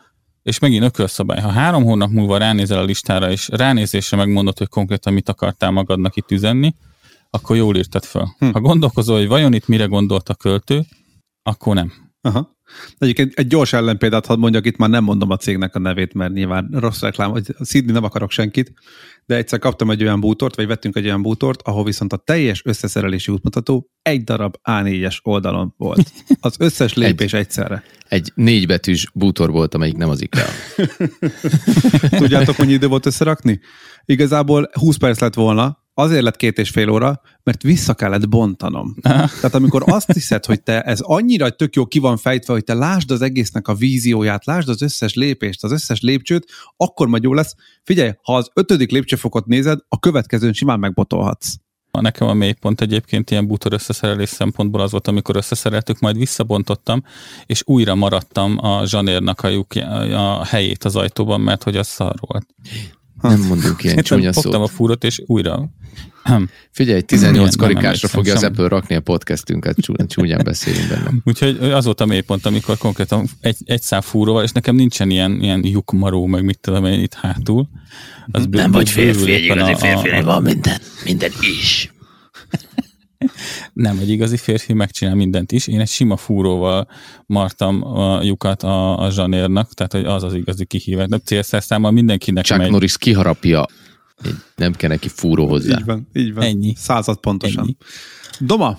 és 0.42 0.58
megint 0.58 0.84
ökölszabály, 0.84 1.40
ha 1.40 1.50
három 1.50 1.84
hónap 1.84 2.10
múlva 2.10 2.36
ránézel 2.36 2.78
a 2.78 2.84
listára, 2.84 3.30
és 3.30 3.48
ránézésre 3.48 4.16
megmondod, 4.16 4.58
hogy 4.58 4.68
konkrétan 4.68 5.12
mit 5.12 5.28
akartál 5.28 5.70
magadnak 5.70 6.16
itt 6.16 6.30
üzenni, 6.30 6.74
akkor 7.30 7.56
jól 7.56 7.76
írtad 7.76 8.04
fel. 8.04 8.34
Hm. 8.38 8.50
Ha 8.50 8.60
gondolkozol, 8.60 9.18
hogy 9.18 9.28
vajon 9.28 9.52
itt 9.52 9.66
mire 9.66 9.84
gondolt 9.84 10.28
a 10.28 10.34
költő, 10.34 10.84
akkor 11.42 11.74
nem. 11.74 11.92
Aha. 12.20 12.56
Egyébként 12.98 13.32
egy 13.34 13.46
gyors 13.46 13.72
ellenpéldát 13.72 14.26
hadd 14.26 14.38
mondjak, 14.38 14.66
itt 14.66 14.76
már 14.76 14.88
nem 14.88 15.04
mondom 15.04 15.30
a 15.30 15.36
cégnek 15.36 15.74
a 15.74 15.78
nevét, 15.78 16.14
mert 16.14 16.32
nyilván 16.32 16.68
rossz 16.72 17.00
reklám, 17.00 17.30
hogy 17.30 17.54
szídni 17.60 17.92
nem 17.92 18.04
akarok 18.04 18.30
senkit, 18.30 18.72
de 19.26 19.36
egyszer 19.36 19.58
kaptam 19.58 19.90
egy 19.90 20.02
olyan 20.02 20.20
bútort, 20.20 20.56
vagy 20.56 20.66
vettünk 20.66 20.96
egy 20.96 21.04
olyan 21.04 21.22
bútort, 21.22 21.62
ahol 21.62 21.84
viszont 21.84 22.12
a 22.12 22.16
teljes 22.16 22.62
összeszerelési 22.64 23.32
útmutató 23.32 23.90
egy 24.02 24.24
darab 24.24 24.54
A4-es 24.64 25.18
oldalon 25.22 25.74
volt. 25.76 26.12
Az 26.40 26.54
összes 26.58 26.94
lépés 26.94 27.32
egyszerre. 27.32 27.82
Egy 28.08 28.32
négybetűs 28.34 29.10
bútor 29.14 29.50
volt, 29.50 29.74
amelyik 29.74 29.96
nem 29.96 30.08
az 30.08 30.22
IKEA. 30.22 30.48
Tudjátok, 32.18 32.56
mennyi 32.56 32.72
idő 32.72 32.86
volt 32.86 33.06
összerakni? 33.06 33.60
Igazából 34.04 34.70
20 34.72 34.96
perc 34.96 35.20
lett 35.20 35.34
volna, 35.34 35.86
azért 35.98 36.22
lett 36.22 36.36
két 36.36 36.58
és 36.58 36.70
fél 36.70 36.88
óra, 36.88 37.20
mert 37.42 37.62
vissza 37.62 37.94
kellett 37.94 38.28
bontanom. 38.28 38.94
Tehát 39.40 39.54
amikor 39.54 39.82
azt 39.86 40.12
hiszed, 40.12 40.44
hogy 40.44 40.62
te 40.62 40.82
ez 40.82 41.00
annyira 41.00 41.50
tök 41.50 41.74
jó 41.74 41.86
ki 41.86 41.98
van 41.98 42.16
fejtve, 42.16 42.52
hogy 42.52 42.64
te 42.64 42.74
lásd 42.74 43.10
az 43.10 43.22
egésznek 43.22 43.68
a 43.68 43.74
vízióját, 43.74 44.46
lásd 44.46 44.68
az 44.68 44.82
összes 44.82 45.14
lépést, 45.14 45.64
az 45.64 45.72
összes 45.72 46.00
lépcsőt, 46.00 46.50
akkor 46.76 47.08
majd 47.08 47.22
jó 47.22 47.34
lesz. 47.34 47.54
Figyelj, 47.82 48.10
ha 48.22 48.36
az 48.36 48.50
ötödik 48.54 48.90
lépcsőfokot 48.90 49.46
nézed, 49.46 49.78
a 49.88 49.98
következőn 49.98 50.52
simán 50.52 50.78
megbotolhatsz. 50.78 51.54
Nekem 51.90 52.28
a 52.28 52.34
mélypont 52.34 52.80
egyébként 52.80 53.30
ilyen 53.30 53.46
bútor 53.46 53.72
összeszerelés 53.72 54.28
szempontból 54.28 54.80
az 54.80 54.90
volt, 54.90 55.08
amikor 55.08 55.36
összeszereltük, 55.36 55.98
majd 55.98 56.16
visszabontottam, 56.16 57.02
és 57.46 57.62
újra 57.64 57.94
maradtam 57.94 58.58
a 58.64 58.86
zsanérnak 58.86 59.40
a, 59.40 59.48
lyuk, 59.48 59.74
a 60.12 60.44
helyét 60.44 60.84
az 60.84 60.96
ajtóban, 60.96 61.40
mert 61.40 61.62
hogy 61.62 61.76
az 61.76 61.86
szar 61.86 62.14
volt. 62.20 62.46
Nem 63.20 63.40
mondunk 63.40 63.84
ilyen 63.84 64.02
csúnya 64.02 64.32
Fogtam 64.32 64.62
a 64.62 64.66
szót. 64.66 64.74
fúrot, 64.76 65.04
és 65.04 65.22
újra. 65.26 65.68
Figyelj, 66.70 67.00
18 67.02 67.34
Nem, 67.34 67.44
nem 67.44 67.74
karikásra 67.76 68.08
fogja 68.08 68.34
az 68.34 68.40
semmi. 68.40 68.52
Apple 68.52 68.68
rakni 68.68 68.94
a 68.94 69.00
podcastünket, 69.00 69.76
csú- 69.80 70.06
csúnyán 70.06 70.40
beszélünk 70.44 70.88
benne. 70.88 71.10
Úgyhogy 71.24 71.58
az 71.60 71.84
volt 71.84 72.00
a 72.00 72.06
mélypont, 72.06 72.46
amikor 72.46 72.78
konkrétan 72.78 73.26
egy, 73.40 73.56
egy 73.64 73.82
szám 73.82 74.00
fúróval, 74.00 74.42
és 74.42 74.50
nekem 74.52 74.74
nincsen 74.74 75.10
ilyen, 75.10 75.42
ilyen 75.42 75.60
lyukmaró, 75.64 76.26
meg 76.26 76.44
mit 76.44 76.58
tudom 76.60 76.84
én 76.84 77.00
itt 77.00 77.14
hátul. 77.14 77.68
Az 78.30 78.46
bő- 78.46 78.58
Nem 78.58 78.70
vagy 78.70 78.90
férfi, 78.90 79.32
egy 79.32 79.44
igazi 79.44 79.74
férfinek 79.74 80.24
van 80.24 80.42
minden, 80.42 80.78
minden 81.04 81.30
is. 81.60 81.92
Nem, 83.72 83.98
egy 83.98 84.08
igazi 84.08 84.36
férfi 84.36 84.72
megcsinál 84.72 85.14
mindent 85.14 85.52
is. 85.52 85.66
Én 85.66 85.80
egy 85.80 85.88
sima 85.88 86.16
fúróval 86.16 86.88
martam 87.26 87.82
a 87.82 88.22
lyukat 88.22 88.62
a, 88.62 88.98
a 88.98 89.10
zsanérnak, 89.10 89.74
tehát 89.74 89.92
hogy 89.92 90.04
az 90.04 90.22
az 90.22 90.34
igazi 90.34 90.64
kihívás. 90.64 91.08
De 91.08 91.18
célszerszámmal 91.18 91.90
mindenkinek 91.90 92.44
Chuck 92.44 92.60
megy. 92.60 92.70
Norris 92.70 92.98
kiharapja, 92.98 93.66
nem 94.56 94.72
kell 94.72 94.88
neki 94.88 95.08
fúró 95.08 95.48
hozzá. 95.48 95.78
Így 95.78 95.84
van, 95.84 96.08
így 96.12 96.34
van. 96.34 96.44
Ennyi. 96.44 96.74
Század 96.76 97.20
pontosan. 97.20 97.62
Ennyi. 97.62 97.76
Doma, 98.38 98.78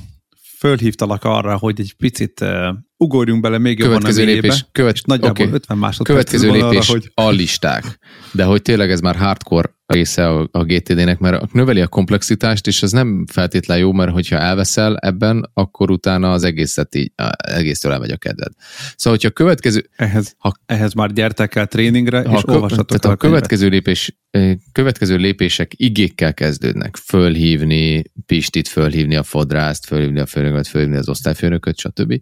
fölhívtalak 0.58 1.24
arra, 1.24 1.58
hogy 1.58 1.80
egy 1.80 1.94
picit 1.94 2.42
uh, 2.42 2.68
ugorjunk 2.98 3.42
bele 3.42 3.58
még 3.58 3.80
jobban 3.80 3.94
Következő 3.94 4.22
a 4.22 4.26
mélyébe, 4.26 4.48
lépés, 4.48 4.66
követ, 4.72 4.94
és 4.94 5.02
nagyjából 5.02 5.46
oké. 5.46 5.54
50 5.56 5.78
másodperc 5.78 6.08
Következő 6.08 6.48
van 6.48 6.60
arra, 6.60 6.70
lépés 6.70 6.90
hogy 6.90 7.12
a 7.14 7.30
listák. 7.30 7.99
De 8.32 8.44
hogy 8.44 8.62
tényleg 8.62 8.92
ez 8.92 9.00
már 9.00 9.16
hardcore 9.16 9.78
része 9.86 10.28
a, 10.28 10.48
a 10.52 10.64
GTD-nek, 10.64 11.20
mert 11.20 11.54
növeli 11.54 11.82
a 11.82 11.88
komplexitást, 11.88 12.68
és 12.68 12.84
ez 12.84 12.92
nem 12.92 13.26
feltétlen 13.32 13.78
jó, 13.78 13.92
mert 13.92 14.12
hogyha 14.12 14.38
elveszel 14.38 14.98
ebben, 14.98 15.50
akkor 15.54 15.92
utána 15.92 16.32
az 16.32 16.44
egészet 16.44 16.96
így, 16.96 17.12
egésztől 17.38 17.92
elmegy 17.92 18.12
a 18.12 18.18
kedved. 18.18 18.52
Szóval, 18.96 19.20
hogyha 19.20 19.28
a 19.28 19.44
következő, 19.44 19.90
ehhez, 19.96 20.36
Ha- 20.38 20.60
ehhez 20.66 20.94
már 20.94 21.14
gyertek 21.14 21.56
el 21.56 21.68
tréningre, 21.68 22.18
ha 22.18 22.36
és 22.36 22.42
kö- 22.42 22.56
olvassatok 22.56 23.00
tehát 23.00 23.06
a 23.06 23.10
a 23.26 23.30
következő 23.30 23.68
lépés, 23.68 24.16
eh, 24.30 24.56
következő 24.72 25.16
lépések 25.16 25.72
igékkel 25.76 26.34
kezdődnek. 26.34 26.96
Fölhívni 26.96 28.04
Pistit, 28.26 28.68
fölhívni 28.68 29.16
a 29.16 29.24
fodrászt, 29.24 29.86
fölhívni 29.86 30.20
a 30.20 30.26
főnököt, 30.26 30.68
fölhívni 30.68 30.98
az 30.98 31.10
osztályfőnököt, 31.10 31.78
stb. 31.78 32.22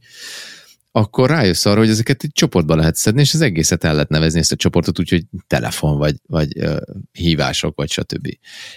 Akkor 0.97 1.29
rájössz 1.29 1.65
arra, 1.65 1.79
hogy 1.79 1.89
ezeket 1.89 2.23
egy 2.23 2.31
csoportba 2.33 2.75
lehet 2.75 2.95
szedni, 2.95 3.21
és 3.21 3.33
az 3.33 3.41
egészet 3.41 3.83
el 3.83 3.93
lehet 3.93 4.09
nevezni 4.09 4.39
ezt 4.39 4.51
a 4.51 4.55
csoportot 4.55 4.99
úgy, 4.99 5.09
hogy 5.09 5.23
telefon, 5.47 5.97
vagy, 5.97 6.15
vagy 6.27 6.57
uh, 6.57 6.77
hívások, 7.11 7.75
vagy 7.75 7.89
stb. 7.89 8.27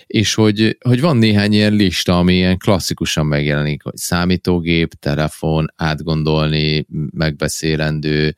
És 0.07 0.35
hogy, 0.35 0.77
hogy 0.81 1.01
van 1.01 1.17
néhány 1.17 1.53
ilyen 1.53 1.73
lista, 1.73 2.19
ami 2.19 2.35
ilyen 2.35 2.59
klasszikusan 2.59 3.27
megjelenik, 3.27 3.83
hogy 3.83 3.97
számítógép, 3.97 4.95
telefon, 4.95 5.73
átgondolni, 5.77 6.87
megbeszélendő, 7.11 8.37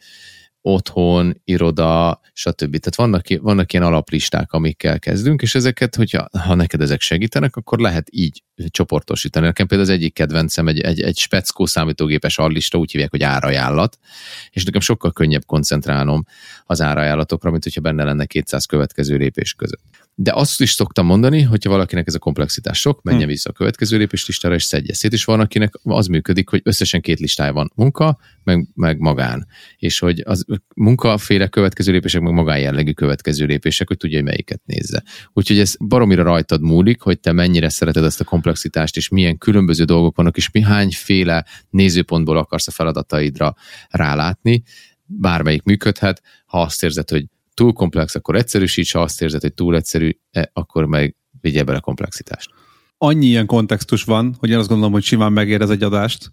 otthon, 0.63 1.41
iroda, 1.45 2.21
stb. 2.33 2.77
Tehát 2.77 2.95
vannak, 2.95 3.25
vannak 3.41 3.73
ilyen 3.73 3.85
alaplisták, 3.85 4.53
amikkel 4.53 4.99
kezdünk, 4.99 5.43
és 5.43 5.55
ezeket, 5.55 5.95
hogyha 5.95 6.29
ha 6.39 6.55
neked 6.55 6.81
ezek 6.81 7.01
segítenek, 7.01 7.57
akkor 7.57 7.79
lehet 7.79 8.09
így 8.11 8.43
csoportosítani. 8.69 9.47
Nekem 9.47 9.67
például 9.67 9.91
az 9.91 9.97
egyik 9.97 10.15
kedvencem 10.15 10.69
egy, 10.69 10.81
egy, 10.81 11.01
egy 11.01 11.19
speckó 11.19 11.67
számítógépes 11.67 12.39
allista, 12.39 12.79
úgy 12.79 12.91
hívják, 12.91 13.11
hogy 13.11 13.23
árajánlat, 13.23 13.99
és 14.51 14.65
nekem 14.65 14.81
sokkal 14.81 15.13
könnyebb 15.13 15.45
koncentrálnom 15.47 16.25
az 16.65 16.81
árajánlatokra, 16.81 17.51
mint 17.51 17.63
hogyha 17.63 17.81
benne 17.81 18.05
lenne 18.05 18.27
200 18.27 18.65
következő 18.65 19.17
lépés 19.17 19.55
között. 19.55 19.83
De 20.15 20.33
azt 20.35 20.61
is 20.61 20.71
szoktam 20.71 21.07
mondani, 21.07 21.43
hogyha 21.43 21.71
valakinek 21.71 22.07
ez 22.07 22.15
a 22.15 22.19
komplexitás 22.19 22.81
sok, 22.81 23.03
menjen 23.03 23.29
vissza 23.29 23.51
a 23.51 23.53
következő 23.53 23.99
lépés 23.99 24.27
listára, 24.27 24.55
és 24.55 24.63
szedje 24.63 24.95
szét, 24.95 25.13
és 25.13 25.25
van, 25.25 25.41
akinek 25.41 25.75
az 25.83 26.07
működik, 26.07 26.49
hogy 26.49 26.61
összesen 26.65 27.01
két 27.01 27.19
listája 27.19 27.53
van, 27.53 27.73
munka, 27.75 28.19
meg, 28.45 28.69
meg 28.75 28.99
magán. 28.99 29.47
És 29.77 29.99
hogy 29.99 30.23
az 30.25 30.45
munkaféle 30.75 31.49
következő 31.49 31.93
lépések, 31.93 32.21
meg 32.21 32.33
magán 32.33 32.59
jellegű 32.59 32.93
következő 32.93 33.47
lépések, 33.47 33.89
hogy 33.89 33.97
tudja, 33.97 34.17
hogy 34.17 34.27
melyiket 34.27 34.61
nézze. 34.65 35.03
Úgyhogy 35.33 35.59
ez 35.59 35.75
baromira 35.79 36.23
rajtad 36.23 36.61
múlik, 36.61 37.01
hogy 37.01 37.21
te 37.21 37.33
mennyire 37.33 37.69
szereted 37.69 38.05
ezt 38.05 38.21
a 38.21 38.25
komplexitást, 38.25 38.97
és 38.97 39.09
milyen 39.09 39.39
különböző 39.39 39.85
dolgok 39.85 40.17
vannak, 40.17 40.37
és 40.37 40.51
mi 40.51 40.61
hányféle 40.61 41.45
nézőpontból 41.71 42.37
akarsz 42.37 42.69
a 42.69 42.71
feladataidra 42.71 43.55
rálátni. 43.89 44.63
Bármelyik 45.05 45.63
működhet, 45.63 46.23
ha 46.47 46.61
azt 46.61 46.83
érzed, 46.83 47.11
hogy 47.11 47.25
túl 47.55 47.73
komplex, 47.73 48.15
akkor 48.15 48.37
egyszerűsíts, 48.37 48.93
ha 48.93 49.01
azt 49.01 49.23
érzed, 49.23 49.41
hogy 49.41 49.55
túl 49.55 49.77
egyszerű, 49.77 50.11
eh, 50.31 50.43
akkor 50.53 50.85
meg 50.85 51.17
vigye 51.41 51.63
bele 51.63 51.81
komplexitást. 51.81 52.51
Annyi 52.99 53.27
ilyen 53.27 53.47
kontextus 53.47 54.05
van, 54.05 54.35
hogy 54.39 54.51
én 54.51 54.59
azt 54.59 54.69
gondolom, 54.69 54.93
hogy 54.93 55.03
simán 55.03 55.33
megér 55.33 55.61
ez 55.61 55.71
egy 55.71 55.83
adást, 55.83 56.31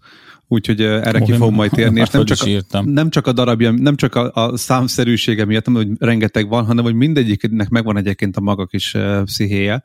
úgyhogy 0.48 0.80
ö, 0.80 0.96
erre 0.96 1.20
ki 1.20 1.32
Ó, 1.32 1.36
fog 1.36 1.52
majd 1.52 1.70
térni, 1.70 2.00
és 2.00 2.08
nem 2.08 2.24
csak, 2.24 2.38
a, 2.40 2.46
írtam. 2.46 2.88
nem 2.88 3.10
csak 3.10 3.26
a 3.26 3.32
darabja, 3.32 3.70
nem 3.70 3.96
csak 3.96 4.14
a, 4.14 4.30
a 4.34 4.56
számszerűsége 4.56 5.44
miatt, 5.44 5.66
nem, 5.66 5.74
hogy 5.74 5.88
rengeteg 5.98 6.48
van, 6.48 6.64
hanem 6.64 6.84
hogy 6.84 6.94
mindegyiknek 6.94 7.68
megvan 7.68 7.96
egyébként 7.96 8.36
a 8.36 8.40
maga 8.40 8.66
kis 8.66 8.94
uh, 8.94 9.22
pszichéje. 9.22 9.82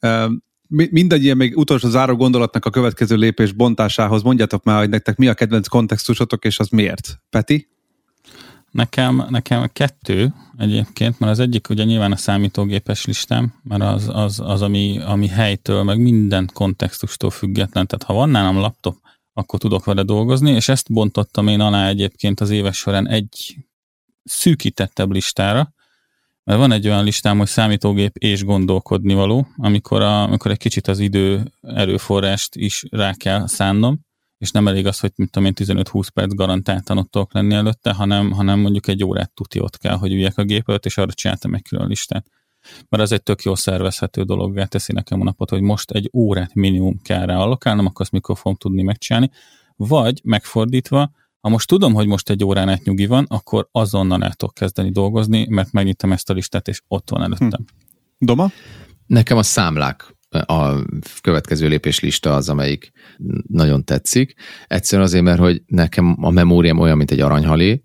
Uh, 0.00 0.32
mindannyian 0.68 1.36
még 1.36 1.56
utolsó 1.56 1.88
záró 1.88 2.16
gondolatnak 2.16 2.64
a 2.64 2.70
következő 2.70 3.16
lépés 3.16 3.52
bontásához 3.52 4.22
mondjátok 4.22 4.64
már, 4.64 4.78
hogy 4.78 4.88
nektek 4.88 5.16
mi 5.16 5.28
a 5.28 5.34
kedvenc 5.34 5.66
kontextusotok, 5.66 6.44
és 6.44 6.58
az 6.58 6.68
miért? 6.68 7.20
Peti? 7.30 7.68
Nekem, 8.78 9.26
nekem 9.28 9.70
kettő 9.72 10.34
egyébként, 10.56 11.18
mert 11.18 11.32
az 11.32 11.38
egyik 11.38 11.68
ugye 11.68 11.84
nyilván 11.84 12.12
a 12.12 12.16
számítógépes 12.16 13.04
listám, 13.04 13.54
mert 13.62 13.82
az, 13.82 14.08
az, 14.12 14.40
az 14.40 14.62
ami, 14.62 14.98
ami 14.98 15.28
helytől, 15.28 15.82
meg 15.82 16.00
minden 16.00 16.50
kontextustól 16.52 17.30
független. 17.30 17.86
Tehát 17.86 18.02
ha 18.04 18.12
van 18.12 18.28
nálam 18.28 18.56
laptop, 18.56 18.96
akkor 19.32 19.58
tudok 19.58 19.84
vele 19.84 20.02
dolgozni, 20.02 20.50
és 20.50 20.68
ezt 20.68 20.92
bontottam 20.92 21.48
én 21.48 21.60
alá 21.60 21.88
egyébként 21.88 22.40
az 22.40 22.50
éves 22.50 22.76
során 22.76 23.08
egy 23.08 23.56
szűkítettebb 24.24 25.12
listára, 25.12 25.72
mert 26.44 26.58
van 26.58 26.72
egy 26.72 26.86
olyan 26.86 27.04
listám, 27.04 27.38
hogy 27.38 27.46
számítógép 27.46 28.16
és 28.16 28.44
gondolkodni 28.44 29.14
való, 29.14 29.46
amikor, 29.56 30.02
a, 30.02 30.22
amikor 30.22 30.50
egy 30.50 30.58
kicsit 30.58 30.86
az 30.86 30.98
idő 30.98 31.52
erőforrást 31.60 32.56
is 32.56 32.84
rá 32.90 33.14
kell 33.14 33.46
szánnom, 33.46 34.00
és 34.38 34.50
nem 34.50 34.68
elég 34.68 34.86
az, 34.86 35.00
hogy 35.00 35.12
mit 35.16 35.30
tudom 35.30 35.48
én 35.48 35.84
15-20 35.84 36.08
perc 36.14 36.34
garantáltan 36.34 36.98
ott 36.98 37.10
tudok 37.10 37.32
lenni 37.32 37.54
előtte, 37.54 37.92
hanem, 37.92 38.30
hanem 38.30 38.60
mondjuk 38.60 38.88
egy 38.88 39.04
órát 39.04 39.34
tuti 39.34 39.60
ott 39.60 39.78
kell, 39.78 39.96
hogy 39.96 40.12
üljek 40.12 40.38
a 40.38 40.44
gép 40.44 40.68
előtt, 40.68 40.86
és 40.86 40.98
arra 40.98 41.12
csináltam 41.12 41.54
egy 41.54 41.62
külön 41.62 41.88
listát. 41.88 42.26
Mert 42.88 43.02
az 43.02 43.12
egy 43.12 43.22
tök 43.22 43.42
jó 43.42 43.54
szervezhető 43.54 44.22
dologgá 44.22 44.64
teszi 44.64 44.92
nekem 44.92 45.20
a 45.20 45.24
napot, 45.24 45.50
hogy 45.50 45.60
most 45.60 45.90
egy 45.90 46.10
órát 46.12 46.54
minimum 46.54 47.00
kell 47.02 47.26
rá 47.26 47.36
allokálnom, 47.36 47.86
akkor 47.86 48.00
azt 48.00 48.12
mikor 48.12 48.36
fogom 48.36 48.56
tudni 48.56 48.82
megcsinálni. 48.82 49.30
Vagy 49.76 50.20
megfordítva, 50.24 51.10
ha 51.40 51.48
most 51.48 51.68
tudom, 51.68 51.94
hogy 51.94 52.06
most 52.06 52.30
egy 52.30 52.44
órán 52.44 52.68
át 52.68 52.84
nyugi 52.84 53.06
van, 53.06 53.24
akkor 53.28 53.68
azonnal 53.72 54.22
el 54.22 54.32
tudok 54.32 54.54
kezdeni 54.54 54.90
dolgozni, 54.90 55.46
mert 55.48 55.72
megnyitom 55.72 56.12
ezt 56.12 56.30
a 56.30 56.32
listát, 56.32 56.68
és 56.68 56.82
ott 56.88 57.10
van 57.10 57.22
előttem. 57.22 57.50
Hm. 57.50 58.26
Doma? 58.26 58.50
Nekem 59.06 59.36
a 59.36 59.42
számlák 59.42 60.16
a 60.30 60.84
következő 61.20 61.68
lépés 61.68 62.00
lista 62.00 62.34
az, 62.34 62.48
amelyik 62.48 62.90
nagyon 63.46 63.84
tetszik. 63.84 64.34
Egyszerűen 64.66 65.06
azért, 65.06 65.24
mert 65.24 65.38
hogy 65.38 65.62
nekem 65.66 66.16
a 66.20 66.30
memóriám 66.30 66.78
olyan, 66.78 66.96
mint 66.96 67.10
egy 67.10 67.20
aranyhalé, 67.20 67.82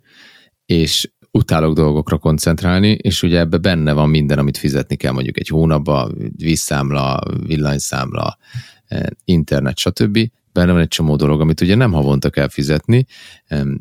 és 0.66 1.12
utálok 1.32 1.76
dolgokra 1.76 2.18
koncentrálni, 2.18 2.90
és 2.90 3.24
ugye 3.24 3.40
ebbe 3.40 3.58
benne 3.58 3.94
van 3.94 4.10
minden, 4.10 4.38
amit 4.38 4.58
fizetni 4.58 4.96
kell 4.96 5.12
mondjuk 5.12 5.40
egy 5.40 5.48
hónapban, 5.48 6.32
vízszámla, 6.36 7.22
villanyszámla, 7.46 8.38
eh, 8.86 9.04
internet, 9.26 9.78
stb. 9.78 10.20
Benne 10.54 10.72
van 10.72 10.82
egy 10.82 10.88
csomó 10.88 11.16
dolog, 11.16 11.42
amit 11.42 11.62
ugye 11.62 11.76
nem 11.76 11.92
havonta 11.92 12.30
kell 12.30 12.50
fizetni, 12.50 13.06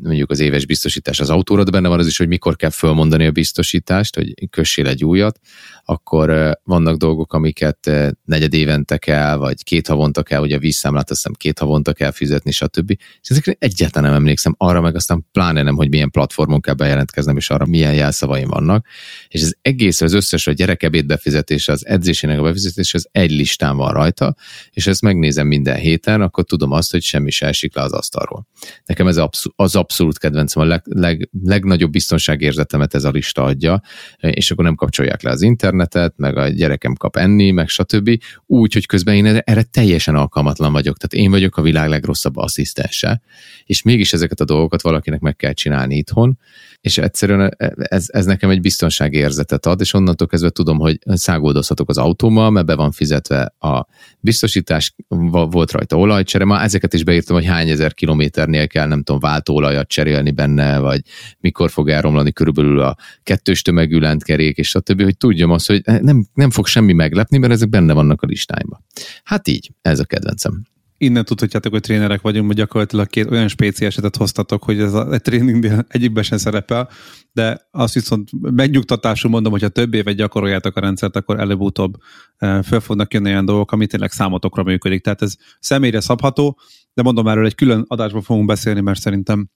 mondjuk 0.01 0.31
az 0.31 0.39
éves 0.39 0.65
biztosítás 0.65 1.19
az 1.19 1.29
autóra, 1.29 1.63
de 1.63 1.71
benne 1.71 1.87
van 1.87 1.99
az 1.99 2.07
is, 2.07 2.17
hogy 2.17 2.27
mikor 2.27 2.55
kell 2.55 2.69
fölmondani 2.69 3.25
a 3.25 3.31
biztosítást, 3.31 4.15
hogy 4.15 4.49
kössél 4.49 4.87
egy 4.87 5.03
újat, 5.03 5.39
akkor 5.85 6.57
vannak 6.63 6.97
dolgok, 6.97 7.33
amiket 7.33 7.91
negyed 8.25 8.53
évente 8.53 8.97
kell, 8.97 9.35
vagy 9.35 9.63
két 9.63 9.87
havonta 9.87 10.23
kell, 10.23 10.41
ugye 10.41 10.55
a 10.55 10.59
vízszámlát 10.59 11.09
azt 11.09 11.19
hiszem 11.19 11.33
két 11.33 11.59
havonta 11.59 11.93
kell 11.93 12.11
fizetni, 12.11 12.51
stb. 12.51 12.91
És 13.21 13.29
ezekre 13.29 13.55
egyáltalán 13.59 14.09
nem 14.09 14.19
emlékszem, 14.19 14.55
arra 14.57 14.81
meg 14.81 14.95
aztán 14.95 15.25
pláne 15.31 15.61
nem, 15.61 15.75
hogy 15.75 15.89
milyen 15.89 16.11
platformon 16.11 16.61
kell 16.61 16.73
bejelentkeznem, 16.73 17.37
és 17.37 17.49
arra 17.49 17.65
milyen 17.65 17.93
jelszavaim 17.93 18.47
vannak. 18.47 18.85
És 19.27 19.41
ez 19.41 19.51
egész 19.61 20.01
az 20.01 20.13
összes, 20.13 20.47
a 20.47 20.51
gyerekebéd 20.51 21.05
befizetése, 21.05 21.71
az 21.71 21.85
edzésének 21.85 22.39
a 22.39 22.43
befizetése, 22.43 22.97
az 22.97 23.07
egy 23.11 23.31
listán 23.31 23.77
van 23.77 23.93
rajta, 23.93 24.35
és 24.71 24.87
ezt 24.87 25.01
megnézem 25.01 25.47
minden 25.47 25.77
héten, 25.77 26.21
akkor 26.21 26.43
tudom 26.43 26.71
azt, 26.71 26.91
hogy 26.91 27.01
semmi 27.01 27.31
se 27.31 27.47
esik 27.47 27.75
le 27.75 27.81
az 27.81 27.91
asztalról. 27.91 28.47
Nekem 28.85 29.07
ez 29.07 29.17
az 29.55 29.75
abszolút 29.75 30.17
kedvencem, 30.17 30.61
a 30.61 30.65
leg, 30.65 30.83
leg, 30.85 31.29
legnagyobb 31.43 31.91
biztonságérzetemet 31.91 32.93
ez 32.93 33.03
a 33.03 33.09
lista 33.09 33.43
adja, 33.43 33.81
és 34.17 34.51
akkor 34.51 34.63
nem 34.63 34.75
kapcsolják 34.75 35.21
le 35.21 35.29
az 35.31 35.41
internet, 35.41 35.71
internetet, 35.73 36.13
meg 36.17 36.37
a 36.37 36.47
gyerekem 36.47 36.93
kap 36.93 37.17
enni, 37.17 37.51
meg 37.51 37.67
stb. 37.67 38.19
Úgy, 38.45 38.73
hogy 38.73 38.85
közben 38.85 39.15
én 39.15 39.25
erre 39.25 39.63
teljesen 39.63 40.15
alkalmatlan 40.15 40.71
vagyok. 40.71 40.97
Tehát 40.97 41.25
én 41.25 41.31
vagyok 41.31 41.57
a 41.57 41.61
világ 41.61 41.89
legrosszabb 41.89 42.37
asszisztense, 42.37 43.21
és 43.65 43.81
mégis 43.81 44.13
ezeket 44.13 44.39
a 44.39 44.45
dolgokat 44.45 44.81
valakinek 44.81 45.19
meg 45.19 45.35
kell 45.35 45.53
csinálni 45.53 45.95
itthon, 45.95 46.39
és 46.81 46.97
egyszerűen 46.97 47.55
ez, 47.77 48.05
ez 48.07 48.25
nekem 48.25 48.49
egy 48.49 48.61
biztonsági 48.61 49.17
érzetet 49.17 49.65
ad, 49.65 49.81
és 49.81 49.93
onnantól 49.93 50.27
kezdve 50.27 50.49
tudom, 50.49 50.79
hogy 50.79 50.99
szágoldozhatok 51.05 51.89
az 51.89 51.97
autómmal, 51.97 52.49
mert 52.49 52.65
be 52.65 52.75
van 52.75 52.91
fizetve 52.91 53.55
a 53.59 53.85
biztosítás, 54.19 54.95
volt 55.07 55.71
rajta 55.71 55.97
olajcsere, 55.97 56.45
ma 56.45 56.61
ezeket 56.61 56.93
is 56.93 57.03
beírtam, 57.03 57.35
hogy 57.35 57.45
hány 57.45 57.69
ezer 57.69 57.93
kilométernél 57.93 58.67
kell, 58.67 58.87
nem 58.87 59.03
tudom, 59.03 59.21
váltóolajat 59.21 59.87
cserélni 59.87 60.31
benne, 60.31 60.79
vagy 60.79 61.01
mikor 61.39 61.69
fog 61.69 61.89
elromlani 61.89 62.31
körülbelül 62.31 62.79
a 62.79 62.95
kettős 63.23 63.61
tömegű 63.61 63.99
lentkerék, 63.99 64.57
és 64.57 64.67
stb., 64.67 65.03
hogy 65.03 65.17
tudjam 65.17 65.51
azt, 65.51 65.62
hogy 65.65 65.81
nem, 66.01 66.25
nem 66.33 66.49
fog 66.49 66.67
semmi 66.67 66.93
meglepni, 66.93 67.37
mert 67.37 67.53
ezek 67.53 67.69
benne 67.69 67.93
vannak 67.93 68.21
a 68.21 68.25
listáimban. 68.25 68.85
Hát 69.23 69.47
így, 69.47 69.71
ez 69.81 69.99
a 69.99 70.05
kedvencem 70.05 70.63
innen 71.03 71.25
tudhatjátok, 71.25 71.71
hogy 71.71 71.81
trénerek 71.81 72.21
vagyunk, 72.21 72.47
hogy 72.47 72.55
gyakorlatilag 72.55 73.07
két 73.07 73.31
olyan 73.31 73.47
spéci 73.47 73.85
esetet 73.85 74.15
hoztatok, 74.15 74.63
hogy 74.63 74.79
ez 74.79 74.93
a, 74.93 75.09
a 75.09 75.19
tréningnél 75.19 75.85
egyikben 75.87 76.23
sem 76.23 76.37
szerepel, 76.37 76.89
de 77.31 77.67
azt 77.71 77.93
viszont 77.93 78.29
megnyugtatásul 78.41 79.29
mondom, 79.29 79.51
hogy 79.51 79.61
ha 79.61 79.69
több 79.69 79.93
évet 79.93 80.15
gyakoroljátok 80.15 80.75
a 80.75 80.79
rendszert, 80.79 81.15
akkor 81.15 81.39
előbb-utóbb 81.39 81.95
e, 82.37 82.61
föl 82.61 82.79
fognak 82.79 83.13
jönni 83.13 83.29
olyan 83.29 83.45
dolgok, 83.45 83.71
amit 83.71 83.89
tényleg 83.89 84.11
számotokra 84.11 84.63
működik. 84.63 85.03
Tehát 85.03 85.21
ez 85.21 85.35
személyre 85.59 85.99
szabható, 85.99 86.59
de 86.93 87.01
mondom 87.01 87.27
erről 87.27 87.45
egy 87.45 87.55
külön 87.55 87.85
adásban 87.87 88.21
fogunk 88.21 88.47
beszélni, 88.47 88.81
mert 88.81 88.99
szerintem 88.99 89.49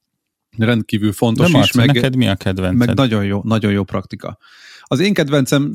rendkívül 0.58 1.12
fontos 1.12 1.52
de 1.52 1.60
is. 1.60 1.72
Meg, 1.72 1.88
neked 1.88 2.16
mi 2.16 2.28
a 2.28 2.36
kedvenced? 2.36 2.88
Meg 2.88 2.96
nagyon 2.96 3.26
jó, 3.26 3.42
nagyon 3.44 3.72
jó 3.72 3.84
praktika. 3.84 4.38
Az 4.90 5.00
én 5.00 5.14
kedvencem, 5.14 5.72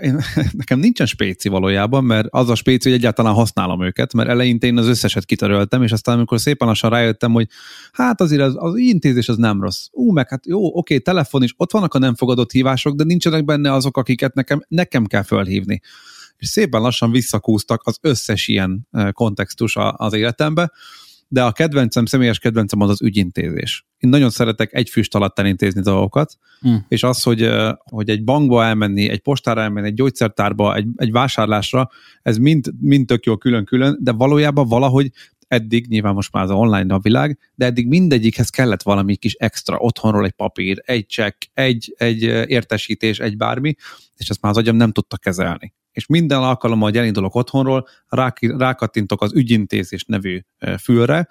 én, 0.00 0.20
nekem 0.52 0.78
nincsen 0.78 1.06
spéci 1.06 1.48
valójában, 1.48 2.04
mert 2.04 2.26
az 2.30 2.48
a 2.48 2.54
spéci, 2.54 2.88
hogy 2.88 2.98
egyáltalán 2.98 3.34
használom 3.34 3.84
őket, 3.84 4.12
mert 4.12 4.28
eleinte 4.28 4.66
én 4.66 4.78
az 4.78 4.86
összeset 4.86 5.24
kitöröltem, 5.24 5.82
és 5.82 5.92
aztán 5.92 6.16
amikor 6.16 6.40
szépen 6.40 6.68
lassan 6.68 6.90
rájöttem, 6.90 7.32
hogy 7.32 7.48
hát 7.92 8.20
azért 8.20 8.42
az, 8.42 8.54
az 8.56 8.76
intézés 8.76 9.28
az 9.28 9.36
nem 9.36 9.60
rossz. 9.60 9.86
Ú, 9.90 10.12
meg 10.12 10.28
hát 10.28 10.46
jó, 10.46 10.78
oké, 10.78 10.98
telefon 10.98 11.42
is, 11.42 11.54
ott 11.56 11.72
vannak 11.72 11.94
a 11.94 11.98
nem 11.98 12.14
fogadott 12.14 12.52
hívások, 12.52 12.94
de 12.94 13.04
nincsenek 13.04 13.44
benne 13.44 13.72
azok, 13.72 13.96
akiket 13.96 14.34
nekem, 14.34 14.64
nekem 14.68 15.04
kell 15.06 15.22
fölhívni. 15.22 15.80
És 16.36 16.48
szépen 16.48 16.80
lassan 16.80 17.10
visszakúztak 17.10 17.80
az 17.84 17.98
összes 18.00 18.48
ilyen 18.48 18.88
kontextus 19.12 19.76
az 19.76 20.12
életembe, 20.12 20.72
de 21.28 21.42
a 21.42 21.52
kedvencem, 21.52 22.04
személyes 22.04 22.38
kedvencem 22.38 22.80
az 22.80 22.90
az 22.90 23.02
ügyintézés. 23.02 23.86
Én 23.98 24.10
nagyon 24.10 24.30
szeretek 24.30 24.74
egy 24.74 24.90
füst 24.90 25.14
alatt 25.14 25.38
elintézni 25.38 25.80
dolgokat, 25.80 26.38
mm. 26.68 26.74
és 26.88 27.02
az, 27.02 27.22
hogy, 27.22 27.50
hogy 27.78 28.08
egy 28.08 28.24
bankba 28.24 28.64
elmenni, 28.64 29.08
egy 29.08 29.20
postára 29.20 29.60
elmenni, 29.60 29.86
egy 29.86 29.94
gyógyszertárba, 29.94 30.74
egy, 30.74 30.86
egy 30.96 31.10
vásárlásra, 31.12 31.90
ez 32.22 32.36
mind, 32.36 32.70
mind 32.80 33.06
tök 33.06 33.24
jó 33.24 33.36
külön-külön, 33.36 33.98
de 34.00 34.12
valójában 34.12 34.68
valahogy 34.68 35.10
eddig, 35.48 35.86
nyilván 35.86 36.14
most 36.14 36.32
már 36.32 36.44
az 36.44 36.50
online 36.50 36.94
a 36.94 36.98
világ, 36.98 37.38
de 37.54 37.64
eddig 37.64 37.88
mindegyikhez 37.88 38.50
kellett 38.50 38.82
valami 38.82 39.16
kis 39.16 39.34
extra, 39.34 39.76
otthonról 39.78 40.24
egy 40.24 40.32
papír, 40.32 40.82
egy 40.84 41.06
csekk, 41.06 41.42
egy, 41.54 41.94
egy 41.96 42.22
értesítés, 42.22 43.18
egy 43.18 43.36
bármi, 43.36 43.74
és 44.16 44.28
ezt 44.28 44.40
már 44.40 44.52
az 44.52 44.58
agyam 44.58 44.76
nem 44.76 44.92
tudta 44.92 45.16
kezelni 45.16 45.74
és 45.94 46.06
minden 46.06 46.42
alkalommal, 46.42 46.88
hogy 46.88 46.98
elindulok 46.98 47.34
otthonról, 47.34 47.86
rákattintok 48.38 49.22
az 49.22 49.34
ügyintézés 49.34 50.04
nevű 50.04 50.40
fülre, 50.80 51.28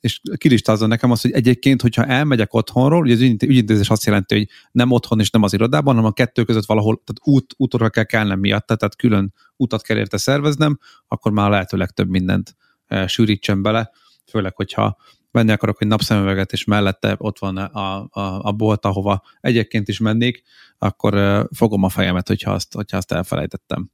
és 0.00 0.20
kilistázza 0.36 0.86
nekem 0.86 1.10
azt, 1.10 1.22
hogy 1.22 1.32
egyébként, 1.32 1.82
hogyha 1.82 2.04
elmegyek 2.04 2.54
otthonról, 2.54 3.00
ugye 3.00 3.14
az 3.14 3.20
ügyintézés 3.20 3.90
azt 3.90 4.04
jelenti, 4.04 4.34
hogy 4.34 4.48
nem 4.72 4.90
otthon 4.90 5.20
és 5.20 5.30
nem 5.30 5.42
az 5.42 5.52
irodában, 5.52 5.94
hanem 5.94 6.10
a 6.10 6.12
kettő 6.12 6.44
között 6.44 6.64
valahol, 6.64 7.02
tehát 7.04 7.36
út, 7.36 7.54
útra 7.56 7.90
kell 7.90 8.04
kelnem 8.04 8.38
miatt, 8.38 8.66
tehát 8.66 8.96
külön 8.96 9.34
utat 9.56 9.82
kell 9.82 9.96
érte 9.96 10.16
szerveznem, 10.16 10.78
akkor 11.08 11.32
már 11.32 11.50
lehetőleg 11.50 11.90
több 11.90 12.08
mindent 12.08 12.56
e, 12.86 13.06
sűrítsem 13.06 13.62
bele, 13.62 13.90
főleg, 14.30 14.56
hogyha 14.56 14.96
venni 15.34 15.52
akarok 15.52 15.82
egy 15.82 15.88
napszemüveget, 15.88 16.52
és 16.52 16.64
mellette 16.64 17.14
ott 17.18 17.38
van 17.38 17.56
a, 17.56 18.08
a, 18.10 18.40
a 18.42 18.52
bolt, 18.52 18.84
ahova 18.84 19.22
egyébként 19.40 19.88
is 19.88 19.98
mennék, 19.98 20.42
akkor 20.78 21.46
fogom 21.56 21.82
a 21.82 21.88
fejemet, 21.88 22.28
hogyha 22.28 22.52
azt, 22.52 22.74
hogyha 22.74 22.96
azt 22.96 23.12
elfelejtettem. 23.12 23.90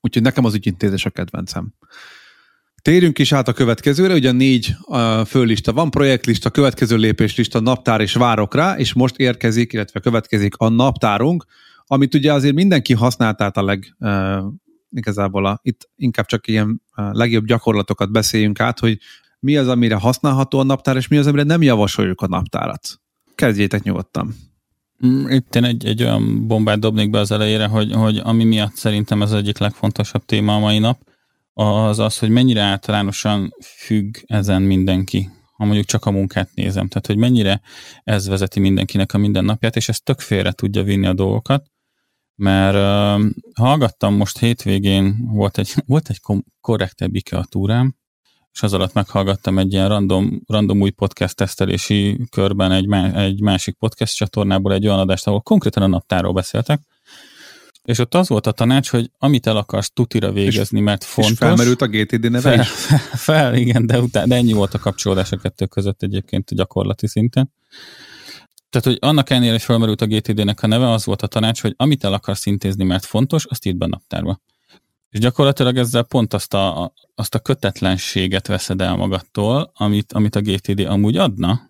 Úgyhogy 0.00 0.22
nekem 0.22 0.44
az 0.44 0.54
ügyintézés 0.54 1.04
a 1.04 1.10
kedvencem. 1.10 1.74
Térjünk 2.82 3.18
is 3.18 3.32
át 3.32 3.48
a 3.48 3.52
következőre, 3.52 4.14
ugye 4.14 4.32
négy 4.32 4.74
föllista 5.26 5.72
van, 5.72 5.90
projektlista, 5.90 6.50
következő 6.50 6.96
lépéslista, 6.96 7.60
naptár 7.60 8.00
és 8.00 8.14
várok 8.14 8.54
rá, 8.54 8.76
és 8.76 8.92
most 8.92 9.16
érkezik, 9.16 9.72
illetve 9.72 10.00
következik 10.00 10.56
a 10.56 10.68
naptárunk, 10.68 11.44
amit 11.86 12.14
ugye 12.14 12.32
azért 12.32 12.54
mindenki 12.54 12.92
használt 12.92 13.40
át 13.40 13.56
a 13.56 13.62
leg, 13.62 13.96
uh, 13.98 14.44
igazából 14.90 15.46
a, 15.46 15.60
itt 15.62 15.90
inkább 15.96 16.26
csak 16.26 16.46
ilyen 16.46 16.82
legjobb 16.94 17.44
gyakorlatokat 17.44 18.12
beszéljünk 18.12 18.60
át, 18.60 18.78
hogy 18.78 18.98
mi 19.46 19.56
az, 19.56 19.68
amire 19.68 19.94
használható 19.94 20.58
a 20.58 20.62
naptár, 20.62 20.96
és 20.96 21.08
mi 21.08 21.16
az, 21.16 21.26
amire 21.26 21.42
nem 21.42 21.62
javasoljuk 21.62 22.20
a 22.20 22.26
naptárat. 22.26 23.00
Kezdjétek 23.34 23.82
nyugodtan. 23.82 24.34
Mm, 25.06 25.28
itt 25.28 25.54
én 25.54 25.64
egy, 25.64 25.86
egy 25.86 26.02
olyan 26.02 26.46
bombát 26.46 26.78
dobnék 26.78 27.10
be 27.10 27.18
az 27.18 27.30
elejére, 27.30 27.66
hogy, 27.66 27.92
hogy 27.92 28.20
ami 28.24 28.44
miatt 28.44 28.74
szerintem 28.74 29.22
ez 29.22 29.32
egyik 29.32 29.58
legfontosabb 29.58 30.24
téma 30.24 30.54
a 30.54 30.58
mai 30.58 30.78
nap, 30.78 30.98
az 31.52 31.98
az, 31.98 32.18
hogy 32.18 32.30
mennyire 32.30 32.60
általánosan 32.60 33.54
függ 33.60 34.16
ezen 34.24 34.62
mindenki, 34.62 35.28
ha 35.56 35.64
mondjuk 35.64 35.86
csak 35.86 36.04
a 36.04 36.10
munkát 36.10 36.50
nézem. 36.54 36.88
Tehát, 36.88 37.06
hogy 37.06 37.16
mennyire 37.16 37.60
ez 38.04 38.28
vezeti 38.28 38.60
mindenkinek 38.60 39.14
a 39.14 39.18
mindennapját, 39.18 39.76
és 39.76 39.88
ez 39.88 40.00
tök 40.00 40.20
félre 40.20 40.52
tudja 40.52 40.82
vinni 40.82 41.06
a 41.06 41.14
dolgokat. 41.14 41.66
mert 42.34 42.74
uh, 42.74 43.30
hallgattam 43.54 44.14
most 44.14 44.38
hétvégén, 44.38 45.16
volt 45.32 45.58
egy, 45.58 45.74
volt 45.92 46.08
egy 46.08 46.20
korrektebb 46.60 47.14
IKEA 47.14 47.44
túrám, 47.44 47.94
és 48.56 48.62
az 48.62 48.72
alatt 48.72 48.92
meghallgattam 48.92 49.58
egy 49.58 49.72
ilyen 49.72 49.88
random, 49.88 50.40
random 50.46 50.80
új 50.80 50.90
podcast 50.90 51.36
tesztelési 51.36 52.20
körben 52.30 52.72
egy, 52.72 52.86
má, 52.86 53.12
egy 53.12 53.40
másik 53.40 53.74
podcast 53.74 54.16
csatornából 54.16 54.72
egy 54.72 54.86
olyan 54.86 54.98
adást, 54.98 55.26
ahol 55.26 55.40
konkrétan 55.40 55.82
a 55.82 55.86
naptáról 55.86 56.32
beszéltek, 56.32 56.80
és 57.82 57.98
ott 57.98 58.14
az 58.14 58.28
volt 58.28 58.46
a 58.46 58.52
tanács, 58.52 58.88
hogy 58.88 59.10
amit 59.18 59.46
el 59.46 59.56
akarsz 59.56 59.90
tutira 59.92 60.32
végezni, 60.32 60.78
és, 60.78 60.84
mert 60.84 61.04
fontos. 61.04 61.32
És 61.32 61.38
felmerült 61.38 61.82
a 61.82 61.86
GTD 61.86 62.30
neve 62.30 62.40
fel, 62.40 62.60
is? 62.60 62.68
Fel, 63.28 63.54
igen, 63.54 63.86
de, 63.86 64.00
utána, 64.00 64.26
de 64.26 64.34
ennyi 64.34 64.52
volt 64.52 64.74
a 64.74 64.78
kapcsolódás 64.78 65.32
a 65.32 65.36
kettő 65.36 65.66
között 65.66 66.02
egyébként 66.02 66.54
gyakorlati 66.54 67.06
szinten. 67.06 67.52
Tehát, 68.70 68.86
hogy 68.86 68.98
annak 69.00 69.30
ellenére, 69.30 69.52
hogy 69.52 69.62
felmerült 69.62 70.00
a 70.00 70.06
GTD-nek 70.06 70.62
a 70.62 70.66
neve, 70.66 70.90
az 70.90 71.04
volt 71.04 71.22
a 71.22 71.26
tanács, 71.26 71.60
hogy 71.60 71.74
amit 71.76 72.04
el 72.04 72.12
akarsz 72.12 72.46
intézni, 72.46 72.84
mert 72.84 73.04
fontos, 73.04 73.44
azt 73.44 73.66
írd 73.66 73.76
be 73.76 73.84
a 73.84 73.88
naptárba. 73.88 74.40
És 75.10 75.18
gyakorlatilag 75.18 75.76
ezzel 75.76 76.02
pont 76.02 76.34
azt 76.34 76.54
a, 76.54 76.92
azt 77.14 77.34
a 77.34 77.38
kötetlenséget 77.38 78.46
veszed 78.46 78.80
el 78.80 78.96
magadtól, 78.96 79.72
amit, 79.74 80.12
amit 80.12 80.36
a 80.36 80.40
GTD 80.40 80.80
amúgy 80.80 81.16
adna, 81.16 81.60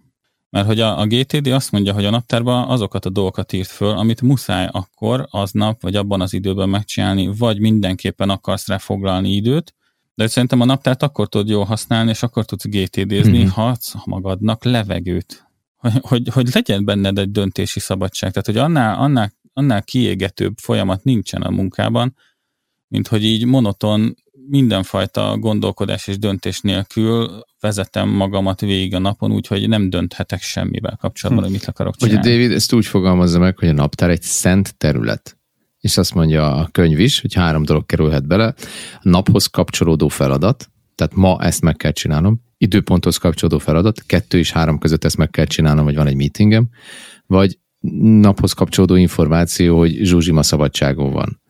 mert 0.51 0.67
hogy 0.67 0.81
a, 0.81 1.01
a 1.01 1.07
GTD 1.07 1.47
azt 1.47 1.73
mondja, 1.73 1.93
hogy 1.93 2.05
a 2.05 2.11
naptárban 2.11 2.69
azokat 2.69 3.05
a 3.05 3.11
dolgokat 3.11 3.53
írt 3.53 3.69
föl, 3.69 3.91
amit 3.99 4.23
muszáj 4.23 4.69
akkor, 4.71 5.27
aznap, 5.31 5.83
vagy 5.83 5.97
abban 5.97 6.21
az 6.21 6.33
időben 6.33 6.69
megcsinálni, 6.69 7.37
vagy 7.39 7.61
mindenképpen 7.61 8.31
akarsz 8.31 8.67
rá 8.67 8.79
foglalni 8.79 9.33
időt, 9.33 9.75
de 10.15 10.27
szerintem 10.27 10.61
a 10.61 10.65
naptárt 10.65 11.03
akkor 11.03 11.29
tudod 11.29 11.49
jól 11.49 11.65
használni, 11.65 12.11
és 12.11 12.23
akkor 12.23 12.45
tudsz 12.45 12.67
GTD-zni, 12.67 13.39
mm-hmm. 13.39 13.49
ha 13.49 13.67
adsz 13.67 13.95
magadnak 14.05 14.65
levegőt. 14.65 15.45
Hogy, 15.77 15.93
hogy, 16.01 16.29
hogy 16.29 16.49
legyen 16.53 16.85
benned 16.85 17.19
egy 17.19 17.31
döntési 17.31 17.81
szabadság. 17.81 18.31
Tehát, 18.31 18.47
hogy 18.47 18.57
annál, 18.57 18.99
annál, 18.99 19.33
annál 19.53 19.83
kiégetőbb 19.83 20.55
folyamat 20.57 21.05
nincsen 21.05 21.43
a 21.43 21.51
munkában, 21.51 22.15
mint 22.89 23.09
hogy 23.09 23.25
így 23.25 23.45
monoton 23.45 24.17
mindenfajta 24.49 25.37
gondolkodás 25.39 26.07
és 26.07 26.19
döntés 26.19 26.61
nélkül 26.61 27.45
vezetem 27.61 28.09
magamat 28.09 28.61
végig 28.61 28.95
a 28.95 28.99
napon, 28.99 29.33
úgyhogy 29.33 29.69
nem 29.69 29.91
dönthetek 29.91 30.43
semmivel 30.43 30.97
kapcsolatban, 31.01 31.45
hm. 31.45 31.51
hogy 31.51 31.61
mit 31.61 31.69
akarok 31.69 31.97
csinálni. 31.97 32.21
Ugye 32.21 32.31
David 32.31 32.53
ezt 32.53 32.73
úgy 32.73 32.87
fogalmazza 32.87 33.39
meg, 33.39 33.59
hogy 33.59 33.69
a 33.69 33.73
naptár 33.73 34.11
egy 34.11 34.23
szent 34.23 34.77
terület. 34.77 35.39
És 35.81 35.97
azt 35.97 36.15
mondja 36.15 36.55
a 36.55 36.69
könyv 36.73 36.99
is, 36.99 37.21
hogy 37.21 37.35
három 37.35 37.65
dolog 37.65 37.87
kerülhet 37.87 38.27
bele. 38.27 38.55
A 38.93 39.01
naphoz 39.03 39.47
kapcsolódó 39.47 40.09
feladat, 40.09 40.71
tehát 40.95 41.15
ma 41.15 41.39
ezt 41.41 41.61
meg 41.61 41.77
kell 41.77 41.93
csinálnom, 41.93 42.41
időponthoz 42.59 43.17
kapcsolódó 43.17 43.59
feladat, 43.59 44.03
kettő 44.07 44.39
és 44.39 44.53
három 44.53 44.79
között 44.79 45.05
ezt 45.05 45.17
meg 45.17 45.31
kell 45.31 45.45
csinálnom, 45.45 45.85
vagy 45.85 45.97
van 45.97 46.07
egy 46.07 46.17
meetingem, 46.17 46.69
vagy 47.27 47.59
naphoz 48.21 48.53
kapcsolódó 48.53 48.95
információ, 48.95 49.79
hogy 49.79 49.99
Zsuzsima 50.03 50.43
szabadságon 50.43 51.13
van 51.13 51.41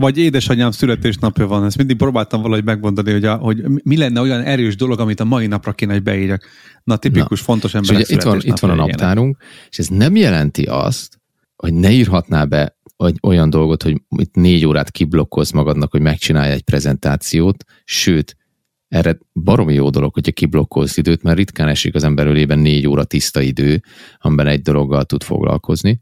vagy 0.00 0.18
édesanyám 0.18 0.70
születésnapja 0.70 1.46
van, 1.46 1.64
ezt 1.64 1.76
mindig 1.76 1.96
próbáltam 1.96 2.42
valahogy 2.42 2.64
megmondani, 2.64 3.12
hogy, 3.12 3.24
a, 3.24 3.34
hogy 3.34 3.64
mi 3.82 3.96
lenne 3.96 4.20
olyan 4.20 4.42
erős 4.42 4.76
dolog, 4.76 5.00
amit 5.00 5.20
a 5.20 5.24
mai 5.24 5.46
napra 5.46 5.72
kéne, 5.72 5.92
hogy 5.92 6.02
beírjak. 6.02 6.44
Na, 6.84 6.96
tipikus, 6.96 7.38
Na. 7.38 7.44
fontos 7.44 7.74
ember. 7.74 8.00
Itt 8.00 8.22
van, 8.22 8.40
itt 8.42 8.58
van 8.58 8.70
a 8.70 8.74
naptárunk, 8.74 9.36
és 9.68 9.78
ez 9.78 9.86
nem 9.86 10.16
jelenti 10.16 10.62
azt, 10.62 11.18
hogy 11.56 11.74
ne 11.74 11.90
írhatná 11.90 12.44
be 12.44 12.78
hogy 12.96 13.18
olyan 13.22 13.50
dolgot, 13.50 13.82
hogy 13.82 14.02
itt 14.16 14.34
négy 14.34 14.66
órát 14.66 14.90
kiblokkolsz 14.90 15.50
magadnak, 15.50 15.90
hogy 15.90 16.00
megcsinálj 16.00 16.52
egy 16.52 16.62
prezentációt, 16.62 17.64
sőt, 17.84 18.36
erre 18.88 19.18
baromi 19.32 19.74
jó 19.74 19.90
dolog, 19.90 20.14
hogyha 20.14 20.32
kiblokkolsz 20.32 20.96
időt, 20.96 21.22
mert 21.22 21.36
ritkán 21.36 21.68
esik 21.68 21.94
az 21.94 22.04
ember 22.04 22.26
ölében 22.26 22.58
négy 22.58 22.86
óra 22.86 23.04
tiszta 23.04 23.40
idő, 23.40 23.82
amiben 24.18 24.46
egy 24.46 24.62
dologgal 24.62 25.04
tud 25.04 25.22
foglalkozni. 25.22 26.00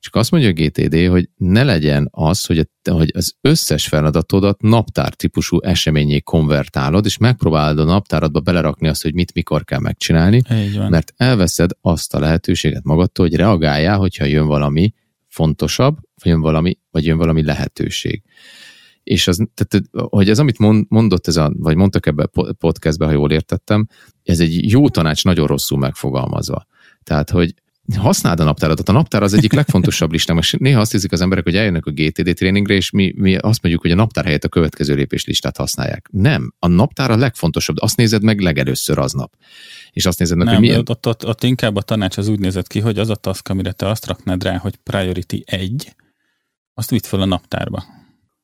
Csak 0.00 0.14
azt 0.14 0.30
mondja 0.30 0.48
a 0.48 0.52
GTD, 0.52 1.06
hogy 1.08 1.28
ne 1.36 1.64
legyen 1.64 2.08
az, 2.10 2.44
hogy, 2.44 2.68
hogy 2.90 3.10
az 3.14 3.34
összes 3.40 3.88
feladatodat 3.88 4.62
naptár 4.62 5.14
típusú 5.14 5.60
eseményé 5.60 6.20
konvertálod, 6.20 7.04
és 7.04 7.16
megpróbálod 7.16 7.78
a 7.78 7.84
naptáradba 7.84 8.40
belerakni 8.40 8.88
azt, 8.88 9.02
hogy 9.02 9.14
mit 9.14 9.34
mikor 9.34 9.64
kell 9.64 9.78
megcsinálni, 9.78 10.42
mert 10.88 11.12
elveszed 11.16 11.70
azt 11.80 12.14
a 12.14 12.18
lehetőséget 12.18 12.84
magadtól, 12.84 13.26
hogy 13.26 13.36
reagáljál, 13.36 13.98
hogyha 13.98 14.24
jön 14.24 14.46
valami 14.46 14.92
fontosabb, 15.28 15.96
vagy 16.22 16.32
jön 16.32 16.40
valami, 16.40 16.78
vagy 16.90 17.06
jön 17.06 17.18
valami 17.18 17.44
lehetőség. 17.44 18.22
És 19.02 19.28
az, 19.28 19.46
tehát, 19.54 19.88
hogy 19.92 20.28
ez, 20.28 20.38
amit 20.38 20.88
mondott, 20.88 21.26
ez 21.26 21.36
a, 21.36 21.52
vagy 21.56 21.76
mondtak 21.76 22.06
ebbe 22.06 22.28
a 22.32 22.52
podcastbe, 22.52 23.04
ha 23.04 23.12
jól 23.12 23.30
értettem, 23.30 23.86
ez 24.22 24.40
egy 24.40 24.70
jó 24.70 24.88
tanács 24.88 25.24
nagyon 25.24 25.46
rosszul 25.46 25.78
megfogalmazva. 25.78 26.66
Tehát, 27.02 27.30
hogy 27.30 27.54
használd 27.96 28.40
a 28.40 28.44
naptáradat. 28.44 28.88
A 28.88 28.92
naptár 28.92 29.22
az 29.22 29.32
egyik 29.34 29.52
legfontosabb 29.52 30.12
listám, 30.12 30.38
és 30.38 30.56
néha 30.58 30.80
azt 30.80 30.92
hiszik 30.92 31.12
az 31.12 31.20
emberek, 31.20 31.44
hogy 31.44 31.56
eljönnek 31.56 31.86
a 31.86 31.90
GTD 31.90 32.34
tréningre, 32.34 32.74
és 32.74 32.90
mi, 32.90 33.12
mi 33.16 33.36
azt 33.36 33.62
mondjuk, 33.62 33.82
hogy 33.82 33.90
a 33.90 33.94
naptár 33.94 34.24
helyett 34.24 34.44
a 34.44 34.48
következő 34.48 34.94
lépés 34.94 35.24
listát 35.24 35.56
használják. 35.56 36.08
Nem, 36.12 36.54
a 36.58 36.66
naptár 36.66 37.10
a 37.10 37.16
legfontosabb, 37.16 37.76
azt 37.80 37.96
nézed 37.96 38.22
meg 38.22 38.40
legelőször 38.40 38.98
aznap. 38.98 39.32
És 39.92 40.06
azt 40.06 40.18
nézed 40.18 40.36
meg, 40.36 40.46
Nem, 40.46 40.54
hogy 40.54 40.64
milyen... 40.64 40.78
Ott, 40.86 41.06
ott, 41.06 41.26
ott, 41.26 41.42
inkább 41.42 41.76
a 41.76 41.82
tanács 41.82 42.16
az 42.16 42.28
úgy 42.28 42.38
nézett 42.38 42.66
ki, 42.66 42.80
hogy 42.80 42.98
az 42.98 43.10
a 43.10 43.14
task, 43.14 43.48
amire 43.48 43.72
te 43.72 43.88
azt 43.88 44.06
raknád 44.06 44.42
rá, 44.42 44.56
hogy 44.56 44.76
priority 44.76 45.42
1, 45.44 45.94
azt 46.74 46.90
vitt 46.90 47.06
fel 47.06 47.20
a 47.20 47.24
naptárba. 47.24 47.84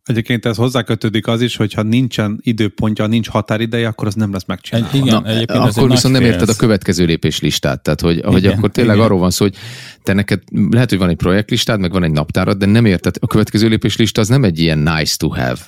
Egyébként 0.04 0.46
ez 0.46 0.56
hozzákötődik 0.56 1.26
az 1.26 1.40
is, 1.40 1.56
hogy 1.56 1.72
ha 1.72 1.82
nincsen 1.82 2.38
időpontja, 2.42 3.06
nincs 3.06 3.28
határideje, 3.28 3.88
akkor 3.88 4.06
az 4.06 4.14
nem 4.14 4.32
lesz 4.32 4.44
megcsinálva. 4.46 4.88
Egy, 4.92 5.00
igen, 5.00 5.22
Na, 5.22 5.28
egyébként 5.28 5.58
akkor 5.58 5.90
viszont 5.90 6.14
nem 6.14 6.22
érted 6.22 6.48
a 6.48 6.54
következő 6.54 7.04
lépés 7.04 7.40
listát. 7.40 7.82
Tehát, 7.82 8.00
hogy, 8.00 8.16
igen, 8.16 8.32
hogy 8.32 8.46
akkor 8.46 8.70
tényleg 8.70 8.94
igen. 8.94 9.06
arról 9.06 9.18
van 9.18 9.30
szó, 9.30 9.44
hogy 9.44 9.56
te 10.02 10.12
neked 10.12 10.42
lehet, 10.70 10.88
hogy 10.88 10.98
van 10.98 11.08
egy 11.08 11.16
projektlistád, 11.16 11.80
meg 11.80 11.92
van 11.92 12.02
egy 12.02 12.10
naptárad, 12.10 12.58
de 12.58 12.66
nem 12.66 12.84
érted, 12.84 13.14
a 13.20 13.26
következő 13.26 13.68
lépés 13.68 13.96
lista 13.96 14.20
az 14.20 14.28
nem 14.28 14.44
egy 14.44 14.58
ilyen 14.58 14.78
nice 14.78 15.16
to 15.16 15.28
have. 15.28 15.58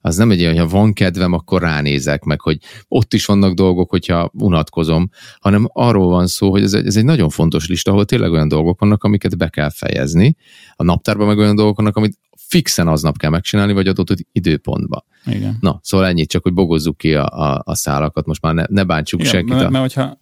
Az 0.00 0.16
nem 0.16 0.30
egy 0.30 0.40
olyan, 0.40 0.52
hogy 0.52 0.62
ha 0.62 0.78
van 0.78 0.92
kedvem, 0.92 1.32
akkor 1.32 1.60
ránézek, 1.60 2.22
meg 2.22 2.40
hogy 2.40 2.58
ott 2.88 3.14
is 3.14 3.24
vannak 3.26 3.54
dolgok, 3.54 3.90
hogyha 3.90 4.30
unatkozom, 4.34 5.10
hanem 5.40 5.68
arról 5.72 6.08
van 6.08 6.26
szó, 6.26 6.50
hogy 6.50 6.62
ez 6.62 6.72
egy, 6.72 6.86
ez 6.86 6.96
egy 6.96 7.04
nagyon 7.04 7.28
fontos 7.28 7.68
lista, 7.68 7.90
ahol 7.90 8.04
tényleg 8.04 8.32
olyan 8.32 8.48
dolgok 8.48 8.80
vannak, 8.80 9.04
amiket 9.04 9.36
be 9.36 9.48
kell 9.48 9.70
fejezni. 9.70 10.36
A 10.76 10.82
naptárban 10.82 11.26
meg 11.26 11.38
olyan 11.38 11.56
dolgok 11.56 11.76
vannak, 11.76 11.96
amit 11.96 12.18
fixen 12.50 12.88
aznap 12.88 13.16
kell 13.16 13.30
megcsinálni, 13.30 13.72
vagy 13.72 13.88
adott 13.88 14.14
időpontba. 14.32 15.04
Igen. 15.26 15.56
Na, 15.60 15.80
szóval 15.82 16.06
ennyit, 16.06 16.28
csak 16.28 16.42
hogy 16.42 16.52
bogozzuk 16.52 16.96
ki 16.96 17.14
a, 17.14 17.26
a, 17.26 17.62
a 17.64 17.74
szálakat, 17.74 18.26
most 18.26 18.42
már 18.42 18.54
ne, 18.54 18.64
ne 18.68 18.84
bántsuk 18.84 19.20
Igen, 19.20 19.32
senkit. 19.32 19.54
Mert, 19.54 19.66
a... 19.66 19.70
mert 19.70 19.94
hogyha 19.94 20.18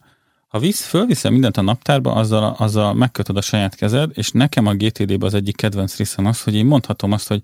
ha 0.49 0.59
visz, 0.59 0.87
fölviszel 0.87 1.31
mindent 1.31 1.57
a 1.57 1.63
naptárba, 1.63 2.13
azzal, 2.13 2.55
azzal 2.59 2.95
megkötöd 2.95 3.37
a 3.37 3.41
saját 3.41 3.75
kezed, 3.75 4.11
és 4.15 4.31
nekem 4.31 4.67
a 4.67 4.75
GTD-be 4.75 5.27
az 5.27 5.35
egyik 5.35 5.57
kedvenc 5.57 5.97
részem 5.97 6.27
az, 6.27 6.43
hogy 6.43 6.55
én 6.55 6.67
mondhatom 6.67 7.13
azt, 7.13 7.29
hogy 7.29 7.43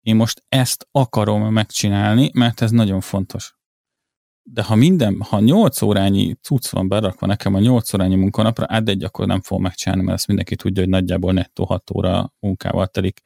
én 0.00 0.16
most 0.16 0.44
ezt 0.48 0.88
akarom 0.90 1.52
megcsinálni, 1.52 2.30
mert 2.34 2.60
ez 2.60 2.70
nagyon 2.70 3.00
fontos. 3.00 3.56
De 4.42 4.62
ha 4.62 4.74
minden, 4.74 5.20
ha 5.28 5.40
8 5.40 5.82
órányi 5.82 6.34
cucc 6.42 6.68
van 6.68 6.88
berakva 6.88 7.26
nekem 7.26 7.54
a 7.54 7.58
8 7.58 7.94
órányi 7.94 8.14
munkanapra, 8.14 8.64
át 8.68 8.88
egy 8.88 9.04
akkor 9.04 9.26
nem 9.26 9.40
fog 9.40 9.60
megcsinálni, 9.60 10.04
mert 10.04 10.16
ezt 10.16 10.26
mindenki 10.26 10.56
tudja, 10.56 10.82
hogy 10.82 10.90
nagyjából 10.90 11.32
nettó 11.32 11.64
6 11.64 11.90
óra 11.90 12.32
munkával 12.40 12.86
telik 12.86 13.20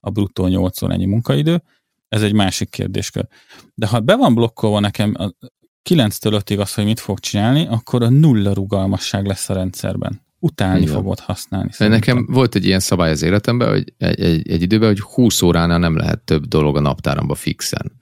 a 0.00 0.10
bruttó 0.10 0.46
8 0.46 0.82
órányi 0.82 1.06
munkaidő, 1.06 1.62
ez 2.08 2.22
egy 2.22 2.32
másik 2.32 2.70
kérdéskör. 2.70 3.26
De 3.74 3.86
ha 3.86 4.00
be 4.00 4.16
van 4.16 4.34
blokkolva 4.34 4.80
nekem 4.80 5.14
a 5.18 5.30
9-től 5.88 6.42
5-ig 6.44 6.60
az, 6.60 6.74
hogy 6.74 6.84
mit 6.84 7.00
fog 7.00 7.18
csinálni, 7.18 7.66
akkor 7.66 8.02
a 8.02 8.08
nulla 8.08 8.52
rugalmasság 8.52 9.26
lesz 9.26 9.48
a 9.48 9.54
rendszerben. 9.54 10.20
Utálni 10.38 10.80
Igen. 10.80 10.94
fogod 10.94 11.18
használni. 11.18 11.72
Szerintem. 11.72 12.14
Nekem 12.14 12.34
volt 12.34 12.54
egy 12.54 12.64
ilyen 12.64 12.80
szabály 12.80 13.10
az 13.10 13.22
életemben, 13.22 13.68
hogy 13.68 13.94
egy, 13.98 14.20
egy, 14.20 14.50
egy 14.50 14.62
időben, 14.62 14.88
hogy 14.88 15.00
20 15.00 15.42
óránál 15.42 15.78
nem 15.78 15.96
lehet 15.96 16.20
több 16.20 16.44
dolog 16.44 16.76
a 16.76 16.80
naptáramba 16.80 17.34
fixen. 17.34 17.92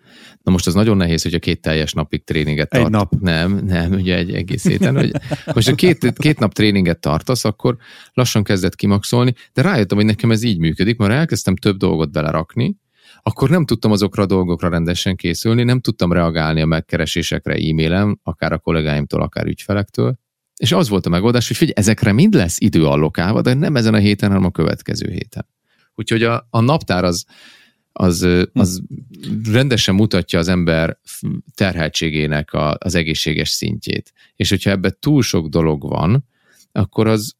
Na 0.48 0.54
most 0.54 0.66
az 0.66 0.74
nagyon 0.74 0.96
nehéz, 0.96 1.22
hogy 1.22 1.34
a 1.34 1.38
két 1.38 1.60
teljes 1.60 1.92
napig 1.92 2.24
tréninget 2.24 2.68
tart. 2.68 2.84
Egy 2.84 2.90
nap. 2.90 3.12
Nem, 3.20 3.64
nem, 3.64 3.92
ugye 3.92 4.16
egy 4.16 4.34
egész 4.34 4.66
héten. 4.66 4.96
Hogy 4.96 5.12
most 5.54 5.68
a 5.68 5.74
két, 5.74 6.12
két 6.18 6.38
nap 6.38 6.52
tréninget 6.52 7.00
tartasz, 7.00 7.44
akkor 7.44 7.76
lassan 8.12 8.42
kezdett 8.42 8.74
kimaxolni, 8.74 9.34
de 9.52 9.62
rájöttem, 9.62 9.96
hogy 9.96 10.06
nekem 10.06 10.30
ez 10.30 10.42
így 10.42 10.58
működik, 10.58 10.98
mert 10.98 11.12
elkezdtem 11.12 11.56
több 11.56 11.76
dolgot 11.76 12.12
belerakni, 12.12 12.76
akkor 13.22 13.50
nem 13.50 13.64
tudtam 13.64 13.92
azokra 13.92 14.22
a 14.22 14.26
dolgokra 14.26 14.68
rendesen 14.68 15.16
készülni, 15.16 15.62
nem 15.62 15.80
tudtam 15.80 16.12
reagálni 16.12 16.60
a 16.60 16.66
megkeresésekre 16.66 17.54
e-mailem, 17.54 18.18
akár 18.22 18.52
a 18.52 18.58
kollégáimtól, 18.58 19.22
akár 19.22 19.46
ügyfelektől, 19.46 20.18
és 20.56 20.72
az 20.72 20.88
volt 20.88 21.06
a 21.06 21.10
megoldás, 21.10 21.48
hogy 21.48 21.56
figyelj, 21.56 21.76
ezekre 21.76 22.12
mind 22.12 22.34
lesz 22.34 22.60
idő 22.60 22.86
allokálva, 22.86 23.40
de 23.40 23.54
nem 23.54 23.76
ezen 23.76 23.94
a 23.94 23.98
héten, 23.98 24.28
hanem 24.28 24.44
a 24.44 24.50
következő 24.50 25.10
héten. 25.10 25.46
Úgyhogy 25.94 26.22
a, 26.22 26.46
a 26.50 26.60
naptár 26.60 27.04
az, 27.04 27.24
az, 28.00 28.26
az 28.52 28.82
rendesen 29.52 29.94
mutatja 29.94 30.38
az 30.38 30.48
ember 30.48 30.98
terheltségének 31.54 32.52
a, 32.52 32.76
az 32.78 32.94
egészséges 32.94 33.48
szintjét. 33.48 34.12
És 34.36 34.48
hogyha 34.48 34.70
ebben 34.70 34.96
túl 35.00 35.22
sok 35.22 35.46
dolog 35.46 35.82
van, 35.88 36.24
akkor 36.72 37.06
az 37.06 37.36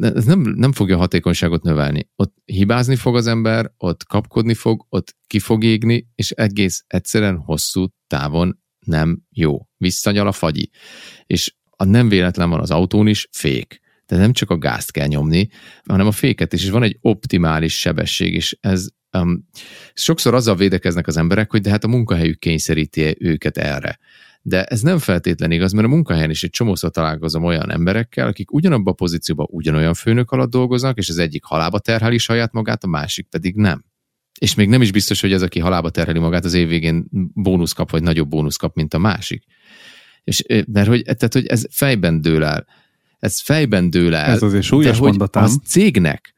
ez 0.00 0.24
nem, 0.24 0.40
nem 0.40 0.72
fogja 0.72 0.96
a 0.96 0.98
hatékonyságot 0.98 1.62
növelni. 1.62 2.08
Ott 2.16 2.36
hibázni 2.44 2.96
fog 2.96 3.16
az 3.16 3.26
ember, 3.26 3.72
ott 3.76 4.04
kapkodni 4.04 4.54
fog, 4.54 4.86
ott 4.88 5.16
ki 5.26 5.38
fog 5.38 5.64
égni, 5.64 6.08
és 6.14 6.30
egész 6.30 6.84
egyszerűen 6.86 7.36
hosszú 7.36 7.86
távon 8.06 8.58
nem 8.78 9.22
jó. 9.30 9.68
Visszanyal 9.76 10.26
a 10.26 10.32
fagyi. 10.32 10.70
És 11.26 11.54
a 11.70 11.84
nem 11.84 12.08
véletlen 12.08 12.50
van 12.50 12.60
az 12.60 12.70
autón 12.70 13.06
is 13.06 13.28
fék. 13.30 13.80
Tehát 14.06 14.24
nem 14.24 14.32
csak 14.32 14.50
a 14.50 14.58
gázt 14.58 14.90
kell 14.90 15.06
nyomni, 15.06 15.48
hanem 15.84 16.06
a 16.06 16.12
féket 16.12 16.52
is, 16.52 16.64
és 16.64 16.70
van 16.70 16.82
egy 16.82 16.98
optimális 17.00 17.78
sebesség, 17.78 18.34
és 18.34 18.56
ez 18.60 18.88
um, 19.22 19.48
sokszor 19.94 20.34
azzal 20.34 20.56
védekeznek 20.56 21.06
az 21.06 21.16
emberek, 21.16 21.50
hogy 21.50 21.60
de 21.60 21.70
hát 21.70 21.84
a 21.84 21.88
munkahelyük 21.88 22.38
kényszeríti 22.38 23.16
őket 23.18 23.58
erre. 23.58 23.98
De 24.42 24.64
ez 24.64 24.80
nem 24.80 24.98
feltétlen 24.98 25.50
igaz, 25.50 25.72
mert 25.72 25.86
a 25.86 25.90
munkahelyen 25.90 26.30
is 26.30 26.42
egy 26.42 26.50
csomószor 26.50 26.90
találkozom 26.90 27.44
olyan 27.44 27.70
emberekkel, 27.70 28.26
akik 28.26 28.52
ugyanabban 28.52 28.92
a 28.92 28.96
pozícióban 28.96 29.46
ugyanolyan 29.50 29.94
főnök 29.94 30.30
alatt 30.30 30.50
dolgoznak, 30.50 30.98
és 30.98 31.08
az 31.08 31.18
egyik 31.18 31.44
halába 31.44 31.78
terheli 31.78 32.18
saját 32.18 32.52
magát, 32.52 32.84
a 32.84 32.86
másik 32.86 33.26
pedig 33.30 33.54
nem. 33.54 33.84
És 34.38 34.54
még 34.54 34.68
nem 34.68 34.82
is 34.82 34.92
biztos, 34.92 35.20
hogy 35.20 35.32
ez, 35.32 35.42
aki 35.42 35.58
halába 35.58 35.90
terheli 35.90 36.18
magát, 36.18 36.44
az 36.44 36.54
év 36.54 36.68
végén 36.68 37.06
bónusz 37.34 37.72
kap, 37.72 37.90
vagy 37.90 38.02
nagyobb 38.02 38.28
bónusz 38.28 38.56
kap, 38.56 38.74
mint 38.74 38.94
a 38.94 38.98
másik. 38.98 39.44
És, 40.24 40.44
mert 40.72 40.88
hogy, 40.88 41.02
tehát, 41.02 41.32
hogy 41.32 41.46
ez 41.46 41.66
fejben 41.70 42.20
dől 42.20 42.44
el. 42.44 42.66
Ez 43.18 43.40
fejben 43.40 43.90
dől 43.90 44.14
el. 44.14 44.30
Ez 44.30 44.42
azért 44.42 44.62
súlyos 44.62 44.84
de 44.84 44.98
hogy 44.98 45.08
mondatám. 45.08 45.42
az 45.42 45.60
cégnek 45.64 46.34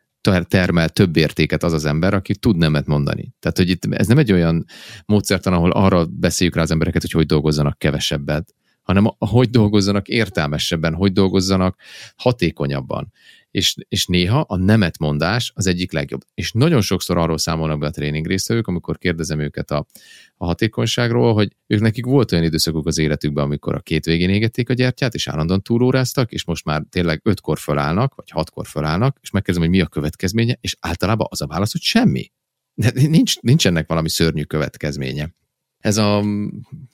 termel 0.49 0.89
több 0.89 1.17
értéket 1.17 1.63
az 1.63 1.73
az 1.73 1.85
ember, 1.85 2.15
aki 2.15 2.37
tud 2.37 2.57
nemet 2.57 2.87
mondani. 2.87 3.35
Tehát, 3.39 3.57
hogy 3.57 3.69
itt 3.69 3.95
ez 3.95 4.07
nem 4.07 4.19
egy 4.19 4.33
olyan 4.33 4.65
módszertan, 5.07 5.53
ahol 5.53 5.71
arra 5.71 6.07
beszéljük 6.07 6.57
rá 6.57 6.63
az 6.63 6.71
embereket, 6.71 7.03
hogy 7.03 7.11
hogy 7.11 7.27
dolgozzanak 7.27 7.79
kevesebbet, 7.79 8.55
hanem 8.83 9.07
hogy 9.19 9.51
dolgozzanak 9.51 10.09
értelmesebben, 10.09 10.95
hogy 10.95 11.13
dolgozzanak 11.13 11.77
hatékonyabban. 12.17 13.13
És, 13.51 13.75
és 13.89 14.07
néha 14.07 14.41
a 14.41 14.57
nemetmondás 14.57 15.53
az 15.55 15.67
egyik 15.67 15.93
legjobb. 15.93 16.21
És 16.35 16.53
nagyon 16.53 16.81
sokszor 16.81 17.17
arról 17.17 17.39
számolnak 17.39 17.79
be 17.79 17.87
a 17.87 17.91
tréning 17.91 18.27
résztvevők, 18.27 18.67
amikor 18.67 18.99
kérdezem 18.99 19.41
őket 19.41 19.71
a, 19.71 19.87
a 20.35 20.45
hatékonyságról, 20.45 21.35
hogy 21.35 21.57
ők 21.67 21.81
nekik 21.81 22.05
volt 22.05 22.33
olyan 22.33 22.45
időszakuk 22.45 22.87
az 22.87 22.99
életükben, 22.99 23.45
amikor 23.45 23.75
a 23.75 23.81
két 23.81 24.05
végén 24.05 24.31
égették 24.31 24.69
a 24.71 24.75
gyertyát, 24.75 25.15
és 25.15 25.29
állandóan 25.29 25.63
túlóráztak, 25.63 26.33
és 26.33 26.45
most 26.45 26.65
már 26.65 26.83
tényleg 26.91 27.21
ötkor 27.25 27.59
fölállnak, 27.59 28.15
vagy 28.15 28.31
hatkor 28.31 28.67
fölállnak, 28.67 29.19
és 29.21 29.31
megkérdezem, 29.31 29.69
hogy 29.69 29.79
mi 29.79 29.85
a 29.85 29.89
következménye, 29.89 30.59
és 30.61 30.77
általában 30.81 31.27
az 31.31 31.41
a 31.41 31.47
válasz, 31.47 31.73
hogy 31.73 31.83
semmi. 31.83 32.33
De 32.75 32.93
nincs, 32.95 33.41
nincs 33.41 33.67
ennek 33.67 33.89
valami 33.89 34.09
szörnyű 34.09 34.43
következménye. 34.43 35.35
Ez 35.79 35.97
a 35.97 36.23
mm, 36.23 36.49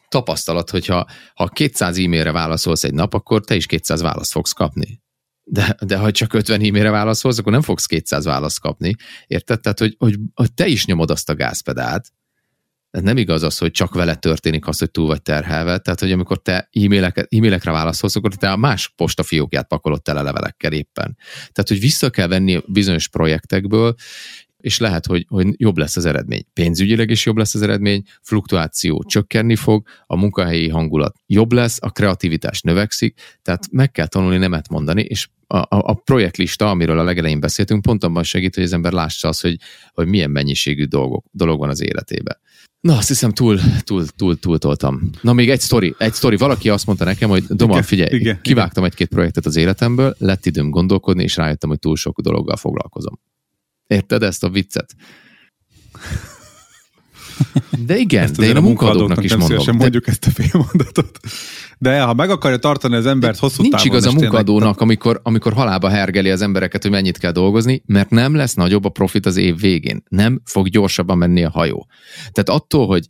tapasztalat, 0.08 0.70
hogyha 0.70 1.06
ha 1.34 1.46
200 1.46 1.98
e-mailre 1.98 2.32
válaszolsz 2.32 2.84
egy 2.84 2.94
nap, 2.94 3.14
akkor 3.14 3.44
te 3.44 3.54
is 3.54 3.66
200 3.66 4.00
választ 4.00 4.32
fogsz 4.32 4.52
kapni. 4.52 5.00
De, 5.48 5.76
de 5.80 5.96
ha 5.96 6.10
csak 6.10 6.32
50 6.32 6.60
e-mailre 6.60 6.90
válaszolsz, 6.90 7.38
akkor 7.38 7.52
nem 7.52 7.62
fogsz 7.62 7.86
200 7.86 8.24
választ 8.24 8.60
kapni. 8.60 8.94
Érted? 9.26 9.60
Tehát, 9.60 9.78
hogy, 9.78 9.94
hogy, 9.98 10.18
hogy 10.34 10.52
te 10.52 10.66
is 10.66 10.86
nyomod 10.86 11.10
azt 11.10 11.28
a 11.28 11.34
gázpedált, 11.34 12.12
tehát 12.96 13.06
nem 13.06 13.16
igaz 13.16 13.42
az, 13.42 13.58
hogy 13.58 13.70
csak 13.70 13.94
vele 13.94 14.14
történik 14.14 14.66
az, 14.66 14.78
hogy 14.78 14.90
túl 14.90 15.06
vagy 15.06 15.22
terhelve. 15.22 15.78
Tehát, 15.78 16.00
hogy 16.00 16.12
amikor 16.12 16.42
te 16.42 16.68
e-maileket, 16.72 17.34
e-mailekre 17.34 17.70
válaszolsz, 17.70 18.16
akkor 18.16 18.34
te 18.34 18.50
a 18.50 18.56
más 18.56 18.92
postafiókját 18.96 19.68
pakolod 19.68 20.02
tele 20.02 20.22
levelekkel 20.22 20.72
éppen. 20.72 21.16
Tehát, 21.52 21.68
hogy 21.68 21.80
vissza 21.80 22.10
kell 22.10 22.26
venni 22.26 22.62
bizonyos 22.66 23.08
projektekből, 23.08 23.94
és 24.60 24.78
lehet, 24.78 25.06
hogy, 25.06 25.26
hogy 25.28 25.46
jobb 25.56 25.76
lesz 25.76 25.96
az 25.96 26.04
eredmény. 26.04 26.46
Pénzügyileg 26.52 27.10
is 27.10 27.26
jobb 27.26 27.36
lesz 27.36 27.54
az 27.54 27.62
eredmény, 27.62 28.02
fluktuáció 28.22 29.04
csökkenni 29.06 29.56
fog, 29.56 29.86
a 30.06 30.16
munkahelyi 30.16 30.68
hangulat 30.68 31.16
jobb 31.26 31.52
lesz, 31.52 31.78
a 31.80 31.90
kreativitás 31.90 32.60
növekszik, 32.60 33.20
tehát 33.42 33.68
meg 33.70 33.90
kell 33.90 34.06
tanulni 34.06 34.36
nemet 34.36 34.68
mondani, 34.68 35.02
és 35.02 35.28
a, 35.46 35.56
a, 35.56 35.66
a 35.68 35.94
projektlista, 35.94 36.70
amiről 36.70 36.98
a 36.98 37.04
legelején 37.04 37.40
beszéltünk, 37.40 37.82
pont 37.82 38.04
abban 38.04 38.22
segít, 38.22 38.54
hogy 38.54 38.64
az 38.64 38.72
ember 38.72 38.92
lássa 38.92 39.28
azt, 39.28 39.42
hogy, 39.42 39.56
hogy 39.92 40.06
milyen 40.06 40.30
mennyiségű 40.30 40.84
dolgok, 40.84 41.24
dolog 41.30 41.58
van 41.58 41.68
az 41.68 41.82
életébe. 41.82 42.40
Na, 42.80 42.96
azt 42.96 43.08
hiszem 43.08 43.32
túl, 43.32 43.58
túl, 43.84 44.06
túl, 44.16 44.38
túl 44.38 44.58
toltam. 44.58 45.10
Na, 45.20 45.32
még 45.32 45.50
egy 45.50 45.60
sztori. 45.60 45.94
Egy 45.98 46.12
sztori. 46.12 46.36
Valaki 46.36 46.68
azt 46.68 46.86
mondta 46.86 47.04
nekem, 47.04 47.28
hogy 47.28 47.44
Doma, 47.44 47.72
Igen, 47.72 47.84
figyelj, 47.84 48.16
igen, 48.16 48.40
kivágtam 48.42 48.84
egy-két 48.84 49.08
projektet 49.08 49.46
az 49.46 49.56
életemből, 49.56 50.14
lett 50.18 50.46
időm 50.46 50.70
gondolkodni, 50.70 51.22
és 51.22 51.36
rájöttem, 51.36 51.68
hogy 51.68 51.78
túl 51.78 51.96
sok 51.96 52.20
dologgal 52.20 52.56
foglalkozom. 52.56 53.20
Érted 53.86 54.22
ezt 54.22 54.44
a 54.44 54.48
viccet? 54.48 54.94
De 57.86 57.96
igen, 57.96 58.22
Ezt 58.22 58.36
de 58.36 58.46
én 58.46 58.56
a 58.56 58.60
munkadóknak 58.60 59.24
is 59.24 59.30
nem 59.30 59.38
mondom. 59.38 59.64
De 59.64 59.72
mondjuk 59.72 60.06
ezt 60.06 60.26
a 60.26 60.30
félmondatot. 60.30 61.18
De 61.78 62.00
ha 62.02 62.14
meg 62.14 62.30
akarja 62.30 62.56
tartani 62.56 62.96
az 62.96 63.06
embert 63.06 63.38
hosszú 63.38 63.62
Nincs 63.62 63.74
távon... 63.74 63.86
igaz 63.86 64.06
a 64.06 64.12
munkadónak, 64.12 64.80
amikor, 64.80 65.20
amikor 65.22 65.52
halába 65.52 65.88
hergeli 65.88 66.30
az 66.30 66.42
embereket, 66.42 66.82
hogy 66.82 66.90
mennyit 66.90 67.18
kell 67.18 67.32
dolgozni, 67.32 67.82
mert 67.86 68.10
nem 68.10 68.34
lesz 68.34 68.54
nagyobb 68.54 68.84
a 68.84 68.88
profit 68.88 69.26
az 69.26 69.36
év 69.36 69.60
végén. 69.60 70.02
Nem 70.08 70.40
fog 70.44 70.68
gyorsabban 70.68 71.18
menni 71.18 71.44
a 71.44 71.50
hajó. 71.50 71.86
Tehát 72.32 72.60
attól, 72.60 72.86
hogy 72.86 73.08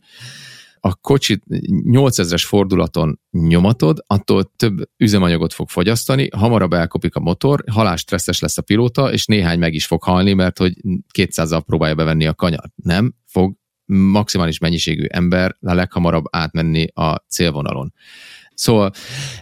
a 0.87 0.95
kocsit 1.01 1.43
8000-es 1.47 2.43
fordulaton 2.45 3.19
nyomatod, 3.31 4.03
attól 4.07 4.51
több 4.55 4.89
üzemanyagot 4.97 5.53
fog 5.53 5.69
fogyasztani, 5.69 6.29
hamarabb 6.35 6.73
elkopik 6.73 7.15
a 7.15 7.19
motor, 7.19 7.63
halálstresszes 7.71 8.39
lesz 8.39 8.57
a 8.57 8.61
pilóta, 8.61 9.11
és 9.11 9.25
néhány 9.25 9.59
meg 9.59 9.73
is 9.73 9.85
fog 9.85 10.03
halni, 10.03 10.33
mert 10.33 10.57
hogy 10.57 10.73
200-zal 11.17 11.61
próbálja 11.65 11.95
bevenni 11.95 12.25
a 12.25 12.33
kanyart. 12.33 12.71
Nem 12.75 13.13
fog 13.25 13.55
maximális 13.85 14.57
mennyiségű 14.57 15.03
ember 15.03 15.55
a 15.61 15.73
leghamarabb 15.73 16.23
átmenni 16.29 16.87
a 16.93 17.15
célvonalon. 17.15 17.93
Szóval 18.53 18.91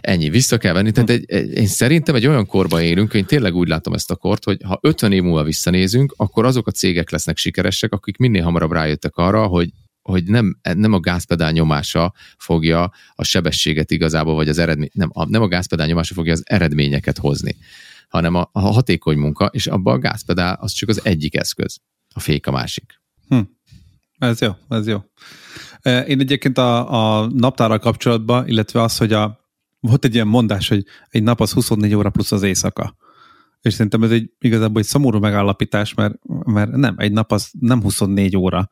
ennyi, 0.00 0.30
vissza 0.30 0.58
kell 0.58 0.72
venni. 0.72 0.90
Tehát 0.90 1.10
egy, 1.10 1.24
egy, 1.26 1.52
én 1.52 1.66
szerintem 1.66 2.14
egy 2.14 2.26
olyan 2.26 2.46
korban 2.46 2.82
élünk, 2.82 3.14
én 3.14 3.24
tényleg 3.24 3.54
úgy 3.54 3.68
látom 3.68 3.92
ezt 3.92 4.10
a 4.10 4.16
kort, 4.16 4.44
hogy 4.44 4.58
ha 4.64 4.78
50 4.82 5.12
év 5.12 5.22
múlva 5.22 5.42
visszanézünk, 5.42 6.14
akkor 6.16 6.44
azok 6.44 6.66
a 6.66 6.70
cégek 6.70 7.10
lesznek 7.10 7.36
sikeresek, 7.36 7.92
akik 7.92 8.16
minél 8.16 8.42
hamarabb 8.42 8.72
rájöttek 8.72 9.16
arra, 9.16 9.46
hogy 9.46 9.70
hogy 10.06 10.24
nem, 10.24 10.58
nem 10.74 10.92
a 10.92 11.00
gázpedál 11.00 11.52
nyomása 11.52 12.12
fogja 12.38 12.90
a 13.14 13.24
sebességet 13.24 13.90
igazából, 13.90 14.34
vagy 14.34 14.48
az 14.48 14.58
eredmény, 14.58 14.90
nem, 14.92 15.10
a, 15.12 15.28
nem 15.28 15.42
a 15.42 15.48
gázpedál 15.48 15.86
nyomása 15.86 16.14
fogja 16.14 16.32
az 16.32 16.42
eredményeket 16.44 17.18
hozni, 17.18 17.56
hanem 18.08 18.34
a, 18.34 18.48
a 18.52 18.60
hatékony 18.60 19.18
munka, 19.18 19.46
és 19.46 19.66
abban 19.66 19.94
a 19.94 19.98
gázpedál 19.98 20.58
az 20.60 20.72
csak 20.72 20.88
az 20.88 21.00
egyik 21.04 21.36
eszköz, 21.36 21.78
a 22.14 22.20
fék 22.20 22.46
a 22.46 22.50
másik. 22.50 23.00
Ez 24.18 24.40
jó, 24.40 24.50
ez 24.68 24.86
jó. 24.86 24.98
Én 25.82 26.20
egyébként 26.20 26.58
a, 26.58 27.20
a 27.20 27.26
naptárral 27.26 27.78
kapcsolatban, 27.78 28.48
illetve 28.48 28.82
az, 28.82 28.96
hogy 28.96 29.12
a, 29.12 29.40
volt 29.80 30.04
egy 30.04 30.14
ilyen 30.14 30.26
mondás, 30.26 30.68
hogy 30.68 30.84
egy 31.08 31.22
nap 31.22 31.40
az 31.40 31.52
24 31.52 31.94
óra 31.94 32.10
plusz 32.10 32.32
az 32.32 32.42
éjszaka. 32.42 32.96
És 33.60 33.72
szerintem 33.72 34.02
ez 34.02 34.10
egy 34.10 34.30
igazából 34.38 34.80
egy 34.80 34.86
szomorú 34.86 35.18
megállapítás, 35.18 35.94
mert, 35.94 36.14
mert 36.44 36.70
nem, 36.70 36.94
egy 36.98 37.12
nap 37.12 37.32
az 37.32 37.50
nem 37.60 37.82
24 37.82 38.36
óra 38.36 38.68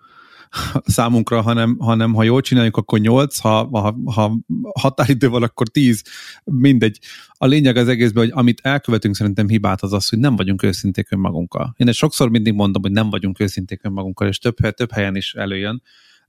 számunkra, 0.85 1.41
hanem, 1.41 1.77
hanem 1.79 2.15
ha 2.15 2.23
jól 2.23 2.41
csináljuk, 2.41 2.77
akkor 2.77 2.99
8, 2.99 3.39
ha, 3.39 3.69
ha, 3.73 3.97
ha 4.15 4.39
határidő 4.81 5.29
van, 5.29 5.43
akkor 5.43 5.69
10, 5.69 6.03
mindegy. 6.45 6.99
A 7.33 7.47
lényeg 7.47 7.77
az 7.77 7.89
egészben, 7.89 8.23
hogy 8.23 8.33
amit 8.35 8.61
elkövetünk 8.63 9.17
szerintem 9.17 9.49
hibát 9.49 9.83
az 9.83 9.93
az, 9.93 10.09
hogy 10.09 10.19
nem 10.19 10.37
vagyunk 10.37 10.63
őszinték 10.63 11.11
önmagunkkal. 11.11 11.75
Én 11.77 11.89
ezt 11.89 11.99
sokszor 11.99 12.31
mindig 12.31 12.53
mondom, 12.53 12.83
hogy 12.83 12.93
nem 12.93 13.11
vagyunk 13.11 13.41
őszinték 13.41 13.85
önmagunkkal, 13.85 14.29
és 14.29 14.39
több, 14.39 14.57
több 14.57 14.93
helyen 14.93 15.17
is 15.17 15.35
előjön. 15.35 15.83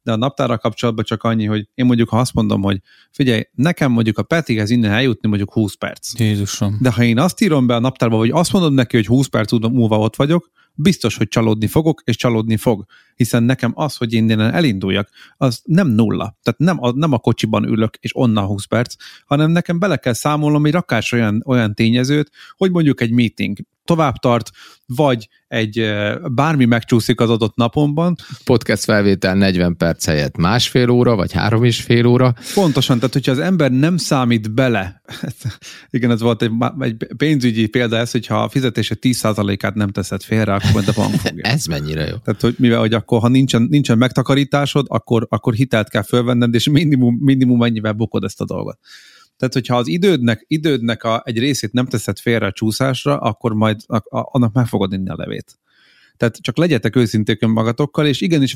De 0.06 0.12
a 0.12 0.16
naptárral 0.16 0.58
kapcsolatban 0.58 1.06
csak 1.06 1.24
annyi, 1.24 1.45
hogy 1.45 1.68
én 1.74 1.86
mondjuk, 1.86 2.10
ha 2.10 2.20
azt 2.20 2.34
mondom, 2.34 2.62
hogy 2.62 2.82
figyelj, 3.12 3.41
nekem 3.53 3.91
mondjuk 3.91 4.18
a 4.18 4.24
Petihez 4.24 4.70
innen 4.70 4.91
eljutni 4.91 5.28
mondjuk 5.28 5.53
20 5.53 5.74
perc. 5.76 6.20
Jézusom. 6.20 6.78
De 6.82 6.91
ha 6.91 7.03
én 7.03 7.20
azt 7.20 7.41
írom 7.41 7.68
be 7.68 7.76
a 7.76 7.80
naptárba, 7.80 8.18
vagy 8.18 8.30
azt 8.30 8.51
mondom 8.51 8.74
neki, 8.74 8.95
hogy 8.95 9.06
20 9.06 9.28
perc 9.28 9.51
múlva 9.51 9.99
ott 9.99 10.16
vagyok, 10.16 10.49
biztos, 10.76 11.18
hogy 11.18 11.28
csalódni 11.28 11.68
fogok, 11.68 12.01
és 12.06 12.16
csalódni 12.16 12.58
fog. 12.58 12.86
Hiszen 13.16 13.43
nekem 13.43 13.72
az, 13.76 13.95
hogy 13.95 14.14
én 14.14 14.24
innen 14.24 14.53
elinduljak, 14.53 15.10
az 15.38 15.62
nem 15.64 15.88
nulla. 15.88 16.38
Tehát 16.43 16.60
nem 16.60 16.84
a, 16.84 16.91
nem 16.91 17.12
a 17.12 17.18
kocsiban 17.18 17.64
ülök, 17.64 17.95
és 17.99 18.16
onnan 18.16 18.45
20 18.45 18.66
perc, 18.66 18.95
hanem 19.26 19.51
nekem 19.51 19.80
bele 19.80 19.97
kell 19.97 20.14
számolnom 20.14 20.66
egy 20.66 20.72
rakás 20.72 21.12
olyan, 21.12 21.43
olyan 21.45 21.74
tényezőt, 21.76 22.32
hogy 22.58 22.72
mondjuk 22.72 23.01
egy 23.01 23.12
meeting 23.12 23.58
tovább 23.86 24.15
tart, 24.15 24.49
vagy 24.86 25.27
egy 25.47 25.93
bármi 26.31 26.65
megcsúszik 26.65 27.19
az 27.19 27.29
adott 27.29 27.55
napomban. 27.55 28.15
Podcast 28.43 28.83
felvétel 28.83 29.36
40 29.36 29.77
perc 29.77 30.05
helyett 30.05 30.38
másfél 30.38 30.89
óra, 30.89 31.15
vagy 31.15 31.31
három 31.31 31.63
és 31.63 31.81
fél 31.81 32.05
óra. 32.05 32.33
Pontosan, 32.53 32.97
tehát 32.97 33.13
hogyha 33.13 33.31
az 33.31 33.39
ember 33.39 33.71
nem 33.71 33.97
számít 33.97 34.53
bele, 34.53 35.01
igen, 35.89 36.11
ez 36.11 36.21
volt 36.21 36.41
egy, 36.41 36.51
egy 36.79 37.07
pénzügyi 37.17 37.67
példa 37.67 37.97
ez, 37.97 38.11
hogyha 38.11 38.43
a 38.43 38.49
fizetése 38.49 38.95
10%-át 39.01 39.75
nem 39.75 39.89
teszed 39.89 40.23
félre, 40.23 40.53
akkor 40.53 40.83
a 40.88 40.91
bank 40.95 41.13
fogja. 41.13 41.43
Ez 41.55 41.65
mennyire 41.65 42.01
jó. 42.01 42.15
Tehát, 42.17 42.41
hogy 42.41 42.55
mivel 42.57 42.79
hogy 42.79 42.93
akkor, 42.93 43.19
ha 43.19 43.27
nincsen, 43.27 43.67
nincsen 43.69 43.97
megtakarításod, 43.97 44.86
akkor, 44.89 45.27
akkor 45.29 45.53
hitelt 45.53 45.89
kell 45.89 46.03
fölvenned, 46.03 46.53
és 46.53 46.69
minimum, 46.69 47.17
minimum 47.21 47.63
ennyivel 47.63 47.93
bukod 47.93 48.23
ezt 48.23 48.41
a 48.41 48.45
dolgot. 48.45 48.79
Tehát, 49.38 49.53
hogyha 49.53 49.77
az 49.77 49.88
idődnek, 49.88 50.45
idődnek 50.47 51.03
a, 51.03 51.21
egy 51.25 51.39
részét 51.39 51.73
nem 51.73 51.86
teszed 51.86 52.19
félre 52.19 52.45
a 52.45 52.51
csúszásra, 52.51 53.17
akkor 53.17 53.53
majd 53.53 53.79
a, 53.86 53.95
a, 53.95 54.29
annak 54.31 54.53
meg 54.53 54.67
fogod 54.67 54.93
inni 54.93 55.09
a 55.09 55.15
levét. 55.17 55.59
Tehát 56.17 56.38
csak 56.41 56.57
legyetek 56.57 56.95
őszinték 56.95 57.41
önmagatokkal, 57.41 58.05
és 58.05 58.21
igenis 58.21 58.55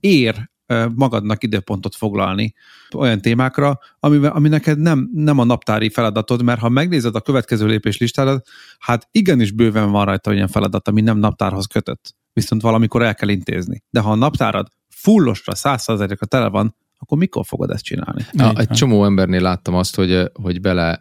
ér 0.00 0.50
magadnak 0.94 1.42
időpontot 1.42 1.94
foglalni 1.94 2.54
olyan 2.94 3.20
témákra, 3.20 3.78
ami, 4.00 4.26
ami 4.26 4.48
neked 4.48 4.78
nem, 4.78 5.10
nem 5.14 5.38
a 5.38 5.44
naptári 5.44 5.88
feladatod, 5.88 6.42
mert 6.42 6.60
ha 6.60 6.68
megnézed 6.68 7.14
a 7.14 7.20
következő 7.20 7.66
lépés 7.66 7.98
listádat, 7.98 8.48
hát 8.78 9.08
igenis 9.10 9.50
bőven 9.50 9.90
van 9.90 10.04
rajta 10.04 10.30
olyan 10.30 10.48
feladat, 10.48 10.88
ami 10.88 11.00
nem 11.00 11.18
naptárhoz 11.18 11.66
kötött. 11.66 12.14
Viszont 12.32 12.62
valamikor 12.62 13.02
el 13.02 13.14
kell 13.14 13.28
intézni. 13.28 13.82
De 13.90 14.00
ha 14.00 14.10
a 14.10 14.14
naptárad 14.14 14.68
fullosra, 14.88 15.54
százszerzelékre 15.54 16.26
tele 16.26 16.48
van, 16.48 16.76
akkor 16.98 17.18
mikor 17.18 17.44
fogod 17.46 17.70
ezt 17.70 17.84
csinálni? 17.84 18.24
A, 18.38 18.58
egy 18.58 18.68
csomó 18.68 19.04
embernél 19.04 19.40
láttam 19.40 19.74
azt, 19.74 19.96
hogy, 19.96 20.30
hogy 20.32 20.60
bele 20.60 21.00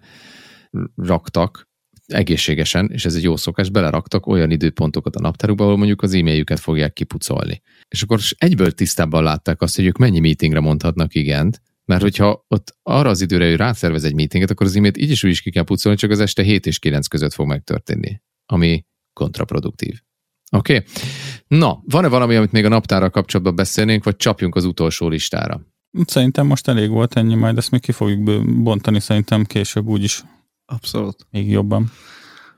raktak 0.95 1.67
egészségesen, 2.07 2.89
és 2.91 3.05
ez 3.05 3.15
egy 3.15 3.23
jó 3.23 3.35
szokás, 3.35 3.69
beleraktak 3.69 4.27
olyan 4.27 4.51
időpontokat 4.51 5.15
a 5.15 5.19
naptárukba, 5.19 5.63
ahol 5.63 5.77
mondjuk 5.77 6.01
az 6.01 6.13
e-mailjüket 6.13 6.59
fogják 6.59 6.93
kipucolni. 6.93 7.61
És 7.87 8.01
akkor 8.01 8.19
egyből 8.37 8.71
tisztában 8.71 9.23
látták 9.23 9.61
azt, 9.61 9.75
hogy 9.75 9.85
ők 9.85 9.97
mennyi 9.97 10.19
meetingre 10.19 10.59
mondhatnak 10.59 11.15
igent, 11.15 11.61
mert 11.85 12.01
hogyha 12.01 12.45
ott 12.47 12.77
arra 12.83 13.09
az 13.09 13.21
időre 13.21 13.45
ő 13.45 13.55
rászervez 13.55 14.03
egy 14.03 14.15
meetinget, 14.15 14.49
akkor 14.49 14.65
az 14.65 14.75
e-mailt 14.75 14.97
így 14.97 15.11
is 15.11 15.23
úgy 15.23 15.31
is 15.31 15.41
ki 15.41 15.51
kell 15.51 15.63
pucolni, 15.63 15.97
csak 15.97 16.11
az 16.11 16.19
este 16.19 16.43
7 16.43 16.65
és 16.65 16.79
9 16.79 17.07
között 17.07 17.33
fog 17.33 17.47
megtörténni, 17.47 18.21
ami 18.45 18.85
kontraproduktív. 19.13 20.01
Oké? 20.51 20.75
Okay? 20.75 20.87
Na, 21.47 21.81
van-e 21.85 22.07
valami, 22.07 22.35
amit 22.35 22.51
még 22.51 22.65
a 22.65 22.69
naptárral 22.69 23.09
kapcsolatban 23.09 23.55
beszélnénk, 23.55 24.03
vagy 24.03 24.15
csapjunk 24.15 24.55
az 24.55 24.65
utolsó 24.65 25.07
listára? 25.07 25.61
Szerintem 26.05 26.45
most 26.45 26.67
elég 26.67 26.89
volt 26.89 27.15
ennyi, 27.15 27.35
majd 27.35 27.57
ezt 27.57 27.71
még 27.71 27.81
ki 27.81 27.91
fogjuk 27.91 28.45
bontani 28.63 28.99
szerintem 28.99 29.45
később 29.45 29.87
úgyis. 29.87 30.23
Abszolút. 30.65 31.27
Még 31.29 31.49
jobban. 31.49 31.91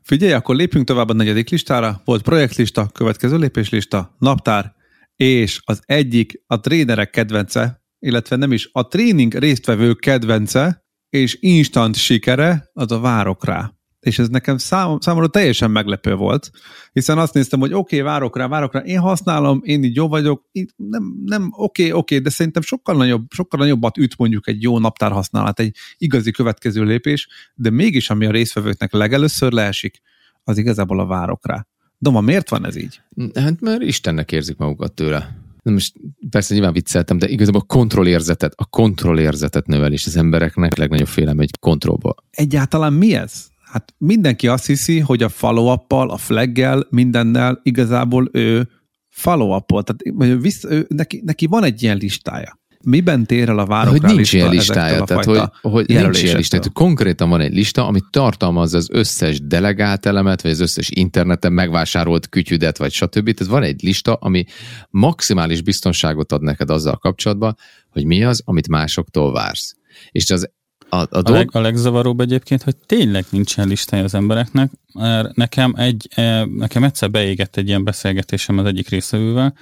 Figyelj, 0.02 0.32
akkor 0.32 0.56
lépjünk 0.56 0.86
tovább 0.86 1.10
a 1.10 1.14
negyedik 1.14 1.50
listára. 1.50 2.02
Volt 2.06 2.22
projektlista, 2.22 2.88
következő 2.88 3.38
lépéslista, 3.38 4.16
naptár, 4.20 4.74
és 5.16 5.62
az 5.64 5.82
egyik 5.86 6.44
a 6.48 6.60
trénerek 6.60 7.10
kedvence, 7.10 7.84
illetve 8.00 8.36
nem 8.36 8.52
is 8.52 8.70
a 8.72 8.88
tréning 8.88 9.34
résztvevők 9.34 10.00
kedvence, 10.00 10.86
és 11.10 11.38
instant 11.40 11.96
sikere, 11.96 12.70
az 12.74 12.92
a 12.92 13.00
várok 13.00 13.46
rá 13.46 13.79
és 14.00 14.20
ez 14.20 14.28
nekem 14.28 14.58
szám, 14.58 15.00
számomra 15.00 15.28
teljesen 15.28 15.72
meglepő 15.72 16.16
volt, 16.16 16.52
hiszen 16.94 17.18
azt 17.18 17.34
néztem, 17.34 17.60
hogy 17.60 17.74
oké, 17.74 18.00
okay, 18.00 18.12
várok 18.12 18.38
rá, 18.38 18.48
várok 18.48 18.74
rá, 18.74 18.80
én 18.80 19.00
használom, 19.00 19.62
én 19.64 19.84
így 19.84 19.96
jó 19.96 20.08
vagyok, 20.08 20.46
így 20.52 20.72
nem, 20.76 21.14
nem 21.26 21.50
oké, 21.52 21.82
okay, 21.82 21.86
oké, 21.86 22.14
okay, 22.16 22.20
de 22.20 22.30
szerintem 22.30 22.62
sokkal, 22.62 22.96
nagyobb, 22.96 23.26
sokkal 23.30 23.60
nagyobbat 23.60 23.98
üt 23.98 24.18
mondjuk 24.18 24.48
egy 24.48 24.62
jó 24.62 24.80
naptár 24.80 25.12
használat, 25.12 25.60
egy 25.60 25.76
igazi 25.98 26.32
következő 26.32 26.84
lépés, 26.84 27.28
de 27.56 27.70
mégis 27.70 28.10
ami 28.10 28.26
a 28.26 28.32
részvevőknek 28.32 28.94
legelőször 28.94 29.52
leesik, 29.52 30.02
az 30.44 30.58
igazából 30.58 31.00
a 31.00 31.06
várok 31.06 31.48
rá. 31.48 31.68
Doma, 31.98 32.22
miért 32.22 32.50
van 32.50 32.66
ez 32.66 32.76
így? 32.76 33.02
Hát 33.34 33.62
mert 33.62 33.82
Istennek 33.82 34.32
érzik 34.32 34.58
magukat 34.58 34.94
tőle. 34.94 35.38
Most 35.64 35.96
persze 36.30 36.54
nyilván 36.54 36.74
vicceltem, 36.74 37.18
de 37.18 37.28
igazából 37.28 37.62
a 37.62 37.74
kontrollérzetet, 37.74 38.54
a 38.56 38.66
kontrollérzetet 38.66 39.68
növelés 39.68 40.06
az 40.06 40.18
embereknek 40.18 40.78
legnagyobb 40.78 41.08
félem 41.08 41.40
egy 41.40 41.60
kontrollba. 41.60 42.16
Egyáltalán 42.32 42.94
mi 42.94 43.16
ez? 43.16 43.49
Hát 43.72 43.94
mindenki 43.98 44.48
azt 44.48 44.66
hiszi, 44.66 45.00
hogy 45.00 45.24
a 45.24 45.30
follow 45.30 45.68
a 45.90 46.18
flaggel, 46.18 46.88
mindennel 46.90 47.60
igazából 47.64 48.30
ő 48.32 48.70
follow 49.08 49.56
up 49.56 49.68
tehát 49.68 50.42
visz, 50.42 50.64
ő, 50.64 50.86
neki, 50.90 51.22
neki 51.26 51.46
van 51.46 51.64
egy 51.64 51.84
ilyen 51.84 51.98
listája. 51.98 52.60
Miben 52.84 53.26
tér 53.26 53.50
el 53.50 53.60
a 53.60 53.66
várok 53.66 53.92
hogy 53.92 54.02
nincs 54.02 54.34
ilyen 54.34 54.50
listája, 54.50 55.04
tehát 55.04 55.26
hogy, 55.26 55.42
hogy 55.62 55.88
nincs 55.88 56.22
ilyen 56.22 56.38
listája. 56.38 56.64
Konkrétan 56.74 57.30
van 57.30 57.42
egy 57.42 57.54
lista, 57.54 57.88
ami 57.88 58.00
tartalmaz 58.10 58.74
az 58.74 58.90
összes 58.92 59.42
delegált 59.42 60.06
elemet, 60.06 60.42
vagy 60.42 60.52
az 60.52 60.60
összes 60.60 60.90
interneten 60.90 61.54
megvásárolt 61.54 62.30
kütyüdet, 62.30 62.78
vagy 62.78 62.92
stb. 62.92 63.34
Tehát 63.34 63.54
van 63.54 63.64
egy 63.64 63.82
lista, 63.82 64.14
ami 64.14 64.46
maximális 64.90 65.62
biztonságot 65.62 66.32
ad 66.32 66.42
neked 66.42 66.70
azzal 66.70 66.98
kapcsolatban, 66.98 67.56
hogy 67.90 68.06
mi 68.06 68.24
az, 68.24 68.42
amit 68.46 68.68
másoktól 68.68 69.32
vársz. 69.32 69.76
És 70.12 70.30
az 70.30 70.52
a, 70.90 70.96
a, 70.96 71.08
a, 71.10 71.32
leg, 71.32 71.50
a 71.52 71.60
legzavaróbb 71.60 72.20
egyébként, 72.20 72.64
hogy 72.64 72.78
tényleg 72.78 73.26
nincsen 73.30 73.68
listája 73.68 74.04
az 74.04 74.14
embereknek, 74.14 74.72
mert 74.94 75.36
nekem, 75.36 75.74
egy, 75.78 76.08
e, 76.16 76.46
nekem 76.46 76.84
egyszer 76.84 77.12
beégett 77.12 77.56
egy 77.56 77.68
ilyen 77.68 77.84
beszélgetésem 77.84 78.58
az 78.58 78.66
egyik 78.66 78.90
részvevővel, 78.90 79.56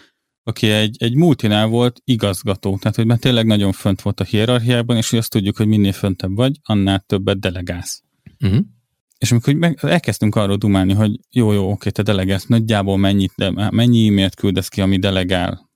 aki 0.44 0.70
egy, 0.70 0.96
egy 1.00 1.16
multinál 1.16 1.68
volt 1.68 2.02
igazgató, 2.04 2.78
tehát 2.78 2.96
hogy 2.96 3.06
már 3.06 3.18
tényleg 3.18 3.46
nagyon 3.46 3.72
fönt 3.72 4.02
volt 4.02 4.20
a 4.20 4.24
hierarchiában, 4.24 4.98
és 4.98 5.10
hogy 5.10 5.20
azt 5.20 5.32
tudjuk, 5.32 5.58
hogy 5.58 5.68
minél 5.68 5.92
föntebb 5.92 6.36
vagy, 6.36 6.60
annál 6.64 7.04
többet 7.08 7.40
delegálsz. 7.40 8.04
Uh-huh. 8.40 8.60
És 9.18 9.32
amikor 9.32 9.54
meg, 9.54 9.78
elkezdtünk 9.82 10.36
arról 10.36 10.56
dumálni, 10.56 10.94
hogy 10.94 11.20
jó, 11.30 11.52
jó, 11.52 11.72
oké, 11.72 11.90
te 11.90 12.02
delegálsz, 12.02 12.46
nagyjából 12.46 12.98
mennyit, 12.98 13.34
de, 13.36 13.70
mennyi 13.72 14.08
e-mailt 14.08 14.36
küldesz 14.36 14.68
ki, 14.68 14.82
ami 14.82 15.00
delegál, 15.00 15.70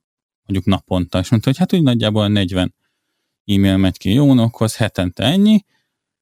mondjuk 0.45 0.65
naponta, 0.65 1.19
és 1.19 1.29
mondta, 1.29 1.49
hogy 1.49 1.57
hát 1.57 1.73
úgy 1.73 1.83
nagyjából 1.83 2.27
40 2.27 2.73
e-mail 3.45 3.77
megy 3.77 3.97
ki 3.97 4.13
jónokhoz, 4.13 4.75
hetente 4.75 5.23
ennyi, 5.23 5.65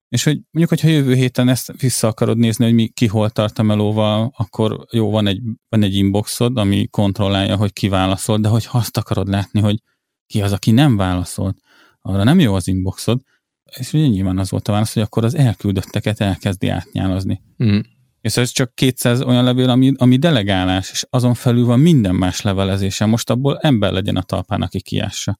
és 0.10 0.24
hogy 0.24 0.34
mondjuk, 0.34 0.70
hogyha 0.70 0.98
jövő 0.98 1.14
héten 1.14 1.50
ezt 1.50 1.82
vissza 1.82 2.08
akarod 2.08 2.38
nézni, 2.38 2.66
hogy 2.66 2.74
mi, 2.74 2.88
ki 2.88 3.08
hol 3.08 3.30
tart 3.30 3.60
a 3.60 3.64
melóval, 3.64 4.34
akkor 4.38 4.86
jó, 4.92 5.10
van 5.10 5.28
egy, 5.28 5.42
van 5.70 5.84
egy 5.84 5.96
inboxod, 5.96 6.58
ami 6.58 6.88
kontrollálja, 6.88 7.56
hogy 7.56 7.74
ki 7.74 7.88
válaszol, 7.88 8.38
de 8.38 8.48
hogy 8.48 8.68
azt 8.72 8.98
akarod 8.98 9.28
látni, 9.28 9.60
hogy 9.60 9.82
ki 10.26 10.42
az, 10.42 10.52
aki 10.52 10.72
nem 10.72 10.98
válaszolt, 10.98 11.58
arra 12.02 12.24
nem 12.24 12.40
jó 12.40 12.54
az 12.54 12.68
inboxod, 12.68 13.22
és 13.78 13.94
ugye 13.94 14.08
nyilván 14.08 14.38
az 14.38 14.50
volt 14.50 14.68
a 14.68 14.72
válasz, 14.72 14.94
hogy 14.94 15.04
akkor 15.04 15.24
az 15.24 15.36
elküldötteket 15.36 16.20
elkezdi 16.20 16.68
átnyálazni. 16.68 17.42
Mm. 17.64 17.80
És 18.22 18.38
ez 18.38 18.50
csak 18.50 18.76
200 18.76 19.22
olyan 19.22 19.44
levél, 19.44 19.70
ami, 19.70 19.94
ami 19.98 20.18
delegálás, 20.18 20.92
és 20.92 21.06
azon 21.10 21.34
felül 21.34 21.66
van 21.66 21.80
minden 21.80 22.16
más 22.16 22.42
levelezése. 22.42 23.06
Most 23.06 23.30
abból 23.30 23.58
ember 23.58 23.92
legyen 23.92 24.16
a 24.16 24.22
talpán, 24.22 24.62
aki 24.62 24.82
kiássa. 24.82 25.40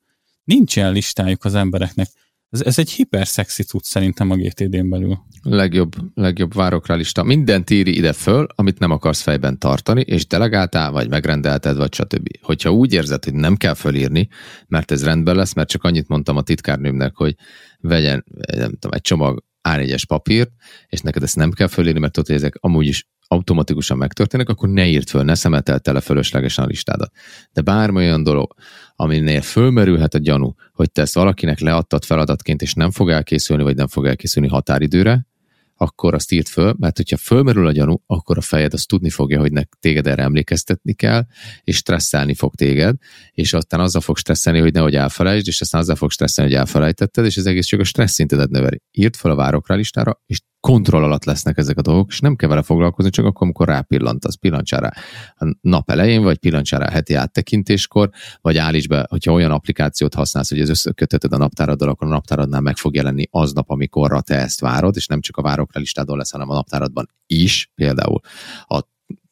Nincs 0.50 0.76
ilyen 0.76 0.92
listájuk 0.92 1.46
az 1.46 1.56
embereknek. 1.56 2.08
Ez, 2.50 2.62
ez 2.62 2.80
egy 2.80 2.90
hiperszexi 2.90 3.64
cucc 3.64 3.84
szerintem 3.84 4.30
a 4.30 4.36
GTD-n 4.36 4.90
belül. 4.90 5.18
Legjobb, 5.42 5.96
legjobb 6.14 6.54
várok 6.54 6.88
rá 6.88 6.96
lista. 6.96 7.24
Mindent 7.24 7.70
írj 7.70 7.90
ide 7.90 8.14
föl, 8.14 8.48
amit 8.56 8.80
nem 8.80 8.92
akarsz 8.92 9.22
fejben 9.22 9.60
tartani, 9.60 10.02
és 10.02 10.28
delegáltál, 10.28 10.92
vagy 10.92 11.10
megrendelted, 11.10 11.78
vagy 11.78 11.94
stb. 11.94 12.28
Hogyha 12.42 12.72
úgy 12.72 12.94
érzed, 12.94 13.24
hogy 13.24 13.34
nem 13.34 13.56
kell 13.56 13.74
fölírni, 13.74 14.28
mert 14.68 14.92
ez 14.92 15.04
rendben 15.04 15.36
lesz, 15.36 15.54
mert 15.54 15.70
csak 15.70 15.84
annyit 15.84 16.08
mondtam 16.08 16.38
a 16.38 16.42
titkárnőmnek, 16.42 17.16
hogy 17.16 17.36
vegyen 17.80 18.26
nem 18.56 18.72
tudom, 18.72 18.92
egy 18.92 19.02
csomag 19.02 19.44
A4-es 19.70 20.04
papírt, 20.08 20.52
és 20.88 21.00
neked 21.00 21.24
ezt 21.24 21.36
nem 21.36 21.52
kell 21.52 21.68
fölírni, 21.68 22.00
mert 22.00 22.14
tudod, 22.14 22.30
hogy 22.30 22.38
ezek 22.38 22.58
amúgy 22.60 22.88
is 22.88 23.08
automatikusan 23.28 23.98
megtörténnek, 23.98 24.50
akkor 24.50 24.70
ne 24.70 24.88
írd 24.88 25.10
föl, 25.10 25.24
ne 25.24 25.36
szemetelt 25.36 25.84
tele 25.84 26.00
fölöslegesen 26.00 26.64
a 26.64 26.68
listádat. 26.68 27.12
De 27.52 27.62
bármilyen 27.62 28.24
dolog, 28.24 28.54
aminél 29.02 29.42
fölmerülhet 29.42 30.14
a 30.14 30.18
gyanú, 30.18 30.54
hogy 30.74 30.92
te 30.92 31.02
ezt 31.02 31.14
valakinek 31.14 31.60
leadtad 31.60 32.06
feladatként, 32.06 32.62
és 32.62 32.74
nem 32.74 32.92
fog 32.92 33.10
elkészülni, 33.10 33.64
vagy 33.64 33.76
nem 33.76 33.88
fog 33.88 34.06
elkészülni 34.06 34.48
határidőre, 34.48 35.28
akkor 35.76 36.14
azt 36.14 36.32
írt 36.32 36.50
föl, 36.50 36.76
mert 36.78 36.98
hogyha 36.98 37.18
fölmerül 37.18 37.68
a 37.68 37.72
gyanú, 37.72 38.04
akkor 38.06 38.38
a 38.38 38.42
fejed 38.42 38.74
azt 38.74 38.88
tudni 38.88 39.10
fogja, 39.10 39.40
hogy 39.40 39.52
nek 39.52 39.74
téged 39.80 40.08
erre 40.08 40.24
emlékeztetni 40.24 40.94
kell, 40.94 41.26
és 41.64 41.76
stresszelni 41.76 42.34
fog 42.34 42.56
téged, 42.56 42.96
és 43.32 43.54
aztán 43.54 43.80
azzal 43.80 44.02
fog 44.02 44.18
stresszelni, 44.18 44.60
hogy 44.60 44.74
nehogy 44.74 44.96
elfelejtsd, 44.96 45.48
és 45.48 45.62
aztán 45.62 45.82
azzal 45.82 45.96
fog 45.96 46.12
stresszelni, 46.12 46.52
hogy 46.52 46.60
elfelejtetted, 46.60 47.26
és 47.26 47.38
az 47.38 47.46
egész 47.46 47.66
csak 47.66 47.80
a 47.80 47.84
stressz 47.84 48.14
szintedet 48.14 48.50
növeli. 48.50 48.82
Írt 48.92 49.16
fel 49.16 49.32
a 49.32 49.36
várokra 49.36 49.76
listára, 49.76 50.22
és 50.26 50.42
kontroll 50.60 51.04
alatt 51.04 51.24
lesznek 51.24 51.58
ezek 51.58 51.78
a 51.78 51.82
dolgok, 51.82 52.10
és 52.10 52.20
nem 52.20 52.36
kell 52.36 52.50
vele 52.50 52.62
foglalkozni, 52.62 53.12
csak 53.12 53.26
akkor, 53.26 53.44
amikor 53.44 53.68
rápillantasz, 53.68 54.36
pillancsál 54.36 54.94
a 55.36 55.56
nap 55.62 55.90
elején, 55.90 56.24
vagy 56.24 56.38
pillancsál 56.38 56.82
a 56.82 56.92
heti 56.92 57.14
áttekintéskor, 57.14 58.10
vagy 58.42 58.58
állíts 58.58 58.88
be, 58.88 59.06
hogyha 59.10 59.34
olyan 59.34 59.52
applikációt 59.52 60.14
használsz, 60.14 60.50
hogy 60.50 60.62
az 60.62 60.70
összekötötted 60.70 61.34
a 61.34 61.38
naptáraddal, 61.38 61.90
akkor 61.90 62.08
a 62.08 62.12
naptáradnál 62.12 62.62
meg 62.62 62.78
fog 62.78 62.96
jelenni 62.96 63.28
aznap, 63.32 63.70
amikorra 63.70 64.22
te 64.22 64.36
ezt 64.36 64.60
várod, 64.60 64.96
és 64.96 65.08
nem 65.08 65.22
csak 65.22 65.38
a 65.38 65.42
várokra 65.42 65.80
listádon 65.80 66.18
lesz, 66.18 66.32
hanem 66.32 66.50
a 66.50 66.54
naptáradban 66.54 67.10
is, 67.26 67.72
például 67.76 68.20
a 68.68 68.82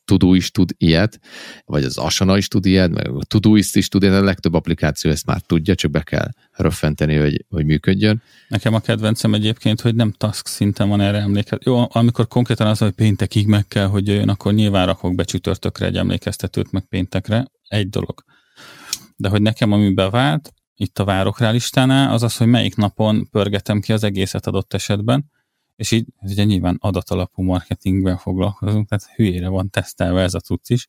Tudó 0.08 0.34
is 0.34 0.52
tud 0.52 0.72
ilyet, 0.78 1.20
vagy 1.66 1.84
az 1.84 1.98
Asana 1.98 2.38
is 2.38 2.48
tud 2.48 2.66
ilyet, 2.66 2.92
meg 2.92 3.08
a 3.08 3.24
Todoist 3.24 3.76
is 3.76 3.88
tud 3.88 4.04
ilyet, 4.04 4.16
a 4.16 4.24
legtöbb 4.24 4.54
applikáció 4.54 5.12
ezt 5.12 5.26
már 5.26 5.42
tudja, 5.42 5.76
csak 5.76 5.92
be 5.92 6.02
kell 6.02 6.30
röffenteni, 6.52 7.16
hogy, 7.16 7.46
hogy 7.50 7.66
működjön. 7.66 8.22
Nekem 8.48 8.74
a 8.74 8.80
kedvencem 8.80 9.34
egyébként, 9.34 9.82
hogy 9.82 9.96
nem 9.96 10.12
task 10.12 10.48
szinten 10.48 10.90
van 10.90 11.02
erre 11.02 11.18
emlékeztet. 11.18 11.64
Jó, 11.64 11.86
amikor 11.90 12.28
konkrétan 12.28 12.68
az, 12.68 12.78
hogy 12.78 12.92
péntekig 12.92 13.48
meg 13.48 13.68
kell, 13.68 13.88
hogy 13.88 14.08
jöjjön, 14.08 14.30
akkor 14.30 14.54
nyilván 14.54 14.86
rakok 14.86 15.16
be 15.16 15.24
csütörtökre 15.24 15.86
egy 15.86 15.98
emlékeztetőt, 15.98 16.72
meg 16.72 16.86
péntekre. 16.90 17.48
Egy 17.68 17.90
dolog. 17.90 18.24
De 19.16 19.30
hogy 19.30 19.42
nekem 19.42 19.72
ami 19.72 19.94
bevált, 19.94 20.54
itt 20.76 21.00
a 21.00 21.04
várok 21.04 21.40
rá 21.40 21.52
listánál, 21.52 22.14
az 22.14 22.24
az, 22.24 22.38
hogy 22.38 22.48
melyik 22.48 22.76
napon 22.76 23.30
pörgetem 23.32 23.80
ki 23.80 23.94
az 23.94 24.04
egészet 24.04 24.48
adott 24.48 24.74
esetben, 24.74 25.32
és 25.78 25.92
így 25.92 26.06
ugye 26.22 26.44
nyilván 26.44 26.78
adatalapú 26.80 27.42
marketingben 27.42 28.18
foglalkozunk, 28.18 28.88
tehát 28.88 29.10
hülyére 29.16 29.48
van 29.48 29.70
tesztelve 29.70 30.22
ez 30.22 30.34
a 30.34 30.40
cucc 30.40 30.70
is. 30.70 30.88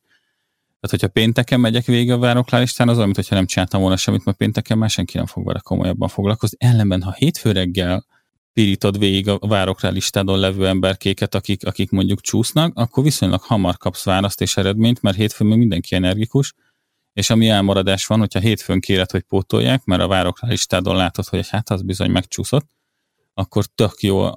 Tehát, 0.79 0.89
hogyha 0.89 1.07
pénteken 1.07 1.59
megyek 1.59 1.85
végig 1.85 2.11
a 2.11 2.17
vároklálistán, 2.17 2.89
az 2.89 2.97
olyan, 2.97 3.09
mintha 3.15 3.35
nem 3.35 3.45
csináltam 3.45 3.81
volna 3.81 3.97
semmit, 3.97 4.25
mert 4.25 4.37
pénteken 4.37 4.77
már 4.77 4.89
senki 4.89 5.17
nem 5.17 5.25
fog 5.25 5.45
vele 5.45 5.59
komolyabban 5.59 6.07
foglalkozni. 6.07 6.57
Ellenben, 6.59 7.01
ha 7.01 7.11
hétfő 7.11 7.51
reggel 7.51 8.05
pirítod 8.53 8.99
végig 8.99 9.27
a 9.27 9.37
vároklálistádon 9.39 10.39
levő 10.39 10.67
emberkéket, 10.67 11.35
akik, 11.35 11.65
akik 11.65 11.89
mondjuk 11.91 12.21
csúsznak, 12.21 12.77
akkor 12.77 13.03
viszonylag 13.03 13.41
hamar 13.41 13.77
kapsz 13.77 14.03
választ 14.03 14.41
és 14.41 14.57
eredményt, 14.57 15.01
mert 15.01 15.15
hétfőn 15.15 15.47
még 15.47 15.57
mindenki 15.57 15.95
energikus, 15.95 16.53
és 17.13 17.29
ami 17.29 17.49
elmaradás 17.49 18.05
van, 18.05 18.19
hogyha 18.19 18.39
hétfőn 18.39 18.79
kéred, 18.79 19.11
hogy 19.11 19.21
pótolják, 19.21 19.85
mert 19.85 20.01
a 20.01 20.07
vároklálistádon 20.07 20.95
látod, 20.95 21.25
hogy 21.25 21.49
hát 21.49 21.69
az 21.69 21.81
bizony 21.81 22.11
megcsúszott, 22.11 22.69
akkor 23.33 23.65
tök 23.65 24.01
jó 24.01 24.29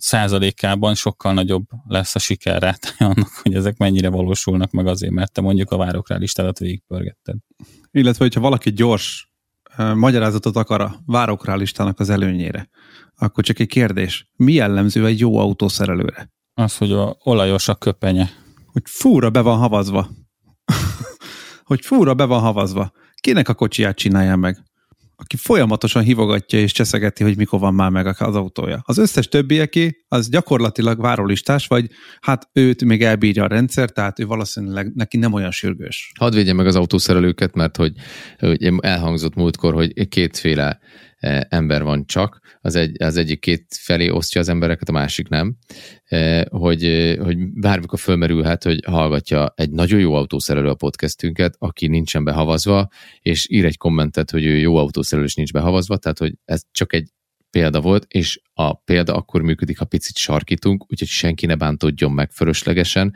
százalékában 0.00 0.94
sokkal 0.94 1.32
nagyobb 1.32 1.64
lesz 1.86 2.14
a 2.14 2.18
sikerrátája 2.18 3.10
annak, 3.10 3.30
hogy 3.42 3.54
ezek 3.54 3.76
mennyire 3.76 4.08
valósulnak 4.08 4.70
meg 4.70 4.86
azért, 4.86 5.12
mert 5.12 5.32
te 5.32 5.40
mondjuk 5.40 5.70
a 5.70 5.76
várokra 5.76 6.16
listádat 6.16 6.58
végigpörgetted. 6.58 7.36
Illetve, 7.90 8.24
hogyha 8.24 8.40
valaki 8.40 8.72
gyors 8.72 9.32
uh, 9.78 9.94
magyarázatot 9.94 10.56
akar 10.56 10.80
a 10.80 11.00
várokra 11.06 11.56
listának 11.56 12.00
az 12.00 12.10
előnyére, 12.10 12.68
akkor 13.16 13.44
csak 13.44 13.58
egy 13.58 13.68
kérdés, 13.68 14.30
mi 14.36 14.52
jellemző 14.52 15.06
egy 15.06 15.20
jó 15.20 15.38
autószerelőre? 15.38 16.30
Az, 16.54 16.76
hogy 16.76 16.92
a 16.92 17.16
olajos 17.22 17.68
a 17.68 17.74
köpenye. 17.74 18.30
Hogy 18.66 18.82
fúra 18.86 19.30
be 19.30 19.40
van 19.40 19.58
havazva. 19.58 20.10
hogy 21.70 21.84
fúra 21.84 22.14
be 22.14 22.24
van 22.24 22.40
havazva. 22.40 22.92
Kinek 23.14 23.48
a 23.48 23.54
kocsiját 23.54 23.96
csinálja 23.96 24.36
meg? 24.36 24.69
Aki 25.20 25.36
folyamatosan 25.36 26.02
hivogatja 26.02 26.58
és 26.58 26.72
cseszegeti, 26.72 27.22
hogy 27.22 27.36
mikor 27.36 27.60
van 27.60 27.74
már 27.74 27.90
meg 27.90 28.06
az 28.06 28.34
autója. 28.34 28.80
Az 28.84 28.98
összes 28.98 29.28
többieké 29.28 30.04
az 30.08 30.28
gyakorlatilag 30.28 31.00
várólistás, 31.00 31.66
vagy 31.66 31.86
hát 32.20 32.48
őt 32.52 32.84
még 32.84 33.02
elbírja 33.02 33.44
a 33.44 33.46
rendszer, 33.46 33.90
tehát 33.90 34.18
ő 34.18 34.26
valószínűleg 34.26 34.92
neki 34.94 35.16
nem 35.16 35.32
olyan 35.32 35.50
sürgős. 35.50 36.12
Hadd 36.18 36.34
védje 36.34 36.52
meg 36.52 36.66
az 36.66 36.76
autószerelőket, 36.76 37.54
mert 37.54 37.76
hogy, 37.76 37.92
hogy 38.38 38.72
elhangzott 38.80 39.34
múltkor, 39.34 39.74
hogy 39.74 40.08
kétféle 40.08 40.80
ember 41.48 41.82
van 41.82 42.06
csak, 42.06 42.58
az, 42.60 42.74
egy, 42.74 43.02
az 43.02 43.16
egyik 43.16 43.40
két 43.40 43.66
felé 43.80 44.08
osztja 44.08 44.40
az 44.40 44.48
embereket, 44.48 44.88
a 44.88 44.92
másik 44.92 45.28
nem, 45.28 45.56
e, 46.04 46.46
hogy, 46.50 46.84
e, 46.84 47.22
hogy 47.22 47.52
bármikor 47.52 47.98
fölmerülhet, 47.98 48.62
hogy 48.62 48.84
hallgatja 48.86 49.52
egy 49.56 49.70
nagyon 49.70 50.00
jó 50.00 50.14
autószerelő 50.14 50.68
a 50.68 50.74
podcastünket, 50.74 51.54
aki 51.58 51.86
nincsen 51.86 52.24
behavazva, 52.24 52.88
és 53.20 53.50
ír 53.50 53.64
egy 53.64 53.76
kommentet, 53.76 54.30
hogy 54.30 54.44
ő 54.44 54.56
jó 54.56 54.76
autószerelő 54.76 55.26
és 55.26 55.34
nincs 55.34 55.52
behavazva, 55.52 55.96
tehát 55.96 56.18
hogy 56.18 56.34
ez 56.44 56.62
csak 56.70 56.92
egy 56.92 57.08
példa 57.50 57.80
volt, 57.80 58.04
és 58.08 58.40
a 58.54 58.74
példa 58.74 59.14
akkor 59.14 59.42
működik, 59.42 59.78
ha 59.78 59.84
picit 59.84 60.16
sarkítunk, 60.16 60.84
úgyhogy 60.88 61.08
senki 61.08 61.46
ne 61.46 61.54
bántódjon 61.54 62.12
meg 62.12 62.30
fölöslegesen, 62.30 63.14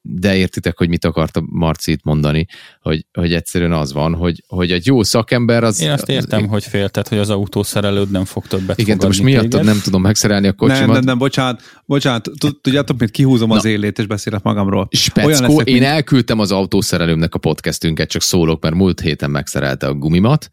de 0.00 0.36
értitek, 0.36 0.78
hogy 0.78 0.88
mit 0.88 1.04
akarta 1.04 1.42
Marci 1.46 1.92
itt 1.92 2.04
mondani, 2.04 2.46
hogy, 2.80 3.06
hogy 3.12 3.32
egyszerűen 3.32 3.72
az 3.72 3.92
van, 3.92 4.14
hogy, 4.14 4.42
hogy 4.46 4.72
egy 4.72 4.86
jó 4.86 5.02
szakember 5.02 5.64
az... 5.64 5.80
Én 5.80 5.90
azt 5.90 6.08
értem, 6.08 6.42
az, 6.42 6.48
hogy 6.48 6.64
félted, 6.64 7.08
hogy 7.08 7.18
az 7.18 7.30
autószerelőd 7.30 8.10
nem 8.10 8.24
fog 8.24 8.46
többet 8.46 8.78
Igen, 8.78 8.98
most 9.00 9.22
miattad 9.22 9.64
nem 9.64 9.80
tudom 9.82 10.02
megszerelni 10.02 10.46
a 10.46 10.52
kocsimat. 10.52 10.80
Nem, 10.80 10.90
nem, 10.90 11.04
nem, 11.04 11.18
bocsánat, 11.18 11.62
bocsánat, 11.84 12.30
tudjátok, 12.62 12.98
mint 12.98 13.10
kihúzom 13.10 13.50
az 13.50 13.64
élét, 13.64 13.98
és 13.98 14.06
beszélek 14.06 14.42
magamról. 14.42 14.88
Speckó, 14.90 15.60
én 15.60 15.82
elküldtem 15.82 16.38
az 16.38 16.52
autószerelőmnek 16.52 17.34
a 17.34 17.38
podcastünket, 17.38 18.08
csak 18.08 18.22
szólok, 18.22 18.62
mert 18.62 18.74
múlt 18.74 19.00
héten 19.00 19.30
megszerelte 19.30 19.86
a 19.86 19.94
gumimat, 19.94 20.50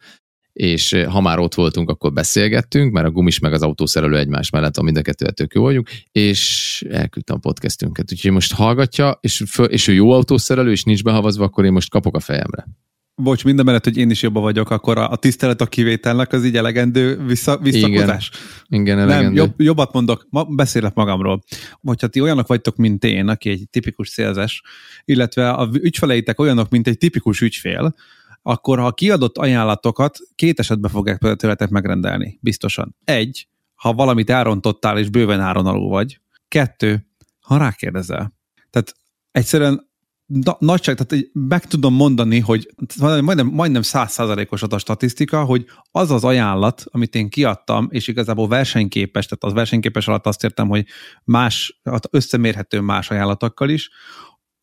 és 0.54 1.04
ha 1.10 1.22
már 1.22 1.40
ott 1.40 1.54
voltunk, 1.54 1.90
akkor 1.90 2.14
beszélgettünk, 2.14 2.92
mert 2.92 3.08
a 3.08 3.12
gumis 3.12 3.40
meg 3.40 3.54
az 3.54 3.62
autószerelő 3.62 4.18
egymás 4.18 4.50
mellett, 4.50 4.78
a 4.78 4.82
mind 4.82 4.98
a 4.98 5.02
kettő 5.02 5.32
tök 5.32 5.54
jó 5.54 5.62
vagyunk, 5.62 5.90
és 6.12 6.84
elküldtem 6.90 7.36
a 7.36 7.40
podcastünket. 7.40 8.12
Úgyhogy 8.12 8.32
most 8.32 8.54
hallgatja, 8.54 9.18
és, 9.22 9.44
föl, 9.48 9.66
és 9.66 9.88
ő 9.88 9.94
jó 9.94 10.12
autószerelő, 10.12 10.72
és 10.72 10.84
nincs 10.84 11.04
behavazva, 11.04 11.44
akkor 11.44 11.66
én 11.66 11.72
most 11.72 11.90
kapok 11.90 12.16
a 12.16 12.20
fejemre. 12.20 12.68
Bocs, 13.16 13.44
minden 13.44 13.66
mellett, 13.66 13.84
hogy 13.84 13.98
én 13.98 14.10
is 14.10 14.22
jobban 14.22 14.42
vagyok, 14.42 14.70
akkor 14.70 14.98
a, 14.98 15.10
a 15.10 15.16
tisztelet 15.16 15.62
a 15.62 15.66
kivételnek 15.66 16.34
az 16.34 16.46
így 16.46 16.58
elegendő 16.58 17.26
vissza, 17.26 17.58
visszakozás. 17.58 18.32
Igen, 18.68 18.82
igen 18.82 19.00
elegendő. 19.00 19.26
Nem, 19.26 19.36
jobb, 19.36 19.62
jobbat 19.62 19.94
mondok, 19.94 20.28
ma 20.30 20.44
beszélek 20.44 20.94
magamról. 20.94 21.44
Hogyha 21.82 22.08
ti 22.08 22.22
olyanok 22.22 22.48
vagytok, 22.48 22.76
mint 22.76 23.04
én, 23.04 23.28
aki 23.28 23.50
egy 23.50 23.68
tipikus 23.70 24.10
szélzes, 24.10 24.62
illetve 25.06 25.50
a 25.50 25.70
ügyfeleitek 25.74 26.40
olyanok, 26.40 26.70
mint 26.70 26.88
egy 26.88 26.98
tipikus 26.98 27.42
ügyfél, 27.42 27.96
akkor 28.44 28.80
ha 28.80 28.92
kiadott 28.92 29.38
ajánlatokat, 29.38 30.18
két 30.36 30.60
esetben 30.60 30.92
fogják 30.92 31.36
tőletek 31.36 31.70
megrendelni, 31.70 32.40
biztosan. 32.42 32.96
Egy, 33.04 33.48
ha 33.76 33.94
valamit 33.94 34.30
elrontottál 34.30 34.98
és 34.98 35.10
bőven 35.10 35.40
áron 35.40 35.66
alul 35.66 35.90
vagy. 35.90 36.20
Kettő, 36.48 37.08
ha 37.40 37.58
rákérdezel. 37.58 38.34
Tehát 38.70 38.96
egyszerűen 39.32 39.92
na, 40.26 40.58
nagyság, 40.60 40.96
tehát 40.96 41.26
meg 41.34 41.66
tudom 41.66 41.94
mondani, 41.94 42.40
hogy 42.40 42.74
majdnem, 43.00 43.48
majdnem 43.48 43.82
százszázalékos 43.82 44.64
a 44.64 44.78
statisztika, 44.78 45.44
hogy 45.44 45.66
az 45.92 46.12
az 46.12 46.24
ajánlat, 46.24 46.84
amit 46.92 47.16
én 47.16 47.30
kiadtam, 47.30 47.88
és 47.90 48.08
igazából 48.08 48.48
versenyképes, 48.48 49.26
tehát 49.26 49.44
az 49.44 49.54
versenyképes 49.54 50.08
alatt 50.08 50.26
azt 50.26 50.44
értem, 50.44 50.68
hogy 50.68 50.86
más, 51.24 51.82
összemérhető 52.10 52.80
más 52.80 53.10
ajánlatokkal 53.10 53.70
is, 53.70 53.90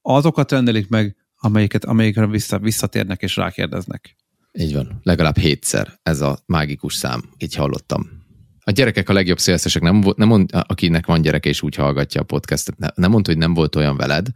azokat 0.02 0.50
rendelik 0.50 0.88
meg 0.88 1.16
amelyiket, 1.40 1.84
amelyikre 1.84 2.26
vissza, 2.26 2.58
visszatérnek 2.58 3.22
és 3.22 3.36
rákérdeznek. 3.36 4.16
Így 4.52 4.74
van, 4.74 5.00
legalább 5.02 5.38
hétszer 5.38 5.98
ez 6.02 6.20
a 6.20 6.38
mágikus 6.46 6.94
szám, 6.94 7.22
így 7.38 7.54
hallottam. 7.54 8.18
A 8.64 8.70
gyerekek 8.70 9.08
a 9.08 9.12
legjobb 9.12 9.38
szélszesek, 9.38 9.82
nem, 9.82 10.02
nem 10.16 10.28
mond, 10.28 10.50
akinek 10.52 11.06
van 11.06 11.22
gyereke 11.22 11.48
és 11.48 11.62
úgy 11.62 11.74
hallgatja 11.74 12.20
a 12.20 12.24
podcastet, 12.24 12.94
nem 12.94 13.10
mondta, 13.10 13.30
hogy 13.30 13.40
nem 13.40 13.54
volt 13.54 13.76
olyan 13.76 13.96
veled, 13.96 14.26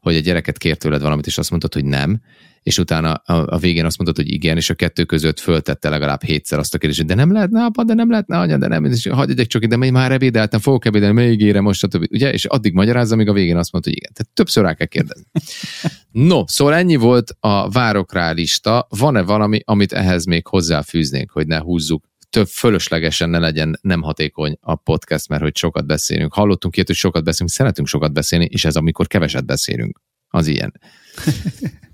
hogy 0.00 0.16
a 0.16 0.20
gyereket 0.20 0.58
kért 0.58 0.78
tőled 0.78 1.02
valamit, 1.02 1.26
és 1.26 1.38
azt 1.38 1.50
mondtad, 1.50 1.74
hogy 1.74 1.84
nem, 1.84 2.20
és 2.62 2.78
utána 2.78 3.12
a, 3.12 3.54
a 3.54 3.58
végén 3.58 3.84
azt 3.84 3.98
mondtad, 3.98 4.24
hogy 4.24 4.34
igen, 4.34 4.56
és 4.56 4.70
a 4.70 4.74
kettő 4.74 5.04
között 5.04 5.40
föltette 5.40 5.88
legalább 5.88 6.22
hétszer 6.22 6.58
azt 6.58 6.74
a 6.74 6.78
kérdést, 6.78 7.06
de 7.06 7.14
nem 7.14 7.32
lehetne 7.32 7.64
apa, 7.64 7.84
de 7.84 7.94
nem 7.94 8.10
lehetne 8.10 8.38
anya, 8.38 8.56
de 8.56 8.66
nem, 8.66 8.84
és 8.84 9.06
hagyj 9.06 9.40
egy 9.40 9.46
csak 9.46 9.64
de 9.64 9.76
még 9.76 9.92
már 9.92 10.12
ebédeltem, 10.12 10.60
fogok 10.60 10.84
ebédelni, 10.84 11.14
még 11.14 11.32
ígérem 11.32 11.62
most, 11.62 11.78
stb. 11.78 12.06
Ugye? 12.10 12.32
És 12.32 12.44
addig 12.44 12.72
magyarázza, 12.72 13.14
amíg 13.14 13.28
a 13.28 13.32
végén 13.32 13.56
azt 13.56 13.72
mondta, 13.72 13.90
hogy 13.90 13.98
igen. 13.98 14.12
Tehát 14.14 14.34
többször 14.34 14.64
rá 14.64 14.74
kell 14.74 14.86
kérdezni. 14.86 15.24
No, 16.10 16.42
szóval 16.46 16.74
ennyi 16.74 16.96
volt 16.96 17.36
a 17.40 17.70
várok 17.70 18.12
rá 18.12 18.30
lista. 18.30 18.86
Van-e 18.88 19.22
valami, 19.22 19.60
amit 19.64 19.92
ehhez 19.92 20.24
még 20.24 20.46
hozzáfűznénk, 20.46 21.30
hogy 21.30 21.46
ne 21.46 21.58
húzzuk 21.58 22.08
több 22.30 22.46
fölöslegesen 22.46 23.30
ne 23.30 23.38
legyen 23.38 23.78
nem 23.80 24.02
hatékony 24.02 24.58
a 24.60 24.74
podcast, 24.74 25.28
mert 25.28 25.42
hogy 25.42 25.56
sokat 25.56 25.86
beszélünk. 25.86 26.34
Hallottunk 26.34 26.74
ilyet, 26.74 26.86
hogy 26.86 26.96
sokat 26.96 27.24
beszélünk, 27.24 27.50
szeretünk 27.50 27.88
sokat 27.88 28.12
beszélni, 28.12 28.44
és 28.44 28.64
ez 28.64 28.76
amikor 28.76 29.06
keveset 29.06 29.46
beszélünk. 29.46 30.00
Az 30.28 30.46
ilyen. 30.46 30.80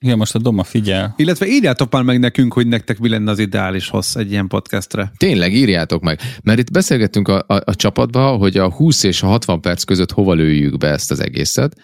Igen, 0.00 0.16
most 0.16 0.34
a 0.34 0.38
Doma 0.38 0.64
figyel. 0.64 1.14
Illetve 1.16 1.46
írjátok 1.46 1.92
már 1.92 2.02
meg 2.02 2.18
nekünk, 2.18 2.52
hogy 2.52 2.66
nektek 2.66 2.98
mi 2.98 3.08
lenne 3.08 3.30
az 3.30 3.38
ideális 3.38 3.88
hossz 3.88 4.14
egy 4.14 4.30
ilyen 4.30 4.48
podcastre. 4.48 5.12
Tényleg, 5.16 5.54
írjátok 5.54 6.02
meg. 6.02 6.20
Mert 6.42 6.58
itt 6.58 6.70
beszélgettünk 6.70 7.28
a, 7.28 7.44
a, 7.46 7.62
a 7.64 7.74
csapatba, 7.74 8.28
hogy 8.28 8.56
a 8.56 8.70
20 8.70 9.02
és 9.02 9.22
a 9.22 9.26
60 9.26 9.60
perc 9.60 9.82
között 9.82 10.12
hova 10.12 10.32
lőjük 10.32 10.76
be 10.76 10.88
ezt 10.88 11.10
az 11.10 11.20
egészet, 11.20 11.76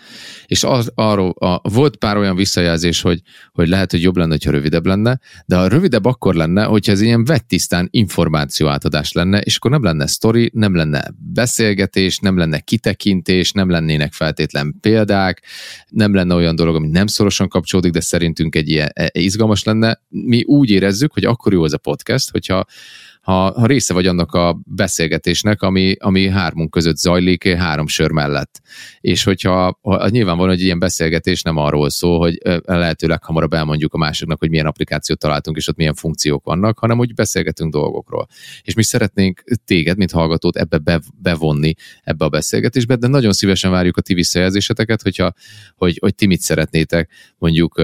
és 0.46 0.64
az, 0.64 0.92
arról 0.94 1.30
a, 1.30 1.68
volt 1.68 1.96
pár 1.96 2.16
olyan 2.16 2.36
visszajelzés, 2.36 3.00
hogy, 3.00 3.20
hogy 3.52 3.68
lehet, 3.68 3.90
hogy 3.90 4.02
jobb 4.02 4.16
lenne, 4.16 4.36
ha 4.44 4.50
rövidebb 4.50 4.86
lenne, 4.86 5.20
de 5.46 5.56
a 5.56 5.68
rövidebb 5.68 6.04
akkor 6.04 6.34
lenne, 6.34 6.64
hogyha 6.64 6.92
ez 6.92 7.00
ilyen 7.00 7.24
vettisztán 7.24 7.88
információ 7.90 8.68
átadás 8.68 9.12
lenne, 9.12 9.40
és 9.40 9.56
akkor 9.56 9.70
nem 9.70 9.82
lenne 9.82 10.06
sztori, 10.06 10.50
nem 10.54 10.74
lenne 10.74 11.04
beszélgetés, 11.32 12.18
nem 12.18 12.36
lenne 12.36 12.58
kitekintés, 12.58 13.52
nem 13.52 13.70
lennének 13.70 14.12
feltétlen 14.12 14.74
példák, 14.80 15.42
nem 15.88 16.14
lenne 16.14 16.34
olyan 16.34 16.56
dolog, 16.56 16.74
ami 16.74 16.88
nem 16.88 17.06
szorosan 17.06 17.48
kapcsolódik, 17.48 17.92
de 17.92 18.00
szerintünk 18.02 18.54
egy 18.54 18.68
ilyen 18.68 18.90
e, 18.92 19.10
izgalmas 19.12 19.64
lenne. 19.64 20.00
Mi 20.08 20.42
úgy 20.42 20.70
érezzük, 20.70 21.12
hogy 21.12 21.24
akkor 21.24 21.52
jó 21.52 21.64
ez 21.64 21.72
a 21.72 21.78
podcast, 21.78 22.30
hogyha 22.30 22.64
ha, 23.22 23.52
ha 23.52 23.66
része 23.66 23.94
vagy 23.94 24.06
annak 24.06 24.32
a 24.32 24.60
beszélgetésnek, 24.64 25.62
ami, 25.62 25.94
ami 25.98 26.28
hármunk 26.28 26.70
között 26.70 26.96
zajlik 26.96 27.48
három 27.48 27.86
sör 27.86 28.10
mellett. 28.10 28.60
És 29.00 29.24
hogyha 29.24 29.78
ha, 29.82 30.08
nyilvánvalóan, 30.08 30.54
hogy 30.54 30.64
ilyen 30.64 30.78
beszélgetés 30.78 31.42
nem 31.42 31.56
arról 31.56 31.90
szól, 31.90 32.18
hogy 32.18 32.38
lehetőleg 32.64 33.24
hamarabb 33.24 33.52
elmondjuk 33.52 33.94
a 33.94 33.98
másiknak, 33.98 34.38
hogy 34.38 34.50
milyen 34.50 34.66
applikációt 34.66 35.18
találtunk, 35.18 35.56
és 35.56 35.68
ott 35.68 35.76
milyen 35.76 35.94
funkciók 35.94 36.44
vannak, 36.44 36.78
hanem 36.78 36.96
hogy 36.96 37.14
beszélgetünk 37.14 37.72
dolgokról. 37.72 38.26
És 38.62 38.74
mi 38.74 38.82
szeretnénk 38.82 39.44
téged, 39.64 39.96
mint 39.96 40.10
hallgatót 40.10 40.56
ebbe 40.56 40.78
be, 40.78 41.00
bevonni 41.22 41.74
ebbe 42.02 42.24
a 42.24 42.28
beszélgetésbe, 42.28 42.96
de 42.96 43.06
nagyon 43.06 43.32
szívesen 43.32 43.70
várjuk 43.70 43.96
a 43.96 44.00
ti 44.00 44.14
visszajelzéseteket, 44.14 45.02
hogyha, 45.02 45.32
hogy, 45.76 45.98
hogy 46.00 46.14
ti 46.14 46.26
mit 46.26 46.40
szeretnétek 46.40 47.10
mondjuk 47.38 47.82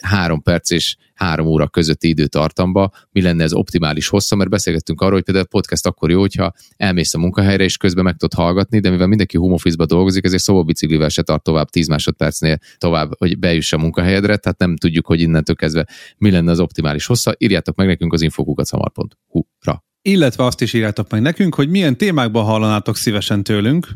három 0.00 0.42
perc 0.42 0.70
és 0.70 0.96
három 1.14 1.46
óra 1.46 1.68
közötti 1.68 2.08
időtartamba, 2.08 2.90
mi 3.10 3.22
lenne 3.22 3.42
ez 3.42 3.52
optimális 3.52 4.08
hossza, 4.08 4.36
mert 4.36 4.50
beszélgettünk 4.50 5.00
arról, 5.00 5.12
hogy 5.12 5.22
például 5.22 5.46
a 5.46 5.56
podcast 5.56 5.86
akkor 5.86 6.10
jó, 6.10 6.20
hogyha 6.20 6.52
elmész 6.76 7.14
a 7.14 7.18
munkahelyre, 7.18 7.64
és 7.64 7.76
közben 7.76 8.04
meg 8.04 8.16
tudod 8.16 8.38
hallgatni, 8.38 8.80
de 8.80 8.90
mivel 8.90 9.06
mindenki 9.06 9.36
home 9.36 9.54
office 9.54 9.84
dolgozik, 9.84 10.24
ezért 10.24 10.42
szóbiciklivel 10.42 11.08
se 11.08 11.22
tart 11.22 11.42
tovább 11.42 11.68
10 11.68 11.88
másodpercnél 11.88 12.58
tovább, 12.78 13.10
hogy 13.18 13.38
bejuss 13.38 13.72
a 13.72 13.78
munkahelyedre, 13.78 14.36
tehát 14.36 14.58
nem 14.58 14.76
tudjuk, 14.76 15.06
hogy 15.06 15.20
innentől 15.20 15.56
kezdve 15.56 15.86
mi 16.18 16.30
lenne 16.30 16.50
az 16.50 16.60
optimális 16.60 17.06
hossza. 17.06 17.34
Írjátok 17.38 17.76
meg 17.76 17.86
nekünk 17.86 18.12
az 18.12 18.22
infokukat 18.22 18.66
szamar.hu-ra. 18.66 19.84
Illetve 20.02 20.44
azt 20.44 20.60
is 20.60 20.72
írjátok 20.72 21.10
meg 21.10 21.20
nekünk, 21.20 21.54
hogy 21.54 21.68
milyen 21.68 21.96
témákban 21.96 22.44
hallanátok 22.44 22.96
szívesen 22.96 23.42
tőlünk, 23.42 23.88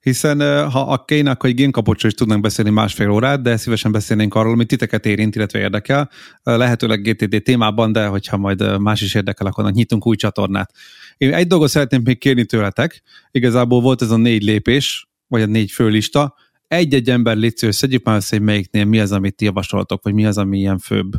hiszen 0.00 0.70
ha 0.70 0.80
a 0.80 1.04
kéne, 1.04 1.36
hogy 1.38 1.54
génkapocsról 1.54 2.10
is 2.10 2.16
tudnánk 2.16 2.42
beszélni 2.42 2.70
másfél 2.70 3.10
órát, 3.10 3.42
de 3.42 3.56
szívesen 3.56 3.92
beszélnénk 3.92 4.34
arról, 4.34 4.52
amit 4.52 4.68
titeket 4.68 5.06
érint, 5.06 5.36
illetve 5.36 5.58
érdekel. 5.58 6.10
Lehetőleg 6.42 7.02
GTD 7.02 7.42
témában, 7.42 7.92
de 7.92 8.06
hogyha 8.06 8.36
majd 8.36 8.80
más 8.80 9.00
is 9.00 9.14
érdekel, 9.14 9.46
akkor 9.46 9.70
nyitunk 9.70 10.06
új 10.06 10.16
csatornát. 10.16 10.72
Én 11.16 11.34
egy 11.34 11.46
dolgot 11.46 11.68
szeretném 11.68 12.02
még 12.04 12.18
kérni 12.18 12.44
tőletek. 12.44 13.02
Igazából 13.30 13.80
volt 13.80 14.02
ez 14.02 14.10
a 14.10 14.16
négy 14.16 14.42
lépés, 14.42 15.08
vagy 15.26 15.42
a 15.42 15.46
négy 15.46 15.70
főlista. 15.70 16.34
Egy-egy 16.68 17.10
ember 17.10 17.36
létsző, 17.36 17.70
szedjük 17.70 18.04
már 18.04 18.16
össze, 18.16 18.36
hogy 18.36 18.44
melyiknél 18.44 18.84
mi 18.84 19.00
az, 19.00 19.12
amit 19.12 19.36
ti 19.36 19.44
javasoltok, 19.44 20.02
vagy 20.02 20.14
mi 20.14 20.26
az, 20.26 20.38
ami 20.38 20.58
ilyen 20.58 20.78
főbb 20.78 21.12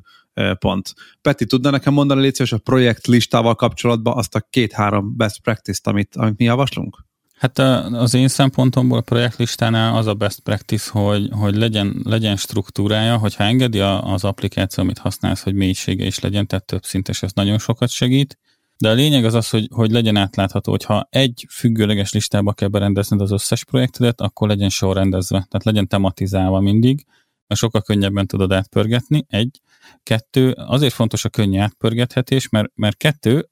pont. 0.59 0.93
Peti, 1.21 1.45
tudna 1.45 1.69
nekem 1.69 1.93
mondani, 1.93 2.21
légy 2.21 2.49
a 2.51 2.57
projekt 2.57 3.07
listával 3.07 3.55
kapcsolatban 3.55 4.17
azt 4.17 4.36
a 4.36 4.47
két-három 4.49 5.17
best 5.17 5.41
practice-t, 5.41 5.88
amit, 5.88 6.15
amit 6.15 6.38
mi 6.38 6.43
javaslunk? 6.43 7.03
Hát 7.43 7.59
az 7.93 8.13
én 8.13 8.27
szempontomból 8.27 8.97
a 8.97 9.01
projektlistánál 9.01 9.95
az 9.95 10.07
a 10.07 10.13
best 10.13 10.39
practice, 10.39 10.91
hogy, 10.91 11.29
hogy 11.31 11.55
legyen, 11.55 12.01
legyen 12.03 12.36
struktúrája, 12.36 13.17
hogyha 13.17 13.43
engedi 13.43 13.79
az 13.79 14.23
applikáció, 14.23 14.84
amit 14.84 14.97
használsz, 14.97 15.43
hogy 15.43 15.53
mélysége 15.53 16.05
is 16.05 16.19
legyen, 16.19 16.47
tehát 16.47 16.65
több 16.65 16.84
szintes, 16.84 17.23
ez 17.23 17.31
nagyon 17.34 17.57
sokat 17.57 17.89
segít, 17.89 18.38
De 18.77 18.89
a 18.89 18.93
lényeg 18.93 19.25
az 19.25 19.34
az, 19.34 19.49
hogy, 19.49 19.67
hogy 19.71 19.91
legyen 19.91 20.15
átlátható, 20.15 20.71
hogyha 20.71 21.07
egy 21.09 21.45
függőleges 21.49 22.13
listába 22.13 22.53
kell 22.53 22.67
berendezned 22.67 23.21
az 23.21 23.31
összes 23.31 23.65
projektedet, 23.65 24.21
akkor 24.21 24.47
legyen 24.47 24.69
sorrendezve, 24.69 25.38
tehát 25.38 25.63
legyen 25.63 25.88
tematizálva 25.88 26.59
mindig, 26.59 27.05
mert 27.47 27.61
sokkal 27.61 27.81
könnyebben 27.81 28.27
tudod 28.27 28.51
átpörgetni, 28.51 29.25
egy. 29.27 29.61
Kettő, 30.03 30.51
azért 30.51 30.93
fontos 30.93 31.25
a 31.25 31.29
könnyű 31.29 31.57
átpörgethetés, 31.57 32.49
mert, 32.49 32.71
mert 32.75 32.97
kettő, 32.97 33.49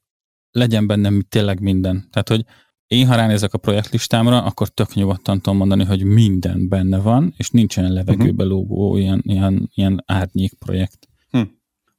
legyen 0.50 0.86
benne 0.86 1.12
tényleg 1.28 1.60
minden. 1.60 2.08
Tehát, 2.10 2.28
hogy 2.28 2.44
én, 2.86 3.06
ha 3.06 3.14
ránézek 3.14 3.54
a 3.54 3.58
projektlistámra, 3.58 4.42
akkor 4.42 4.68
tök 4.68 4.94
nyugodtan 4.94 5.40
tudom 5.40 5.56
mondani, 5.56 5.84
hogy 5.84 6.04
minden 6.04 6.68
benne 6.68 6.98
van, 6.98 7.34
és 7.36 7.50
nincsen 7.50 7.92
levegőbe 7.92 8.44
uh-huh. 8.44 8.48
lógó 8.48 8.96
ilyen, 8.96 9.20
ilyen, 9.24 9.70
ilyen 9.74 10.02
árnyék 10.06 10.54
projekt. 10.54 11.08
Hm. 11.30 11.40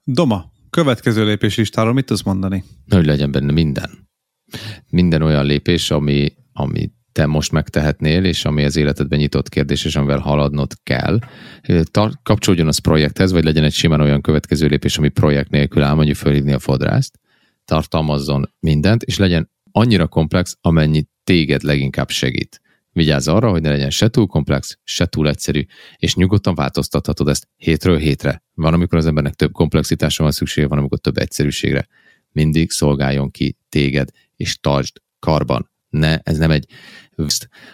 Doma, 0.03 0.51
következő 0.69 1.25
lépés 1.25 1.57
listáról 1.57 1.93
mit 1.93 2.05
tudsz 2.05 2.23
mondani? 2.23 2.63
Hogy 2.89 3.05
legyen 3.05 3.31
benne 3.31 3.51
minden. 3.51 4.09
Minden 4.89 5.21
olyan 5.21 5.45
lépés, 5.45 5.91
ami, 5.91 6.34
ami 6.53 6.91
te 7.14 7.26
most 7.26 7.51
megtehetnél, 7.51 8.24
és 8.24 8.45
ami 8.45 8.64
az 8.64 8.76
életedben 8.76 9.20
nyitott 9.20 9.49
kérdés, 9.49 9.86
és 9.86 9.95
amivel 9.95 10.18
haladnod 10.18 10.72
kell, 10.84 11.20
tar- 11.91 12.20
kapcsolódjon 12.24 12.68
az 12.68 12.78
projekthez, 12.78 13.32
vagy 13.32 13.43
legyen 13.43 13.64
egy 13.64 13.74
simán 13.74 14.01
olyan 14.01 14.22
következő 14.22 14.68
lépés, 14.68 14.97
ami 14.97 15.09
projekt 15.09 15.49
nélkül 15.49 15.84
áll, 15.84 15.93
mondjuk 15.93 16.18
fölhívni 16.18 16.53
a 16.53 16.59
fodrászt, 16.59 17.20
tartalmazzon 17.66 18.53
mindent, 18.59 19.03
és 19.03 19.18
legyen 19.18 19.51
annyira 19.72 20.07
komplex, 20.07 20.57
amennyi 20.61 21.05
téged 21.24 21.64
leginkább 21.64 22.09
segít. 22.09 22.61
Vigyázz 22.91 23.28
arra, 23.28 23.49
hogy 23.49 23.61
ne 23.61 23.70
legyen 23.70 23.89
se 23.89 24.07
túl 24.07 24.28
komplex, 24.28 24.78
se 24.84 25.05
túl 25.05 25.30
egyszerű, 25.30 25.66
és 25.95 26.16
nyugodtan 26.16 26.55
változtathatod 26.55 27.28
ezt 27.28 27.47
hétről 27.55 27.97
hétre. 27.97 28.43
Van, 28.53 28.74
amikor 28.74 28.97
az 28.97 29.05
embernek 29.05 29.34
több 29.34 29.51
komplexitásra 29.51 30.24
van 30.24 30.34
szüksége, 30.34 30.68
van, 30.68 30.78
amikor 30.78 30.99
több 30.99 31.18
egyszerűségre. 31.18 31.88
Mindig 32.32 32.72
szolgáljon 32.72 33.32
ki 33.32 33.57
téged, 33.70 34.09
és 34.36 34.59
tartsd 34.59 35.01
karban. 35.20 35.72
Ne, 35.89 36.18
ez 36.18 36.38
nem 36.38 36.51
egy 36.51 36.66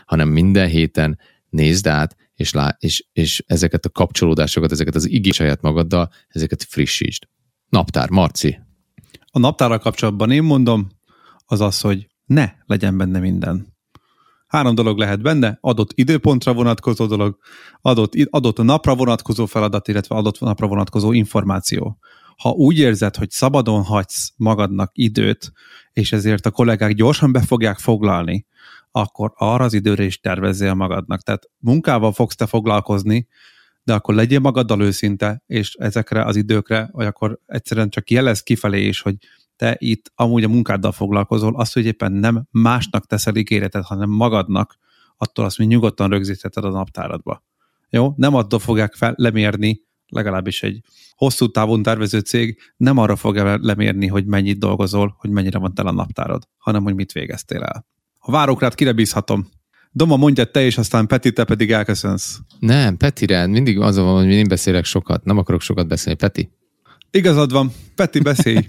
hanem 0.05 0.29
minden 0.29 0.67
héten 0.67 1.19
nézd 1.49 1.87
át, 1.87 2.15
és, 2.33 2.53
lá, 2.53 2.75
és, 2.79 3.05
és 3.11 3.43
ezeket 3.47 3.85
a 3.85 3.89
kapcsolódásokat, 3.89 4.71
ezeket 4.71 4.95
az 4.95 5.09
igés 5.09 5.35
saját 5.35 5.61
magaddal, 5.61 6.09
ezeket 6.27 6.63
frissítsd. 6.63 7.27
Naptár, 7.69 8.09
Marci. 8.09 8.59
A 9.31 9.39
naptárral 9.39 9.79
kapcsolatban 9.79 10.31
én 10.31 10.43
mondom, 10.43 10.89
az 11.45 11.61
az, 11.61 11.81
hogy 11.81 12.07
ne 12.25 12.51
legyen 12.65 12.97
benne 12.97 13.19
minden. 13.19 13.77
Három 14.47 14.75
dolog 14.75 14.97
lehet 14.97 15.21
benne, 15.21 15.57
adott 15.61 15.91
időpontra 15.93 16.53
vonatkozó 16.53 17.05
dolog, 17.05 17.37
adott, 17.81 18.13
adott 18.29 18.57
napra 18.57 18.95
vonatkozó 18.95 19.45
feladat, 19.45 19.87
illetve 19.87 20.15
adott 20.15 20.39
napra 20.39 20.67
vonatkozó 20.67 21.11
információ. 21.11 21.97
Ha 22.37 22.49
úgy 22.49 22.77
érzed, 22.77 23.15
hogy 23.15 23.29
szabadon 23.29 23.83
hagysz 23.83 24.33
magadnak 24.35 24.91
időt, 24.93 25.51
és 25.93 26.11
ezért 26.11 26.45
a 26.45 26.51
kollégák 26.51 26.93
gyorsan 26.93 27.31
be 27.31 27.41
fogják 27.41 27.77
foglalni, 27.77 28.45
akkor 28.91 29.31
arra 29.35 29.63
az 29.63 29.73
időre 29.73 30.03
is 30.03 30.19
tervezzél 30.19 30.73
magadnak. 30.73 31.21
Tehát 31.21 31.49
munkával 31.57 32.11
fogsz 32.11 32.35
te 32.35 32.45
foglalkozni, 32.45 33.27
de 33.83 33.93
akkor 33.93 34.15
legyél 34.15 34.39
magaddal 34.39 34.81
őszinte, 34.81 35.43
és 35.45 35.73
ezekre 35.73 36.23
az 36.23 36.35
időkre, 36.35 36.89
vagy 36.91 37.05
akkor 37.05 37.39
egyszerűen 37.45 37.89
csak 37.89 38.09
jelez 38.09 38.43
kifelé 38.43 38.87
is, 38.87 39.01
hogy 39.01 39.15
te 39.55 39.75
itt 39.77 40.11
amúgy 40.15 40.43
a 40.43 40.47
munkáddal 40.47 40.91
foglalkozol, 40.91 41.55
azt, 41.55 41.73
hogy 41.73 41.85
éppen 41.85 42.11
nem 42.11 42.47
másnak 42.51 43.05
teszel 43.05 43.35
ígéretet, 43.35 43.83
hanem 43.83 44.09
magadnak, 44.09 44.77
attól 45.17 45.45
azt, 45.45 45.57
hogy 45.57 45.67
nyugodtan 45.67 46.09
rögzítheted 46.09 46.63
a 46.63 46.69
naptáradba. 46.69 47.43
Jó? 47.89 48.13
Nem 48.15 48.35
attól 48.35 48.59
fogják 48.59 48.93
fel, 48.93 49.13
lemérni, 49.17 49.81
legalábbis 50.07 50.63
egy 50.63 50.81
hosszú 51.15 51.47
távon 51.51 51.83
tervező 51.83 52.19
cég 52.19 52.59
nem 52.77 52.97
arra 52.97 53.15
fogja 53.15 53.57
lemérni, 53.61 54.07
hogy 54.07 54.25
mennyit 54.25 54.59
dolgozol, 54.59 55.15
hogy 55.17 55.29
mennyire 55.29 55.59
van 55.59 55.73
tele 55.73 55.89
a 55.89 55.93
naptárad, 55.93 56.47
hanem 56.57 56.83
hogy 56.83 56.95
mit 56.95 57.11
végeztél 57.11 57.63
el. 57.63 57.85
Ha 58.29 58.35
várok 58.35 58.61
rád, 58.61 58.75
kire 58.75 58.91
bízhatom? 58.91 59.49
Doma, 59.91 60.15
mondja 60.15 60.43
te, 60.45 60.61
és 60.61 60.77
aztán 60.77 61.07
Peti, 61.07 61.31
te 61.31 61.43
pedig 61.43 61.71
elköszönsz. 61.71 62.39
Nem, 62.59 62.97
Petire, 62.97 63.47
mindig 63.47 63.79
az 63.79 63.97
van, 63.97 64.23
hogy 64.23 64.31
én 64.31 64.47
beszélek 64.47 64.85
sokat, 64.85 65.23
nem 65.23 65.37
akarok 65.37 65.61
sokat 65.61 65.87
beszélni. 65.87 66.19
Peti? 66.19 66.49
Igazad 67.11 67.51
van, 67.51 67.71
Peti, 67.95 68.19
beszélj. 68.19 68.67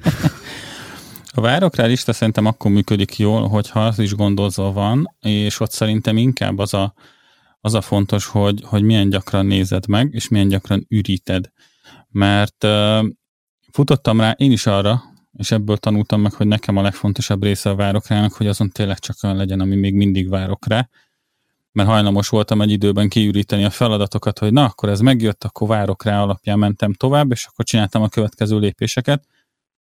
A 1.35 1.41
várok 1.41 1.77
rá 1.77 1.85
lista 1.85 2.13
szerintem 2.13 2.47
akkor 2.47 2.71
működik 2.71 3.19
jól, 3.19 3.49
hogyha 3.49 3.85
az 3.85 3.99
is 3.99 4.15
gondozva 4.15 4.73
van, 4.73 5.17
és 5.21 5.61
ott 5.61 5.71
szerintem 5.71 6.17
inkább 6.17 6.59
az 6.59 6.75
a, 6.75 6.95
az 7.61 7.75
a 7.75 7.81
fontos, 7.81 8.27
hogy, 8.27 8.63
hogy 8.65 8.83
milyen 8.83 9.09
gyakran 9.09 9.47
nézed 9.47 9.87
meg, 9.89 10.09
és 10.13 10.29
milyen 10.29 10.49
gyakran 10.49 10.87
üríted. 10.89 11.51
Mert 12.09 12.65
uh, 12.65 13.09
futottam 13.73 14.21
rá 14.21 14.31
én 14.31 14.53
is 14.53 14.67
arra, 14.67 15.03
és 15.33 15.51
ebből 15.51 15.77
tanultam 15.77 16.21
meg, 16.21 16.33
hogy 16.33 16.47
nekem 16.47 16.77
a 16.77 16.83
legfontosabb 16.83 17.43
része 17.43 17.71
a 17.71 17.75
várokrának, 17.75 18.33
hogy 18.33 18.47
azon 18.47 18.71
tényleg 18.71 18.99
csak 18.99 19.17
olyan 19.23 19.37
legyen, 19.37 19.61
ami 19.61 19.77
még 19.77 19.95
mindig 19.95 20.29
várok 20.29 20.67
rá, 20.67 20.89
mert 21.73 21.89
hajlamos 21.89 22.29
voltam 22.29 22.61
egy 22.61 22.71
időben 22.71 23.09
kiüríteni 23.09 23.65
a 23.65 23.71
feladatokat, 23.71 24.39
hogy 24.39 24.53
na, 24.53 24.65
akkor 24.65 24.89
ez 24.89 25.01
megjött, 25.01 25.45
akkor 25.45 25.69
várok 25.69 26.05
rá 26.05 26.23
alapján 26.23 26.59
mentem 26.59 26.93
tovább, 26.93 27.31
és 27.31 27.45
akkor 27.45 27.65
csináltam 27.65 28.03
a 28.03 28.09
következő 28.09 28.59
lépéseket, 28.59 29.27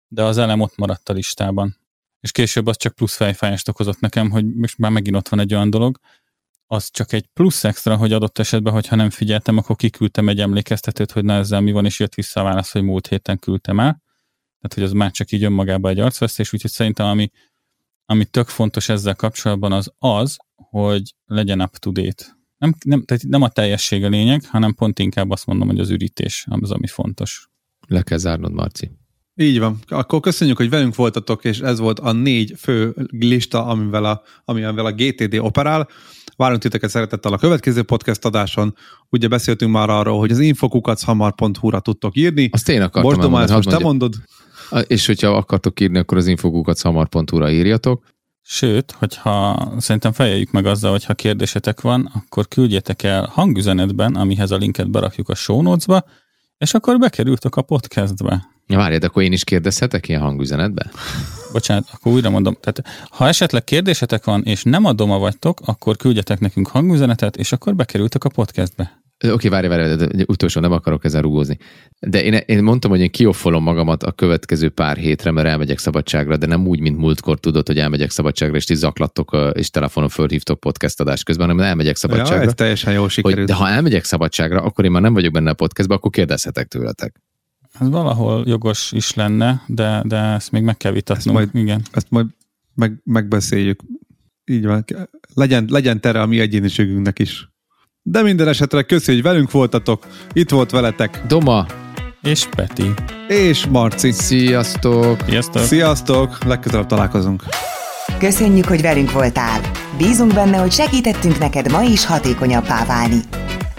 de 0.08 0.24
az 0.24 0.38
elem 0.38 0.62
ott 0.62 0.78
maradt 0.78 1.10
a 1.10 1.14
listában. 1.14 1.78
És 2.20 2.32
később 2.32 2.68
az 2.68 2.78
csak 2.78 2.96
plusz 2.96 3.16
fejfájást 3.16 3.68
okozott 3.68 4.00
nekem, 4.00 4.30
hogy 4.30 4.56
most 4.56 4.78
már 4.78 4.92
megint 4.92 5.16
ott 5.16 5.28
van 5.28 5.40
egy 5.40 5.54
olyan 5.54 5.70
dolog, 5.70 6.00
az 6.68 6.90
csak 6.92 7.14
egy 7.14 7.28
plusz 7.34 7.64
extra, 7.64 7.96
hogy 7.96 8.14
adott 8.14 8.38
esetben, 8.38 8.74
hogyha 8.74 8.96
nem 8.96 9.10
figyeltem, 9.10 9.58
akkor 9.58 9.76
kiküldtem 9.76 10.30
egy 10.30 10.40
emlékeztetőt, 10.40 11.12
hogy 11.12 11.26
na 11.26 11.34
ezzel 11.34 11.62
mi 11.62 11.72
van, 11.72 11.86
és 11.86 12.00
jött 12.00 12.14
vissza 12.14 12.40
a 12.40 12.44
válasz, 12.44 12.72
hogy 12.72 12.84
múlt 12.84 13.08
héten 13.08 13.40
küldtem 13.40 13.80
el. 13.80 14.02
Tehát, 14.60 14.74
hogy 14.74 14.84
az 14.84 14.92
már 14.92 15.12
csak 15.12 15.32
így 15.32 15.44
önmagában 15.44 15.92
egy 15.92 16.00
arcvesztés, 16.00 16.54
úgyhogy 16.54 16.72
szerintem 16.72 17.06
ami, 17.06 17.30
ami 18.06 18.26
tök 18.26 18.48
fontos 18.48 18.90
ezzel 18.90 19.16
kapcsolatban 19.16 19.72
az 19.72 19.94
az, 19.98 20.38
hogy 20.56 21.14
legyen 21.26 21.62
up-to-date. 21.62 22.26
Nem, 22.58 22.74
nem, 22.86 23.04
tehát 23.04 23.24
nem 23.24 23.42
a 23.42 23.50
teljesség 23.50 24.04
a 24.04 24.10
lényeg, 24.10 24.46
hanem 24.46 24.74
pont 24.74 25.00
inkább 25.00 25.30
azt 25.30 25.46
mondom, 25.46 25.68
hogy 25.68 25.80
az 25.80 25.90
ürítés 25.90 26.46
az, 26.50 26.72
ami 26.72 26.88
fontos. 26.88 27.50
Le 27.88 28.02
kell 28.02 28.18
zárnod, 28.18 28.52
Marci. 28.52 28.92
Így 29.40 29.60
van. 29.60 29.80
Akkor 29.88 30.20
köszönjük, 30.20 30.58
hogy 30.58 30.70
velünk 30.70 30.96
voltatok, 30.96 31.44
és 31.44 31.60
ez 31.60 31.80
volt 31.80 32.00
a 32.00 32.12
négy 32.12 32.54
fő 32.58 32.96
lista, 33.10 33.66
amivel 33.66 34.06
a, 34.06 34.22
amivel 34.46 34.86
a 34.86 34.92
GTD 34.92 35.38
operál. 35.40 35.88
Várunk 36.36 36.62
titeket 36.62 36.90
szeretettel 36.90 37.34
a 37.34 37.38
következő 37.38 37.84
podcast 37.84 38.26
adáson. 38.26 38.76
Ugye 39.10 39.28
beszéltünk 39.28 39.72
már 39.72 39.90
arról, 39.90 40.20
hogy 40.20 40.32
az 40.32 40.40
infokukachamar.hu-ra 40.40 41.80
tudtok 41.80 42.16
írni. 42.16 42.50
Azt 42.52 42.70
én 42.70 42.82
akartam 42.82 43.12
Most, 43.12 43.20
Domás, 43.20 43.52
most 43.52 43.70
te 43.70 43.80
mondod. 43.80 44.16
És 44.88 45.06
hogyha 45.06 45.28
akartok 45.28 45.80
írni, 45.80 45.98
akkor 45.98 46.18
az 46.18 46.28
infokukachamar.hu-ra 46.28 47.52
írjatok. 47.52 48.04
Sőt, 48.42 48.92
hogyha 48.92 49.68
szerintem 49.78 50.12
fejeljük 50.12 50.52
meg 50.52 50.66
azzal, 50.66 50.92
hogy 50.92 51.06
ha 51.06 51.14
kérdésetek 51.14 51.82
van, 51.82 52.12
akkor 52.14 52.48
küldjetek 52.48 53.04
el 53.04 53.30
hangüzenetben, 53.32 54.16
amihez 54.16 54.52
a 54.52 54.58
linket 54.58 54.92
berakjuk 54.92 55.30
a 55.30 55.36
show 55.36 55.62
notes-ba, 55.62 56.06
és 56.58 56.74
akkor 56.74 56.98
bekerültök 56.98 57.56
a 57.56 57.62
podcastbe. 57.62 58.57
Ja, 58.68 58.78
várjad, 58.78 59.04
akkor 59.04 59.24
én 59.24 59.32
is 59.32 59.44
kérdezhetek 59.44 60.08
ilyen 60.08 60.22
hangüzenetbe? 60.22 60.92
Bocsánat, 61.52 61.88
akkor 61.92 62.12
újra 62.12 62.30
mondom. 62.30 62.58
Tehát, 62.60 63.08
ha 63.10 63.28
esetleg 63.28 63.64
kérdésetek 63.64 64.26
van, 64.26 64.44
és 64.44 64.64
nem 64.64 64.86
a 64.86 64.94
doma 64.94 65.18
vagytok, 65.18 65.60
akkor 65.66 65.96
küldjetek 65.96 66.40
nekünk 66.40 66.68
hangüzenetet, 66.68 67.38
és 67.38 67.52
akkor 67.52 67.76
bekerültek 67.76 68.24
a 68.24 68.30
podcastbe. 68.30 69.06
Oké, 69.24 69.34
okay, 69.34 69.50
várj, 69.50 69.68
várj, 69.68 69.96
de 69.96 70.24
utolsó, 70.28 70.62
nem 70.62 70.72
akarok 70.72 71.06
ezzel 71.06 71.22
rúgózni. 71.22 71.58
De 72.00 72.24
én, 72.24 72.34
én 72.34 72.64
mondtam, 72.64 72.92
hogy 72.92 73.00
én 73.00 73.12
kioffolom 73.12 73.64
magamat 73.64 74.04
a 74.04 74.12
következő 74.12 74.70
pár 74.70 74.98
hétre, 74.98 75.32
mert 75.32 75.48
elmegyek 75.48 75.78
szabadságra, 75.78 76.38
de 76.38 76.46
nem 76.46 76.68
úgy, 76.68 76.80
mint 76.80 76.98
múltkor 76.98 77.40
tudod, 77.40 77.68
hogy 77.68 77.80
elmegyek 77.80 78.10
szabadságra, 78.10 78.56
és 78.56 78.66
ti 78.66 78.76
zaklattok, 78.76 79.38
és 79.54 79.70
telefonon 79.70 80.10
fölhívtok 80.10 80.60
podcast 80.60 81.00
adás 81.00 81.24
közben, 81.24 81.48
hanem 81.48 81.66
elmegyek 81.66 81.96
szabadságra. 81.96 82.42
Ja, 82.42 82.48
ez 82.48 82.54
teljesen 82.54 82.94
jól 82.94 83.10
sikerült. 83.10 83.38
Hogy, 83.40 83.48
de 83.48 83.54
ha 83.64 83.70
elmegyek 83.70 84.04
szabadságra, 84.04 84.62
akkor 84.62 84.86
én 84.86 84.92
már 84.92 85.02
nem 85.02 85.14
vagyok 85.14 85.32
benne 85.32 85.50
a 85.50 85.54
podcastban, 85.54 85.98
akkor 85.98 86.12
kérdezhetek 86.12 86.68
tőletek. 86.68 87.22
Ez 87.80 87.90
valahol 87.90 88.44
jogos 88.48 88.92
is 88.92 89.14
lenne, 89.14 89.64
de, 89.68 90.02
de 90.06 90.18
ezt 90.18 90.52
még 90.52 90.64
meg 90.64 90.78
kell 90.78 90.92
vitatnunk. 90.92 91.40
Ezt 91.40 91.54
majd, 91.54 91.66
Igen. 91.66 91.82
Ezt 91.92 92.10
majd 92.10 92.26
meg, 92.74 93.02
megbeszéljük. 93.04 93.82
Így 94.46 94.66
van. 94.66 94.86
Legyen, 95.34 95.66
legyen 95.70 96.02
tere 96.02 96.22
a 96.22 96.26
mi 96.26 96.40
egyéniségünknek 96.40 97.20
is. 97.20 97.50
De 98.02 98.22
minden 98.22 98.48
esetre 98.48 98.84
köszönjük, 98.84 99.24
hogy 99.24 99.34
velünk 99.34 99.52
voltatok. 99.52 100.08
Itt 100.34 100.50
volt 100.50 100.72
veletek 100.72 101.24
Doma 101.28 101.66
és 102.22 102.48
Peti. 102.56 102.94
És 103.28 103.66
Marci. 103.66 104.12
Sziasztok! 104.12 105.24
Sziasztok! 105.28 105.62
Sziasztok! 105.62 106.44
Legközelebb 106.44 106.86
találkozunk. 106.86 107.44
Köszönjük, 108.20 108.66
hogy 108.66 108.82
velünk 108.82 109.12
voltál. 109.12 109.62
Bízunk 109.98 110.34
benne, 110.34 110.58
hogy 110.58 110.72
segítettünk 110.72 111.38
neked 111.40 111.72
ma 111.72 111.82
is 111.82 112.06
hatékonyabbá 112.06 112.86
válni. 112.86 113.20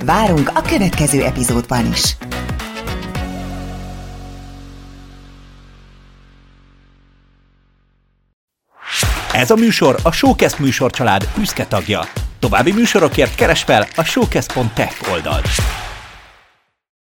Várunk 0.04 0.50
a 0.54 0.62
következő 0.62 1.22
epizódban 1.22 1.86
is. 1.86 2.16
Ez 9.32 9.50
a 9.50 9.54
műsor 9.54 9.96
a 10.02 10.12
Showcast 10.12 10.58
műsorcsalád 10.58 11.28
büszke 11.36 11.66
tagja. 11.66 12.00
További 12.38 12.72
műsorokért 12.72 13.34
keres 13.34 13.62
fel 13.62 13.86
a 13.96 14.02
showcast.tech 14.02 15.12
oldalt. 15.12 15.48